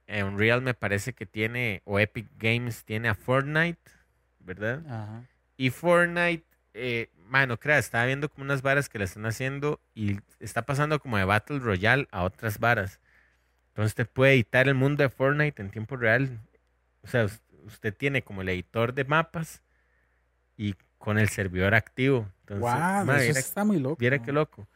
Eh, 0.06 0.22
Unreal 0.22 0.60
me 0.60 0.74
parece 0.74 1.14
que 1.14 1.24
tiene, 1.24 1.80
o 1.86 1.98
Epic 1.98 2.28
Games 2.36 2.84
tiene 2.84 3.08
a 3.08 3.14
Fortnite, 3.14 3.80
¿verdad? 4.38 4.82
Ajá. 4.86 5.24
Y 5.56 5.70
Fortnite, 5.70 6.44
eh, 6.74 7.08
mano, 7.16 7.58
crea, 7.58 7.78
estaba 7.78 8.04
viendo 8.04 8.28
como 8.28 8.44
unas 8.44 8.60
varas 8.60 8.90
que 8.90 8.98
le 8.98 9.06
están 9.06 9.24
haciendo 9.24 9.80
y 9.94 10.18
está 10.40 10.66
pasando 10.66 11.00
como 11.00 11.16
de 11.16 11.24
Battle 11.24 11.58
Royale 11.58 12.06
a 12.10 12.24
otras 12.24 12.58
varas. 12.58 13.00
Entonces 13.68 13.92
usted 13.92 14.06
puede 14.10 14.34
editar 14.34 14.68
el 14.68 14.74
mundo 14.74 15.04
de 15.04 15.08
Fortnite 15.08 15.62
en 15.62 15.70
tiempo 15.70 15.96
real. 15.96 16.38
O 17.00 17.06
sea, 17.06 17.24
us- 17.24 17.40
usted 17.64 17.96
tiene 17.96 18.20
como 18.20 18.42
el 18.42 18.50
editor 18.50 18.92
de 18.92 19.06
mapas 19.06 19.62
y 20.62 20.74
con 20.98 21.18
el 21.18 21.28
servidor 21.28 21.74
activo. 21.74 22.28
Entonces, 22.42 22.62
eso 22.64 23.04
viera- 23.24 23.40
está 23.40 23.64
muy 23.64 23.78
loco. 23.80 23.96
Viera 23.96 24.22
qué 24.22 24.30
loco. 24.32 24.68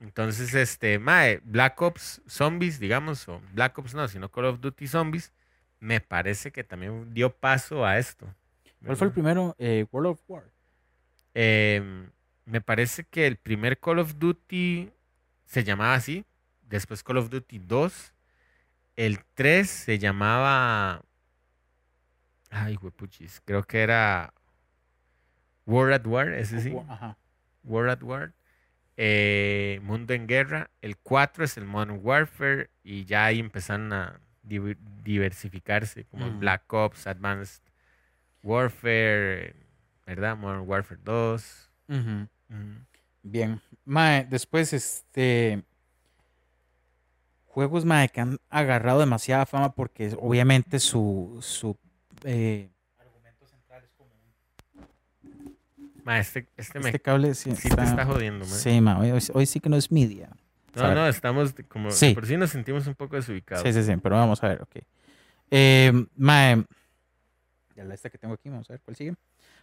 Entonces, 0.00 0.52
este, 0.54 0.98
mae, 0.98 1.40
Black 1.44 1.80
Ops 1.80 2.20
Zombies, 2.28 2.78
digamos, 2.78 3.26
o 3.28 3.40
Black 3.54 3.78
Ops 3.78 3.94
no, 3.94 4.06
sino 4.08 4.30
Call 4.30 4.44
of 4.44 4.60
Duty 4.60 4.86
Zombies, 4.86 5.32
me 5.80 6.00
parece 6.00 6.52
que 6.52 6.62
también 6.64 7.14
dio 7.14 7.30
paso 7.34 7.84
a 7.86 7.96
esto. 7.98 8.26
¿Cuál 8.84 8.96
fue 8.98 9.06
el 9.06 9.12
primero? 9.14 9.54
Eh, 9.58 9.86
World 9.90 10.10
of 10.10 10.20
War. 10.28 10.44
Em, 11.32 12.10
me 12.44 12.60
parece 12.60 13.04
que 13.04 13.26
el 13.26 13.36
primer 13.36 13.78
Call 13.80 13.98
of 14.00 14.16
Duty 14.18 14.90
se 15.46 15.64
llamaba 15.64 15.94
así, 15.94 16.24
después 16.68 17.02
Call 17.02 17.16
of 17.18 17.30
Duty 17.30 17.58
2, 17.60 18.12
el 18.96 19.24
3 19.34 19.68
se 19.70 19.98
llamaba, 19.98 21.02
ay, 22.50 22.76
huepuchis, 22.76 23.40
creo 23.44 23.62
que 23.64 23.82
era 23.82 24.32
War 25.66 25.92
at 25.92 26.06
War, 26.06 26.28
ese 26.32 26.60
sí. 26.60 26.76
Ajá. 26.88 27.16
War 27.64 27.88
at 27.88 28.02
War. 28.02 28.32
eh, 28.96 29.78
Mundo 29.82 30.14
en 30.14 30.26
Guerra. 30.26 30.70
El 30.80 30.96
4 30.96 31.44
es 31.44 31.56
el 31.58 31.64
Modern 31.64 32.00
Warfare. 32.02 32.70
Y 32.82 33.04
ya 33.04 33.26
ahí 33.26 33.40
empezaron 33.40 33.92
a 33.92 34.20
diver- 34.42 34.78
diversificarse, 35.04 36.04
como. 36.04 36.30
Black 36.38 36.72
Ops, 36.72 37.06
Advanced 37.06 37.62
Warfare, 38.42 39.54
¿verdad? 40.06 40.36
Modern 40.36 40.62
Warfare 40.68 41.00
2. 41.02 41.70
Ujú. 41.88 42.28
Ujú. 42.48 42.86
Bien. 43.22 43.60
Mae, 43.84 44.24
después, 44.24 44.72
este. 44.72 45.62
Juegos, 47.46 47.84
mae, 47.84 48.08
que 48.10 48.20
han 48.20 48.38
agarrado 48.50 49.00
demasiada 49.00 49.46
fama 49.46 49.74
porque 49.74 50.14
obviamente 50.20 50.78
su. 50.78 51.38
su 51.40 51.76
eh, 52.24 52.70
argumento 52.98 53.46
central 53.46 53.82
es 53.84 53.90
como 53.94 54.10
Ma, 56.06 56.20
este, 56.20 56.46
este, 56.56 56.78
me 56.78 56.86
Este 56.86 57.00
cable 57.00 57.34
sí, 57.34 57.54
sí 57.56 57.68
te 57.68 57.82
está 57.82 58.06
jodiendo, 58.06 58.44
ma. 58.46 58.50
Sí, 58.52 58.80
ma, 58.80 58.98
hoy, 59.00 59.12
hoy 59.34 59.44
sí 59.46 59.58
que 59.58 59.68
no 59.68 59.76
es 59.76 59.90
media. 59.90 60.28
No, 60.74 60.82
sabe. 60.82 60.94
no, 60.94 61.08
estamos 61.08 61.52
como 61.68 61.90
Sí. 61.90 62.14
por 62.14 62.26
si 62.26 62.36
nos 62.36 62.50
sentimos 62.50 62.86
un 62.86 62.94
poco 62.94 63.16
desubicados. 63.16 63.64
Sí, 63.64 63.72
sí, 63.72 63.82
sí, 63.82 63.96
pero 64.00 64.14
vamos 64.14 64.40
a 64.44 64.48
ver, 64.48 64.62
ok. 64.62 64.76
Eh, 65.50 65.92
mae, 66.16 66.64
ya 67.74 67.82
la 67.84 67.94
esta 67.94 68.08
que 68.08 68.18
tengo 68.18 68.34
aquí, 68.34 68.48
vamos 68.48 68.70
a 68.70 68.74
ver 68.74 68.80
cuál 68.82 68.94
sigue. 68.96 69.14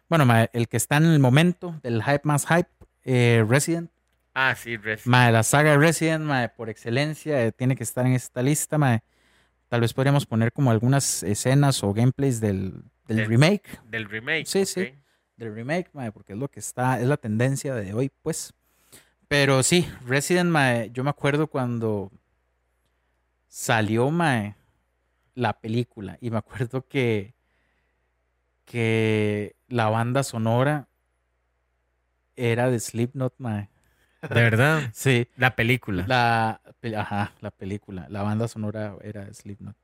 Bueno, 0.09 0.25
mae, 0.25 0.49
el 0.51 0.67
que 0.67 0.75
está 0.75 0.97
en 0.97 1.05
el 1.05 1.19
momento 1.19 1.79
del 1.81 2.03
hype 2.03 2.21
más 2.23 2.45
hype, 2.45 2.69
eh, 3.05 3.45
Resident. 3.47 3.89
Ah, 4.33 4.53
sí, 4.55 4.75
Res. 4.75 5.07
Mae, 5.07 5.31
la 5.31 5.43
saga 5.43 5.77
Resident, 5.77 6.25
mae, 6.25 6.49
por 6.49 6.69
excelencia, 6.69 7.41
eh, 7.45 7.53
tiene 7.53 7.77
que 7.77 7.83
estar 7.83 8.05
en 8.05 8.13
esta 8.13 8.41
lista, 8.41 8.77
mae. 8.77 9.01
Tal 9.69 9.79
vez 9.79 9.93
podríamos 9.93 10.25
poner 10.25 10.51
como 10.51 10.71
algunas 10.71 11.23
escenas 11.23 11.83
o 11.83 11.93
gameplays 11.93 12.41
del, 12.41 12.83
del 13.07 13.17
Del- 13.17 13.27
remake. 13.27 13.79
Del 13.85 14.09
remake. 14.09 14.45
Sí, 14.45 14.65
sí. 14.65 14.93
Del 15.37 15.53
remake, 15.53 15.89
mae, 15.93 16.11
porque 16.11 16.33
es 16.33 16.39
lo 16.39 16.49
que 16.49 16.59
está, 16.59 16.99
es 16.99 17.07
la 17.07 17.17
tendencia 17.17 17.73
de 17.75 17.93
hoy, 17.93 18.11
pues. 18.21 18.53
Pero 19.27 19.63
sí, 19.63 19.87
Resident, 20.05 20.49
mae, 20.49 20.91
yo 20.91 21.03
me 21.03 21.09
acuerdo 21.09 21.47
cuando 21.47 22.11
salió, 23.47 24.09
mae, 24.11 24.55
la 25.35 25.53
película, 25.59 26.17
y 26.21 26.29
me 26.29 26.37
acuerdo 26.37 26.87
que, 26.87 27.33
que 28.65 29.55
la 29.67 29.89
banda 29.89 30.23
sonora 30.23 30.87
era 32.35 32.69
de 32.69 32.79
Slipknot, 32.79 33.35
mae. 33.37 33.69
De 34.21 34.29
verdad. 34.41 34.81
Sí, 34.93 35.27
La 35.35 35.55
película. 35.55 36.05
la, 36.07 36.61
ajá, 36.97 37.33
la 37.41 37.51
película, 37.51 38.07
la 38.09 38.23
banda 38.23 38.47
sonora 38.47 38.95
era 39.01 39.33
Slipknot. 39.33 39.75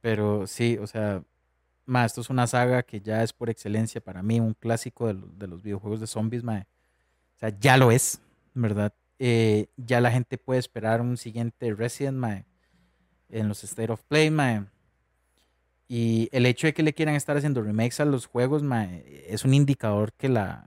Pero 0.00 0.46
sí, 0.46 0.78
o 0.80 0.86
sea, 0.86 1.22
ma, 1.90 2.04
esto 2.04 2.20
es 2.20 2.30
una 2.30 2.46
saga 2.46 2.82
que 2.82 3.00
ya 3.00 3.22
es 3.22 3.32
por 3.32 3.50
excelencia 3.50 4.00
para 4.00 4.22
mí 4.22 4.40
un 4.40 4.54
clásico 4.54 5.06
de, 5.08 5.14
lo- 5.14 5.26
de 5.26 5.46
los 5.46 5.62
videojuegos 5.62 6.00
de 6.00 6.06
zombies, 6.06 6.42
ma. 6.44 6.66
O 7.36 7.38
sea, 7.40 7.50
ya 7.58 7.76
lo 7.76 7.90
es, 7.90 8.20
¿verdad? 8.54 8.92
Eh, 9.18 9.66
ya 9.76 10.00
la 10.00 10.10
gente 10.10 10.38
puede 10.38 10.60
esperar 10.60 11.00
un 11.00 11.16
siguiente 11.16 11.74
Resident, 11.74 12.16
ma, 12.16 12.44
en 13.28 13.48
los 13.48 13.64
State 13.64 13.92
of 13.92 14.02
Play, 14.04 14.30
ma. 14.30 14.66
Y 15.88 16.28
el 16.32 16.46
hecho 16.46 16.66
de 16.68 16.72
que 16.74 16.82
le 16.84 16.92
quieran 16.94 17.16
estar 17.16 17.36
haciendo 17.36 17.62
remakes 17.62 17.98
a 18.00 18.04
los 18.04 18.26
juegos, 18.26 18.62
ma, 18.62 18.86
es 19.26 19.44
un 19.44 19.54
indicador 19.54 20.12
que 20.12 20.28
la 20.28 20.66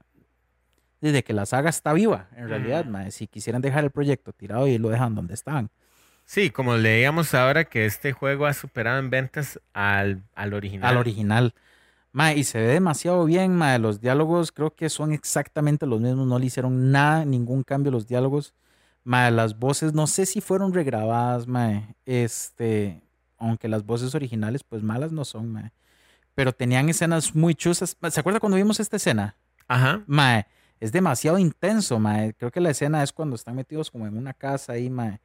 desde 1.00 1.24
que 1.24 1.34
la 1.34 1.46
saga 1.46 1.70
está 1.70 1.92
viva, 1.92 2.30
en 2.36 2.48
realidad. 2.50 2.86
Si 3.12 3.28
quisieran 3.28 3.62
dejar 3.62 3.84
el 3.84 3.92
proyecto 3.92 4.32
tirado 4.32 4.68
y 4.68 4.78
lo 4.78 4.88
dejan 4.90 5.16
donde 5.16 5.34
estaban. 5.34 5.70
Sí, 6.26 6.50
como 6.50 6.78
leíamos 6.78 7.34
ahora 7.34 7.66
que 7.66 7.86
este 7.86 8.12
juego 8.14 8.46
ha 8.46 8.54
superado 8.54 9.00
en 9.00 9.10
ventas 9.10 9.60
al, 9.74 10.24
al 10.36 10.54
original. 10.54 10.90
al 10.90 10.98
original. 10.98 11.54
Ma, 12.12 12.34
y 12.34 12.44
se 12.44 12.60
ve 12.60 12.68
demasiado 12.68 13.26
bien, 13.26 13.56
ma. 13.56 13.78
Los 13.80 14.00
diálogos 14.00 14.52
creo 14.52 14.76
que 14.76 14.90
son 14.90 15.12
exactamente 15.14 15.86
los 15.86 16.00
mismos. 16.00 16.28
No 16.28 16.40
le 16.40 16.46
hicieron 16.46 16.92
nada, 16.92 17.26
ningún 17.26 17.64
cambio 17.64 17.90
a 17.90 17.94
los 17.94 18.08
diálogos. 18.08 18.54
Ma, 19.04 19.30
las 19.32 19.58
voces, 19.58 19.94
no 19.94 20.08
sé 20.08 20.26
si 20.26 20.40
fueron 20.40 20.74
regrabadas, 20.74 21.48
ma. 21.48 21.90
Este, 22.06 23.02
aunque 23.38 23.68
las 23.68 23.86
voces 23.86 24.16
originales, 24.16 24.64
pues 24.64 24.84
malas 24.84 25.12
no 25.12 25.26
son, 25.26 25.52
ma. 25.52 25.72
Pero 26.36 26.54
tenían 26.54 26.88
escenas 26.90 27.36
muy 27.36 27.56
chusas. 27.56 27.98
¿Se 28.10 28.20
acuerda 28.20 28.40
cuando 28.40 28.58
vimos 28.58 28.80
esta 28.80 28.98
escena? 28.98 29.36
Ajá. 29.68 30.04
Ma, 30.08 30.46
es 30.80 30.92
demasiado 30.92 31.38
intenso, 31.40 32.00
ma. 32.00 32.32
Creo 32.34 32.52
que 32.52 32.62
la 32.62 32.70
escena 32.70 33.02
es 33.04 33.12
cuando 33.12 33.36
están 33.36 33.56
metidos 33.56 33.90
como 33.90 34.06
en 34.08 34.16
una 34.18 34.34
casa 34.34 34.74
ahí, 34.74 34.90
ma. 34.90 35.20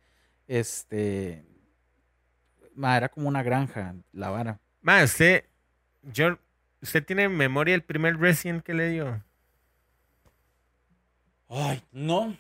Este, 0.49 1.44
ma, 2.74 2.96
era 2.96 3.09
como 3.09 3.28
una 3.28 3.42
granja, 3.42 3.94
la 4.12 4.30
vara. 4.30 4.61
Ma, 4.80 5.05
usted, 5.05 5.44
yo, 6.03 6.38
usted 6.82 7.05
tiene 7.05 7.28
memoria 7.28 7.72
del 7.74 7.82
primer 7.82 8.18
Resident 8.18 8.64
que 8.64 8.74
le 8.74 8.88
dio. 8.88 9.22
Ay, 11.49 11.82
no. 11.92 12.36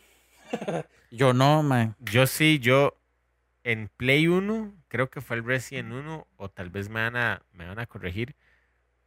Yo 1.10 1.32
no, 1.32 1.62
man. 1.62 1.96
Yo 2.00 2.26
sí, 2.26 2.58
yo 2.58 2.94
en 3.64 3.88
Play 3.96 4.28
1, 4.28 4.74
creo 4.88 5.08
que 5.10 5.22
fue 5.22 5.36
el 5.38 5.44
Resident 5.44 5.90
1, 5.92 6.26
o 6.36 6.48
tal 6.50 6.68
vez 6.68 6.90
me 6.90 7.00
van 7.00 7.16
a, 7.16 7.42
me 7.52 7.66
van 7.66 7.78
a 7.78 7.86
corregir, 7.86 8.36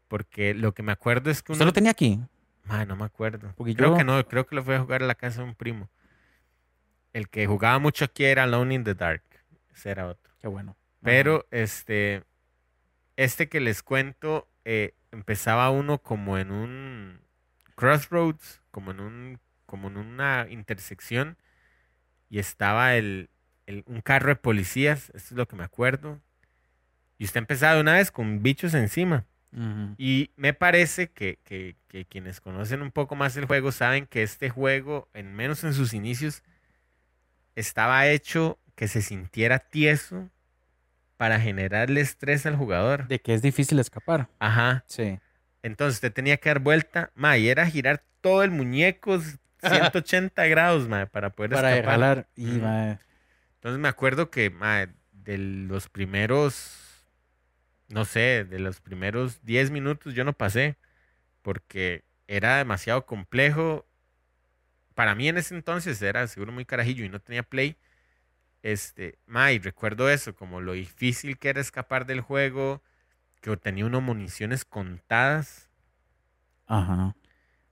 porque 0.07 0.55
lo 0.55 0.73
que 0.73 0.81
me 0.81 0.91
acuerdo 0.91 1.29
es 1.29 1.43
que 1.43 1.51
¿Usted 1.51 1.61
uno... 1.63 1.69
lo 1.69 1.73
tenía 1.73 1.91
aquí? 1.91 2.19
Ma, 2.63 2.85
no 2.85 2.95
me 2.95 3.05
acuerdo. 3.05 3.53
Porque 3.55 3.75
creo 3.75 3.89
yo- 3.91 3.97
que 3.97 4.03
no, 4.03 4.27
creo 4.27 4.47
que 4.47 4.55
lo 4.55 4.63
fui 4.63 4.73
a 4.73 4.79
jugar 4.79 5.03
a 5.03 5.05
la 5.07 5.13
casa 5.15 5.41
de 5.43 5.49
un 5.49 5.55
primo. 5.55 5.89
El 7.13 7.29
que 7.29 7.45
jugaba 7.47 7.79
mucho 7.79 8.05
aquí 8.05 8.25
era 8.25 8.43
Alone 8.43 8.75
in 8.75 8.83
the 8.83 8.93
Dark. 8.95 9.23
Ese 9.73 9.91
era 9.91 10.07
otro. 10.07 10.33
Qué 10.39 10.47
bueno. 10.47 10.77
Pero 11.03 11.47
este, 11.51 12.23
este 13.17 13.49
que 13.49 13.59
les 13.59 13.83
cuento, 13.83 14.47
eh, 14.65 14.93
empezaba 15.11 15.69
uno 15.71 15.99
como 16.01 16.37
en 16.37 16.51
un 16.51 17.21
crossroads, 17.75 18.61
como 18.71 18.91
en 18.91 18.99
un, 18.99 19.39
como 19.65 19.87
en 19.89 19.97
una 19.97 20.47
intersección, 20.49 21.37
y 22.29 22.39
estaba 22.39 22.95
el, 22.95 23.29
el- 23.65 23.83
un 23.87 24.01
carro 24.01 24.29
de 24.29 24.35
policías, 24.35 25.05
esto 25.15 25.17
es 25.17 25.31
lo 25.33 25.47
que 25.47 25.55
me 25.55 25.63
acuerdo. 25.63 26.21
Y 27.17 27.25
usted 27.25 27.39
empezaba 27.39 27.75
de 27.75 27.81
una 27.81 27.93
vez 27.93 28.11
con 28.11 28.41
bichos 28.41 28.73
encima. 28.73 29.25
Y 29.97 30.31
me 30.37 30.53
parece 30.53 31.09
que, 31.11 31.37
que- 31.43 31.75
que 31.89 32.05
quienes 32.05 32.39
conocen 32.39 32.81
un 32.81 32.91
poco 32.91 33.15
más 33.15 33.35
el 33.35 33.45
juego 33.45 33.73
saben 33.73 34.05
que 34.07 34.23
este 34.23 34.49
juego, 34.49 35.09
en 35.13 35.33
menos 35.35 35.63
en 35.65 35.73
sus 35.73 35.93
inicios, 35.93 36.41
estaba 37.55 38.07
hecho 38.07 38.59
que 38.75 38.87
se 38.87 39.01
sintiera 39.01 39.59
tieso 39.59 40.29
para 41.17 41.39
generarle 41.39 42.01
estrés 42.01 42.45
al 42.45 42.55
jugador. 42.55 43.07
De 43.07 43.19
que 43.19 43.33
es 43.33 43.41
difícil 43.41 43.79
escapar. 43.79 44.27
Ajá. 44.39 44.83
Sí. 44.87 45.19
Entonces 45.63 45.95
usted 45.97 46.11
tenía 46.11 46.37
que 46.37 46.49
dar 46.49 46.59
vuelta, 46.59 47.11
ma, 47.13 47.37
y 47.37 47.47
era 47.49 47.67
girar 47.67 48.01
todo 48.21 48.43
el 48.43 48.49
muñeco 48.51 49.19
180 49.61 50.45
grados, 50.47 50.87
ma, 50.87 51.05
para 51.05 51.29
poder 51.31 51.51
Para 51.51 51.71
escapar. 51.75 51.93
jalar. 51.93 52.27
Y, 52.35 52.47
Ujú. 52.47 52.61
mae, 52.61 52.97
Entonces 53.55 53.79
me 53.79 53.87
acuerdo 53.87 54.31
que 54.31 54.49
ma, 54.49 54.87
de 55.11 55.37
los 55.37 55.87
primeros, 55.89 57.05
no 57.89 58.05
sé, 58.05 58.43
de 58.45 58.57
los 58.57 58.81
primeros 58.81 59.43
10 59.45 59.69
minutos 59.69 60.15
yo 60.15 60.23
no 60.23 60.33
pasé 60.33 60.77
porque 61.43 62.03
era 62.27 62.57
demasiado 62.57 63.05
complejo. 63.05 63.85
Para 64.95 65.15
mí 65.15 65.27
en 65.27 65.37
ese 65.37 65.55
entonces 65.55 66.01
era 66.01 66.27
seguro 66.27 66.51
muy 66.51 66.65
carajillo 66.65 67.05
y 67.05 67.09
no 67.09 67.19
tenía 67.19 67.43
play. 67.43 67.77
Este, 68.63 69.17
ma, 69.25 69.51
y 69.51 69.59
recuerdo 69.59 70.09
eso, 70.09 70.35
como 70.35 70.61
lo 70.61 70.73
difícil 70.73 71.37
que 71.37 71.49
era 71.49 71.61
escapar 71.61 72.05
del 72.05 72.21
juego, 72.21 72.81
que 73.41 73.55
tenía 73.57 73.85
unas 73.85 74.01
municiones 74.03 74.65
contadas. 74.65 75.69
Ajá. 76.67 77.15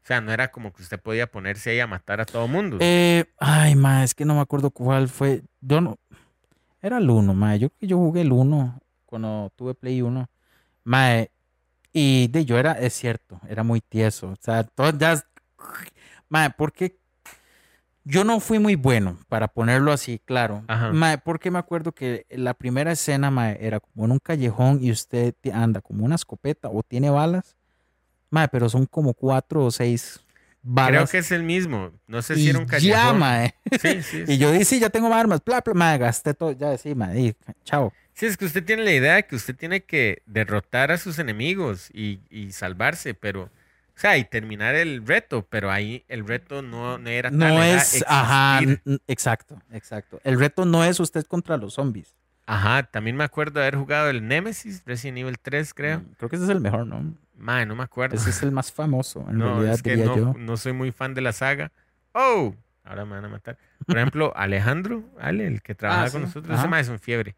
O 0.04 0.06
sea, 0.10 0.22
no 0.22 0.32
era 0.32 0.50
como 0.50 0.74
que 0.74 0.82
usted 0.82 1.00
podía 1.00 1.30
ponerse 1.30 1.70
ahí 1.70 1.80
a 1.80 1.88
matar 1.88 2.20
a 2.22 2.26
todo 2.26 2.48
mundo. 2.48 2.78
Eh, 2.80 3.26
ay, 3.40 3.76
ma, 3.76 4.04
es 4.04 4.16
que 4.16 4.26
no 4.26 4.34
me 4.34 4.42
acuerdo 4.42 4.72
cuál 4.72 5.08
fue. 5.08 5.44
Yo 5.62 5.82
no. 5.82 6.00
Era 6.82 6.98
el 6.98 7.10
1, 7.10 7.34
ma. 7.34 7.56
Yo 7.56 7.70
yo 7.80 7.98
jugué 7.98 8.22
el 8.22 8.32
1 8.32 8.82
cuando 9.06 9.52
tuve 9.56 9.76
Play 9.76 10.02
1. 10.02 10.30
Ma, 10.86 11.26
y 11.94 12.28
de 12.30 12.46
yo 12.46 12.58
era, 12.58 12.74
es 12.74 12.94
cierto, 12.94 13.40
era 13.48 13.64
muy 13.64 13.82
tieso. 13.82 14.30
O 14.30 14.38
sea, 14.40 14.64
todo 14.64 14.98
ya. 14.98 15.24
Ma, 16.30 16.50
porque 16.52 16.98
yo 18.04 18.24
no 18.24 18.40
fui 18.40 18.60
muy 18.60 18.76
bueno, 18.76 19.18
para 19.28 19.48
ponerlo 19.48 19.92
así, 19.92 20.20
claro. 20.26 20.64
Ajá. 20.68 20.92
Ma, 20.94 21.18
porque 21.18 21.52
me 21.52 21.60
acuerdo 21.60 21.92
que 21.92 22.26
la 22.30 22.54
primera 22.54 22.92
escena, 22.92 23.30
ma, 23.30 23.52
era 23.52 23.80
como 23.80 24.06
en 24.06 24.12
un 24.12 24.20
callejón 24.20 24.80
y 24.82 24.92
usted 24.92 25.36
anda 25.54 25.82
como 25.82 26.06
una 26.06 26.16
escopeta 26.16 26.70
o 26.70 26.82
tiene 26.84 27.10
balas. 27.10 27.56
Ma, 28.32 28.48
pero 28.48 28.70
son 28.70 28.86
como 28.86 29.14
cuatro 29.14 29.66
o 29.66 29.72
seis 29.72 30.20
balas. 30.62 30.92
Creo 30.92 31.08
que 31.08 31.18
es 31.20 31.32
el 31.32 31.44
mismo. 31.44 31.92
No 32.08 32.22
sé 32.22 32.36
si 32.36 32.50
era 32.50 32.60
un 32.60 32.66
Ya, 32.66 32.70
callejón. 32.72 33.20
mae. 33.20 33.56
Sí, 33.82 34.02
sí, 34.04 34.24
Y 34.28 34.38
yo 34.38 34.52
dije, 34.52 34.66
sí, 34.66 34.80
ya 34.80 34.90
tengo 34.90 35.14
armas, 35.14 35.42
bla, 35.44 35.62
bla, 35.62 35.74
mae, 35.74 35.98
gasté 35.98 36.34
todo, 36.34 36.52
ya, 36.52 36.78
sí, 36.78 36.96
mae, 36.96 37.20
y, 37.20 37.36
chao. 37.64 37.94
Sí, 38.14 38.26
es 38.26 38.36
que 38.38 38.46
usted 38.46 38.66
tiene 38.66 38.84
la 38.84 38.92
idea 38.92 39.16
de 39.16 39.26
que 39.26 39.36
usted 39.36 39.56
tiene 39.56 39.82
que 39.84 40.22
derrotar 40.26 40.92
a 40.92 40.98
sus 40.98 41.20
enemigos 41.20 41.90
y, 41.94 42.20
y 42.30 42.52
salvarse, 42.52 43.14
pero, 43.14 43.50
o 44.00 44.02
sea, 44.02 44.18
y 44.18 44.24
terminar 44.24 44.76
el 44.76 45.06
reto, 45.06 45.46
pero 45.50 45.70
ahí 45.70 46.06
el 46.08 46.26
reto 46.26 46.62
no, 46.62 46.98
no 46.98 47.10
era 47.10 47.30
No 47.32 47.62
es, 47.62 48.02
ajá, 48.08 48.62
exacto, 49.08 49.62
exacto. 49.74 50.22
El 50.24 50.40
reto 50.40 50.64
no 50.64 50.86
es 50.86 51.02
usted 51.02 51.26
contra 51.26 51.58
los 51.58 51.74
zombies. 51.74 52.16
Ajá, 52.46 52.84
también 52.84 53.18
me 53.18 53.26
acuerdo 53.26 53.60
de 53.60 53.66
haber 53.68 53.76
jugado 53.76 54.10
el 54.10 54.26
Nemesis, 54.26 54.84
Resident 54.86 55.18
Evil 55.18 55.38
3, 55.38 55.74
creo. 55.74 56.00
Mm, 56.00 56.14
Creo 56.18 56.30
que 56.30 56.38
ese 56.38 56.46
es 56.46 56.50
el 56.52 56.62
mejor, 56.62 56.88
¿no? 56.88 57.14
Mae, 57.36 57.66
no 57.66 57.76
me 57.76 57.84
acuerdo. 57.84 58.16
Ese 58.16 58.30
es 58.30 58.42
el 58.42 58.54
más 58.54 58.72
famoso, 58.72 59.26
en 59.30 59.38
no, 59.38 59.56
realidad, 59.56 59.74
es 59.74 59.84
que 59.84 59.90
diría 59.98 60.06
no, 60.06 60.16
yo. 60.16 60.34
no 60.38 60.56
soy 60.56 60.72
muy 60.72 60.92
fan 60.94 61.14
de 61.14 61.20
la 61.20 61.34
saga. 61.34 61.74
¡Oh! 62.14 62.56
Ahora 62.86 63.04
me 63.04 63.16
van 63.16 63.26
a 63.26 63.28
matar. 63.30 63.58
Por 63.86 63.98
ejemplo, 63.98 64.32
Alejandro, 64.34 65.04
Ale, 65.20 65.46
el 65.46 65.62
que 65.62 65.76
trabaja 65.76 66.06
Ah, 66.06 66.10
con 66.10 66.22
sí, 66.22 66.28
nosotros, 66.28 66.52
ajá. 66.54 66.62
ese 66.62 66.70
mae 66.70 66.82
es 66.82 66.88
un 66.88 67.00
fiebre. 67.00 67.36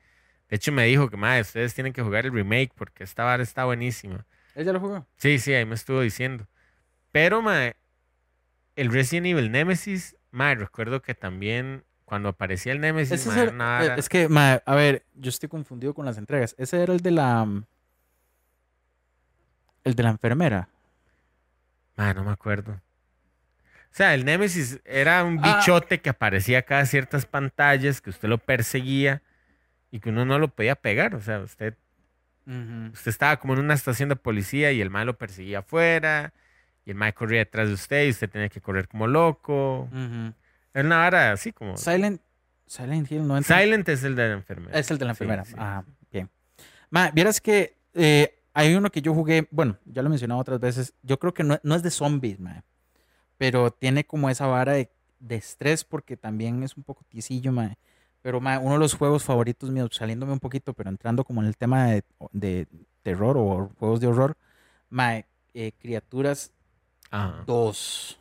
De 0.48 0.58
hecho, 0.58 0.72
me 0.72 0.86
dijo 0.86 1.10
que, 1.10 1.18
mae, 1.18 1.42
ustedes 1.42 1.74
tienen 1.74 1.92
que 1.92 2.04
jugar 2.04 2.28
el 2.28 2.32
remake 2.34 2.72
porque 2.76 3.04
esta 3.04 3.24
vara 3.24 3.42
está 3.42 3.66
buenísima. 3.66 4.28
¿Él 4.54 4.66
ya 4.66 4.74
lo 4.74 4.80
jugó? 4.80 5.08
Sí, 5.18 5.40
sí, 5.40 5.54
ahí 5.54 5.66
me 5.66 5.76
estuvo 5.76 6.02
diciendo. 6.02 6.46
Pero, 7.12 7.42
mae, 7.42 7.76
el 8.76 8.92
Resident 8.92 9.28
Evil 9.28 9.52
Nemesis, 9.52 10.16
mae, 10.32 10.56
recuerdo 10.56 11.02
que 11.02 11.14
también 11.16 11.84
cuando 12.06 12.30
aparecía 12.30 12.72
el 12.74 12.80
Nemesis, 12.82 13.12
Ese 13.22 13.30
mae, 13.30 13.44
era 13.44 13.52
vara- 13.52 13.96
eh, 13.96 14.00
es 14.00 14.10
que, 14.10 14.28
mae, 14.30 14.62
a 14.66 14.76
ver, 14.76 15.06
yo 15.16 15.30
estoy 15.30 15.50
confundido 15.50 15.94
con 15.94 16.06
las 16.06 16.18
entregas. 16.18 16.56
Ese 16.58 16.82
era 16.82 16.94
el 16.94 17.00
de 17.02 17.12
la... 17.12 17.46
mm, 17.46 17.66
El 19.84 19.96
de 19.96 20.04
la 20.04 20.10
enfermera. 20.10 20.70
mae, 21.98 22.14
no 22.14 22.24
me 22.24 22.32
acuerdo. 22.32 22.74
O 22.74 23.94
sea, 23.94 24.14
el 24.14 24.24
Nemesis 24.26 24.80
era 24.86 25.24
un 25.26 25.40
Ah. 25.44 25.58
bichote 25.58 26.00
que 26.02 26.10
aparecía 26.10 26.62
cada 26.64 26.86
ciertas 26.86 27.26
pantallas, 27.26 28.00
que 28.02 28.10
usted 28.10 28.30
lo 28.30 28.38
perseguía 28.38 29.22
y 29.92 30.00
que 30.00 30.10
uno 30.10 30.24
no 30.26 30.40
lo 30.40 30.48
podía 30.48 30.76
pegar. 30.76 31.14
O 31.16 31.22
sea, 31.22 31.40
usted, 31.40 31.76
usted 32.48 33.10
estaba 33.12 33.38
como 33.38 33.54
en 33.54 33.60
una 33.60 33.74
estación 33.74 34.08
de 34.10 34.16
policía 34.16 34.72
y 34.72 34.80
el 34.82 34.90
mae 34.90 35.04
lo 35.06 35.18
perseguía 35.18 35.60
afuera 35.60 36.34
y 36.86 36.92
el 36.92 36.96
mae 36.98 37.14
corría 37.14 37.40
detrás 37.40 37.68
de 37.68 37.74
usted 37.76 38.06
y 38.06 38.10
usted 38.10 38.30
tenía 38.30 38.50
que 38.50 38.62
correr 38.62 38.88
como 38.88 39.08
loco. 39.08 39.82
Ujú. 39.92 40.34
Era 40.74 40.86
una 40.88 40.98
vara 40.98 41.32
así 41.32 41.52
como... 41.52 41.78
Silent, 41.78 42.22
Silent 42.66 43.12
Hill 43.12 43.28
no 43.28 43.38
entra. 43.38 43.60
Silent 43.60 43.88
es 43.90 44.04
el 44.04 44.16
de 44.16 44.28
la 44.30 44.34
enfermera. 44.34 44.78
Es 44.80 44.90
el 44.92 44.98
de 44.98 45.06
la 45.06 45.14
Sí, 45.14 45.24
enfermera. 45.24 45.46
sí. 45.46 45.54
Ah, 45.58 45.84
bien. 46.12 46.30
Ma, 46.90 47.12
vieras 47.12 47.40
que 47.42 47.78
eh, 47.94 48.42
hay 48.54 48.74
uno 48.76 48.90
que 48.90 49.02
yo 49.02 49.14
jugué, 49.14 49.48
bueno, 49.52 49.78
ya 49.86 50.02
lo 50.02 50.08
he 50.08 50.10
mencionado 50.10 50.40
otras 50.42 50.60
veces. 50.60 50.94
Yo 51.04 51.20
creo 51.20 51.34
que 51.34 51.44
no, 51.44 51.60
no 51.64 51.76
es 51.76 51.84
de 51.84 51.92
zombies, 51.92 52.40
ma, 52.40 52.64
pero 53.38 53.72
tiene 53.72 54.06
como 54.06 54.30
esa 54.30 54.48
vara 54.48 54.74
de, 54.74 54.90
de 55.20 55.36
estrés 55.36 55.84
porque 55.84 56.18
también 56.18 56.64
es 56.64 56.76
un 56.78 56.84
poco 56.84 57.04
tiesillo, 57.10 57.52
ma. 57.52 57.76
Pero 58.22 58.40
ma, 58.40 58.60
uno 58.60 58.74
de 58.74 58.80
los 58.80 58.94
juegos 58.94 59.24
favoritos 59.24 59.70
míos, 59.72 59.90
saliéndome 59.94 60.32
un 60.34 60.40
poquito, 60.40 60.74
pero 60.74 60.90
entrando 60.90 61.24
como 61.24 61.42
en 61.42 61.48
el 61.48 61.58
tema 61.58 61.88
de, 61.88 62.04
de 62.32 62.68
terror 63.02 63.36
o 63.38 63.72
juegos 63.80 64.00
de 64.00 64.08
horror, 64.08 64.38
ma, 64.90 65.16
eh, 65.54 65.72
Criaturas 65.80 66.52
Ajá. 67.12 67.44
2. 67.46 68.18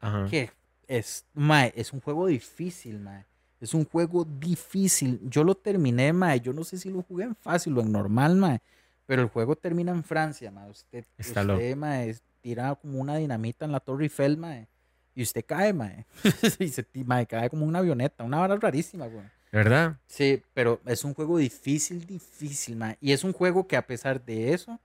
Ajá. 0.00 0.26
que 0.28 0.50
es, 0.88 1.24
mae, 1.32 1.72
es 1.76 1.92
un 1.92 2.00
juego 2.00 2.26
difícil, 2.26 2.98
mae. 2.98 3.24
Es 3.60 3.72
un 3.72 3.84
juego 3.84 4.24
difícil. 4.24 5.20
Yo 5.22 5.44
lo 5.44 5.54
terminé, 5.54 6.12
mae. 6.12 6.40
Yo 6.40 6.52
no 6.52 6.64
sé 6.64 6.76
si 6.76 6.90
lo 6.90 7.02
jugué 7.02 7.24
en 7.24 7.36
fácil 7.36 7.78
o 7.78 7.80
en 7.80 7.92
normal, 7.92 8.34
mae. 8.34 8.60
Pero 9.06 9.22
el 9.22 9.28
juego 9.28 9.54
termina 9.54 9.92
en 9.92 10.02
Francia, 10.02 10.50
mae. 10.50 10.68
Usted, 10.68 11.04
Está 11.16 11.42
usted 11.42 11.76
mae, 11.76 12.16
tira 12.40 12.74
como 12.74 12.98
una 12.98 13.16
dinamita 13.16 13.64
en 13.64 13.72
la 13.72 13.78
Torre 13.80 14.04
Eiffel, 14.04 14.36
mae. 14.36 14.66
Y 15.14 15.22
usted 15.22 15.44
cae, 15.46 15.72
mae. 15.72 16.06
y 16.58 16.68
se, 16.68 16.84
mae, 17.06 17.26
cae 17.26 17.48
como 17.48 17.64
una 17.64 17.78
avioneta. 17.78 18.24
Una 18.24 18.38
vara 18.38 18.56
rarísima, 18.56 19.06
güey. 19.06 19.24
¿Verdad? 19.52 19.96
Sí, 20.06 20.42
pero 20.54 20.80
es 20.86 21.04
un 21.04 21.14
juego 21.14 21.38
difícil, 21.38 22.04
difícil, 22.04 22.74
mae. 22.74 22.96
Y 23.00 23.12
es 23.12 23.22
un 23.22 23.32
juego 23.32 23.68
que 23.68 23.76
a 23.76 23.86
pesar 23.86 24.24
de 24.24 24.52
eso, 24.52 24.80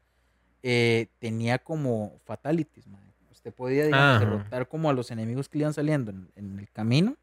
eh, 0.63 1.07
tenía 1.19 1.59
como 1.59 2.19
fatalities. 2.25 2.85
Usted 3.31 3.53
podía, 3.53 3.85
digamos, 3.85 4.19
derrotar 4.19 4.67
como 4.67 4.89
a 4.89 4.93
los 4.93 5.11
enemigos 5.11 5.47
que 5.47 5.57
le 5.57 5.63
iban 5.63 5.73
saliendo 5.73 6.11
en, 6.11 6.29
en 6.35 6.59
el 6.59 6.69
camino 6.69 7.15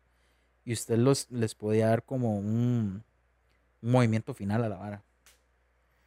y 0.64 0.72
usted 0.72 0.97
los, 0.97 1.30
les 1.30 1.55
podía 1.55 1.89
dar 1.89 2.03
como 2.03 2.39
un, 2.39 3.03
un 3.82 3.91
movimiento 3.91 4.32
final 4.32 4.64
a 4.64 4.68
la 4.68 4.76
vara. 4.76 5.03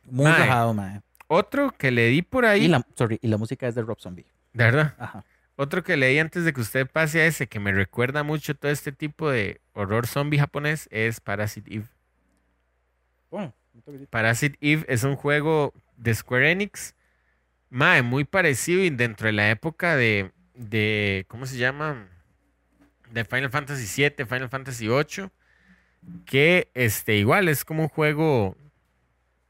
Muy 0.06 0.26
Mae. 0.26 0.40
rajado, 0.40 0.74
mae. 0.74 1.02
Otro 1.28 1.72
que 1.78 1.92
le 1.92 2.08
di 2.08 2.22
por 2.22 2.46
ahí. 2.46 2.66
Y 2.66 2.68
la, 2.70 2.86
sorry, 2.96 3.20
y 3.22 3.28
la 3.28 3.38
música 3.38 3.68
es 3.68 3.76
de 3.76 3.82
Rob 3.82 4.00
Zombie. 4.00 4.26
¿De 4.54 4.64
verdad? 4.64 4.96
Ajá. 4.98 5.26
Otro 5.58 5.84
que 5.84 5.98
leí 5.98 6.18
antes 6.20 6.46
de 6.46 6.54
que 6.54 6.62
usted 6.62 6.88
pase 6.90 7.22
a 7.22 7.26
ese, 7.26 7.48
que 7.48 7.60
me 7.60 7.72
recuerda 7.72 8.24
mucho 8.24 8.56
todo 8.56 8.72
este 8.72 8.92
tipo 8.92 9.30
de 9.30 9.60
horror 9.74 10.08
zombie 10.08 10.40
japonés, 10.40 10.88
es 10.92 11.20
Parasite 11.20 11.74
Eve. 11.74 11.88
Bueno, 13.30 13.54
toquecito. 13.84 14.10
Parasite 14.10 14.58
Eve 14.62 14.86
es 14.88 15.04
un 15.04 15.16
juego 15.16 15.74
de 15.98 16.14
Square 16.16 16.52
Enix. 16.52 16.96
Mae, 17.70 18.02
muy 18.02 18.24
parecido 18.24 18.84
y 18.84 18.90
dentro 18.90 19.28
de 19.28 19.34
la 19.34 19.50
época 19.50 19.96
de, 19.96 20.32
de 20.54 21.26
¿cómo 21.28 21.46
se 21.46 21.58
llama? 21.58 22.08
De 23.12 23.26
Final 23.26 23.50
Fantasy 23.50 24.04
VII, 24.04 24.26
Final 24.26 24.50
Fantasy 24.50 24.88
VIII. 24.88 25.30
Que 26.26 26.70
este, 26.74 27.18
igual 27.18 27.50
es 27.50 27.66
como 27.66 27.84
un 27.84 27.90
juego. 27.90 28.56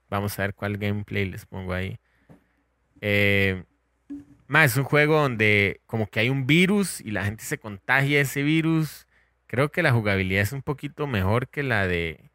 Vamos 0.09 0.38
a 0.39 0.43
ver 0.43 0.53
cuál 0.55 0.78
gameplay 0.78 1.26
les 1.26 1.45
pongo 1.45 1.74
ahí. 1.74 1.99
Eh, 3.01 3.63
es 4.49 4.78
un 4.78 4.84
juego 4.84 5.22
donde 5.22 5.82
como 5.86 6.07
que 6.07 6.22
hay 6.22 6.30
un 6.30 6.47
virus 6.47 7.01
y 7.01 7.11
la 7.11 7.26
gente 7.26 7.43
se 7.43 7.57
contagia 7.57 8.22
ese 8.22 8.43
virus. 8.43 9.07
Creo 9.47 9.72
que 9.72 9.84
la 9.84 9.91
jugabilidad 9.91 10.41
es 10.41 10.53
un 10.53 10.61
poquito 10.61 11.07
mejor 11.07 11.49
que 11.49 11.63
la 11.63 11.88
de 11.88 12.32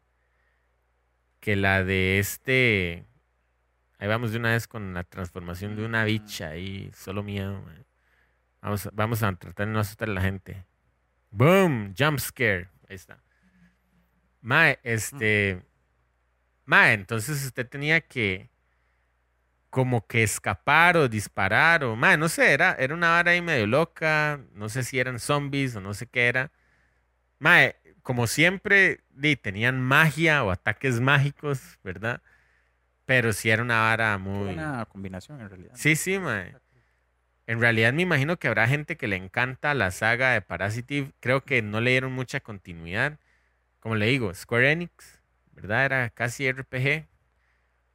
que 1.39 1.55
la 1.55 1.83
de 1.83 2.19
este. 2.19 3.05
Ahí 4.03 4.09
vamos 4.09 4.33
de 4.33 4.37
una 4.37 4.51
vez 4.51 4.67
con 4.67 4.93
la 4.93 5.05
transformación 5.05 5.77
de 5.77 5.85
una 5.85 6.03
bicha 6.03 6.49
ahí, 6.49 6.91
solo 6.93 7.23
miedo. 7.23 7.53
man. 7.61 7.85
Vamos, 8.61 8.85
a- 8.85 8.89
vamos 8.91 9.23
a 9.23 9.33
tratar 9.33 9.65
de 9.65 9.71
no 9.71 9.79
asustar 9.79 10.09
a 10.09 10.11
la 10.11 10.19
gente. 10.21 10.65
Boom, 11.31 11.95
jump 11.97 12.19
scare. 12.19 12.69
Ahí 12.89 12.95
está. 12.97 13.23
Mae, 14.41 14.77
este. 14.83 15.63
Mae, 16.65 16.91
entonces 16.95 17.45
usted 17.45 17.65
tenía 17.65 18.01
que 18.01 18.49
como 19.69 20.05
que 20.05 20.23
escapar 20.23 20.97
o 20.97 21.07
disparar 21.07 21.85
o 21.85 21.95
mae, 21.95 22.17
no 22.17 22.27
sé, 22.27 22.51
era, 22.53 22.73
era 22.77 22.93
una 22.93 23.11
vara 23.11 23.31
ahí 23.31 23.41
medio 23.41 23.67
loca, 23.67 24.41
no 24.53 24.67
sé 24.67 24.83
si 24.83 24.99
eran 24.99 25.17
zombies 25.17 25.77
o 25.77 25.81
no 25.81 25.93
sé 25.93 26.07
qué 26.07 26.27
era. 26.27 26.51
Mae, 27.39 27.77
como 28.03 28.27
siempre, 28.27 29.01
di, 29.11 29.35
tenían 29.37 29.81
magia 29.81 30.43
o 30.43 30.51
ataques 30.51 30.99
mágicos, 31.01 31.79
¿verdad? 31.83 32.21
Pero 33.13 33.31
sí 33.31 33.51
era 33.51 33.61
una 33.61 33.79
vara 33.79 34.17
muy... 34.17 34.53
Una 34.53 34.87
combinación 34.87 35.39
en 35.39 35.47
realidad. 35.47 35.73
Sí, 35.75 35.95
sí, 35.95 36.17
mae. 36.17 36.55
En 37.45 37.59
realidad 37.59 37.93
me 37.93 38.01
imagino 38.01 38.37
que 38.37 38.47
habrá 38.47 38.67
gente 38.67 38.97
que 38.97 39.07
le 39.07 39.15
encanta 39.15 39.75
la 39.75 39.91
saga 39.91 40.31
de 40.31 40.41
Parasitive. 40.41 41.11
Creo 41.19 41.43
que 41.43 41.61
no 41.61 41.79
le 41.79 41.91
dieron 41.91 42.11
mucha 42.11 42.39
continuidad. 42.39 43.19
Como 43.79 43.93
le 43.93 44.07
digo, 44.07 44.33
Square 44.33 44.71
Enix, 44.71 45.21
¿verdad? 45.51 45.85
Era 45.85 46.09
casi 46.09 46.51
RPG. 46.51 47.05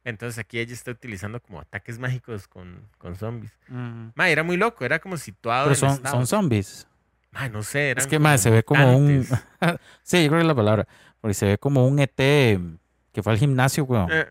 Entonces 0.05 0.39
aquí 0.39 0.57
ella 0.57 0.71
está 0.71 0.91
utilizando 0.91 1.41
como 1.41 1.59
ataques 1.59 1.99
mágicos 1.99 2.47
con, 2.47 2.87
con 2.97 3.17
zombies. 3.17 3.51
Mm. 3.67 4.11
Ma, 4.15 4.29
era 4.29 4.43
muy 4.43 4.55
loco, 4.55 4.85
era 4.85 4.99
como 4.99 5.17
situado 5.17 5.69
Pero 5.69 5.91
en 5.91 5.97
son, 5.97 6.07
son 6.09 6.27
zombies. 6.27 6.87
Ma, 7.31 7.49
no 7.49 7.61
sé, 7.61 7.89
eran 7.89 8.03
Es 8.03 8.07
que, 8.07 8.19
mae, 8.19 8.37
se 8.37 8.51
ve 8.51 8.63
como 8.63 8.95
un... 8.95 9.25
sí, 10.01 10.23
yo 10.23 10.29
creo 10.29 10.39
que 10.39 10.43
es 10.43 10.47
la 10.47 10.55
palabra. 10.55 10.87
Porque 11.19 11.33
se 11.33 11.45
ve 11.45 11.57
como 11.57 11.85
un 11.85 11.99
ET 11.99 12.15
que 12.15 13.21
fue 13.21 13.33
al 13.33 13.37
gimnasio, 13.37 13.83
weón. 13.83 14.09
Eh, 14.09 14.25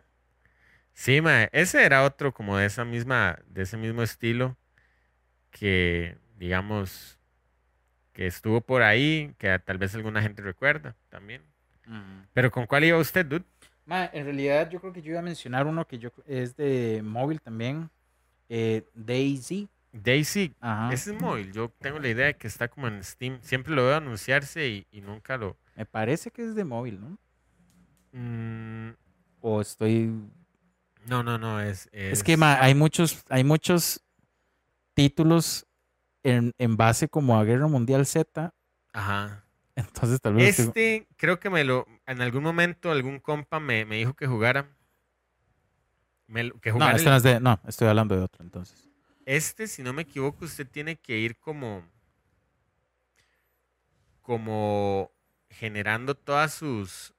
Sí, 0.99 1.21
ma, 1.21 1.45
ese 1.53 1.85
era 1.85 2.03
otro 2.03 2.35
como 2.35 2.57
de 2.57 2.67
esa 2.67 2.85
misma, 2.85 3.39
de 3.47 3.63
ese 3.63 3.77
mismo 3.77 4.03
estilo 4.03 4.57
que, 5.53 6.19
digamos, 6.37 7.21
que 8.13 8.27
estuvo 8.27 8.61
por 8.61 8.83
ahí, 8.83 9.33
que 9.39 9.57
tal 9.61 9.79
vez 9.79 9.95
alguna 9.95 10.21
gente 10.21 10.43
recuerda 10.43 10.97
también. 11.09 11.43
Pero 12.33 12.51
¿con 12.51 12.67
cuál 12.67 12.83
iba 12.83 12.99
usted, 12.99 13.25
dude? 13.25 13.45
Ma, 13.87 14.11
en 14.13 14.25
realidad 14.25 14.69
yo 14.71 14.81
creo 14.81 14.93
que 14.93 15.01
yo 15.01 15.13
iba 15.13 15.21
a 15.21 15.23
mencionar 15.23 15.69
uno 15.69 15.87
que 15.87 16.01
yo 16.01 16.11
es 16.27 16.57
de 16.57 17.01
móvil 17.05 17.41
también. 17.41 17.89
Eh, 18.49 18.83
Daisy. 18.93 19.69
Daisy, 19.93 20.53
Ajá. 20.61 20.93
ese 20.93 21.15
es 21.15 21.23
móvil. 21.23 21.53
Yo 21.53 21.73
tengo 21.81 22.01
la 22.01 22.09
idea 22.09 22.27
de 22.27 22.35
que 22.37 22.49
está 22.49 22.67
como 22.67 22.89
en 22.89 23.05
Steam. 23.05 23.39
Siempre 23.43 23.73
lo 23.73 23.85
veo 23.87 23.95
anunciarse 23.95 24.67
y, 24.67 24.87
y 24.91 25.01
nunca 25.01 25.37
lo... 25.37 25.57
Me 25.77 25.87
parece 25.87 26.33
que 26.33 26.43
es 26.43 26.57
de 26.57 26.65
móvil, 26.65 27.01
¿no? 27.01 27.19
Mm, 28.11 28.97
O 29.41 29.61
estoy... 29.61 30.13
no, 31.07 31.23
no, 31.23 31.39
no, 31.39 31.61
es... 31.61 31.89
Es 31.93 32.23
que 32.23 32.37
ma, 32.37 32.61
hay 32.63 32.75
muchos, 32.75 33.25
hay 33.29 33.45
muchos 33.45 34.03
títulos 34.95 35.67
en, 36.23 36.53
en 36.59 36.77
base 36.77 37.09
como 37.09 37.39
a 37.39 37.45
Guerra 37.45 37.67
Mundial 37.69 38.05
Z. 38.07 38.53
Ajá. 38.93 39.45
Entonces 39.77 40.21
tal 40.21 40.35
vez... 40.35 40.59
Este, 40.59 41.07
creo 41.17 41.39
que 41.39 41.51
me 41.51 41.65
lo... 41.65 41.87
En 42.07 42.21
algún 42.21 42.43
momento 42.43 42.91
algún 42.91 43.21
compa 43.21 43.61
me, 43.61 43.85
me 43.85 43.97
dijo 43.97 44.15
que 44.15 44.27
jugara. 44.27 44.69
Me 46.27 46.45
lo- 46.45 46.61
que 46.61 46.71
No, 46.71 46.75
jugara 46.75 46.97
este 46.97 47.05
el- 47.09 47.11
no 47.11 47.17
es 47.17 47.23
de... 47.23 47.41
No, 47.41 47.61
estoy 47.67 47.89
hablando 47.89 48.17
de 48.17 48.23
otro 48.23 48.45
entonces. 48.45 48.89
Este, 49.25 49.67
si 49.67 49.83
no 49.83 49.93
me 49.93 50.03
equivoco, 50.03 50.45
usted 50.47 50.67
tiene 50.67 50.97
que 50.97 51.19
ir 51.19 51.37
como. 51.39 51.85
como 54.23 55.11
generando 55.51 56.15
todas 56.15 56.55
sus. 56.55 57.13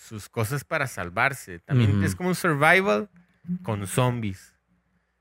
Sus 0.00 0.28
cosas 0.28 0.64
para 0.64 0.86
salvarse. 0.86 1.58
También 1.60 2.02
es 2.02 2.14
como 2.14 2.30
un 2.30 2.34
survival 2.34 3.08
con 3.62 3.86
zombies. 3.86 4.54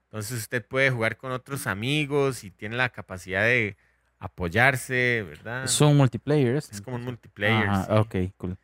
Entonces 0.05 0.39
usted 0.39 0.65
puede 0.65 0.89
jugar 0.89 1.17
con 1.17 1.31
otros 1.31 1.67
amigos 1.67 2.43
y 2.43 2.49
tiene 2.51 2.77
la 2.77 2.89
capacidad 2.89 3.43
de 3.43 3.75
apoyarse, 4.17 5.23
¿verdad? 5.27 5.67
Son 5.67 5.95
multiplayer. 5.97 6.55
Ah. 6.55 6.59
es 6.71 6.81
como 6.81 6.95
un 6.95 7.03
multiplayer. 7.03 7.69
Sí. 7.85 7.91
ok, 7.91 8.15
cool. 8.37 8.57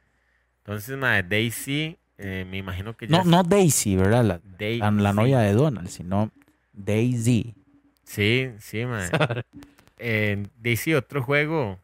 Entonces, 0.60 0.98
ma, 0.98 1.22
Daisy, 1.22 1.98
eh, 2.18 2.46
me 2.50 2.58
imagino 2.58 2.96
que 2.98 3.08
ya 3.08 3.12
No, 3.18 3.22
es 3.22 3.28
no 3.28 3.44
Daisy, 3.44 3.96
¿verdad? 3.96 4.24
La, 4.24 4.40
Daisy. 4.58 4.80
la, 4.80 4.92
la 4.92 5.14
novia 5.14 5.40
de 5.40 5.54
Donald, 5.54 5.90
sino 5.90 6.32
Daisy. 6.74 7.54
Sí, 8.04 8.52
sí, 8.60 8.86
ma. 8.86 9.02
Eh, 9.98 10.46
Daisy, 10.58 10.94
otro 10.94 11.24
juego. 11.24 11.80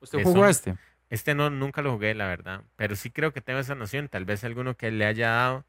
¿Usted 0.00 0.22
jugó 0.22 0.40
son- 0.40 0.48
este? 0.48 0.74
Este 1.12 1.34
no, 1.34 1.50
nunca 1.50 1.82
lo 1.82 1.92
jugué, 1.92 2.14
la 2.14 2.26
verdad. 2.26 2.62
Pero 2.74 2.96
sí 2.96 3.10
creo 3.10 3.34
que 3.34 3.42
tengo 3.42 3.58
esa 3.60 3.74
noción. 3.74 4.08
Tal 4.08 4.24
vez 4.24 4.44
alguno 4.44 4.78
que 4.78 4.90
le 4.90 5.04
haya 5.04 5.28
dado. 5.28 5.66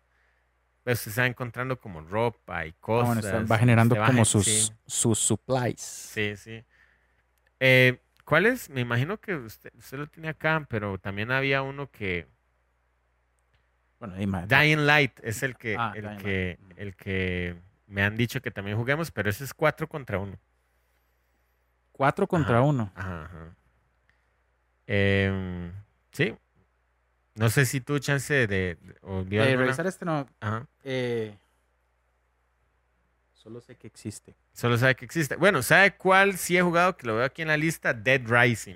Pues 0.86 1.00
se 1.02 1.10
está 1.10 1.26
encontrando 1.28 1.78
como 1.78 2.00
ropa 2.00 2.66
y 2.66 2.70
Ah, 2.70 2.76
cosas. 2.80 3.30
bueno, 3.32 3.48
va 3.50 3.58
generando 3.58 3.96
va 3.98 4.06
como 4.06 4.24
sus, 4.24 4.46
Sí, 4.46 4.74
sus 4.86 5.20
supplies. 5.20 5.82
sí. 5.82 6.38
sí. 6.38 6.64
Eh, 7.60 8.00
¿Cuál 8.24 8.46
es? 8.46 8.70
Me 8.70 8.80
imagino 8.80 9.20
que 9.20 9.36
usted, 9.36 9.70
usted 9.78 9.98
lo 9.98 10.08
tiene 10.08 10.30
acá, 10.30 10.66
pero 10.70 10.98
también 10.98 11.30
había 11.30 11.62
uno 11.62 11.92
que. 11.92 12.26
Bueno, 14.00 14.16
Dying 14.48 14.86
Light 14.86 15.20
es 15.24 15.44
el 15.44 15.58
que, 15.58 15.76
Ah, 15.78 15.92
el 15.94 16.16
que, 16.18 16.58
Light. 16.62 16.78
el 16.80 16.96
que 16.96 17.56
me 17.88 18.02
han 18.04 18.16
dicho 18.16 18.42
que 18.42 18.50
también 18.52 18.78
juguemos, 18.78 19.12
pero 19.12 19.30
ese 19.30 19.44
es 19.44 19.54
4 19.54 19.90
contra 19.90 20.20
1. 20.20 20.40
cuatro 21.92 22.28
contra 22.28 22.60
Ajá. 22.60 22.66
uno. 22.66 22.92
Ajá, 22.96 23.26
ajá. 23.26 23.56
Em, 24.88 25.72
sí. 26.12 26.36
No 27.36 27.50
sé 27.50 27.66
si 27.66 27.82
tuvo 27.82 27.98
chance 28.00 28.34
de, 28.34 28.48
de- 28.48 29.56
revisar 29.56 29.88
este 29.88 30.06
no. 30.06 30.28
Ajá. 30.40 30.68
eh, 30.84 31.36
solo 33.34 33.60
sé 33.60 33.76
que 33.76 33.88
existe. 33.88 34.36
Solo 34.54 34.78
sabe 34.78 34.96
que 34.96 35.06
existe. 35.06 35.36
Bueno, 35.36 35.62
¿sabe 35.64 35.96
cuál 35.96 36.38
sí 36.38 36.58
he 36.58 36.62
jugado? 36.62 36.96
Que 36.96 37.08
lo 37.08 37.16
veo 37.16 37.26
aquí 37.26 37.42
en 37.42 37.48
la 37.50 37.58
lista. 37.58 37.94
Dead 37.94 38.22
Rising. 38.26 38.76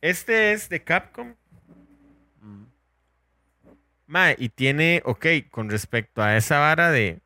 Este 0.00 0.52
es 0.52 0.68
de 0.68 0.84
Capcom. 0.84 1.34
Mm. 2.42 2.64
Mae, 4.06 4.36
y 4.38 4.48
tiene, 4.50 5.02
ok, 5.04 5.26
con 5.50 5.68
respecto 5.70 6.22
a 6.22 6.36
esa 6.36 6.58
vara 6.60 6.90
de 6.90 7.20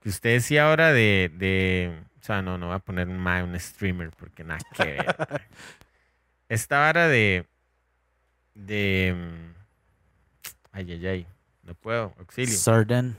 que 0.00 0.08
usted 0.08 0.34
decía 0.34 0.68
ahora 0.68 0.92
de, 0.92 1.30
de 1.34 2.02
o 2.20 2.24
sea, 2.24 2.42
no, 2.42 2.58
no 2.58 2.66
voy 2.66 2.76
a 2.76 2.80
poner 2.80 3.06
mae, 3.06 3.42
un 3.42 3.58
streamer, 3.58 4.10
porque 4.10 4.44
nada 4.44 4.60
que 4.76 4.84
ver. 4.84 5.16
Esta 6.52 6.80
vara 6.80 7.08
de, 7.08 7.46
de, 8.52 9.14
mm, 9.16 9.54
ay, 10.72 10.92
ay, 10.92 11.06
ay, 11.06 11.26
no 11.62 11.72
puedo, 11.72 12.14
auxilio. 12.18 12.54
Sarden. 12.54 13.16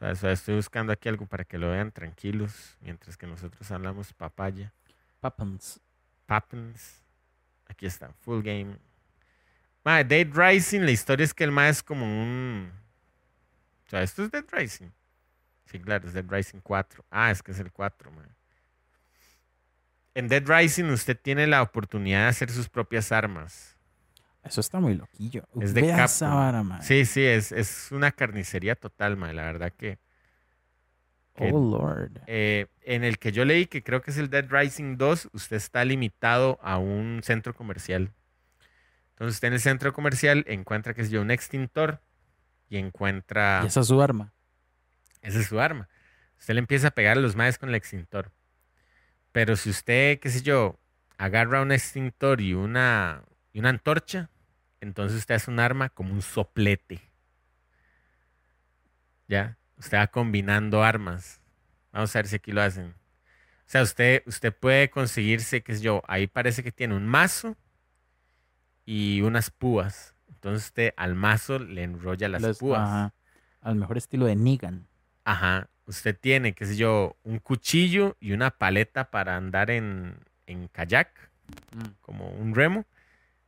O 0.00 0.14
sea, 0.14 0.32
estoy 0.32 0.54
buscando 0.54 0.90
aquí 0.90 1.10
algo 1.10 1.26
para 1.26 1.44
que 1.44 1.58
lo 1.58 1.70
vean 1.70 1.92
tranquilos, 1.92 2.78
mientras 2.80 3.18
que 3.18 3.26
nosotros 3.26 3.70
hablamos 3.70 4.14
papaya. 4.14 4.72
Pappens. 5.20 5.80
Pappens. 6.24 7.02
Aquí 7.66 7.84
está, 7.84 8.10
full 8.20 8.40
game. 8.40 8.78
Mae, 9.84 10.02
Dead 10.02 10.26
Rising, 10.32 10.80
la 10.80 10.92
historia 10.92 11.24
es 11.24 11.34
que 11.34 11.44
el 11.44 11.52
mae 11.52 11.68
es 11.68 11.82
como 11.82 12.06
un. 12.06 12.72
O 13.86 13.90
sea, 13.90 14.02
esto 14.02 14.24
es 14.24 14.30
Dead 14.30 14.46
Rising. 14.50 14.88
Sí, 15.66 15.78
claro, 15.78 16.08
es 16.08 16.14
Dead 16.14 16.24
Rising 16.26 16.60
4. 16.60 17.04
Ah, 17.10 17.30
es 17.32 17.42
que 17.42 17.52
es 17.52 17.60
el 17.60 17.70
4, 17.70 18.10
mae. 18.10 18.39
En 20.14 20.28
Dead 20.28 20.42
Rising 20.46 20.84
usted 20.86 21.18
tiene 21.20 21.46
la 21.46 21.62
oportunidad 21.62 22.22
de 22.22 22.28
hacer 22.28 22.50
sus 22.50 22.68
propias 22.68 23.12
armas. 23.12 23.76
Eso 24.42 24.60
está 24.60 24.80
muy 24.80 24.94
loquillo. 24.94 25.44
Es 25.60 25.74
de 25.74 25.82
Capcom. 25.88 26.08
Sí, 26.82 27.04
sí, 27.04 27.22
es, 27.24 27.52
es 27.52 27.92
una 27.92 28.10
carnicería 28.10 28.74
total, 28.74 29.16
mae. 29.16 29.34
La 29.34 29.42
verdad 29.44 29.72
que. 29.76 29.98
que, 31.34 31.50
Oh, 31.52 31.78
Lord. 31.78 32.20
eh, 32.26 32.66
en 32.82 33.04
el 33.04 33.18
que 33.18 33.32
yo 33.32 33.44
leí 33.44 33.66
que 33.66 33.82
creo 33.82 34.02
que 34.02 34.10
es 34.10 34.16
el 34.16 34.30
Dead 34.30 34.46
Rising 34.50 34.96
2, 34.96 35.30
usted 35.32 35.56
está 35.56 35.84
limitado 35.84 36.58
a 36.62 36.78
un 36.78 37.20
centro 37.22 37.54
comercial. 37.54 38.12
Entonces 39.10 39.36
usted 39.36 39.48
en 39.48 39.54
el 39.54 39.60
centro 39.60 39.92
comercial 39.92 40.44
encuentra, 40.48 40.94
que 40.94 41.02
es 41.02 41.10
yo, 41.10 41.20
un 41.20 41.30
extintor 41.30 42.00
y 42.70 42.78
encuentra... 42.78 43.60
Y 43.62 43.66
esa 43.66 43.80
es 43.80 43.86
su 43.86 44.00
arma. 44.00 44.32
Esa 45.20 45.40
es 45.40 45.46
su 45.46 45.60
arma. 45.60 45.88
Usted 46.38 46.54
le 46.54 46.60
empieza 46.60 46.88
a 46.88 46.90
pegar 46.92 47.18
a 47.18 47.20
los 47.20 47.36
maes 47.36 47.58
con 47.58 47.68
el 47.68 47.74
extintor. 47.74 48.32
Pero 49.32 49.56
si 49.56 49.70
usted, 49.70 50.18
qué 50.20 50.30
sé 50.30 50.42
yo, 50.42 50.78
agarra 51.18 51.62
un 51.62 51.72
extintor 51.72 52.40
y 52.40 52.54
una, 52.54 53.24
y 53.52 53.60
una 53.60 53.70
antorcha, 53.70 54.30
entonces 54.80 55.18
usted 55.18 55.36
hace 55.36 55.50
un 55.50 55.60
arma 55.60 55.88
como 55.88 56.12
un 56.12 56.22
soplete. 56.22 57.00
¿Ya? 59.28 59.56
Usted 59.76 59.98
va 59.98 60.06
combinando 60.08 60.82
armas. 60.82 61.40
Vamos 61.92 62.14
a 62.14 62.18
ver 62.18 62.28
si 62.28 62.36
aquí 62.36 62.52
lo 62.52 62.62
hacen. 62.62 62.90
O 62.90 63.72
sea, 63.72 63.82
usted, 63.82 64.22
usted 64.26 64.52
puede 64.52 64.90
conseguirse, 64.90 65.62
qué 65.62 65.76
sé 65.76 65.80
yo, 65.80 66.02
ahí 66.08 66.26
parece 66.26 66.62
que 66.64 66.72
tiene 66.72 66.96
un 66.96 67.06
mazo 67.06 67.56
y 68.84 69.20
unas 69.22 69.50
púas. 69.50 70.16
Entonces 70.28 70.66
usted 70.66 70.94
al 70.96 71.14
mazo 71.14 71.58
le 71.58 71.84
enrolla 71.84 72.28
las 72.28 72.58
púas. 72.58 72.80
ajá. 72.80 73.14
Al 73.60 73.76
mejor 73.76 73.98
estilo 73.98 74.26
de 74.26 74.36
Negan. 74.36 74.88
Ajá. 75.24 75.68
Usted 75.90 76.16
tiene, 76.16 76.52
qué 76.52 76.66
sé 76.66 76.76
yo, 76.76 77.16
un 77.24 77.40
cuchillo 77.40 78.16
y 78.20 78.30
una 78.30 78.52
paleta 78.52 79.10
para 79.10 79.36
andar 79.36 79.72
en, 79.72 80.14
en 80.46 80.68
kayak, 80.68 81.10
como 82.00 82.28
un 82.28 82.54
remo. 82.54 82.86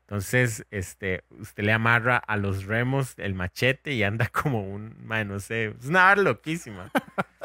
Entonces, 0.00 0.66
este, 0.72 1.22
usted 1.30 1.62
le 1.62 1.72
amarra 1.72 2.16
a 2.16 2.36
los 2.36 2.64
remos 2.64 3.14
el 3.16 3.34
machete 3.34 3.92
y 3.92 4.02
anda 4.02 4.26
como 4.32 4.68
un, 4.68 4.96
mae, 5.04 5.24
no 5.24 5.38
sé, 5.38 5.74
es 5.78 5.86
una 5.86 6.02
vara 6.02 6.20
loquísima. 6.20 6.90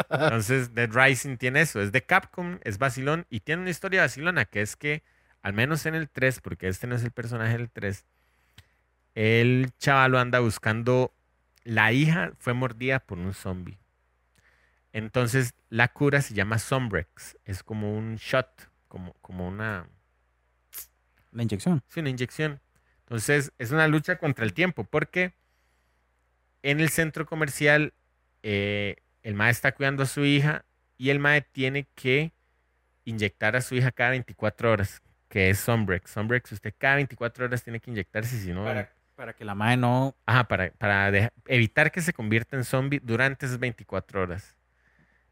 Entonces, 0.10 0.74
Dead 0.74 0.90
Rising 0.92 1.38
tiene 1.38 1.62
eso, 1.62 1.80
es 1.80 1.92
de 1.92 2.02
Capcom, 2.02 2.58
es 2.64 2.80
vacilón 2.80 3.28
y 3.30 3.42
tiene 3.42 3.62
una 3.62 3.70
historia 3.70 4.02
vacilona 4.02 4.46
que 4.46 4.62
es 4.62 4.76
que, 4.76 5.04
al 5.44 5.54
menos 5.54 5.86
en 5.86 5.94
el 5.94 6.10
3, 6.10 6.42
porque 6.42 6.70
este 6.70 6.88
no 6.88 6.96
es 6.96 7.04
el 7.04 7.12
personaje 7.12 7.56
del 7.56 7.70
3, 7.70 8.04
el 9.14 9.70
chavalo 9.78 10.18
anda 10.18 10.40
buscando, 10.40 11.14
la 11.64 11.92
hija 11.92 12.32
fue 12.40 12.54
mordida 12.54 12.98
por 13.00 13.20
un 13.20 13.36
zombie. 13.36 13.78
Entonces, 14.98 15.54
la 15.70 15.90
cura 15.90 16.22
se 16.22 16.34
llama 16.34 16.58
Sombrex, 16.58 17.38
es 17.46 17.62
como 17.62 17.96
un 17.96 18.16
shot, 18.16 18.70
como, 18.88 19.14
como 19.22 19.48
una, 19.48 19.88
La 21.32 21.44
inyección. 21.44 21.84
es 21.88 21.98
una 21.98 22.10
inyección. 22.10 22.60
Entonces, 23.02 23.52
es 23.60 23.72
una 23.72 23.88
lucha 23.88 24.18
contra 24.18 24.44
el 24.44 24.54
tiempo, 24.54 24.86
porque 24.86 25.36
en 26.64 26.80
el 26.80 26.90
centro 26.90 27.28
comercial 27.28 27.94
eh, 28.42 28.96
el 29.22 29.36
mae 29.36 29.52
está 29.52 29.72
cuidando 29.74 30.02
a 30.02 30.08
su 30.08 30.26
hija 30.26 30.66
y 30.98 31.12
el 31.12 31.20
mae 31.20 31.42
tiene 31.42 31.88
que 31.94 32.34
inyectar 33.06 33.56
a 33.56 33.62
su 33.62 33.76
hija 33.76 33.92
cada 33.92 34.10
24 34.12 34.72
horas, 34.72 35.02
que 35.30 35.52
es 35.52 35.60
Sombrex. 35.60 36.10
Sombrex, 36.10 36.52
usted 36.54 36.74
cada 36.78 36.96
24 36.96 37.46
horas 37.46 37.64
tiene 37.64 37.80
que 37.80 37.92
inyectarse, 37.92 38.40
si 38.40 38.52
no, 38.52 38.64
Para- 38.64 38.92
Para 39.16 39.34
que 39.34 39.46
la 39.46 39.54
madre 39.56 39.78
no. 39.78 40.16
Ajá, 40.26 40.46
para, 40.48 40.72
para 40.72 41.32
evitar 41.46 41.92
que 41.92 42.02
se 42.02 42.14
convierta 42.14 42.56
en 42.58 42.64
zombie 42.64 43.00
durante 43.04 43.46
esas 43.46 43.60
24 43.60 44.24
horas. 44.24 44.57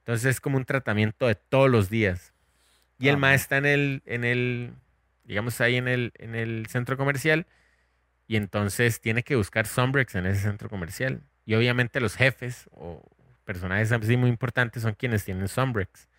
Entonces 0.06 0.26
es 0.27 0.41
como 0.41 0.57
un 0.57 0.65
tratamiento 0.65 1.27
de 1.27 1.36
todos 1.36 1.69
los 1.69 1.90
días. 1.90 2.34
Y 2.99 3.10
el 3.10 3.18
Ah, 3.18 3.19
ma 3.19 3.34
man. 3.34 3.36
está 3.36 3.57
en 3.57 3.65
el, 3.68 4.03
en 4.06 4.26
el, 4.26 4.73
digamos 5.26 5.61
ahí 5.61 5.77
en 5.77 5.88
el, 5.88 6.14
en 6.18 6.36
el 6.36 6.68
centro 6.69 6.98
comercial. 6.98 7.48
Y 8.27 8.38
entonces 8.38 9.02
tiene 9.02 9.23
que 9.23 9.36
buscar 9.36 9.68
Sombrex 9.68 10.15
en 10.15 10.26
ese 10.27 10.41
centro 10.44 10.69
comercial. 10.69 11.22
Y 11.45 11.56
obviamente 11.56 11.99
los 12.02 12.15
jefes 12.15 12.69
o 12.72 13.03
personajes 13.45 13.91
así 13.91 14.18
muy 14.18 14.30
importantes 14.30 14.84
son 14.84 14.94
quienes 14.95 15.26
tienen 15.26 15.48
Sombrex. 15.48 16.10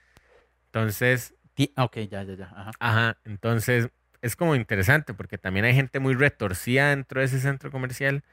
Entonces, 0.66 1.34
ah, 1.76 1.84
Ok, 1.84 1.96
ya, 2.10 2.22
ya, 2.24 2.34
ya. 2.34 2.46
Ajá. 2.54 2.78
Ajá, 2.78 3.18
entonces 3.24 3.88
es 4.22 4.36
como 4.36 4.54
interesante 4.56 5.14
porque 5.14 5.38
también 5.38 5.64
hay 5.64 5.74
gente 5.74 6.00
muy 6.00 6.14
retorcida 6.14 6.90
dentro 6.90 7.20
de 7.20 7.26
ese 7.26 7.40
centro 7.40 7.70
comercial 7.70 8.24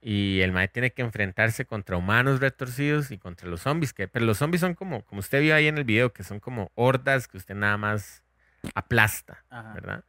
y 0.00 0.40
el 0.42 0.52
mae 0.52 0.68
tiene 0.68 0.92
que 0.92 1.02
enfrentarse 1.02 1.64
contra 1.64 1.96
humanos 1.96 2.40
retorcidos 2.40 3.10
y 3.10 3.18
contra 3.18 3.48
los 3.48 3.62
zombies, 3.62 3.92
que, 3.92 4.06
pero 4.08 4.24
los 4.24 4.38
zombies 4.38 4.60
son 4.60 4.74
como, 4.74 5.04
como 5.04 5.18
usted 5.20 5.40
vio 5.40 5.54
ahí 5.54 5.66
en 5.66 5.76
el 5.78 5.84
video, 5.84 6.12
que 6.12 6.22
son 6.24 6.38
como 6.40 6.70
hordas 6.74 7.26
que 7.28 7.36
usted 7.36 7.54
nada 7.54 7.76
más 7.76 8.22
aplasta, 8.74 9.44
Ajá. 9.50 9.72
¿verdad? 9.74 10.04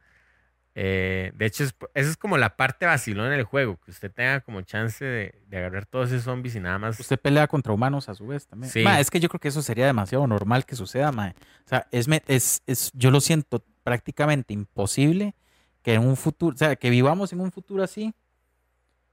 Eh, 0.76 1.32
de 1.34 1.46
hecho, 1.46 1.64
es- 1.64 1.74
esa 1.94 2.10
es 2.10 2.16
como 2.16 2.38
la 2.38 2.56
parte 2.56 2.86
vacilón 2.86 3.30
del 3.30 3.42
juego, 3.42 3.76
que 3.84 3.90
usted 3.90 4.10
tenga 4.12 4.40
como 4.40 4.62
chance 4.62 5.04
de, 5.04 5.42
de 5.48 5.56
agarrar 5.58 5.84
todos 5.86 6.10
esos 6.12 6.22
zombies 6.22 6.54
y 6.54 6.60
nada 6.60 6.78
más... 6.78 6.98
Usted 7.00 7.18
pelea 7.18 7.48
contra 7.48 7.72
humanos 7.72 8.08
a 8.08 8.14
su 8.14 8.26
vez 8.28 8.46
también. 8.46 8.70
Sí. 8.72 8.82
Ma, 8.84 9.00
es 9.00 9.10
que 9.10 9.18
yo 9.18 9.28
creo 9.28 9.40
que 9.40 9.48
eso 9.48 9.62
sería 9.62 9.86
demasiado 9.86 10.26
normal 10.28 10.64
que 10.64 10.76
suceda, 10.76 11.10
mae. 11.10 11.30
O 11.66 11.68
sea, 11.68 11.88
es, 11.90 12.06
me- 12.06 12.22
es, 12.28 12.62
es, 12.66 12.92
yo 12.94 13.10
lo 13.10 13.20
siento 13.20 13.64
prácticamente 13.82 14.54
imposible 14.54 15.34
que 15.82 15.94
en 15.94 16.06
un 16.06 16.16
futuro, 16.16 16.54
o 16.54 16.58
sea, 16.58 16.76
que 16.76 16.88
vivamos 16.90 17.32
en 17.32 17.40
un 17.40 17.50
futuro 17.50 17.82
así, 17.82 18.14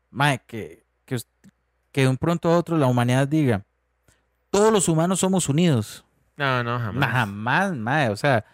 mae, 0.10 0.42
que, 0.46 0.86
que, 1.06 1.18
que 1.92 2.02
de 2.02 2.08
un 2.08 2.18
pronto 2.18 2.50
a 2.50 2.58
otro 2.58 2.78
la 2.78 2.88
humanidad 2.88 3.28
diga, 3.28 3.64
todos 4.50 4.72
los 4.72 4.88
humanos 4.88 5.20
somos 5.20 5.50
unidos. 5.50 6.06
No, 6.36 6.64
no, 6.64 6.80
jamás. 6.80 7.12
Jamás, 7.12 7.76
mae. 7.76 8.10
O 8.10 8.16
sea, 8.16 8.46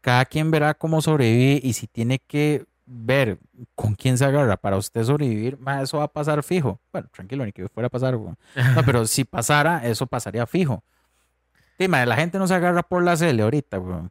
cada 0.00 0.24
quien 0.24 0.50
verá 0.50 0.74
cómo 0.74 1.00
sobrevivir 1.00 1.64
y 1.64 1.72
si 1.72 1.86
tiene 1.86 2.18
que 2.18 2.64
ver 2.86 3.38
con 3.74 3.94
quién 3.94 4.18
se 4.18 4.24
agarra 4.24 4.56
para 4.56 4.76
usted 4.76 5.04
sobrevivir, 5.04 5.58
mae, 5.58 5.82
eso 5.82 5.98
va 5.98 6.04
a 6.04 6.08
pasar 6.08 6.42
fijo. 6.42 6.80
Bueno, 6.92 7.08
tranquilo, 7.12 7.44
ni 7.44 7.52
que 7.52 7.68
fuera 7.68 7.86
a 7.86 7.90
pasar. 7.90 8.14
No, 8.14 8.36
pero 8.84 9.06
si 9.06 9.24
pasara, 9.24 9.86
eso 9.86 10.06
pasaría 10.06 10.46
fijo. 10.46 10.82
Sí, 11.78 11.88
mae, 11.88 12.04
la 12.04 12.16
gente 12.16 12.38
no 12.38 12.46
se 12.46 12.54
agarra 12.54 12.82
por 12.82 13.02
la 13.02 13.16
cele 13.16 13.42
ahorita, 13.42 13.78
weón. 13.78 14.10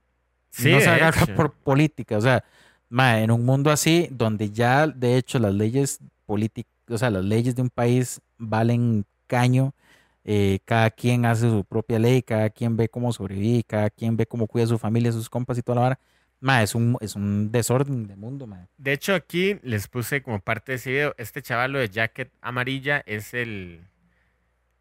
Sí, 0.49 0.71
no 0.71 0.80
se 0.80 0.89
agarra 0.89 1.23
hecho. 1.23 1.35
por 1.35 1.53
política. 1.53 2.17
O 2.17 2.21
sea, 2.21 2.43
mae, 2.89 3.23
en 3.23 3.31
un 3.31 3.45
mundo 3.45 3.69
así, 3.69 4.07
donde 4.11 4.49
ya 4.49 4.88
de 4.88 5.17
hecho 5.17 5.38
las 5.38 5.53
leyes 5.53 5.99
políticas, 6.26 6.73
o 6.90 6.98
sea, 6.98 7.10
las 7.10 7.24
leyes 7.24 7.56
de 7.56 7.61
un 7.61 7.70
país 7.70 8.22
valen 8.38 9.06
caño, 9.28 9.74
eh, 10.24 10.60
cada 10.66 10.90
quien 10.90 11.26
hace 11.26 11.49
su 11.49 11.64
propia 11.64 11.99
ley, 11.99 12.22
cada 12.22 12.49
quien 12.49 12.78
ve 12.78 12.90
cómo 12.90 13.14
sobrevive, 13.14 13.64
cada 13.64 13.90
quien 13.90 14.18
ve 14.18 14.26
cómo 14.26 14.48
cuida 14.48 14.66
a 14.66 14.68
su 14.68 14.78
familia, 14.78 15.11
sus 15.11 15.30
compas 15.30 15.57
y 15.57 15.61
toda 15.61 15.76
la 15.76 15.82
vara. 15.82 15.99
Mae, 16.41 16.64
es 16.64 16.74
un, 16.74 16.98
es 17.02 17.16
un 17.16 17.52
desorden 17.52 18.07
de 18.07 18.16
mundo, 18.16 18.48
mae. 18.48 18.68
De 18.78 18.94
hecho, 18.94 19.14
aquí 19.14 19.60
les 19.61 19.88
puse 19.88 20.22
como 20.22 20.40
parte 20.40 20.72
de 20.72 20.78
ese 20.78 20.91
video, 20.91 21.16
este 21.18 21.41
chavalo 21.41 21.80
de 21.80 21.90
jacket 21.90 22.32
amarilla 22.41 23.03
es 23.06 23.34
el, 23.34 23.82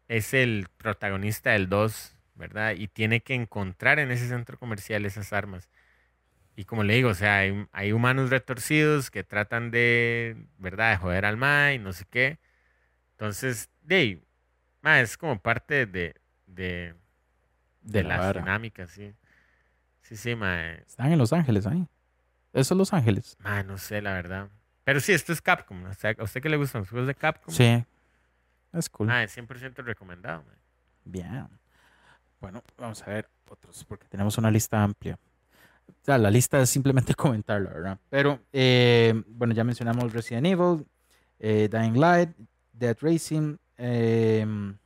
es 0.07 0.33
el 0.33 0.67
protagonista 0.77 1.51
del 1.51 1.67
2, 1.67 2.15
¿verdad? 2.35 2.75
Y 2.77 2.87
tiene 2.87 3.19
que 3.21 3.33
encontrar 3.33 3.99
en 3.99 4.11
ese 4.11 4.29
centro 4.29 4.57
comercial 4.57 5.05
esas 5.05 5.33
armas. 5.33 5.69
Y 6.59 6.65
como 6.65 6.83
le 6.83 6.93
digo, 6.95 7.07
o 7.07 7.13
sea, 7.13 7.37
hay, 7.37 7.67
hay 7.71 7.93
humanos 7.93 8.29
retorcidos 8.29 9.11
que 9.11 9.23
tratan 9.23 9.71
de, 9.71 10.35
¿verdad? 10.57 10.91
De 10.91 10.97
joder 10.97 11.23
al 11.23 11.37
ma 11.37 11.71
y 11.71 11.79
no 11.79 11.93
sé 11.93 12.03
qué. 12.03 12.37
Entonces, 13.11 13.69
de 13.81 13.95
ahí, 13.95 14.23
ma, 14.81 14.99
es 14.99 15.17
como 15.17 15.39
parte 15.39 15.85
de, 15.85 16.15
de, 16.47 16.95
de, 17.79 18.03
la 18.03 18.09
las 18.09 18.19
vara. 18.19 18.41
dinámicas, 18.41 18.91
sí. 18.91 19.15
Sí, 20.01 20.17
sí, 20.17 20.35
ma. 20.35 20.73
Están 20.73 21.13
en 21.13 21.17
Los 21.17 21.31
Ángeles 21.31 21.65
ahí. 21.65 21.87
Eso 22.51 22.73
es 22.73 22.77
Los 22.77 22.91
Ángeles. 22.91 23.37
Ma, 23.39 23.63
no 23.63 23.77
sé, 23.77 24.01
la 24.01 24.11
verdad. 24.11 24.49
Pero 24.83 24.99
sí, 24.99 25.13
esto 25.13 25.31
es 25.31 25.41
Capcom. 25.41 25.85
O 25.85 25.93
sea, 25.93 26.13
¿A 26.19 26.23
usted 26.25 26.41
qué 26.41 26.49
le 26.49 26.57
gustan 26.57 26.81
los 26.81 26.89
juegos 26.89 27.07
de 27.07 27.15
Capcom? 27.15 27.53
Sí. 27.53 27.85
Es 28.73 28.89
cool. 28.89 29.09
Ah, 29.09 29.23
es 29.23 29.37
100% 29.37 29.81
recomendado. 29.81 30.43
man. 30.43 30.57
Bien. 31.05 31.47
Bueno, 32.41 32.61
vamos 32.77 33.01
a 33.03 33.05
ver 33.05 33.29
otros, 33.47 33.85
porque 33.85 34.09
tenemos 34.09 34.37
una 34.37 34.51
lista 34.51 34.83
amplia. 34.83 35.17
La 36.05 36.31
lista 36.31 36.61
es 36.61 36.69
simplemente 36.69 37.13
comentarla, 37.15 37.69
¿verdad? 37.69 37.99
Pero, 38.09 38.39
eh, 38.51 39.21
bueno, 39.27 39.53
ya 39.53 39.63
mencionamos 39.63 40.11
Resident 40.13 40.47
Evil, 40.47 40.85
eh, 41.39 41.69
Dying 41.71 41.99
Light, 41.99 42.29
Dead 42.73 42.97
Racing, 43.01 43.57
em, 43.77 44.77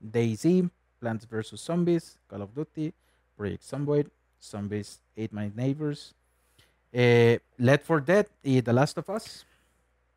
DayZ, 0.00 0.70
Plants 0.98 1.28
vs. 1.28 1.60
Zombies, 1.60 2.18
Call 2.26 2.42
of 2.42 2.52
Duty, 2.54 2.92
Project 3.36 3.62
Zomboid, 3.62 4.06
Zombies 4.40 5.00
Ate 5.16 5.30
My 5.32 5.50
Neighbors, 5.54 6.14
eh, 6.92 7.40
Left 7.56 7.86
4 7.86 8.04
Dead 8.04 8.26
y 8.42 8.62
The 8.62 8.72
Last 8.72 8.98
of 8.98 9.08
Us. 9.08 9.46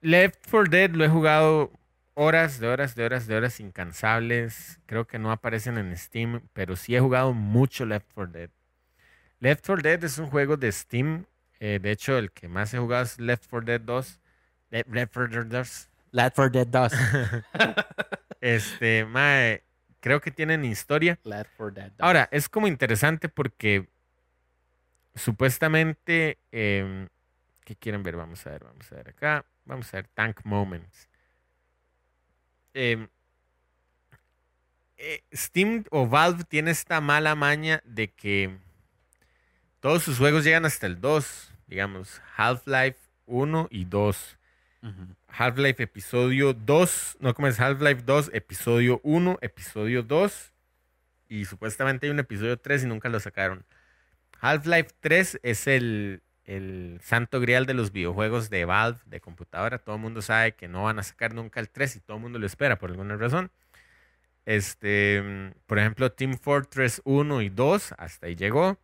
Left 0.02 0.50
4 0.50 0.70
Dead 0.70 0.92
lo 0.92 1.06
he 1.06 1.10
jugado 1.10 1.72
horas 2.14 2.60
de 2.60 2.68
horas 2.68 2.96
de 2.96 3.06
horas 3.06 3.28
de 3.28 3.36
horas 3.36 3.60
incansables. 3.60 4.80
Creo 4.86 5.06
que 5.06 5.20
no 5.20 5.32
aparecen 5.32 5.78
en 5.78 5.96
Steam, 5.98 6.42
pero 6.54 6.76
sí 6.76 6.96
he 6.96 7.00
jugado 7.00 7.34
mucho 7.34 7.86
Left 7.86 8.08
4 8.14 8.32
Dead. 8.32 8.50
Left 9.42 9.66
4 9.66 9.82
Dead 9.82 10.04
es 10.04 10.18
un 10.18 10.28
juego 10.28 10.56
de 10.56 10.72
Steam. 10.72 11.26
eh, 11.60 11.80
de 11.82 11.92
hecho, 11.92 12.18
el 12.18 12.32
que 12.32 12.48
más 12.48 12.74
he 12.74 12.78
jugado 12.80 13.04
es 13.04 13.20
Left 13.20 13.48
4 13.50 13.66
Dead 13.66 13.82
2. 13.82 14.20
Le- 14.70 14.86
Left 14.90 15.14
4 15.14 15.28
Dead 15.44 15.46
2. 15.46 15.90
Left 16.12 16.36
4 16.38 16.50
Dead 16.50 16.68
2. 16.68 16.94
Este, 18.42 19.06
mae, 19.06 19.62
creo 20.00 20.20
que 20.22 20.32
tienen 20.32 20.66
historia. 20.66 21.20
Left 21.26 21.52
4 21.58 21.72
Dead 21.72 21.92
2. 21.92 22.00
Ahora, 22.00 22.28
es 22.32 22.50
como 22.50 22.68
interesante 22.68 23.30
porque 23.30 23.88
supuestamente, 25.16 26.40
em, 26.52 27.08
¿qué 27.64 27.76
quieren 27.76 28.02
ver? 28.04 28.16
Vamos 28.16 28.46
a 28.48 28.52
ver, 28.52 28.64
vamos 28.64 28.92
a 28.92 28.96
ver 28.96 29.10
acá. 29.10 29.46
Vamos 29.66 29.94
a 29.94 29.98
ver 29.98 30.08
Tank 30.08 30.40
Moments. 30.44 31.08
Em, 32.74 33.08
eh, 34.98 35.24
Steam 35.34 35.84
o 35.92 36.08
Valve 36.08 36.44
tiene 36.46 36.72
esta 36.72 37.02
mala 37.02 37.36
maña 37.36 37.82
de 37.86 38.08
que 38.12 38.58
todos 39.82 40.04
sus 40.04 40.20
juegos 40.20 40.44
llegan 40.44 40.64
hasta 40.66 40.88
el 40.88 41.02
2, 41.02 41.54
digamos, 41.68 42.22
Half-Life 42.38 43.00
1 43.26 43.68
y 43.72 43.86
2. 43.86 44.38
Ujú. 44.84 45.16
Half-Life 45.28 45.84
episodio 45.84 46.54
2, 46.54 47.18
no 47.20 47.34
como 47.34 47.48
es 47.48 47.60
Half-Life 47.60 48.04
2, 48.06 48.30
episodio 48.34 49.02
1, 49.04 49.40
episodio 49.42 50.04
2 50.04 50.54
y 51.30 51.46
supuestamente 51.46 52.06
hay 52.06 52.12
un 52.12 52.20
episodio 52.20 52.58
3 52.58 52.84
y 52.84 52.88
nunca 52.88 53.10
lo 53.10 53.20
sacaron. 53.20 53.66
Half-Life 54.40 54.92
3 55.00 55.40
es 55.44 55.66
el, 55.66 56.22
el 56.46 57.00
santo 57.02 57.40
grial 57.40 57.66
de 57.66 57.74
los 57.74 57.92
videojuegos 57.92 58.50
de 58.50 58.66
Valve 58.66 59.00
de 59.06 59.20
computadora. 59.20 59.80
Todo 59.80 59.96
el 59.96 60.02
mundo 60.02 60.22
sabe 60.22 60.54
que 60.54 60.68
no 60.68 60.84
van 60.84 61.00
a 61.00 61.04
sacar 61.04 61.34
nunca 61.34 61.60
el 61.60 61.70
3 61.70 61.96
y 61.96 62.00
todo 62.02 62.18
el 62.18 62.24
mundo 62.24 62.38
lo 62.38 62.46
espera 62.46 62.78
por 62.78 62.92
alguna 62.92 63.18
razón. 63.18 63.50
Este, 64.46 65.24
por 65.66 65.80
ejemplo, 65.80 66.12
Team 66.12 66.38
Fortress 66.38 67.02
1 67.06 67.42
y 67.42 67.50
2, 67.50 67.94
hasta 67.98 68.28
ahí 68.28 68.36
llegó. 68.36 68.78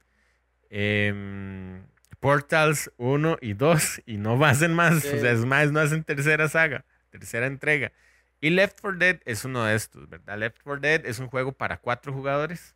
Em, 0.69 1.85
Portals 2.19 2.91
1 2.97 3.37
y 3.41 3.53
2 3.53 4.01
y 4.05 4.17
no 4.17 4.43
hacen 4.45 4.73
más. 4.73 5.03
Sí. 5.03 5.09
O 5.11 5.17
sea, 5.19 5.31
es 5.31 5.45
más, 5.45 5.71
no 5.71 5.79
hacen 5.79 6.03
tercera 6.03 6.47
saga, 6.49 6.85
tercera 7.09 7.47
entrega. 7.47 7.91
Y 8.41 8.51
Left 8.51 8.79
4 8.81 8.97
Dead 8.99 9.19
es 9.25 9.45
uno 9.45 9.65
de 9.65 9.75
estos, 9.75 10.09
¿verdad? 10.09 10.37
Left 10.37 10.57
4 10.63 10.81
Dead 10.81 11.05
es 11.05 11.19
un 11.19 11.27
juego 11.27 11.53
para 11.53 11.77
cuatro 11.79 12.13
jugadores. 12.13 12.75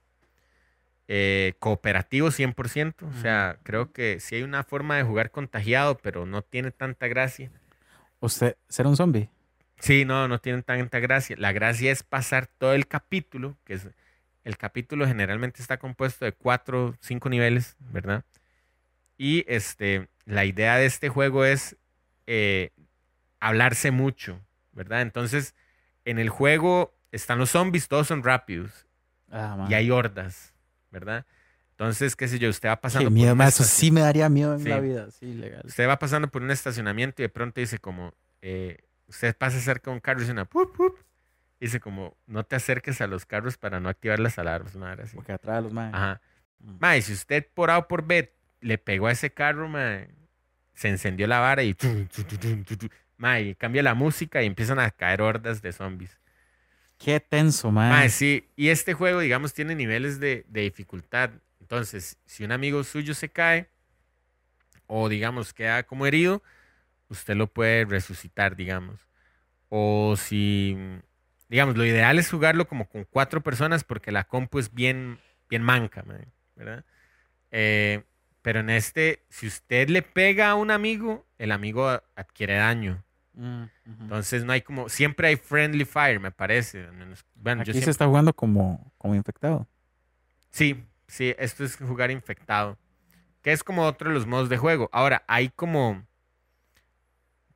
eh, 1.08 1.54
cooperativo 1.60 2.32
100%. 2.32 3.08
O 3.08 3.14
sea, 3.14 3.60
creo 3.64 3.92
que 3.92 4.20
sí 4.20 4.36
hay 4.36 4.44
una 4.44 4.64
forma 4.64 4.98
de 4.98 5.04
jugar 5.04 5.32
contagiado, 5.32 5.98
pero 5.98 6.26
no 6.26 6.42
tiene 6.44 6.72
tanta 6.72 7.08
gracia. 7.08 7.52
¿Usted 8.20 8.56
será 8.70 8.90
un 8.90 8.96
zombie? 8.98 9.30
Sí, 9.80 10.06
no, 10.06 10.28
no 10.28 10.40
tienen 10.40 10.64
tanta 10.64 11.00
gracia. 11.00 11.36
La 11.40 11.52
gracia 11.54 11.92
es 11.92 12.04
pasar 12.04 12.48
todo 12.48 12.74
el 12.74 12.88
capítulo, 12.88 13.58
que 13.66 13.74
es 13.76 13.88
el 14.44 14.58
capítulo 14.58 15.08
generalmente 15.08 15.62
está 15.62 15.78
compuesto 15.78 16.26
de 16.26 16.32
cuatro, 16.32 16.96
cinco 17.00 17.30
niveles, 17.30 17.76
¿verdad? 17.80 18.24
Y 19.18 19.46
este, 19.48 20.10
la 20.26 20.46
idea 20.46 20.78
de 20.78 20.86
este 20.86 21.10
juego 21.10 21.46
es 21.46 21.78
eh, 22.28 22.72
hablarse 23.40 23.92
mucho, 23.92 24.40
¿verdad? 24.72 25.02
Entonces, 25.02 25.54
en 26.06 26.18
el 26.20 26.30
juego 26.30 26.94
están 27.12 27.38
los 27.38 27.52
zombies, 27.52 27.88
todos 27.88 28.08
son 28.08 28.24
rápidos 28.24 28.88
Ah, 29.32 29.68
y 29.70 29.74
hay 29.76 29.92
hordas, 29.92 30.54
¿verdad? 30.92 31.26
Entonces, 31.72 32.16
qué 32.16 32.28
sé 32.28 32.38
yo, 32.38 32.50
usted 32.50 32.70
va 32.70 32.82
pasando 32.82 33.06
Qué 33.06 33.12
por 33.12 33.14
miedo, 33.14 33.36
ma, 33.36 33.48
eso 33.48 33.64
sí 33.64 33.92
me 33.92 34.02
daría 34.02 34.28
miedo 34.30 34.54
en 34.54 34.60
Sí. 34.62 34.70
la 34.70 34.80
vida, 34.80 35.10
sí, 35.12 35.34
legal. 35.34 35.62
Usted 35.66 35.88
va 35.88 35.98
pasando 35.98 36.28
por 36.28 36.42
un 36.42 36.52
estacionamiento 36.52 37.22
y 37.22 37.24
de 37.24 37.30
pronto 37.30 37.60
dice 37.60 37.80
como, 37.80 38.14
eh, 38.42 38.78
usted 39.08 39.36
pasa 39.36 39.60
cerca 39.60 39.90
de 39.90 39.96
un 39.96 40.00
carro 40.02 40.20
y 40.20 40.22
dice 40.24 40.32
una 40.32 40.46
pup, 40.46 40.76
pup. 40.76 40.98
Dice 41.62 41.80
como, 41.80 42.18
no 42.26 42.44
te 42.44 42.56
acerques 42.56 43.02
a 43.02 43.08
los 43.08 43.26
carros 43.26 43.56
para 43.56 43.80
no 43.80 43.88
activar 43.88 44.20
las 44.20 44.40
alarmas, 44.40 44.76
hora 44.76 45.04
así. 45.04 45.16
Porque 45.16 45.32
atrás 45.32 45.58
de 45.58 45.62
los 45.62 45.72
maes. 45.72 45.94
Ajá. 45.94 46.20
Mm. 46.60 46.78
Ma, 46.80 46.98
y 46.98 47.04
si 47.04 47.14
usted 47.14 47.48
por 47.54 47.70
A 47.70 47.78
o 47.78 47.88
por 47.88 48.04
B 48.04 48.34
le 48.62 48.80
pegó 48.80 49.06
a 49.06 49.12
ese 49.12 49.32
carro, 49.32 49.70
ma, 49.70 50.00
se 50.74 50.90
encendió 50.90 51.28
la 51.28 51.40
vara 51.40 51.62
y... 51.62 51.78
y 53.40 53.56
cambia 53.56 53.84
la 53.84 53.94
música 53.94 54.42
y 54.42 54.48
empiezan 54.48 54.80
a 54.80 54.90
caer 54.90 55.22
hordas 55.22 55.62
de 55.62 55.72
zombies. 55.72 56.20
Qué 56.98 57.20
tenso, 57.20 57.72
man. 57.72 57.92
Mae, 57.92 58.10
sí, 58.10 58.50
y 58.56 58.70
este 58.70 58.96
juego, 58.96 59.20
digamos, 59.20 59.54
tiene 59.54 59.76
niveles 59.76 60.20
de, 60.20 60.46
de 60.50 60.62
dificultad. 60.62 61.30
Entonces, 61.60 62.18
si 62.26 62.44
un 62.44 62.52
amigo 62.52 62.84
suyo 62.84 63.14
se 63.14 63.30
cae 63.30 63.70
o, 64.88 65.10
digamos, 65.10 65.54
queda 65.54 65.84
como 65.84 66.08
herido, 66.08 66.42
usted 67.08 67.36
lo 67.36 67.46
puede 67.46 67.86
resucitar, 67.86 68.56
digamos. 68.56 69.08
O 69.70 70.16
si, 70.18 70.76
digamos, 71.52 71.76
lo 71.76 71.86
ideal 71.86 72.18
es 72.18 72.32
jugarlo 72.32 72.66
como 72.66 72.88
con 72.88 73.04
cuatro 73.04 73.42
personas 73.42 73.84
porque 73.84 74.14
la 74.14 74.24
compu 74.24 74.58
es 74.58 74.74
bien, 74.74 75.20
bien 75.50 75.62
manca, 75.62 76.02
¿verdad? 76.56 76.86
Eh, 77.52 78.04
pero 78.42 78.62
en 78.62 78.70
este, 78.70 79.26
si 79.30 79.48
usted 79.48 79.90
le 79.90 80.02
pega 80.02 80.50
a 80.50 80.56
un 80.56 80.72
amigo, 80.72 81.28
el 81.38 81.52
amigo 81.52 81.90
adquiere 82.16 82.56
daño. 82.56 83.04
Mm. 83.34 83.64
Entonces 83.86 84.46
no 84.46 84.54
hay 84.54 84.62
como, 84.62 84.88
siempre 84.88 85.28
hay 85.28 85.36
friendly 85.36 85.84
fire, 85.84 86.22
me 86.22 86.32
parece. 86.32 86.88
Bueno, 87.36 87.64
Aquí 87.64 87.74
yo 87.74 87.82
se 87.82 87.92
está 87.92 88.08
jugando 88.08 88.34
como, 88.34 88.94
como 88.98 89.14
infectado. 89.14 89.68
Sí, 90.52 90.82
sí, 91.08 91.36
esto 91.38 91.66
es 91.66 91.76
jugar 91.76 92.12
infectado. 92.12 92.78
Que 93.42 93.52
es 93.52 93.62
como 93.62 93.84
otro 93.84 94.08
de 94.08 94.16
los 94.16 94.26
modos 94.26 94.48
de 94.48 94.58
juego. 94.58 94.90
Ahora, 94.94 95.26
hay 95.28 95.50
como. 95.50 96.08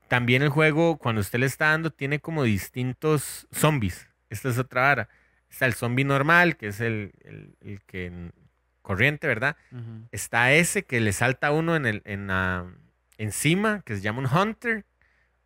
También 0.08 0.42
el 0.44 0.50
juego, 0.50 0.98
cuando 0.98 1.22
usted 1.22 1.40
le 1.40 1.46
está 1.48 1.70
dando, 1.72 1.90
tiene 1.92 2.20
como 2.20 2.44
distintos 2.44 3.48
zombies. 3.52 4.08
Esta 4.30 4.50
es 4.50 4.58
otra 4.58 4.82
vara. 4.82 5.10
Está 5.50 5.66
el 5.66 5.74
zombie 5.74 6.04
normal, 6.06 6.58
que 6.58 6.68
es 6.68 6.80
el, 6.82 7.14
el- 7.24 7.56
el 7.62 7.82
que. 7.84 8.08
n- 8.08 8.32
corriente, 8.82 9.26
¿verdad? 9.26 9.56
Está 10.12 10.54
ese 10.54 10.84
que 10.84 11.00
le 11.02 11.12
salta 11.12 11.48
a 11.48 11.52
uno 11.52 11.76
en 11.76 11.88
el, 11.88 12.02
en 12.06 12.28
la- 12.28 12.68
encima, 13.18 13.82
que 13.82 13.96
se 13.96 14.02
llama 14.02 14.20
un 14.20 14.28
hunter. 14.28 14.86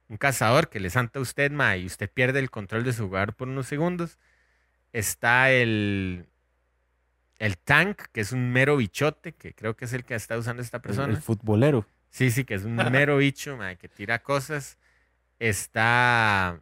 Un 0.10 0.18
cazador 0.18 0.70
que 0.70 0.80
le 0.80 0.90
salta 0.90 1.20
a 1.20 1.22
usted, 1.22 1.52
ma, 1.52 1.78
y 1.78 1.86
usted 1.86 2.10
pierde 2.12 2.40
el 2.40 2.50
control 2.50 2.84
de 2.84 2.92
su 2.94 3.06
jugador 3.06 3.36
por 3.36 3.48
unos 3.48 3.68
segundos. 3.68 4.18
Está 4.92 5.52
el, 5.52 6.26
el 7.38 7.58
tank, 7.60 8.02
que 8.12 8.22
es 8.22 8.32
un 8.32 8.52
mero 8.52 8.76
bichote, 8.78 9.34
que 9.34 9.54
creo 9.54 9.76
que 9.78 9.86
es 9.86 9.94
el 9.94 10.04
que 10.04 10.16
está 10.16 10.38
usando 10.38 10.62
esta 10.64 10.78
El, 10.78 10.82
persona. 10.82 11.14
el 11.14 11.22
futbolero. 11.22 11.86
Sí, 12.10 12.32
sí, 12.32 12.44
que 12.44 12.56
es 12.56 12.64
un 12.64 12.76
mero 12.76 13.18
bicho, 13.18 13.56
ma, 13.58 13.76
que 13.76 13.88
tira 13.88 14.20
cosas. 14.24 14.78
Está 15.40 16.62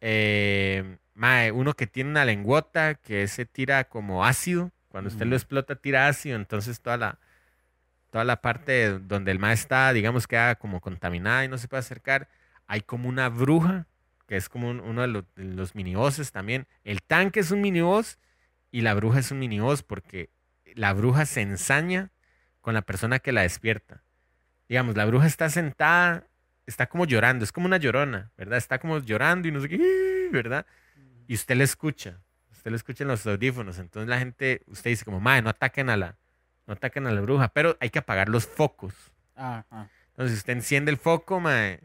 eh, 0.00 0.98
ma, 1.14 1.52
uno 1.52 1.74
que 1.74 1.86
tiene 1.86 2.10
una 2.10 2.24
lengüota, 2.24 2.94
que 2.94 3.22
ese 3.22 3.46
tira 3.46 3.84
como 3.84 4.24
ácido. 4.24 4.72
Cuando 4.88 5.08
usted 5.08 5.26
lo 5.26 5.36
explota, 5.36 5.76
tira 5.76 6.08
ácido. 6.08 6.36
Entonces 6.36 6.80
toda 6.80 6.96
la, 6.96 7.18
toda 8.10 8.24
la 8.24 8.40
parte 8.40 8.98
donde 8.98 9.30
el 9.32 9.38
ma 9.38 9.52
está, 9.52 9.92
digamos, 9.92 10.26
queda 10.26 10.56
como 10.56 10.80
contaminada 10.80 11.44
y 11.44 11.48
no 11.48 11.58
se 11.58 11.68
puede 11.68 11.80
acercar. 11.80 12.28
Hay 12.66 12.80
como 12.82 13.08
una 13.08 13.28
bruja, 13.28 13.86
que 14.26 14.36
es 14.36 14.48
como 14.48 14.70
un- 14.70 14.80
uno 14.80 15.02
de 15.02 15.08
los, 15.08 15.24
de 15.36 15.44
los 15.44 15.74
minibosses 15.74 16.32
también. 16.32 16.66
El 16.84 17.02
tanque 17.02 17.40
es 17.40 17.50
un 17.50 17.60
miniboss 17.60 18.18
y 18.72 18.80
la 18.82 18.94
bruja 18.94 19.20
es 19.20 19.30
un 19.30 19.38
miniboss 19.38 19.82
porque 19.82 20.30
la 20.74 20.92
bruja 20.92 21.26
se 21.26 21.42
ensaña 21.42 22.10
con 22.60 22.74
la 22.74 22.82
persona 22.82 23.18
que 23.20 23.32
la 23.32 23.42
despierta. 23.42 24.02
Digamos, 24.68 24.96
la 24.96 25.04
bruja 25.04 25.26
está 25.26 25.48
sentada, 25.48 26.26
está 26.66 26.86
como 26.86 27.04
llorando, 27.04 27.44
es 27.44 27.52
como 27.52 27.66
una 27.66 27.76
llorona, 27.76 28.30
¿verdad? 28.36 28.58
Está 28.58 28.78
como 28.78 28.98
llorando 28.98 29.48
y 29.48 29.52
no 29.52 29.60
sé 29.60 29.68
qué, 29.68 30.28
¿verdad? 30.32 30.66
Y 31.28 31.34
usted 31.34 31.56
le 31.56 31.64
escucha, 31.64 32.20
usted 32.50 32.70
le 32.70 32.76
escucha 32.76 33.04
en 33.04 33.08
los 33.08 33.26
audífonos. 33.26 33.78
Entonces 33.78 34.08
la 34.08 34.18
gente, 34.18 34.62
usted 34.66 34.90
dice 34.90 35.04
como, 35.04 35.20
madre, 35.20 35.42
no 35.42 35.50
ataquen 35.50 35.90
a 35.90 35.96
la, 35.96 36.16
no 36.66 36.74
ataquen 36.74 37.06
a 37.06 37.12
la 37.12 37.20
bruja, 37.20 37.48
pero 37.48 37.76
hay 37.80 37.90
que 37.90 37.98
apagar 37.98 38.28
los 38.28 38.46
focos. 38.46 38.94
Ajá. 39.34 39.88
Entonces, 40.16 40.32
si 40.32 40.38
usted 40.38 40.54
enciende 40.54 40.90
el 40.90 40.96
foco, 40.96 41.40
mae, 41.40 41.80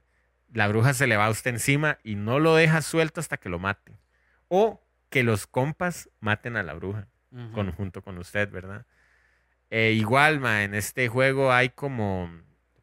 la 0.53 0.69
bruja 0.69 0.93
se 0.93 1.05
le 1.05 1.17
va 1.17 1.25
a 1.25 1.29
usted 1.29 1.51
encima 1.51 1.97
y 2.01 2.15
no 2.15 2.39
lo 2.39 2.55
deja 2.55 2.81
suelto 2.81 3.19
hasta 3.19 3.35
que 3.35 3.49
lo 3.49 3.59
mate. 3.59 3.99
O 4.47 4.81
que 5.09 5.23
los 5.23 5.47
compas 5.47 6.09
maten 6.21 6.55
a 6.55 6.63
la 6.63 6.73
bruja 6.73 7.07
con, 7.53 7.71
junto 7.73 8.01
con 8.01 8.17
usted, 8.17 8.49
¿verdad? 8.49 8.85
Eh, 9.69 9.91
igual, 9.91 10.39
mae, 10.39 10.63
en 10.63 10.75
este 10.75 11.09
juego 11.09 11.51
hay 11.51 11.69
como... 11.69 12.29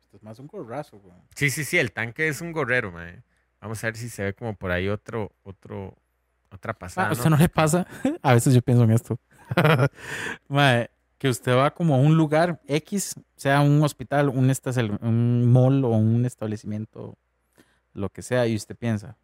Esto 0.09 0.17
es 0.17 0.23
más 0.23 0.39
un 0.39 0.47
gorrazo, 0.47 0.97
weón. 0.97 1.21
Sí, 1.37 1.51
sí, 1.51 1.65
sí, 1.65 1.77
el 1.77 1.93
tanque 1.93 2.29
es 2.29 2.41
un 2.41 2.51
gorrero, 2.51 2.91
mae. 2.91 3.23
Vamos 3.61 3.85
a 3.85 3.89
ver 3.89 3.97
si 3.99 4.09
se 4.09 4.25
ve 4.25 4.33
como 4.33 4.55
por 4.55 4.71
ahí 4.71 4.89
otro, 4.89 5.33
otro, 5.43 5.99
otra 6.51 6.73
pasada. 6.73 7.09
Ah, 7.09 7.11
¿A 7.11 7.13
usted 7.13 7.29
no 7.29 7.37
le 7.37 7.51
pasa? 7.51 7.87
A 8.23 8.33
veces 8.33 8.55
yo 8.55 8.63
pienso 8.63 8.85
en 8.85 8.93
esto. 8.93 9.21
Mae, 10.49 10.89
que 11.19 11.29
usted 11.29 11.55
va 11.55 11.75
como 11.75 11.95
a 11.95 11.99
un 11.99 12.17
lugar 12.17 12.59
X, 12.67 13.17
sea 13.37 13.61
un 13.61 13.83
hospital, 13.83 14.31
un, 14.31 14.51
un 15.03 15.53
mall 15.53 15.85
o 15.85 15.91
un 15.91 16.25
establecimiento, 16.25 17.19
lo 17.93 18.09
que 18.09 18.23
sea, 18.23 18.47
y 18.47 18.57
usted 18.57 18.77
piensa, 18.77 19.19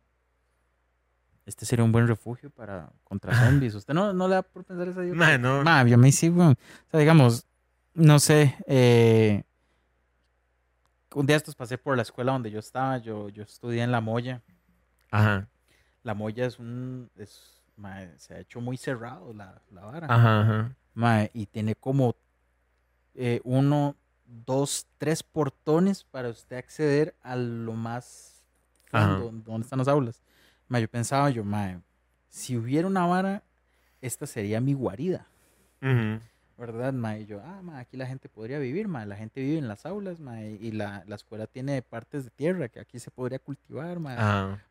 este 1.47 1.65
sería 1.65 1.82
un 1.82 1.93
buen 1.93 2.06
refugio 2.06 2.51
para 2.51 2.93
contra 3.05 3.32
zombies. 3.43 3.74
¿Usted 3.74 3.94
no, 3.94 4.12
no 4.12 4.28
le 4.28 4.35
da 4.35 4.43
por 4.43 4.65
pensar 4.65 4.86
esa 4.89 5.02
idea? 5.02 5.39
No. 5.39 5.65
Ma, 5.65 5.82
yo 5.85 5.97
me 5.97 6.12
sí, 6.12 6.28
weón. 6.28 6.59
O 6.89 6.90
sea, 6.90 7.01
digamos, 7.01 7.47
no 7.94 8.19
sé, 8.19 8.55
eh, 8.66 9.44
un 11.14 11.26
día 11.26 11.36
estos 11.36 11.54
pasé 11.54 11.78
por 11.78 11.96
la 11.96 12.02
escuela 12.02 12.32
donde 12.32 12.50
yo 12.50 12.58
estaba, 12.58 12.98
yo, 12.98 13.28
yo 13.28 13.42
estudié 13.44 13.82
en 13.82 13.92
La 13.92 14.00
Moya. 14.00 14.42
Ajá, 15.10 15.48
La 16.02 16.14
Moya 16.14 16.46
es 16.46 16.58
un, 16.58 17.10
es, 17.16 17.62
ma, 17.76 18.00
se 18.18 18.34
ha 18.34 18.40
hecho 18.40 18.60
muy 18.60 18.76
cerrado 18.76 19.32
la, 19.32 19.60
la 19.70 19.84
vara. 19.84 20.06
ajá, 20.10 20.40
ajá. 20.42 20.76
Ma, 20.94 21.28
y 21.32 21.46
tiene 21.46 21.74
como 21.74 22.14
eh, 23.14 23.40
uno, 23.44 23.96
dos, 24.26 24.86
tres 24.98 25.22
portones 25.22 26.04
para 26.04 26.28
usted 26.28 26.56
acceder 26.56 27.14
a 27.22 27.36
lo 27.36 27.72
más 27.72 28.42
Ajá. 28.92 29.06
fondo, 29.06 29.30
donde 29.44 29.64
están 29.64 29.78
las 29.78 29.88
aulas. 29.88 30.22
Ma, 30.68 30.80
yo 30.80 30.88
pensaba 30.88 31.30
yo, 31.30 31.44
ma, 31.44 31.80
si 32.28 32.56
hubiera 32.56 32.86
una 32.86 33.06
vara, 33.06 33.42
esta 34.00 34.26
sería 34.26 34.60
mi 34.60 34.74
guarida. 34.74 35.26
Ujú. 35.82 36.20
¿Verdad, 36.56 36.93
ma? 36.93 37.18
Y 37.18 37.26
yo, 37.26 37.40
ah, 37.44 37.60
ma, 37.62 37.78
aquí 37.81 37.97
la 37.97 38.06
gente 38.06 38.28
podría 38.28 38.59
vivir, 38.59 38.89
ma, 38.89 39.05
la 39.06 39.16
gente 39.16 39.40
vive 39.40 39.59
en 39.59 39.68
las 39.68 39.86
aulas, 39.86 40.20
ma, 40.20 40.43
y 40.43 40.70
la, 40.72 41.05
la 41.06 41.16
escuela 41.16 41.47
tiene 41.47 41.82
partes 41.82 42.24
de 42.24 42.31
tierra 42.31 42.68
que 42.68 42.81
aquí 42.81 42.98
se 42.98 43.10
podría 43.10 43.39
cultivar, 43.39 43.98
ma. 44.01 44.18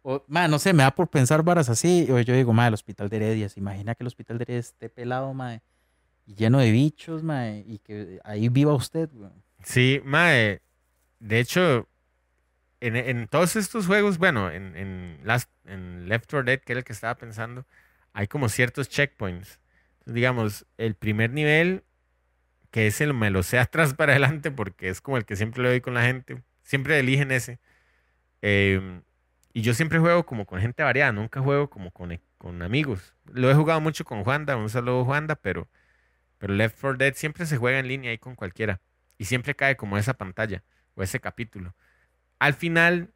O, 0.01 0.23
ma, 0.27 0.47
no 0.47 0.60
sé, 0.60 0.73
me 0.73 0.84
da 0.84 0.91
por 0.95 1.07
pensar 1.10 1.43
varas 1.43 1.69
así, 1.69 2.07
o 2.11 2.19
yo 2.19 2.34
digo, 2.35 2.53
ma, 2.53 2.68
el 2.68 2.73
hospital 2.73 3.10
de 3.10 3.18
Heredia, 3.18 3.49
¿se 3.49 3.60
imagina 3.60 3.95
que 3.95 4.03
el 4.03 4.07
hospital 4.07 4.38
de 4.38 4.43
Heredia 4.43 4.60
esté 4.60 4.89
pelado, 4.89 5.34
ma, 5.34 5.61
y 6.26 6.35
lleno 6.35 6.60
de 6.60 6.72
bichos, 6.72 7.23
ma, 7.23 7.49
y 7.49 7.80
que 7.80 8.19
ahí 8.23 8.49
viva 8.49 8.73
usted, 8.73 9.10
weón? 9.14 9.43
Sí, 9.64 10.01
mae. 10.05 10.61
De 11.19 11.39
hecho, 11.39 11.88
en, 12.81 12.95
en 12.97 13.27
todos 13.27 13.55
estos 13.55 13.88
juegos, 13.88 14.18
bueno, 14.18 14.51
en, 14.51 14.76
en, 14.76 15.19
Last- 15.23 15.49
en 15.65 16.10
Left 16.10 16.26
4 16.30 16.43
Dead, 16.43 16.60
que 16.60 16.73
era 16.73 16.80
el 16.80 16.85
que 16.85 16.93
estaba 16.93 17.15
pensando, 17.15 17.65
hay 18.14 18.27
como 18.27 18.49
ciertos 18.49 18.89
checkpoints. 18.89 19.60
Digamos, 20.05 20.65
el 20.77 20.95
primer 20.95 21.31
nivel, 21.31 21.84
que 22.71 22.88
ese 22.88 23.11
me 23.13 23.30
lo 23.30 23.43
sé 23.43 23.59
atrás 23.59 23.93
para 23.93 24.13
adelante 24.13 24.51
porque 24.51 24.89
es 24.89 25.01
como 25.01 25.17
el 25.17 25.25
que 25.25 25.35
siempre 25.35 25.63
le 25.63 25.69
doy 25.69 25.81
con 25.81 25.93
la 25.93 26.03
gente. 26.03 26.43
Siempre 26.63 26.99
eligen 26.99 27.31
ese. 27.31 27.59
Eh, 28.41 29.01
y 29.53 29.61
yo 29.61 29.75
siempre 29.75 29.99
juego 29.99 30.25
como 30.25 30.45
con 30.45 30.59
gente 30.59 30.81
variada, 30.81 31.11
nunca 31.11 31.39
juego 31.39 31.69
como 31.69 31.91
con, 31.91 32.19
con 32.39 32.61
amigos. 32.63 33.13
Lo 33.31 33.51
he 33.51 33.53
jugado 33.53 33.80
mucho 33.80 34.03
con 34.03 34.23
Juanda, 34.23 34.57
un 34.57 34.69
saludo 34.69 35.05
Juanda, 35.05 35.35
pero, 35.35 35.69
pero 36.39 36.53
Left 36.55 36.80
4 36.81 36.97
Dead 36.97 37.13
siempre 37.13 37.45
se 37.45 37.57
juega 37.57 37.77
en 37.80 37.88
línea 37.88 38.09
ahí 38.09 38.17
con 38.17 38.35
cualquiera. 38.35 38.81
Y 39.19 39.25
siempre 39.25 39.55
cae 39.55 39.77
como 39.77 39.97
esa 39.97 40.15
pantalla 40.15 40.63
o 40.95 41.03
ese 41.03 41.19
capítulo. 41.19 41.75
Al 42.39 42.55
final, 42.55 43.13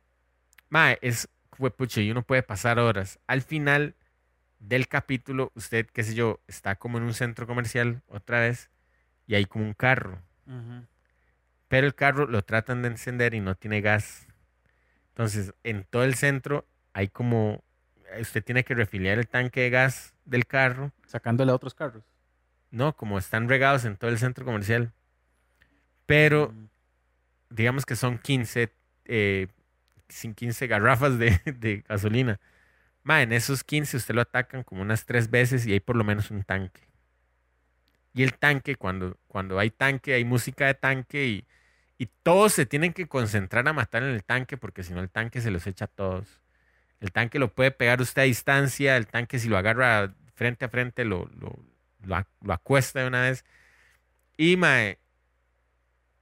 mae, 0.69 0.99
es, 1.01 1.27
pucha, 1.76 2.01
y 2.01 2.11
uno 2.11 2.22
puede 2.22 2.43
pasar 2.43 2.77
horas. 2.77 3.19
Al 3.26 3.41
final 3.41 3.95
del 4.59 4.88
capítulo, 4.88 5.51
usted, 5.55 5.85
qué 5.88 6.03
sé 6.03 6.13
yo, 6.15 6.39
está 6.47 6.75
como 6.75 6.97
en 6.97 7.03
un 7.03 7.13
centro 7.13 7.47
comercial 7.47 8.01
otra 8.07 8.39
vez 8.41 8.69
y 9.27 9.35
hay 9.35 9.45
como 9.45 9.65
un 9.65 9.73
carro. 9.73 10.19
Pero 11.67 11.85
el 11.85 11.95
carro 11.95 12.27
lo 12.27 12.41
tratan 12.43 12.81
de 12.81 12.88
encender 12.89 13.34
y 13.34 13.41
no 13.41 13.55
tiene 13.55 13.81
gas. 13.81 14.27
Entonces, 15.09 15.53
en 15.63 15.84
todo 15.84 16.03
el 16.03 16.15
centro 16.15 16.65
hay 16.93 17.07
como, 17.09 17.63
usted 18.19 18.43
tiene 18.43 18.63
que 18.63 18.73
refiliar 18.73 19.17
el 19.19 19.27
tanque 19.27 19.61
de 19.61 19.69
gas 19.69 20.13
del 20.25 20.45
carro. 20.47 20.91
Sacándole 21.05 21.51
a 21.51 21.55
otros 21.55 21.73
carros. 21.73 22.03
No, 22.71 22.95
como 22.95 23.17
están 23.17 23.49
regados 23.49 23.85
en 23.85 23.97
todo 23.97 24.09
el 24.09 24.17
centro 24.17 24.45
comercial. 24.45 24.91
Pero 26.05 26.51
Mm. 26.51 26.69
digamos 27.49 27.85
que 27.85 27.95
son 27.95 28.17
15, 28.17 28.71
eh, 29.05 29.47
sin 30.07 30.34
15 30.34 30.67
garrafas 30.67 31.17
de, 31.19 31.29
de 31.59 31.84
gasolina. 31.88 32.39
Ma, 33.07 33.23
en 33.23 33.31
esos 33.34 33.63
15 33.63 33.97
usted 33.97 34.13
lo 34.13 34.21
atacan 34.21 34.63
como 34.63 34.84
unas 34.84 35.05
tres 35.05 35.31
veces 35.31 35.65
y 35.65 35.73
hay 35.73 35.79
por 35.79 35.95
lo 35.95 36.03
menos 36.03 36.29
un 36.31 36.43
tanque. 36.43 36.81
Y 38.13 38.23
el 38.23 38.34
tanque, 38.38 38.75
cuando, 38.75 39.17
cuando 39.27 39.59
hay 39.59 39.69
tanque, 39.69 40.13
hay 40.13 40.25
música 40.25 40.65
de 40.67 40.73
tanque 40.73 41.27
y, 41.27 41.45
y 41.97 42.07
todos 42.23 42.53
se 42.53 42.65
tienen 42.65 42.93
que 42.93 43.07
concentrar 43.07 43.67
a 43.67 43.73
matar 43.73 44.03
en 44.03 44.09
el 44.09 44.23
tanque 44.23 44.57
porque 44.57 44.84
si 44.84 44.93
no 44.93 45.01
el 45.01 45.09
tanque 45.09 45.41
se 45.41 45.51
los 45.51 45.67
echa 45.67 45.85
a 45.85 45.88
todos. 45.88 46.41
El 47.01 47.11
tanque 47.13 47.39
lo 47.39 47.53
puede 47.53 47.71
pegar 47.71 48.01
usted 48.01 48.23
a 48.23 48.25
distancia, 48.25 48.97
el 48.97 49.07
tanque 49.07 49.39
si 49.39 49.49
lo 49.49 49.57
agarra 49.57 50.15
frente 50.35 50.65
a 50.65 50.69
frente 50.69 51.05
lo, 51.05 51.29
lo, 51.39 51.57
lo, 52.05 52.15
ac- 52.17 52.27
lo 52.43 52.53
acuesta 52.53 53.01
de 53.01 53.07
una 53.07 53.23
vez. 53.23 53.45
Y 54.38 54.57
mae, 54.57 54.99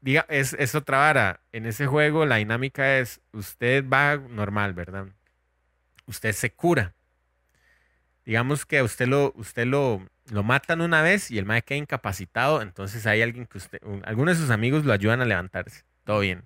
diga, 0.02 0.26
es, 0.30 0.54
es 0.54 0.76
otra 0.76 1.00
vara. 1.00 1.42
En 1.52 1.66
ese 1.66 1.88
juego 1.88 2.26
la 2.26 2.38
dinámica 2.38 3.00
es, 3.00 3.22
usted 3.34 3.86
va 3.88 4.18
normal, 4.18 4.74
¿verdad? 4.74 5.08
Usted 6.08 6.32
se 6.34 6.52
cura. 6.54 6.94
Digamos 8.26 8.66
que 8.66 8.82
usted 8.82 9.08
lo, 9.08 9.34
usted 9.36 9.66
lo, 9.68 10.08
lo 10.32 10.44
matan 10.44 10.82
una 10.82 11.02
vez 11.02 11.30
y 11.30 11.38
el 11.38 11.46
mae 11.46 11.62
queda 11.62 11.78
incapacitado, 11.78 12.62
entonces 12.62 13.06
hay 13.06 13.22
alguien 13.22 13.46
que 13.46 13.60
usted, 13.60 13.80
un- 13.84 14.02
algunos 14.06 14.38
de 14.38 14.42
sus 14.44 14.52
amigos 14.52 14.84
lo 14.84 14.94
ayudan 14.94 15.22
a 15.22 15.26
levantarse. 15.26 15.84
Todo 16.04 16.20
bien. 16.20 16.44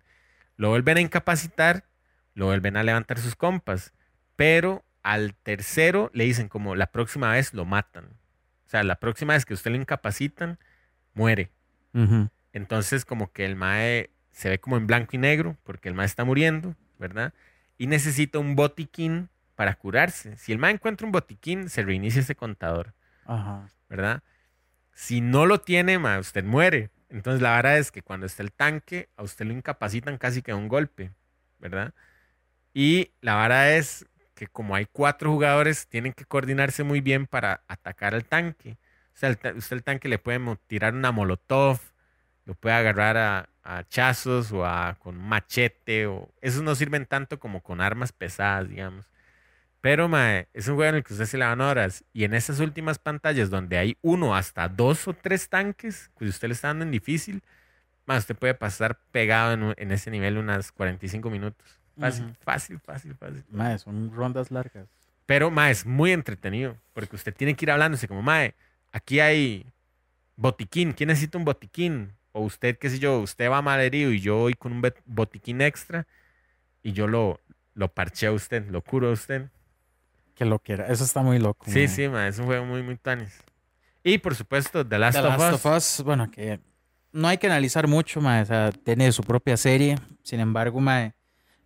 Lo 0.57 0.69
vuelven 0.69 0.97
a 0.97 1.01
incapacitar, 1.01 1.85
lo 2.33 2.47
vuelven 2.47 2.75
a 2.75 2.83
levantar 2.83 3.17
sus 3.19 3.35
compas, 3.35 3.93
pero 4.35 4.83
al 5.03 5.33
tercero 5.35 6.11
le 6.13 6.25
dicen 6.25 6.49
como 6.49 6.75
la 6.75 6.87
próxima 6.91 7.31
vez 7.31 7.53
lo 7.53 7.63
matan. 7.63 8.05
O 8.65 8.69
sea, 8.69 8.83
la 8.83 8.95
próxima 8.99 9.33
vez 9.33 9.45
que 9.45 9.53
usted 9.53 9.71
lo 9.71 9.77
incapacitan, 9.77 10.59
muere. 11.13 11.49
Entonces, 12.51 13.05
como 13.05 13.31
que 13.31 13.45
el 13.45 13.55
mae 13.55 14.09
se 14.31 14.49
ve 14.49 14.59
como 14.59 14.75
en 14.77 14.85
blanco 14.85 15.11
y 15.13 15.17
negro, 15.17 15.57
porque 15.63 15.87
el 15.89 15.95
mae 15.95 16.05
está 16.05 16.25
muriendo, 16.25 16.75
¿verdad? 16.99 17.33
Y 17.77 17.87
necesita 17.87 18.37
un 18.39 18.55
botiquín 18.55 19.29
para 19.59 19.75
curarse. 19.75 20.37
Si 20.37 20.53
el 20.53 20.57
mae 20.57 20.71
encuentra 20.71 21.05
un 21.05 21.11
botiquín, 21.11 21.67
se 21.67 21.83
reinicia 21.83 22.21
ese 22.21 22.33
contador, 22.33 22.93
Ajá. 23.25 23.67
¿verdad? 23.89 24.23
Si 24.93 25.19
no 25.19 25.45
lo 25.45 25.59
tiene, 25.59 25.99
mae, 25.99 26.17
usted 26.17 26.45
muere. 26.45 26.91
Entonces, 27.09 27.41
la 27.41 27.57
verdad 27.57 27.77
es 27.77 27.91
que 27.91 28.01
cuando 28.01 28.25
está 28.25 28.41
el 28.41 28.53
tanque, 28.53 29.09
a 29.17 29.23
usted 29.23 29.45
lo 29.45 29.51
incapacitan 29.51 30.17
casi 30.17 30.41
que 30.41 30.53
de 30.53 30.57
un 30.57 30.69
golpe, 30.69 31.11
¿verdad? 31.57 31.93
Y 32.73 33.11
la 33.19 33.35
vara 33.35 33.75
es 33.75 34.05
que 34.33 34.47
como 34.47 34.75
hay 34.75 34.85
cuatro 34.85 35.29
jugadores, 35.29 35.87
tienen 35.87 36.13
que 36.13 36.23
coordinarse 36.23 36.85
muy 36.85 37.01
bien 37.01 37.27
para 37.27 37.65
atacar 37.67 38.15
al 38.15 38.23
tanque. 38.23 38.77
O 39.13 39.17
sea, 39.17 39.27
el 39.27 39.57
usted 39.57 39.75
el 39.75 39.83
tanque 39.83 40.07
le 40.07 40.19
puede 40.19 40.39
tirar 40.67 40.93
una 40.93 41.11
molotov, 41.11 41.81
lo 42.45 42.53
puede 42.53 42.75
agarrar 42.75 43.17
a, 43.17 43.49
a 43.63 43.79
hachazos 43.79 44.53
o 44.53 44.65
a, 44.65 44.95
con 44.99 45.17
machete. 45.17 46.07
O, 46.07 46.29
esos 46.39 46.63
no 46.63 46.75
sirven 46.75 47.05
tanto 47.05 47.41
como 47.41 47.61
con 47.61 47.81
armas 47.81 48.13
pesadas, 48.13 48.69
digamos. 48.69 49.09
Pero, 49.81 50.09
mae, 50.09 50.47
es 50.53 50.67
un 50.67 50.75
juego 50.75 50.89
en 50.89 50.95
el 50.97 51.03
que 51.03 51.13
usted 51.13 51.25
se 51.25 51.37
le 51.37 51.45
van 51.45 51.61
horas. 51.61 52.03
Y 52.13 52.25
en 52.25 52.33
esas 52.33 52.59
últimas 52.59 52.99
pantallas 52.99 53.49
donde 53.49 53.77
hay 53.77 53.97
uno 54.01 54.35
hasta 54.35 54.67
dos 54.67 55.07
o 55.07 55.13
tres 55.13 55.49
tanques, 55.49 56.11
que 56.17 56.25
usted 56.25 56.49
le 56.49 56.53
está 56.53 56.67
dando 56.69 56.83
en 56.85 56.91
difícil, 56.91 57.41
mae, 58.05 58.17
usted 58.17 58.35
puede 58.35 58.53
pasar 58.55 58.99
pegado 59.11 59.53
en, 59.53 59.73
en 59.77 59.91
ese 59.91 60.11
nivel 60.11 60.37
unas 60.37 60.71
45 60.71 61.29
minutos. 61.29 61.79
Fácil, 61.99 62.25
Ujú. 62.25 62.35
fácil, 62.43 62.79
fácil, 62.79 63.15
fácil. 63.15 63.43
Mae, 63.51 63.77
son 63.79 64.11
rondas 64.13 64.51
largas. 64.51 64.87
Pero, 65.25 65.51
mae, 65.51 65.71
es 65.71 65.85
muy 65.85 66.11
entretenido. 66.11 66.77
Porque 66.93 67.15
usted 67.15 67.33
tiene 67.33 67.55
que 67.55 67.65
ir 67.65 67.71
hablándose 67.71 68.07
como, 68.07 68.21
mae, 68.21 68.55
aquí 68.91 69.19
hay 69.19 69.65
botiquín. 70.35 70.93
¿Quién 70.93 71.07
necesita 71.09 71.37
un 71.37 71.45
botiquín? 71.45 72.13
O 72.31 72.41
usted, 72.41 72.77
qué 72.77 72.89
sé 72.89 72.99
yo, 72.99 73.19
usted 73.19 73.49
va 73.49 73.61
mal 73.61 73.79
herido 73.81 74.11
y 74.11 74.19
yo 74.21 74.37
voy 74.37 74.53
con 74.53 74.71
un 74.73 74.83
botiquín 75.05 75.61
extra 75.61 76.07
y 76.83 76.93
yo 76.93 77.07
lo, 77.07 77.39
lo 77.75 77.93
parcheo 77.93 78.31
a 78.31 78.35
usted, 78.35 78.67
lo 78.69 78.81
curo 78.83 79.09
a 79.09 79.13
usted. 79.13 79.49
Que 80.39 80.45
lo 80.45 80.59
que 80.59 80.71
era. 80.71 80.87
Eso 80.87 81.03
está 81.03 81.21
muy 81.21 81.37
loco. 81.37 81.65
Sí, 81.65 81.79
mae. 81.79 81.87
sí, 81.89 82.07
mae, 82.07 82.29
es 82.29 82.39
un 82.39 82.45
juego 82.45 82.63
muy, 82.63 82.81
muy 82.81 82.95
tanis. 82.95 83.43
Y, 84.05 84.19
por 84.19 84.35
supuesto, 84.35 84.87
The 84.87 84.97
Last, 84.97 85.19
The 85.19 85.27
of, 85.27 85.37
Last 85.37 85.53
Us. 85.53 85.65
of 85.65 85.75
Us, 85.75 86.01
bueno, 86.05 86.31
que 86.31 86.61
no 87.11 87.27
hay 87.27 87.37
que 87.37 87.47
analizar 87.47 87.89
mucho, 87.89 88.21
mae, 88.21 88.43
o 88.43 88.45
sea, 88.45 88.71
tiene 88.71 89.11
su 89.11 89.21
propia 89.21 89.57
serie. 89.57 89.97
Sin 90.23 90.39
embargo, 90.39 90.79
mae, 90.79 91.13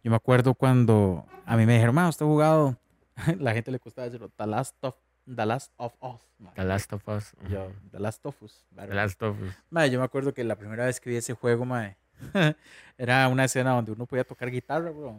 yo 0.03 0.09
me 0.09 0.17
acuerdo 0.17 0.55
cuando 0.55 1.23
a 1.45 1.55
mí 1.55 1.67
me 1.67 1.73
dijeron, 1.73 1.93
mae, 1.93 2.09
usted 2.09 2.25
ha 2.25 2.29
jugado, 2.29 2.75
la 3.37 3.53
gente 3.53 3.69
le 3.69 3.77
costaba 3.77 4.05
decirlo, 4.05 4.29
The 4.29 4.47
Last 4.47 4.75
of, 4.81 4.95
The 5.27 5.45
Last 5.45 5.71
of 5.77 5.93
Us. 6.01 6.21
mae. 6.39 6.53
The 6.55 6.63
Last 6.63 6.93
of 6.93 7.07
Us. 7.07 7.35
Yo. 7.47 7.71
The 7.91 7.99
Last 7.99 8.25
of 8.25 8.41
Us. 8.41 8.65
The 8.69 8.75
¿verdad? 8.75 8.95
Last 8.95 9.21
of 9.21 9.39
Us. 9.39 9.53
Mae, 9.69 9.91
yo 9.91 9.99
me 9.99 10.05
acuerdo 10.05 10.33
que 10.33 10.43
la 10.43 10.55
primera 10.55 10.85
vez 10.85 10.99
que 10.99 11.11
vi 11.11 11.17
ese 11.17 11.35
juego, 11.35 11.63
mae, 11.63 11.95
era 12.97 13.27
una 13.27 13.43
escena 13.43 13.69
donde 13.69 13.91
uno 13.91 14.07
podía 14.07 14.23
tocar 14.23 14.49
guitarra, 14.49 14.89
bro. 14.89 15.15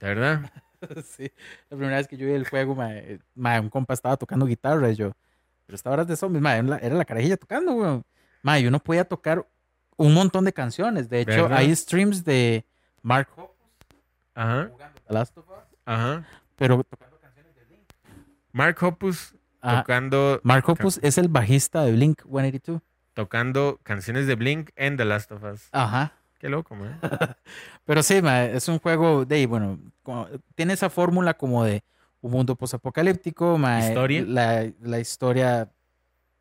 ¿De 0.00 0.06
verdad? 0.06 0.52
sí, 1.04 1.30
la 1.70 1.76
primera 1.76 1.96
vez 1.96 2.08
que 2.08 2.16
yo 2.16 2.26
vi 2.26 2.32
el 2.32 2.48
juego, 2.48 2.74
mae, 2.74 3.18
mae, 3.34 3.60
un 3.60 3.68
compa 3.70 3.94
estaba 3.94 4.16
tocando 4.16 4.46
guitarra 4.46 4.90
y 4.90 4.94
yo, 4.94 5.12
pero 5.66 5.76
esta 5.76 5.90
hora 5.90 6.04
de 6.04 6.16
zombies, 6.16 6.42
mae, 6.42 6.58
era 6.58 6.94
la, 6.94 7.04
carajilla 7.04 7.36
tocando, 7.36 7.72
weón. 7.74 8.04
Mae, 8.42 8.60
y 8.60 8.66
uno 8.66 8.78
podía 8.78 9.04
tocar 9.04 9.46
un 9.96 10.12
montón 10.12 10.44
de 10.44 10.52
canciones. 10.52 11.08
De 11.08 11.20
hecho, 11.20 11.44
¿Verdad? 11.44 11.58
hay 11.58 11.74
streams 11.74 12.24
de 12.24 12.64
Mark 13.02 13.28
Hoppus 13.36 13.56
Ajá, 14.34 14.68
jugando 14.70 15.00
The 15.06 15.14
Last 15.14 15.38
of 15.38 15.48
Us, 15.48 15.78
ajá. 15.86 16.26
pero 16.56 16.82
tocando 16.84 17.18
canciones 17.18 17.54
de 17.54 17.64
Blink. 17.64 17.88
Mark 18.52 18.76
Hoppus 18.82 19.34
Ah, 19.66 19.78
tocando, 19.80 20.40
Mark 20.42 20.68
Hoppus 20.68 21.00
es 21.02 21.16
el 21.16 21.28
bajista 21.28 21.84
de 21.84 21.92
Blink 21.92 22.20
182. 22.24 22.82
tocando 23.14 23.80
canciones 23.82 24.26
de 24.26 24.34
Blink 24.34 24.68
en 24.76 24.98
The 24.98 25.06
Last 25.06 25.32
of 25.32 25.42
Us. 25.42 25.68
Ajá. 25.72 26.12
Qué 26.44 26.50
loco, 26.50 26.74
man. 26.74 27.00
Pero 27.86 28.02
sí, 28.02 28.20
es 28.52 28.68
un 28.68 28.78
juego 28.78 29.24
de, 29.24 29.46
bueno, 29.46 29.78
como- 30.02 30.28
tiene 30.54 30.74
esa 30.74 30.90
fórmula 30.90 31.32
como 31.32 31.64
de 31.64 31.82
un 32.20 32.32
mundo 32.32 32.54
posapocalíptico, 32.54 33.56
¿Historia? 33.88 34.26
La, 34.28 34.70
la 34.82 35.00
historia, 35.00 35.70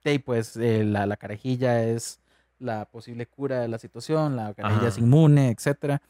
de, 0.04 0.20
pues, 0.20 0.58
eh, 0.58 0.84
la, 0.84 1.06
la 1.06 1.16
carajilla 1.16 1.82
es 1.86 2.20
la 2.60 2.84
posible 2.84 3.28
cura 3.28 3.62
de 3.62 3.70
la 3.70 3.80
situación, 3.80 4.36
la 4.36 4.54
carajilla 4.54 4.90
es 4.90 4.98
inmune, 4.98 5.52
etcétera. 5.52 6.02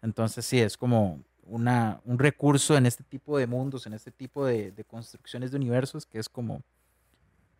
Entonces 0.00 0.46
sí, 0.46 0.58
es 0.58 0.78
como 0.78 1.20
una, 1.44 2.00
un 2.06 2.18
recurso 2.18 2.74
en 2.78 2.86
este 2.86 3.04
tipo 3.04 3.36
de 3.36 3.46
mundos, 3.46 3.86
en 3.86 3.92
este 3.92 4.10
tipo 4.12 4.46
de, 4.46 4.72
de 4.72 4.84
construcciones 4.84 5.50
de 5.50 5.58
universos 5.58 6.06
que 6.06 6.18
es 6.18 6.30
como, 6.30 6.62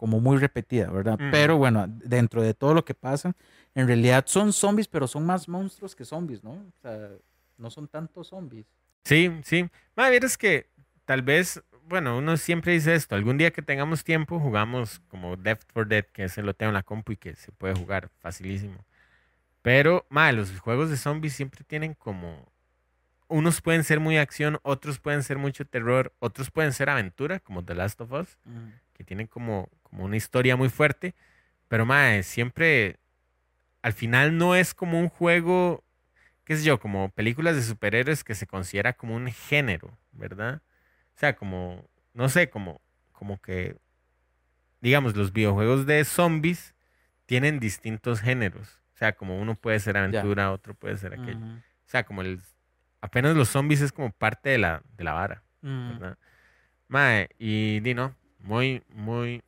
como 0.03 0.19
muy 0.19 0.37
repetida, 0.37 0.91
¿verdad? 0.91 1.17
Pero 1.31 1.59
bueno, 1.59 1.87
dentro 1.87 2.43
de 2.43 2.55
todo 2.55 2.75
lo 2.75 2.85
que 2.85 2.93
pasa, 2.93 3.37
en 3.73 3.87
realidad 3.87 4.25
son 4.27 4.53
zombies, 4.53 4.89
pero 4.89 5.07
son 5.07 5.25
más 5.25 5.47
monstruos 5.47 5.95
que 5.95 6.05
zombies, 6.05 6.43
¿no? 6.43 6.55
O 6.55 6.73
sea, 6.83 7.09
no 7.57 7.71
son 7.71 7.87
tantos 7.87 8.27
zombies. 8.27 8.67
Sí, 9.05 9.31
sí. 9.45 9.71
Más 9.95 10.11
vieras 10.11 10.37
que 10.37 10.67
tal 11.05 11.23
vez, 11.23 11.63
bueno, 11.87 12.19
uno 12.19 12.37
siempre 12.37 12.73
dice 12.73 12.97
esto, 12.97 13.15
algún 13.15 13.39
día 13.39 13.53
que 13.53 13.63
tengamos 13.63 14.03
tiempo 14.03 14.41
jugamos 14.41 15.01
como 15.07 15.37
Left 15.37 15.71
4 15.73 15.89
Dead, 15.89 16.05
que 16.07 16.25
ese 16.25 16.43
lo 16.43 16.53
tengo 16.53 16.71
en 16.71 16.75
la 16.75 16.83
compu 16.83 17.13
y 17.13 17.17
que 17.17 17.37
se 17.37 17.53
puede 17.53 17.77
jugar 17.77 18.11
facilísimo. 18.19 18.85
Pero, 19.63 20.05
madre, 20.09 20.33
los 20.39 20.59
juegos 20.59 20.91
de 20.91 20.97
zombies 20.97 21.35
siempre 21.35 21.63
tienen 21.63 21.95
como... 21.95 22.52
Unos 23.29 23.61
pueden 23.63 23.85
ser 23.85 24.01
muy 24.01 24.19
acción, 24.19 24.59
otros 24.63 24.99
pueden 24.99 25.23
ser 25.23 25.39
mucho 25.39 25.65
terror, 25.65 26.13
otros 26.19 26.51
pueden 26.51 26.73
ser 26.73 26.91
aventura, 26.91 27.41
como 27.41 27.65
The 27.65 27.75
Last 27.75 28.01
of 28.01 28.13
Us, 28.13 28.39
que 28.93 29.05
tienen 29.05 29.27
como, 29.27 29.69
como 29.83 30.05
una 30.05 30.17
historia 30.17 30.57
muy 30.57 30.69
fuerte. 30.69 31.15
Pero, 31.69 31.87
madre, 31.87 32.23
siempre... 32.23 32.99
Al 33.81 33.95
final 33.95 34.39
no 34.39 34.55
es 34.55 34.75
como 34.75 35.01
un 35.01 35.09
juego 35.09 35.83
qué 36.45 36.57
sé 36.57 36.65
yo, 36.65 36.79
como 36.81 37.11
películas 37.11 37.57
de 37.57 37.63
superhéroes 37.63 38.25
que 38.25 38.35
se 38.35 38.47
considera 38.47 38.93
como 38.93 39.15
un 39.15 39.31
género, 39.31 39.97
¿verdad? 40.13 40.63
O 41.15 41.19
sea, 41.19 41.37
como, 41.37 41.89
no 42.15 42.29
sé, 42.29 42.51
como, 42.51 42.81
como 43.13 43.41
que, 43.41 43.77
digamos, 44.81 45.17
los 45.17 45.33
videojuegos 45.33 45.87
de 45.87 46.05
zombies 46.05 46.75
tienen 47.27 47.61
distintos 47.61 48.21
géneros. 48.21 48.81
O 48.95 48.99
sea, 48.99 49.13
como 49.13 49.41
uno 49.41 49.55
puede 49.55 49.79
ser 49.81 49.97
aventura, 49.97 50.53
otro 50.53 50.75
puede 50.75 50.97
ser 50.97 51.15
aquello. 51.15 51.45
O 51.45 51.89
sea, 51.93 52.05
como 52.05 52.23
el, 52.23 52.41
apenas 53.03 53.37
los 53.37 53.49
zombies 53.49 53.83
es 53.83 53.93
como 53.93 54.11
parte 54.11 54.51
de 54.51 54.59
la, 54.59 54.83
de 54.97 55.05
la 55.05 55.13
vara. 55.13 55.43
¿verdad? 55.61 56.17
Mae, 56.89 57.29
y 57.39 57.81
di 57.81 57.95
no, 57.95 58.15
muy, 58.41 58.83
muy, 58.89 59.43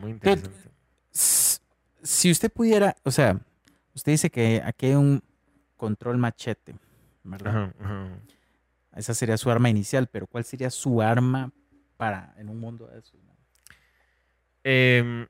muy 0.00 0.12
interesante. 0.12 0.70
Si 1.10 2.30
usted 2.30 2.50
pudiera, 2.50 2.96
o 3.04 3.10
sea, 3.10 3.38
usted 3.94 4.12
dice 4.12 4.30
que 4.30 4.62
aquí 4.64 4.86
hay 4.86 4.94
un 4.94 5.22
control 5.76 6.16
machete, 6.16 6.74
¿verdad? 7.22 7.56
Ajá, 7.56 7.74
ajá. 7.80 8.08
Esa 8.96 9.14
sería 9.14 9.36
su 9.36 9.50
arma 9.50 9.68
inicial, 9.68 10.06
pero 10.06 10.26
¿cuál 10.26 10.44
sería 10.44 10.70
su 10.70 11.00
arma 11.00 11.52
para 11.96 12.34
en 12.36 12.48
un 12.48 12.60
mundo 12.60 12.86
de 12.86 12.98
esos? 12.98 13.20
man? 13.22 13.36
Em, 14.64 15.26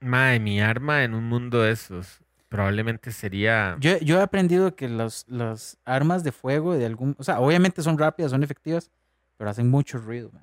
mae, 0.00 0.38
mi 0.40 0.60
arma 0.60 1.04
en 1.04 1.14
un 1.14 1.24
mundo 1.24 1.62
de 1.62 1.72
esos 1.72 2.25
probablemente 2.48 3.12
sería... 3.12 3.76
Yo, 3.80 3.98
yo 3.98 4.18
he 4.18 4.22
aprendido 4.22 4.74
que 4.76 4.88
los, 4.88 5.24
las 5.28 5.78
armas 5.84 6.24
de 6.24 6.32
fuego 6.32 6.74
de 6.76 6.86
algún, 6.86 7.14
o 7.18 7.24
sea, 7.24 7.40
obviamente 7.40 7.82
son 7.82 7.98
rápidas, 7.98 8.30
son 8.30 8.42
efectivas, 8.42 8.90
pero 9.36 9.50
hacen 9.50 9.68
mucho 9.68 9.98
ruido. 9.98 10.30
man. 10.32 10.42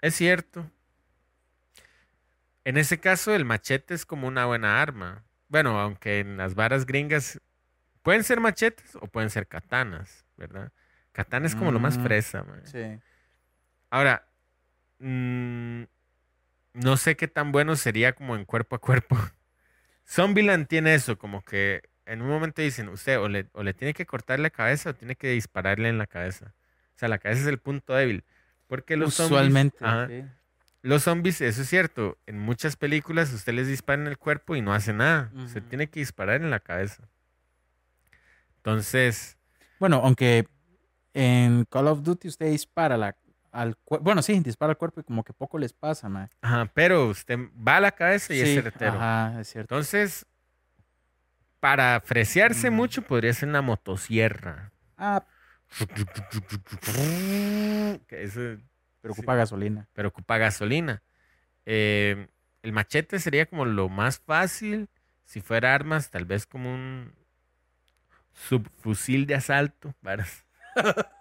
Es 0.00 0.14
cierto. 0.14 0.70
En 2.64 2.76
ese 2.76 2.98
caso, 3.00 3.34
el 3.34 3.44
machete 3.44 3.94
es 3.94 4.04
como 4.04 4.28
una 4.28 4.44
buena 4.46 4.80
arma. 4.82 5.24
Bueno, 5.48 5.78
aunque 5.80 6.20
en 6.20 6.36
las 6.36 6.54
varas 6.54 6.84
gringas 6.86 7.40
pueden 8.02 8.22
ser 8.24 8.40
machetes 8.40 8.94
o 8.96 9.06
pueden 9.06 9.30
ser 9.30 9.46
katanas, 9.46 10.24
¿verdad? 10.36 10.70
Katana 11.12 11.46
es 11.46 11.54
como 11.56 11.72
lo 11.72 11.80
más 11.80 11.98
Mm, 11.98 12.02
fresa, 12.04 12.42
man. 12.44 12.60
Sí. 12.64 12.98
Ahora, 13.90 14.28
mm, 14.98 15.82
no 16.74 16.96
sé 16.96 17.16
qué 17.16 17.26
tan 17.26 17.50
bueno 17.50 17.74
sería 17.76 18.12
como 18.12 18.36
en 18.36 18.44
cuerpo 18.44 18.76
a 18.76 18.80
cuerpo. 18.80 19.16
Zombieland 20.10 20.66
tiene 20.68 20.94
eso, 20.94 21.18
como 21.18 21.42
que 21.44 21.82
en 22.06 22.22
un 22.22 22.28
momento 22.28 22.62
dicen, 22.62 22.88
usted 22.88 23.18
o 23.18 23.28
le, 23.28 23.46
o 23.52 23.62
le 23.62 23.74
tiene 23.74 23.92
que 23.94 24.06
cortar 24.06 24.38
la 24.40 24.50
cabeza 24.50 24.90
o 24.90 24.94
tiene 24.94 25.14
que 25.16 25.28
dispararle 25.30 25.88
en 25.88 25.98
la 25.98 26.06
cabeza. 26.06 26.54
O 26.94 26.98
sea, 26.98 27.08
la 27.08 27.18
cabeza 27.18 27.42
es 27.42 27.46
el 27.48 27.58
punto 27.58 27.94
débil. 27.94 28.24
Porque 28.66 28.96
los 28.96 29.14
zombies- 29.18 29.26
Usualmente. 29.26 29.76
Ajá. 29.80 30.08
sí. 30.08 30.24
los 30.82 31.02
zombies, 31.02 31.40
eso 31.40 31.62
es 31.62 31.68
cierto. 31.68 32.16
En 32.26 32.38
muchas 32.38 32.76
películas 32.76 33.32
usted 33.32 33.52
les 33.52 33.66
dispara 33.68 34.00
en 34.00 34.08
el 34.08 34.16
cuerpo 34.16 34.56
y 34.56 34.62
no 34.62 34.72
hace 34.72 34.92
nada. 34.94 35.30
Ujú. 35.34 35.60
tiene 35.62 35.88
que 35.88 36.00
disparar 36.00 36.40
en 36.40 36.50
la 36.50 36.60
cabeza. 36.60 37.08
Entonces, 38.58 39.36
Bueno, 39.78 40.00
aunque 40.02 40.46
en 41.14 41.64
Call 41.70 41.88
of 41.88 42.02
Duty 42.02 42.28
usted 42.28 42.50
dispara 42.50 42.96
la, 42.96 43.16
al 43.52 43.76
cuerpo. 43.76 44.04
Bueno, 44.04 44.22
sí, 44.22 44.38
dispara 44.40 44.70
al 44.72 44.76
cuerpo 44.78 45.00
y 45.00 45.04
como 45.04 45.24
que 45.24 45.32
poco 45.32 45.58
les 45.58 45.72
pasa, 45.72 46.08
mae. 46.08 46.28
ajá, 46.42 46.70
pero 46.74 47.06
usted 47.06 47.38
va 47.56 47.76
a 47.76 47.80
la 47.80 47.92
cabeza 47.92 48.34
y 48.34 48.40
es 48.40 48.54
certero. 48.62 48.96
Ajá, 48.96 49.40
es 49.40 49.48
cierto. 49.48 49.74
Entonces, 49.74 50.26
para 51.60 52.00
freciarse 52.00 52.70
Mm. 52.70 52.74
mucho, 52.74 53.02
podría 53.02 53.32
ser 53.32 53.48
una 53.48 53.62
motosierra. 53.62 54.70
Ah, 54.96 55.24
Que 58.06 58.22
eso, 58.22 58.40
pero 59.00 59.12
ocupa 59.12 59.34
gasolina. 59.34 59.88
pero 59.92 60.08
ocupa 60.08 60.38
gasolina. 60.38 61.02
Eh, 61.66 62.28
el 62.62 62.72
machete 62.72 63.18
sería 63.18 63.46
como 63.46 63.64
lo 63.64 63.88
más 63.88 64.18
fácil. 64.18 64.88
Si 65.24 65.40
fuera 65.40 65.74
armas, 65.74 66.10
tal 66.10 66.24
vez 66.24 66.46
como 66.46 66.72
un 66.72 67.12
subfusil 68.32 69.26
de 69.26 69.34
asalto. 69.34 69.94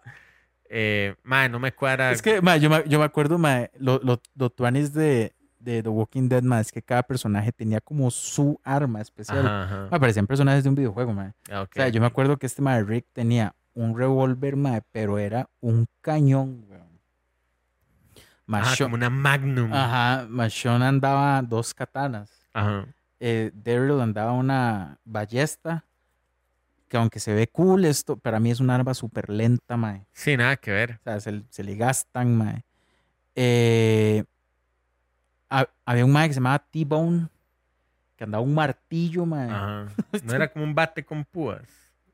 eh, 0.69 1.15
mae, 1.23 1.49
no 1.49 1.59
me 1.59 1.71
cuadra. 1.73 2.11
Es 2.11 2.21
que, 2.21 2.41
mae, 2.41 2.59
yo, 2.59 2.69
me, 2.69 2.83
yo 2.87 2.99
me 2.99 3.05
acuerdo, 3.05 3.37
mae, 3.37 3.71
lo, 3.77 3.99
lo, 4.03 4.21
lo 4.35 4.49
tuanis 4.49 4.93
de, 4.93 5.33
de 5.59 5.81
The 5.83 5.89
Walking 5.89 6.27
Dead, 6.29 6.43
mae, 6.43 6.61
es 6.61 6.71
que 6.71 6.81
cada 6.81 7.03
personaje 7.03 7.51
tenía 7.51 7.81
como 7.81 8.09
su 8.11 8.59
arma 8.63 9.01
especial. 9.01 9.45
Ajá, 9.45 9.63
ajá. 9.63 9.87
Me 9.91 9.99
parecían 9.99 10.27
personajes 10.27 10.63
de 10.63 10.69
un 10.69 10.75
videojuego, 10.75 11.13
mae. 11.13 11.33
Ah, 11.51 11.61
ok, 11.61 11.69
O 11.71 11.75
sea, 11.75 11.89
yo 11.89 11.99
me 12.01 12.07
acuerdo 12.07 12.37
que 12.37 12.45
este 12.45 12.61
mae 12.61 12.83
Rick 12.83 13.05
tenía 13.13 13.53
un 13.73 13.97
revólver, 13.97 14.55
mae, 14.55 14.81
pero 14.91 15.17
era 15.19 15.49
un 15.61 15.87
cañón, 16.01 16.65
weón. 16.69 16.87
Ajá, 18.49 18.73
Sho- 18.75 18.85
como 18.85 18.95
una 18.95 19.09
magnum. 19.09 19.73
Ajá, 19.73 20.27
Sean 20.49 20.81
andaba 20.81 21.41
dos 21.41 21.73
katanas. 21.73 22.31
Ajá. 22.53 22.85
Eh, 23.19 23.51
Daryl 23.53 23.99
andaba 23.99 24.31
una 24.31 24.97
ballesta, 25.03 25.83
que 26.87 26.97
aunque 26.97 27.19
se 27.19 27.33
ve 27.33 27.47
cool 27.47 27.85
esto, 27.85 28.17
para 28.17 28.39
mí 28.39 28.49
es 28.51 28.59
una 28.59 28.75
arma 28.75 28.93
súper 28.93 29.29
lenta, 29.29 29.75
mae. 29.77 30.05
Sí, 30.13 30.37
nada 30.37 30.55
que 30.57 30.71
ver. 30.71 30.91
O 31.01 31.03
sea, 31.03 31.19
se, 31.19 31.43
se 31.49 31.63
le 31.63 31.75
gastan, 31.75 32.37
mae. 32.37 32.63
Eh, 33.35 34.23
ha- 35.49 35.67
había 35.85 36.05
un 36.05 36.11
mae 36.11 36.27
que 36.27 36.33
se 36.33 36.39
llamaba 36.39 36.59
T-Bone, 36.59 37.27
que 38.15 38.23
andaba 38.23 38.43
un 38.43 38.53
martillo, 38.53 39.25
mae. 39.25 39.49
Ajá. 39.49 39.87
No 40.23 40.33
era 40.33 40.51
como 40.51 40.63
un 40.65 40.73
bate 40.75 41.03
con 41.05 41.23
púas. 41.25 41.63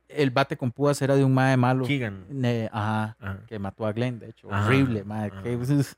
El 0.10 0.30
bate 0.32 0.58
con 0.58 0.72
púas 0.72 1.02
era 1.02 1.16
de 1.16 1.24
un 1.24 1.34
mae 1.34 1.56
malo. 1.58 1.86
Keegan. 1.86 2.26
Ne- 2.30 2.70
ajá, 2.72 3.16
Ajá. 3.20 3.40
que 3.48 3.58
mató 3.60 3.86
a 3.86 3.94
Glenn, 3.94 4.20
de 4.20 4.30
hecho. 4.30 4.52
Ajá, 4.54 4.68
Horrible, 4.68 5.04
mae. 5.04 5.32
Qué, 5.44 5.58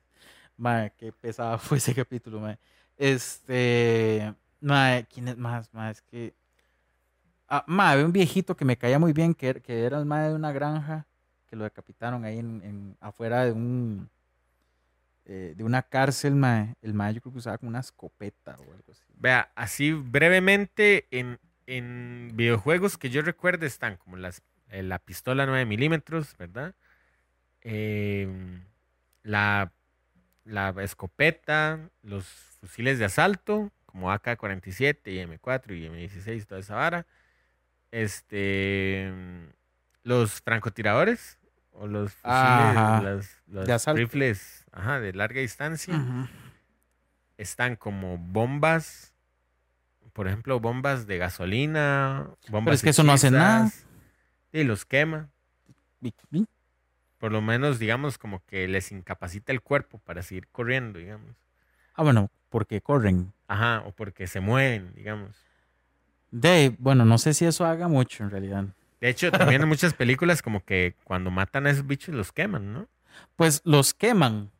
mae, 0.57 0.93
qué 0.97 1.11
pesado 1.11 1.57
fue 1.59 1.77
ese 1.79 1.93
capítulo, 1.95 2.39
mae. 2.39 2.57
Este. 2.97 4.33
Mae, 4.61 5.05
¿quién 5.05 5.27
es 5.27 5.37
más? 5.37 5.73
Mae, 5.73 5.91
es 5.91 6.01
que. 6.01 6.33
Ah, 7.47 7.63
mae, 7.67 7.93
había 7.93 8.05
un 8.05 8.11
viejito 8.13 8.55
que 8.55 8.65
me 8.65 8.77
caía 8.77 8.99
muy 8.99 9.13
bien, 9.13 9.33
que, 9.35 9.61
que 9.61 9.83
era 9.85 9.99
el 9.99 10.05
mae 10.05 10.29
de 10.29 10.35
una 10.35 10.51
granja, 10.51 11.07
que 11.47 11.55
lo 11.55 11.63
decapitaron 11.63 12.25
ahí 12.25 12.39
en, 12.39 12.61
en- 12.63 12.97
afuera 12.99 13.45
de 13.45 13.51
un. 13.51 14.09
eh, 15.25 15.53
de 15.57 15.63
una 15.63 15.81
cárcel, 15.83 16.35
mae. 16.35 16.75
El 16.81 16.93
mae 16.93 17.13
yo 17.13 17.21
creo 17.21 17.33
que 17.33 17.39
usaba 17.39 17.57
como 17.57 17.69
una 17.69 17.79
escopeta 17.79 18.55
o 18.59 18.63
algo 18.73 18.91
así. 18.91 19.03
Vea, 19.17 19.51
así 19.55 19.91
brevemente, 19.93 21.07
en, 21.11 21.39
en 21.67 22.31
videojuegos 22.35 22.97
que 22.97 23.09
yo 23.09 23.21
recuerdo 23.21 23.65
están 23.65 23.97
como 23.97 24.17
las, 24.17 24.41
eh, 24.69 24.83
la 24.83 24.99
pistola 24.99 25.45
9 25.45 25.65
milímetros, 25.65 26.35
¿verdad? 26.37 26.75
Em, 27.61 28.63
la, 29.23 29.71
la 30.45 30.73
escopeta, 30.83 31.89
los 32.03 32.25
fusiles 32.61 32.99
de 32.99 33.05
asalto, 33.05 33.71
como 33.85 34.11
AK-47 34.11 35.11
y 35.13 35.19
M4 35.19 35.73
y 35.75 35.85
M16, 35.85 36.47
toda 36.47 36.61
esa 36.61 36.75
vara. 36.75 37.05
Este, 37.95 39.09
los 40.03 40.41
francotiradores 40.41 41.39
o 41.71 41.87
los 41.87 42.11
fusiles, 42.13 42.77
Ajá, 42.77 43.01
las- 43.01 43.41
los 43.47 43.65
rifles 43.95 44.65
ajá, 44.73 44.99
de 44.99 45.13
larga 45.13 45.39
distancia 45.39 45.95
están 47.37 47.77
como 47.77 48.17
bombas, 48.17 49.13
por 50.11 50.27
ejemplo, 50.27 50.59
bombas 50.59 51.07
de 51.07 51.17
gasolina, 51.17 52.29
bombas 52.49 52.75
es 52.75 52.83
que 52.83 52.89
eso 52.89 53.03
no 53.03 53.13
hace 53.13 53.31
nada. 53.31 53.69
Y 54.51 54.63
los 54.65 54.85
quema. 54.85 55.29
Por 57.17 57.31
lo 57.31 57.41
menos, 57.41 57.79
digamos, 57.79 58.17
como 58.17 58.43
que 58.45 58.67
les 58.67 58.91
incapacita 58.91 59.53
el 59.53 59.61
cuerpo 59.61 59.99
para 59.99 60.21
seguir 60.21 60.49
corriendo, 60.49 60.99
digamos. 60.99 61.35
Ah, 61.93 62.03
bueno, 62.03 62.29
porque 62.49 62.81
corren. 62.81 63.31
Ajá, 63.47 63.83
o 63.85 63.93
porque 63.93 64.27
se 64.27 64.41
mueven, 64.41 64.93
digamos. 64.95 65.44
De, 66.31 66.75
bueno, 66.79 67.05
no 67.05 67.17
sé 67.17 67.33
si 67.33 67.45
eso 67.45 67.65
haga 67.65 67.87
mucho 67.87 68.23
en 68.23 68.29
realidad. 68.29 68.65
De 69.01 69.09
hecho, 69.09 69.31
también 69.31 69.61
en 69.61 69.67
muchas 69.69 69.93
películas 69.93 70.41
como 70.41 70.63
que 70.63 70.95
cuando 71.03 71.31
matan 71.31 71.67
a 71.67 71.69
esos 71.69 71.85
bichos 71.85 72.13
los 72.13 72.31
queman, 72.31 72.73
¿no? 72.73 72.87
Pues 73.35 73.61
los 73.63 73.93
queman, 73.93 74.51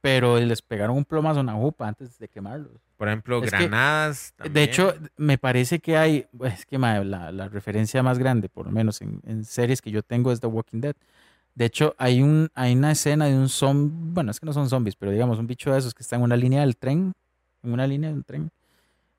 pero 0.00 0.38
les 0.38 0.62
pegaron 0.62 0.96
un 0.96 1.04
plomazo 1.04 1.40
a 1.40 1.42
una 1.42 1.54
jupa 1.54 1.88
antes 1.88 2.18
de 2.18 2.28
quemarlos. 2.28 2.72
Por 2.96 3.08
ejemplo, 3.08 3.42
Es 3.42 3.50
que, 3.50 3.58
granadas. 3.58 4.34
De 4.50 4.62
hecho, 4.62 4.94
me 5.16 5.38
parece 5.38 5.80
que 5.80 5.96
hay, 5.96 6.26
es 6.44 6.64
que 6.64 6.78
la, 6.78 7.02
la 7.04 7.48
referencia 7.48 8.02
más 8.02 8.18
grande, 8.18 8.48
por 8.48 8.66
lo 8.66 8.72
menos 8.72 9.00
en, 9.02 9.20
en 9.26 9.44
series 9.44 9.82
que 9.82 9.90
yo 9.90 10.02
tengo, 10.02 10.32
es 10.32 10.40
The 10.40 10.46
Walking 10.46 10.80
Dead. 10.80 10.96
De 11.54 11.64
hecho, 11.64 11.94
hay, 11.98 12.22
un, 12.22 12.50
hay 12.54 12.74
una 12.74 12.92
escena 12.92 13.26
de 13.26 13.34
un 13.34 13.48
zombie, 13.48 14.12
bueno, 14.12 14.30
es 14.30 14.38
que 14.38 14.44
no 14.44 14.52
son 14.52 14.68
zombies, 14.68 14.94
pero 14.94 15.10
digamos, 15.10 15.38
un 15.38 15.46
bicho 15.46 15.72
de 15.72 15.78
esos 15.78 15.94
que 15.94 16.02
está 16.02 16.16
en 16.16 16.22
una 16.22 16.36
línea 16.36 16.60
del 16.60 16.76
tren, 16.76 17.14
en 17.62 17.72
una 17.72 17.86
línea 17.86 18.10
del 18.10 18.24
tren, 18.24 18.50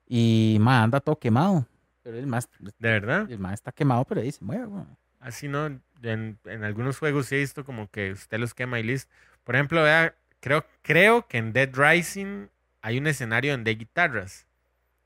y 0.08 0.58
mae, 0.60 0.84
anda 0.84 1.00
todo 1.00 1.18
quemado. 1.18 1.66
Pero 2.08 2.20
el 2.20 2.26
más, 2.26 2.50
de 2.60 2.72
verdad. 2.80 3.30
el 3.30 3.38
mae 3.38 3.54
está 3.54 3.74
quemado, 3.74 4.06
pero 4.06 4.22
ahí 4.22 4.32
se 4.32 4.42
mueve, 4.42 4.66
weón. 4.66 4.98
Así 5.20 5.50
no, 5.50 5.66
en, 5.66 6.40
en 6.46 6.64
algunos 6.64 7.00
juegos 7.00 7.26
sí 7.26 7.36
he 7.36 7.40
visto 7.40 7.66
como 7.66 7.92
que 7.92 8.14
usted 8.14 8.40
los 8.40 8.54
quema 8.54 8.80
y 8.80 8.84
listo. 8.84 9.12
Por 9.44 9.56
ejemplo, 9.56 9.84
vea, 9.84 10.16
creo, 10.40 10.66
creo 10.84 11.28
que 11.28 11.38
en 11.38 11.52
Dead 11.52 11.70
Rising 11.74 12.48
hay 12.82 12.98
un 12.98 13.08
escenario 13.08 13.52
donde 13.52 13.72
hay 13.72 13.76
guitarras. 13.76 14.48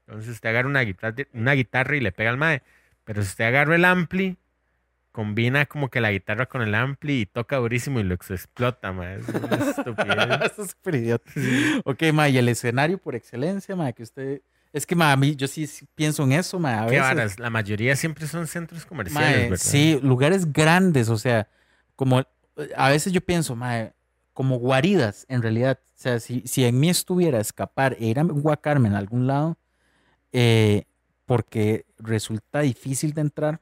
Entonces 0.05 0.31
usted 0.33 0.49
agarra 0.49 0.67
una 0.67 0.81
guitarra, 0.81 1.15
una 1.33 1.53
guitarra 1.53 1.95
y 1.95 2.01
le 2.01 2.11
pega 2.11 2.29
al 2.29 2.37
mae. 2.37 2.61
Pero 3.03 3.23
si 3.23 3.29
usted 3.29 3.45
agarra 3.45 3.75
el 3.75 3.85
ampli, 3.85 4.37
combina 5.11 5.65
como 5.65 5.89
que 5.89 6.01
la 6.01 6.11
guitarra 6.11 6.45
con 6.45 6.61
el 6.61 6.75
ampli 6.75 7.21
y 7.21 7.25
toca 7.25 7.57
durísimo 7.57 7.99
y 7.99 8.03
lo 8.03 8.13
explota, 8.13 8.91
mae. 8.91 9.21
Es 9.21 9.27
una 9.27 9.55
estupidez. 9.71 10.59
Es 10.59 10.69
súper 10.69 10.93
idiota. 10.93 11.31
Ok, 11.83 12.03
ma, 12.13 12.29
y 12.29 12.37
el 12.37 12.47
escenario 12.47 12.99
por 12.99 13.15
excelencia, 13.15 13.75
ma, 13.75 13.91
que 13.91 14.03
usted... 14.03 14.41
Es 14.73 14.85
que, 14.85 14.95
ma, 14.95 15.11
a 15.11 15.17
mí, 15.17 15.35
yo 15.35 15.47
sí, 15.47 15.67
pienso 15.95 16.23
en 16.23 16.31
eso, 16.33 16.57
ma, 16.59 16.83
a 16.83 16.87
Qué 16.87 16.99
varas, 16.99 17.39
la 17.39 17.49
mayoría 17.49 17.95
siempre 17.95 18.25
son 18.27 18.47
centros 18.47 18.85
comerciales, 18.85 19.49
¿verdad? 19.49 19.57
sí, 19.57 19.99
lugares 20.01 20.51
grandes, 20.51 21.09
o 21.09 21.17
sea, 21.17 21.47
como... 21.95 22.23
A 22.75 22.89
veces 22.89 23.11
yo 23.11 23.21
pienso, 23.21 23.55
ma, 23.55 23.91
como 24.33 24.57
guaridas, 24.57 25.25
en 25.29 25.41
realidad. 25.41 25.79
O 25.97 26.01
sea, 26.01 26.19
si, 26.19 26.41
si 26.45 26.65
en 26.65 26.79
mí 26.79 26.89
estuviera 26.89 27.39
escapar 27.39 27.95
e 27.99 28.05
ir 28.05 28.19
a 28.19 28.23
guacarme 28.23 28.87
en 28.87 28.95
algún 28.95 29.27
lado, 29.27 29.57
eh, 30.31 30.85
porque 31.25 31.85
resulta 31.97 32.61
difícil 32.61 33.13
de 33.13 33.21
entrar, 33.21 33.61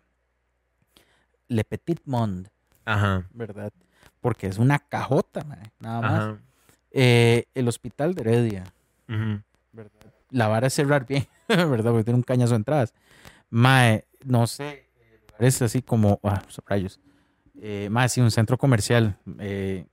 Le 1.48 1.64
Petit 1.64 2.02
Monde, 2.06 2.50
Ajá. 2.86 3.28
¿verdad? 3.34 3.74
Porque 4.22 4.48
es 4.48 4.58
una 4.58 4.80
cajota, 4.80 5.44
ma, 5.44 5.58
nada 5.80 6.02
más. 6.02 6.22
Ajá. 6.22 6.38
Eh, 6.92 7.46
el 7.54 7.68
hospital 7.68 8.14
de 8.16 8.22
Heredia. 8.22 8.64
¿verdad? 9.08 9.44
La 10.32 10.48
vara 10.48 10.68
es 10.68 10.74
cerrar 10.74 11.06
bien, 11.08 11.28
¿verdad? 11.48 11.92
Porque 11.92 12.04
tiene 12.04 12.18
un 12.18 12.24
cañazo 12.24 12.52
de 12.54 12.58
entradas. 12.58 12.94
Mae, 13.50 14.06
no 14.24 14.46
sé, 14.48 14.90
eh, 15.00 15.20
lugares 15.28 15.62
así 15.62 15.82
como, 15.82 16.20
ah, 16.24 16.42
rayos. 16.68 17.00
Eh, 17.62 17.88
mae, 17.92 18.08
sí, 18.10 18.22
un 18.22 18.32
centro 18.32 18.58
comercial. 18.58 19.18
Eh, 19.40 19.86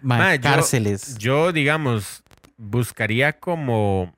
mae, 0.00 0.18
Mae, 0.18 0.36
yo- 0.38 0.42
cárceles. 0.42 1.16
Yo, 1.18 1.52
digamos, 1.52 2.22
buscaría 2.56 3.38
como, 3.38 4.14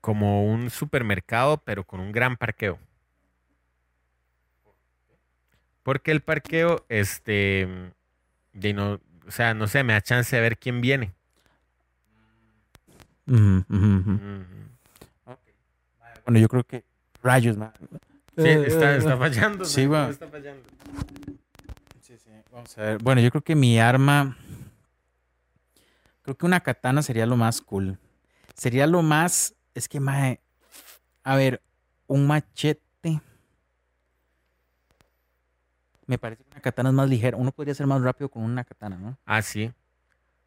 como 0.00 0.44
un 0.46 0.70
supermercado, 0.70 1.58
pero 1.58 1.84
con 1.84 2.00
un 2.00 2.12
gran 2.12 2.36
parqueo. 2.36 2.78
Porque 5.82 6.10
el 6.10 6.20
parqueo, 6.20 6.84
este, 6.88 7.68
de 8.52 8.72
no, 8.74 9.00
o 9.26 9.30
sea, 9.30 9.54
no 9.54 9.66
sé, 9.68 9.84
me 9.84 9.92
da 9.92 10.00
chance 10.00 10.34
de 10.34 10.42
ver 10.42 10.58
quién 10.58 10.80
viene. 10.80 11.12
Ujú, 13.26 13.64
ujú. 13.68 14.10
Ujú. 14.12 15.36
Bueno, 16.24 16.38
yo 16.40 16.48
creo 16.48 16.64
que 16.64 16.84
rayos. 17.22 17.56
Sí, 17.56 17.62
Eh, 18.48 18.64
está, 18.66 18.94
eh, 18.94 18.98
está 18.98 19.16
fallando. 19.16 19.64
sí, 19.64 19.86
va. 19.86 20.10
Está 20.10 20.28
fallando. 20.28 20.62
Sí, 22.02 22.16
sí, 22.18 22.30
Vamos 22.52 22.76
a 22.78 22.82
ver. 22.82 22.98
Bueno, 23.02 23.20
yo 23.20 23.30
creo 23.30 23.42
que 23.42 23.54
mi 23.54 23.78
arma. 23.78 24.36
Creo 26.22 26.36
que 26.36 26.46
una 26.46 26.60
katana 26.60 27.02
sería 27.02 27.26
lo 27.26 27.36
más 27.36 27.60
cool. 27.60 27.98
Sería 28.54 28.86
lo 28.86 29.02
más. 29.02 29.54
Es 29.74 29.88
que, 29.88 30.00
mae. 30.00 30.40
A 31.22 31.36
ver, 31.36 31.62
un 32.06 32.26
machete. 32.26 33.20
Me 36.06 36.18
parece 36.18 36.44
que 36.44 36.50
una 36.52 36.60
katana 36.60 36.88
es 36.90 36.94
más 36.94 37.08
ligera. 37.08 37.36
Uno 37.36 37.50
podría 37.52 37.74
ser 37.74 37.86
más 37.86 38.00
rápido 38.02 38.28
con 38.28 38.42
una 38.42 38.64
katana, 38.64 38.96
¿no? 38.96 39.18
Ah, 39.24 39.42
sí. 39.42 39.72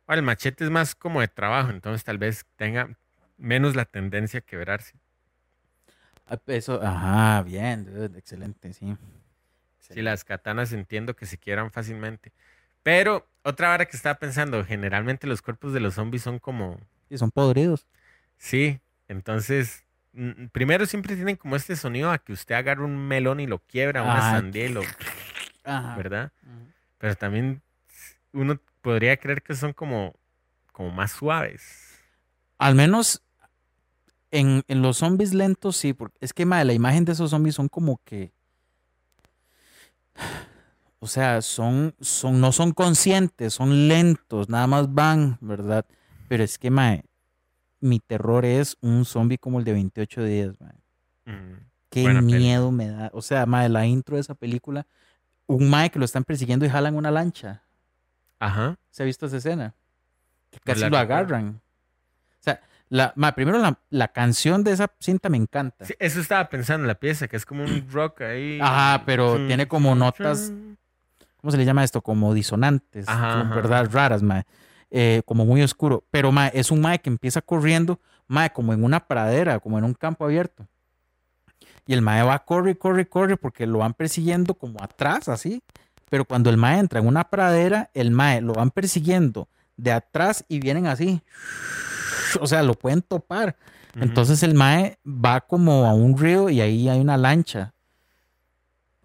Bueno, 0.09 0.21
el 0.21 0.25
machete 0.25 0.63
es 0.63 0.71
más 0.71 0.95
como 0.95 1.21
de 1.21 1.27
trabajo, 1.27 1.69
entonces 1.69 2.03
tal 2.03 2.17
vez 2.17 2.43
tenga 2.55 2.97
menos 3.37 3.75
la 3.75 3.85
tendencia 3.85 4.39
a 4.39 4.41
quebrarse. 4.41 4.95
Ah, 6.25 6.39
Eso, 6.47 6.81
ajá, 6.81 7.43
bien, 7.43 7.85
dude, 7.85 8.17
excelente, 8.17 8.73
sí. 8.73 8.97
Sí, 9.81 10.01
las 10.01 10.23
katanas 10.23 10.73
entiendo 10.73 11.15
que 11.15 11.27
se 11.27 11.37
quiebran 11.37 11.69
fácilmente. 11.69 12.31
Pero 12.81 13.29
otra 13.43 13.67
vara 13.69 13.85
que 13.85 13.95
estaba 13.95 14.15
pensando, 14.17 14.65
generalmente 14.65 15.27
los 15.27 15.43
cuerpos 15.43 15.73
de 15.73 15.79
los 15.79 15.93
zombies 15.93 16.23
son 16.23 16.39
como, 16.39 16.79
Sí, 17.07 17.19
son 17.19 17.29
podridos. 17.29 17.85
sí, 18.39 18.79
entonces, 19.07 19.83
primero 20.51 20.87
siempre 20.87 21.15
tienen 21.15 21.35
como 21.35 21.55
este 21.55 21.75
sonido 21.75 22.09
a 22.09 22.17
que 22.17 22.33
usted 22.33 22.55
agarra 22.55 22.83
un 22.83 22.97
melón 23.07 23.41
y 23.41 23.45
lo 23.45 23.59
quiebra, 23.59 24.01
una 24.01 24.21
Ah, 24.21 24.31
sandía 24.31 24.65
y 24.65 24.69
lo, 24.69 24.81
Ajá. 25.63 25.95
¿verdad? 25.97 26.31
Pero 26.97 27.15
también 27.15 27.61
uno 28.33 28.59
podría 28.81 29.17
creer 29.17 29.41
que 29.41 29.55
son 29.55 29.73
como, 29.73 30.13
como 30.71 30.91
más 30.91 31.11
suaves. 31.11 31.95
Al 32.57 32.75
menos 32.75 33.23
en, 34.31 34.63
en 34.67 34.81
los 34.81 34.97
zombies 34.97 35.33
lentos, 35.33 35.77
sí, 35.77 35.93
porque 35.93 36.17
es 36.21 36.33
que 36.33 36.45
mae, 36.45 36.65
la 36.65 36.73
imagen 36.73 37.05
de 37.05 37.13
esos 37.13 37.31
zombies 37.31 37.55
son 37.55 37.67
como 37.69 37.99
que. 38.03 38.31
O 40.99 41.07
sea, 41.07 41.41
son, 41.41 41.95
son, 42.01 42.41
no 42.41 42.51
son 42.51 42.73
conscientes, 42.73 43.53
son 43.53 43.87
lentos, 43.87 44.49
nada 44.49 44.67
más 44.67 44.93
van, 44.93 45.37
¿verdad? 45.39 45.85
Pero 46.27 46.43
es 46.43 46.57
que, 46.57 46.69
mae, 46.69 47.05
mi 47.79 47.99
terror 47.99 48.43
es 48.45 48.77
un 48.81 49.05
zombie 49.05 49.37
como 49.37 49.59
el 49.59 49.65
de 49.65 49.73
28 49.73 50.23
días, 50.25 50.59
mae. 50.59 50.73
Mm, 51.25 51.69
Qué 51.89 52.03
miedo 52.21 52.71
me 52.71 52.89
da. 52.89 53.09
O 53.13 53.21
sea, 53.21 53.45
mae, 53.45 53.69
la 53.69 53.87
intro 53.87 54.15
de 54.17 54.21
esa 54.21 54.35
película, 54.35 54.85
un 55.47 55.69
mae 55.69 55.89
que 55.89 55.99
lo 55.99 56.05
están 56.05 56.25
persiguiendo 56.25 56.65
y 56.65 56.69
jalan 56.69 56.95
una 56.95 57.11
lancha. 57.11 57.63
Ajá. 58.39 58.77
¿Se 58.89 59.03
ha 59.03 59.05
visto 59.05 59.25
esa 59.25 59.37
escena? 59.37 59.73
Que 60.49 60.59
casi 60.59 60.81
la 60.81 60.89
lo 60.89 60.97
agarran. 60.97 61.61
O 62.31 62.41
sea, 62.41 62.61
la, 62.89 63.13
ma, 63.15 63.33
primero 63.33 63.59
la, 63.59 63.77
la 63.89 64.07
canción 64.07 64.63
de 64.63 64.71
esa 64.71 64.91
cinta 64.99 65.29
me 65.29 65.37
encanta. 65.37 65.85
Sí, 65.85 65.93
eso 65.99 66.19
estaba 66.19 66.49
pensando 66.49 66.83
en 66.85 66.87
la 66.87 66.95
pieza, 66.95 67.27
que 67.27 67.37
es 67.37 67.45
como 67.45 67.63
un 67.63 67.87
rock 67.91 68.21
ahí. 68.21 68.59
Ajá, 68.61 69.03
pero 69.05 69.45
tiene 69.47 69.67
como 69.67 69.93
notas-. 69.95 70.51
¿Cómo 71.41 71.51
se 71.51 71.57
le 71.57 71.65
llama 71.65 71.83
esto? 71.83 72.01
Como 72.01 72.33
disonantes, 72.33 73.07
Ajá, 73.07 73.41
ajá. 73.41 73.55
¿verdad? 73.55 73.89
Raras, 73.91 74.23
ma. 74.23 74.43
Eh, 74.91 75.21
como 75.25 75.45
muy 75.45 75.61
oscuro. 75.61 76.03
Pero 76.11 76.31
ma, 76.31 76.47
es 76.47 76.71
un 76.71 76.81
mae 76.81 76.99
que 76.99 77.09
empieza 77.09 77.41
corriendo, 77.41 77.99
ma, 78.27 78.49
como 78.49 78.73
en 78.73 78.83
una 78.83 78.99
pradera, 79.07 79.59
como 79.59 79.77
en 79.77 79.83
un 79.85 79.93
campo 79.93 80.25
abierto. 80.25 80.67
Y 81.85 81.93
el 81.93 82.01
mae 82.01 82.23
va, 82.23 82.39
corre, 82.39 82.77
corre, 82.77 83.07
corre, 83.07 83.37
porque 83.37 83.65
lo 83.65 83.79
van 83.79 83.93
persiguiendo 83.93 84.53
como 84.53 84.81
atrás, 84.83 85.29
así. 85.29 85.61
Pero 86.09 86.25
cuando 86.25 86.49
el 86.49 86.57
mae 86.57 86.79
entra 86.79 86.99
en 86.99 87.07
una 87.07 87.29
pradera, 87.29 87.89
el 87.93 88.11
mae 88.11 88.41
lo 88.41 88.53
van 88.53 88.71
persiguiendo 88.71 89.47
de 89.79 89.91
atrás 89.91 90.43
y 90.47 90.59
vienen 90.59 90.87
así. 90.87 91.21
O 92.39 92.47
sea, 92.47 92.61
lo 92.63 92.73
pueden 92.73 93.01
topar. 93.01 93.55
Entonces 93.95 94.43
el 94.43 94.53
Mae 94.53 94.99
va 95.05 95.41
como 95.41 95.85
a 95.85 95.93
un 95.93 96.17
río 96.17 96.49
y 96.49 96.61
ahí 96.61 96.87
hay 96.89 96.99
una 96.99 97.17
lancha. 97.17 97.73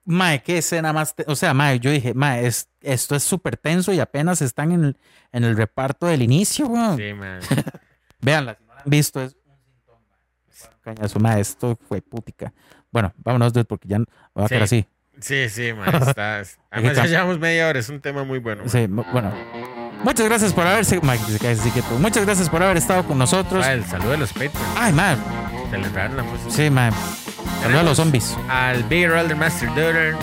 Mae, 0.04 0.42
qué 0.42 0.58
escena 0.58 0.92
más. 0.92 1.14
O 1.26 1.34
sea, 1.34 1.54
Mae, 1.54 1.80
yo 1.80 1.90
dije, 1.90 2.12
Mae, 2.12 2.46
es, 2.46 2.68
esto 2.82 3.16
es 3.16 3.22
súper 3.22 3.56
tenso 3.56 3.92
y 3.92 4.00
apenas 4.00 4.42
están 4.42 4.72
en 4.72 4.84
el, 4.84 4.98
en 5.32 5.44
el 5.44 5.56
reparto 5.56 6.06
del 6.06 6.20
inicio, 6.20 6.66
weón. 6.66 6.98
Sí, 6.98 7.14
man. 7.14 7.40
Véanla, 8.20 8.56
si 8.56 8.64
no 8.64 8.74
la 8.74 8.80
han 8.82 8.90
visto, 8.90 9.22
es 9.22 9.34
un. 9.34 9.44
Cañazo, 10.82 11.18
Mae, 11.18 11.40
esto 11.40 11.78
fue 11.88 12.02
putica. 12.02 12.52
Bueno, 12.90 13.14
vámonos, 13.16 13.54
dude, 13.54 13.64
porque 13.64 13.88
ya 13.88 13.98
voy 14.34 14.44
a 14.44 14.48
quedar 14.48 14.64
así. 14.64 14.86
Sí, 15.20 15.48
sí, 15.48 15.72
man. 15.76 15.94
Está, 16.02 16.42
además 16.70 16.96
ya 16.96 17.06
llevamos 17.06 17.38
media 17.38 17.68
hora, 17.68 17.78
es 17.78 17.88
un 17.88 18.00
tema 18.00 18.24
muy 18.24 18.38
bueno. 18.38 18.62
man. 18.62 18.70
Sí, 18.70 18.86
bueno. 19.12 19.32
Muchas 20.02 20.26
gracias 20.26 20.52
por 20.52 20.66
haberse. 20.66 21.00
Quieto. 21.00 21.98
Muchas 21.98 22.24
gracias 22.26 22.50
por 22.50 22.62
haber 22.62 22.76
estado 22.76 23.04
con 23.04 23.16
nosotros. 23.16 23.64
Ah, 23.66 23.72
el 23.72 23.84
saludo 23.86 24.10
de 24.10 24.16
los 24.18 24.32
Patreons. 24.32 24.58
Ay, 24.76 24.92
Mae. 24.92 25.16
Celebraron 25.70 26.16
la 26.18 26.22
música. 26.24 26.50
Sí, 26.50 26.68
Mae. 26.68 26.90
Saludos 27.62 27.80
a 27.80 27.82
los 27.84 27.96
zombies. 27.96 28.36
Al 28.50 28.82
Bigger 28.84 29.12
Elder 29.12 29.36
Master 29.36 29.68
Daughter. 29.68 30.14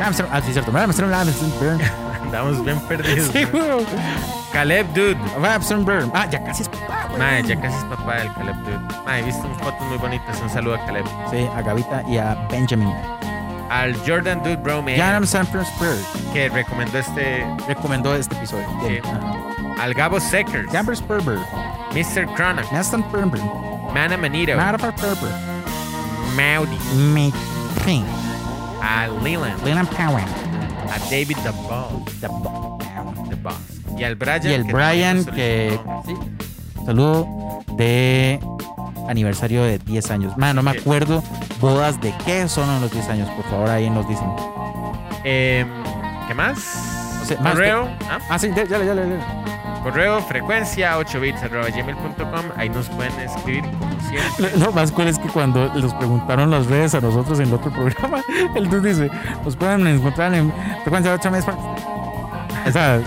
Hamster- 0.00 0.26
Ah, 0.32 0.40
sí, 0.40 0.52
cierto. 0.52 0.72
Hamster- 0.72 1.06
Hamster- 1.12 1.80
Andamos 2.22 2.64
bien 2.64 2.80
perdidos. 2.88 3.28
Sí, 3.32 3.44
man. 3.52 3.80
Caleb 4.50 4.86
Dude. 4.94 5.18
Ah, 6.14 6.26
ya 6.30 6.42
casi 6.42 6.62
es 6.62 6.68
papá, 6.70 7.06
güey. 7.08 7.18
Mae, 7.18 7.42
ya 7.42 7.60
casi 7.60 7.76
es 7.76 7.84
papá 7.84 8.14
del 8.16 8.32
Caleb 8.32 8.56
Dude. 8.64 9.02
Mae, 9.04 9.20
he 9.20 9.24
visto 9.24 9.46
unas 9.46 9.58
fotos 9.60 9.86
muy 9.88 9.98
bonitas. 9.98 10.40
Un 10.40 10.48
saludo 10.48 10.76
a 10.76 10.86
Caleb. 10.86 11.04
Sí, 11.30 11.46
a 11.54 11.60
Gavita 11.60 12.02
y 12.08 12.16
a 12.16 12.34
Benjamin. 12.50 12.90
Al 13.72 13.96
Jordan 14.06 14.42
Dude 14.42 14.56
Bro 14.56 14.82
Man, 14.82 14.96
Jan 14.96 15.26
Sanford 15.26 15.64
que 16.34 16.50
recomendó 16.50 16.98
este. 16.98 17.42
recomendó 17.66 18.14
este 18.14 18.34
episodio. 18.36 18.66
Sí. 18.86 18.98
Al 19.80 19.94
Gabo 19.94 20.20
Seckers. 20.20 20.70
Perber. 21.08 21.38
Mr. 21.94 22.26
Chronic. 22.34 22.70
Nastan 22.70 23.02
Perber. 23.10 23.40
Mana 23.94 24.18
Manito. 24.18 24.54
Marva 24.56 24.92
Perber. 24.94 25.32
Maudi. 26.36 26.76
Me 27.14 27.32
King. 27.82 28.04
A 28.82 29.08
Leland. 29.22 29.58
Leland 29.64 29.88
Power. 29.96 30.22
A 30.90 30.98
David 31.10 31.38
The 31.42 31.50
Ball. 31.66 32.04
The 32.20 32.28
Bo- 32.28 32.78
The 33.30 33.36
Boss. 33.36 33.54
Y 33.96 34.04
al 34.04 34.16
Brian. 34.16 34.42
Y 34.44 34.52
el 34.52 34.66
que 34.66 34.72
Brian 34.74 35.24
que. 35.24 35.80
Sí. 36.06 36.14
Saludo 36.84 37.26
de 37.78 38.38
aniversario 39.08 39.62
de 39.64 39.78
10 39.78 40.10
años. 40.10 40.36
Man, 40.36 40.56
no 40.56 40.62
me 40.62 40.72
acuerdo 40.72 41.22
bodas 41.60 42.00
de 42.00 42.14
qué 42.24 42.48
son 42.48 42.68
los 42.80 42.90
10 42.92 43.08
años. 43.08 43.28
Por 43.30 43.44
favor, 43.46 43.70
ahí 43.70 43.88
nos 43.90 44.08
dicen. 44.08 44.26
Em, 45.24 45.68
¿Qué 46.28 46.34
más? 46.34 46.58
O 47.22 47.24
sea, 47.24 47.40
más 47.40 47.52
Correo. 47.54 47.88
¿ah? 48.10 48.18
Ah, 48.28 48.38
sí, 48.38 48.50
ya, 48.54 48.64
ya, 48.64 48.82
ya, 48.82 48.94
ya. 48.94 49.42
Correo 49.82 50.22
frecuencia 50.22 50.96
8 50.96 51.20
bits 51.20 51.42
arroba 51.42 51.68
gmail.com. 51.68 52.44
Ahí 52.56 52.68
nos 52.68 52.88
pueden 52.90 53.18
escribir 53.18 53.64
como 53.64 54.00
siempre. 54.00 54.58
Lo, 54.58 54.66
lo 54.66 54.72
más 54.72 54.92
cool 54.92 55.08
es 55.08 55.18
que 55.18 55.28
cuando 55.28 55.72
nos 55.74 55.92
preguntaron 55.94 56.50
las 56.50 56.66
redes 56.66 56.94
a 56.94 57.00
nosotros 57.00 57.40
en 57.40 57.48
el 57.48 57.54
otro 57.54 57.72
programa, 57.72 58.22
el 58.54 58.68
dude 58.68 58.90
dice, 58.90 59.10
nos 59.44 59.56
pueden 59.56 59.86
encontrar 59.86 60.32
en 60.34 60.52
frecuencia 60.82 61.12
8 61.14 61.30
meses. 61.30 61.54
O 62.66 62.70
sea, 62.70 63.00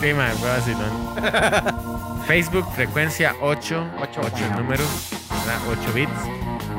Sí, 0.00 0.14
man, 0.14 0.30
fue 0.38 0.50
así, 0.50 0.72
¿no? 0.72 1.88
Facebook, 2.28 2.70
frecuencia 2.74 3.34
8, 3.40 3.86
8, 4.02 4.20
8 4.22 4.56
números, 4.58 4.86
¿verdad? 5.30 5.58
8 5.66 5.92
bits. 5.94 6.12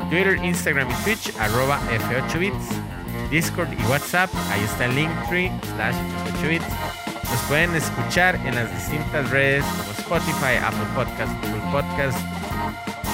Twitter, 0.08 0.38
Instagram 0.44 0.88
y 0.88 0.94
Twitch, 1.02 1.34
arroba 1.40 1.80
F8 1.90 2.38
bits. 2.38 2.66
Discord 3.32 3.68
y 3.72 3.82
WhatsApp, 3.90 4.30
ahí 4.52 4.60
está 4.62 4.84
el 4.84 4.94
Linktree, 4.94 5.50
slash 5.74 5.96
8 6.38 6.48
bits. 6.48 6.64
Nos 7.28 7.40
pueden 7.48 7.74
escuchar 7.74 8.36
en 8.46 8.54
las 8.54 8.72
distintas 8.72 9.28
redes 9.30 9.64
como 9.64 9.90
Spotify, 9.98 10.56
Apple 10.64 10.86
Podcast, 10.94 11.32
Google 11.42 11.72
Podcast. 11.72 12.18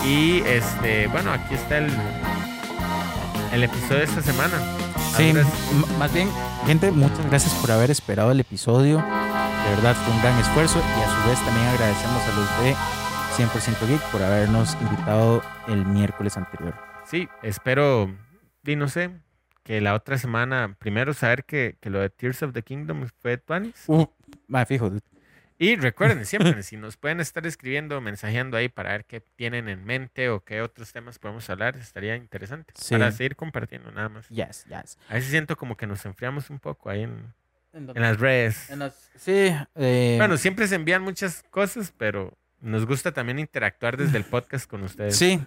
Y 0.04 0.40
este, 0.40 1.06
bueno, 1.06 1.32
aquí 1.32 1.54
está 1.54 1.78
el, 1.78 1.90
el 3.54 3.64
episodio 3.64 4.00
de 4.00 4.04
esta 4.04 4.20
semana. 4.20 4.60
sí, 5.16 5.32
más 5.98 6.12
bien, 6.12 6.28
gente, 6.66 6.90
muchas 6.90 7.24
gracias 7.30 7.54
por 7.54 7.70
haber 7.70 7.90
esperado 7.90 8.30
el 8.30 8.40
episodio. 8.40 9.02
De 9.66 9.74
verdad 9.74 9.97
fue 9.97 10.14
un 10.14 10.22
gran 10.22 10.38
esfuerzo 10.38 10.78
y 10.78 11.02
a 11.02 11.22
su 11.22 11.28
vez 11.28 11.44
también 11.44 11.66
agradecemos 11.66 12.22
a 12.22 12.36
los 12.36 12.62
de 12.62 12.74
100% 13.36 13.88
Geek 13.88 14.01
por 14.12 14.22
habernos 14.22 14.76
invitado 14.80 15.43
el 15.66 15.84
miércoles 15.84 16.36
anterior. 16.36 16.72
Sí, 17.05 17.28
espero, 17.43 18.14
y 18.64 18.76
no 18.76 18.86
sé, 18.86 19.10
que 19.64 19.80
la 19.80 19.94
otra 19.94 20.18
semana, 20.18 20.76
primero 20.78 21.14
saber 21.14 21.44
que, 21.44 21.78
que 21.80 21.90
lo 21.90 21.98
de 21.98 22.10
Tears 22.10 22.44
of 22.44 22.52
the 22.52 22.62
Kingdom 22.62 23.09
fue 23.18 23.38
Tuanis. 23.38 23.84
Uh, 23.88 24.06
ma, 24.47 24.64
fijo, 24.66 24.88
dude. 24.88 25.02
Y 25.59 25.74
recuerden 25.74 26.24
siempre, 26.26 26.62
si 26.62 26.76
nos 26.76 26.97
pueden 26.97 27.18
estar 27.18 27.44
escribiendo, 27.44 28.01
mensajeando 28.01 28.56
ahí 28.56 28.68
para 28.68 28.93
ver 28.93 29.05
qué 29.05 29.20
tienen 29.20 29.68
en 29.68 29.84
mente 29.84 30.28
o 30.28 30.44
qué 30.44 30.62
otros 30.62 30.93
temas 30.93 31.18
podemos 31.18 31.51
hablar, 31.51 31.76
estaría 31.76 32.14
interesante. 32.14 32.72
Sí. 32.76 32.94
Para 32.94 33.10
seguir 33.10 33.34
compartiendo 33.34 33.90
nada 33.90 34.10
más. 34.10 34.28
Yes, 34.28 34.64
yes. 34.66 34.97
A 35.09 35.14
veces 35.14 35.30
siento 35.30 35.56
como 35.56 35.76
que 35.76 35.88
nos 35.88 36.06
enfriamos 36.06 36.51
un 36.51 36.60
poco 36.60 36.88
ahí 36.88 37.02
en, 37.02 37.34
En 37.77 37.90
en 37.94 38.03
las 38.03 38.19
redes. 38.19 38.70
las- 38.77 39.11
sí, 39.16 39.53
eh, 39.74 40.15
Bueno, 40.19 40.36
siempre 40.39 40.66
se 40.66 40.74
envían 40.77 41.03
muchas 41.03 41.44
cosas, 41.51 41.93
pero 41.97 42.32
nos 42.61 42.86
gusta 42.86 43.12
también 43.12 43.39
interactuar 43.39 43.97
desde 43.97 44.16
el 44.19 44.24
podcast 44.31 44.69
con 44.69 44.82
ustedes. 44.82 45.16
sí. 45.16 45.40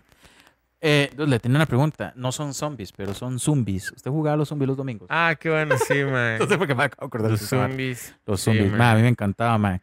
Eh, 0.81 1.11
le 1.17 1.39
tenía 1.39 1.57
una 1.57 1.65
pregunta. 1.65 2.13
No 2.15 2.31
son 2.31 2.53
zombies, 2.53 2.93
pero 2.93 3.13
son 3.13 3.37
zombies. 3.37 3.91
¿Usted 3.91 4.09
jugaba 4.11 4.35
a 4.35 4.37
los 4.37 4.47
zombies 4.47 4.67
los 4.69 4.77
domingos? 4.77 5.07
Ah, 5.11 5.35
qué 5.37 5.49
bueno, 5.49 5.75
sí, 5.77 5.93
mae. 6.09 6.39
no 6.39 6.47
sé 6.47 6.57
por 6.57 6.67
qué 6.67 6.73
me 6.75 6.83
acabo 6.85 7.01
de 7.01 7.07
acordar 7.07 7.31
Los 7.31 7.41
zombies. 7.41 8.15
Los 8.25 8.39
Sí, 8.39 8.45
zombies. 8.45 8.69
man. 8.69 8.77
Ma, 8.77 8.91
a 8.91 8.95
mí 8.95 9.01
me 9.01 9.09
encantaba, 9.09 9.57
ma. 9.57 9.81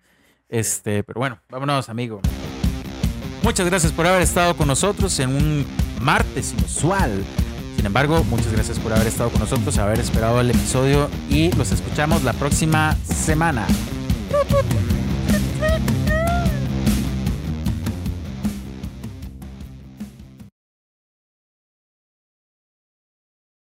Este, 0.48 1.02
pero 1.04 1.18
bueno, 1.18 1.38
vámonos, 1.50 1.90
amigo. 1.90 2.22
Muchas 3.42 3.66
gracias 3.68 3.92
por 3.92 4.06
haber 4.06 4.22
estado 4.22 4.56
con 4.56 4.68
nosotros 4.68 5.18
en 5.20 5.30
un 5.36 5.66
martes 6.00 6.54
inusual. 6.54 7.22
Sin 7.76 7.84
embargo, 7.84 8.24
muchas 8.24 8.52
gracias 8.52 8.78
por 8.78 8.92
haber 8.92 9.06
estado 9.06 9.30
con 9.30 9.40
nosotros, 9.40 9.76
haber 9.78 10.00
esperado 10.00 10.40
el 10.40 10.50
episodio 10.50 11.10
y 11.28 11.52
los 11.52 11.72
escuchamos 11.72 12.24
la 12.24 12.32
próxima 12.32 12.96
semana. 13.04 13.66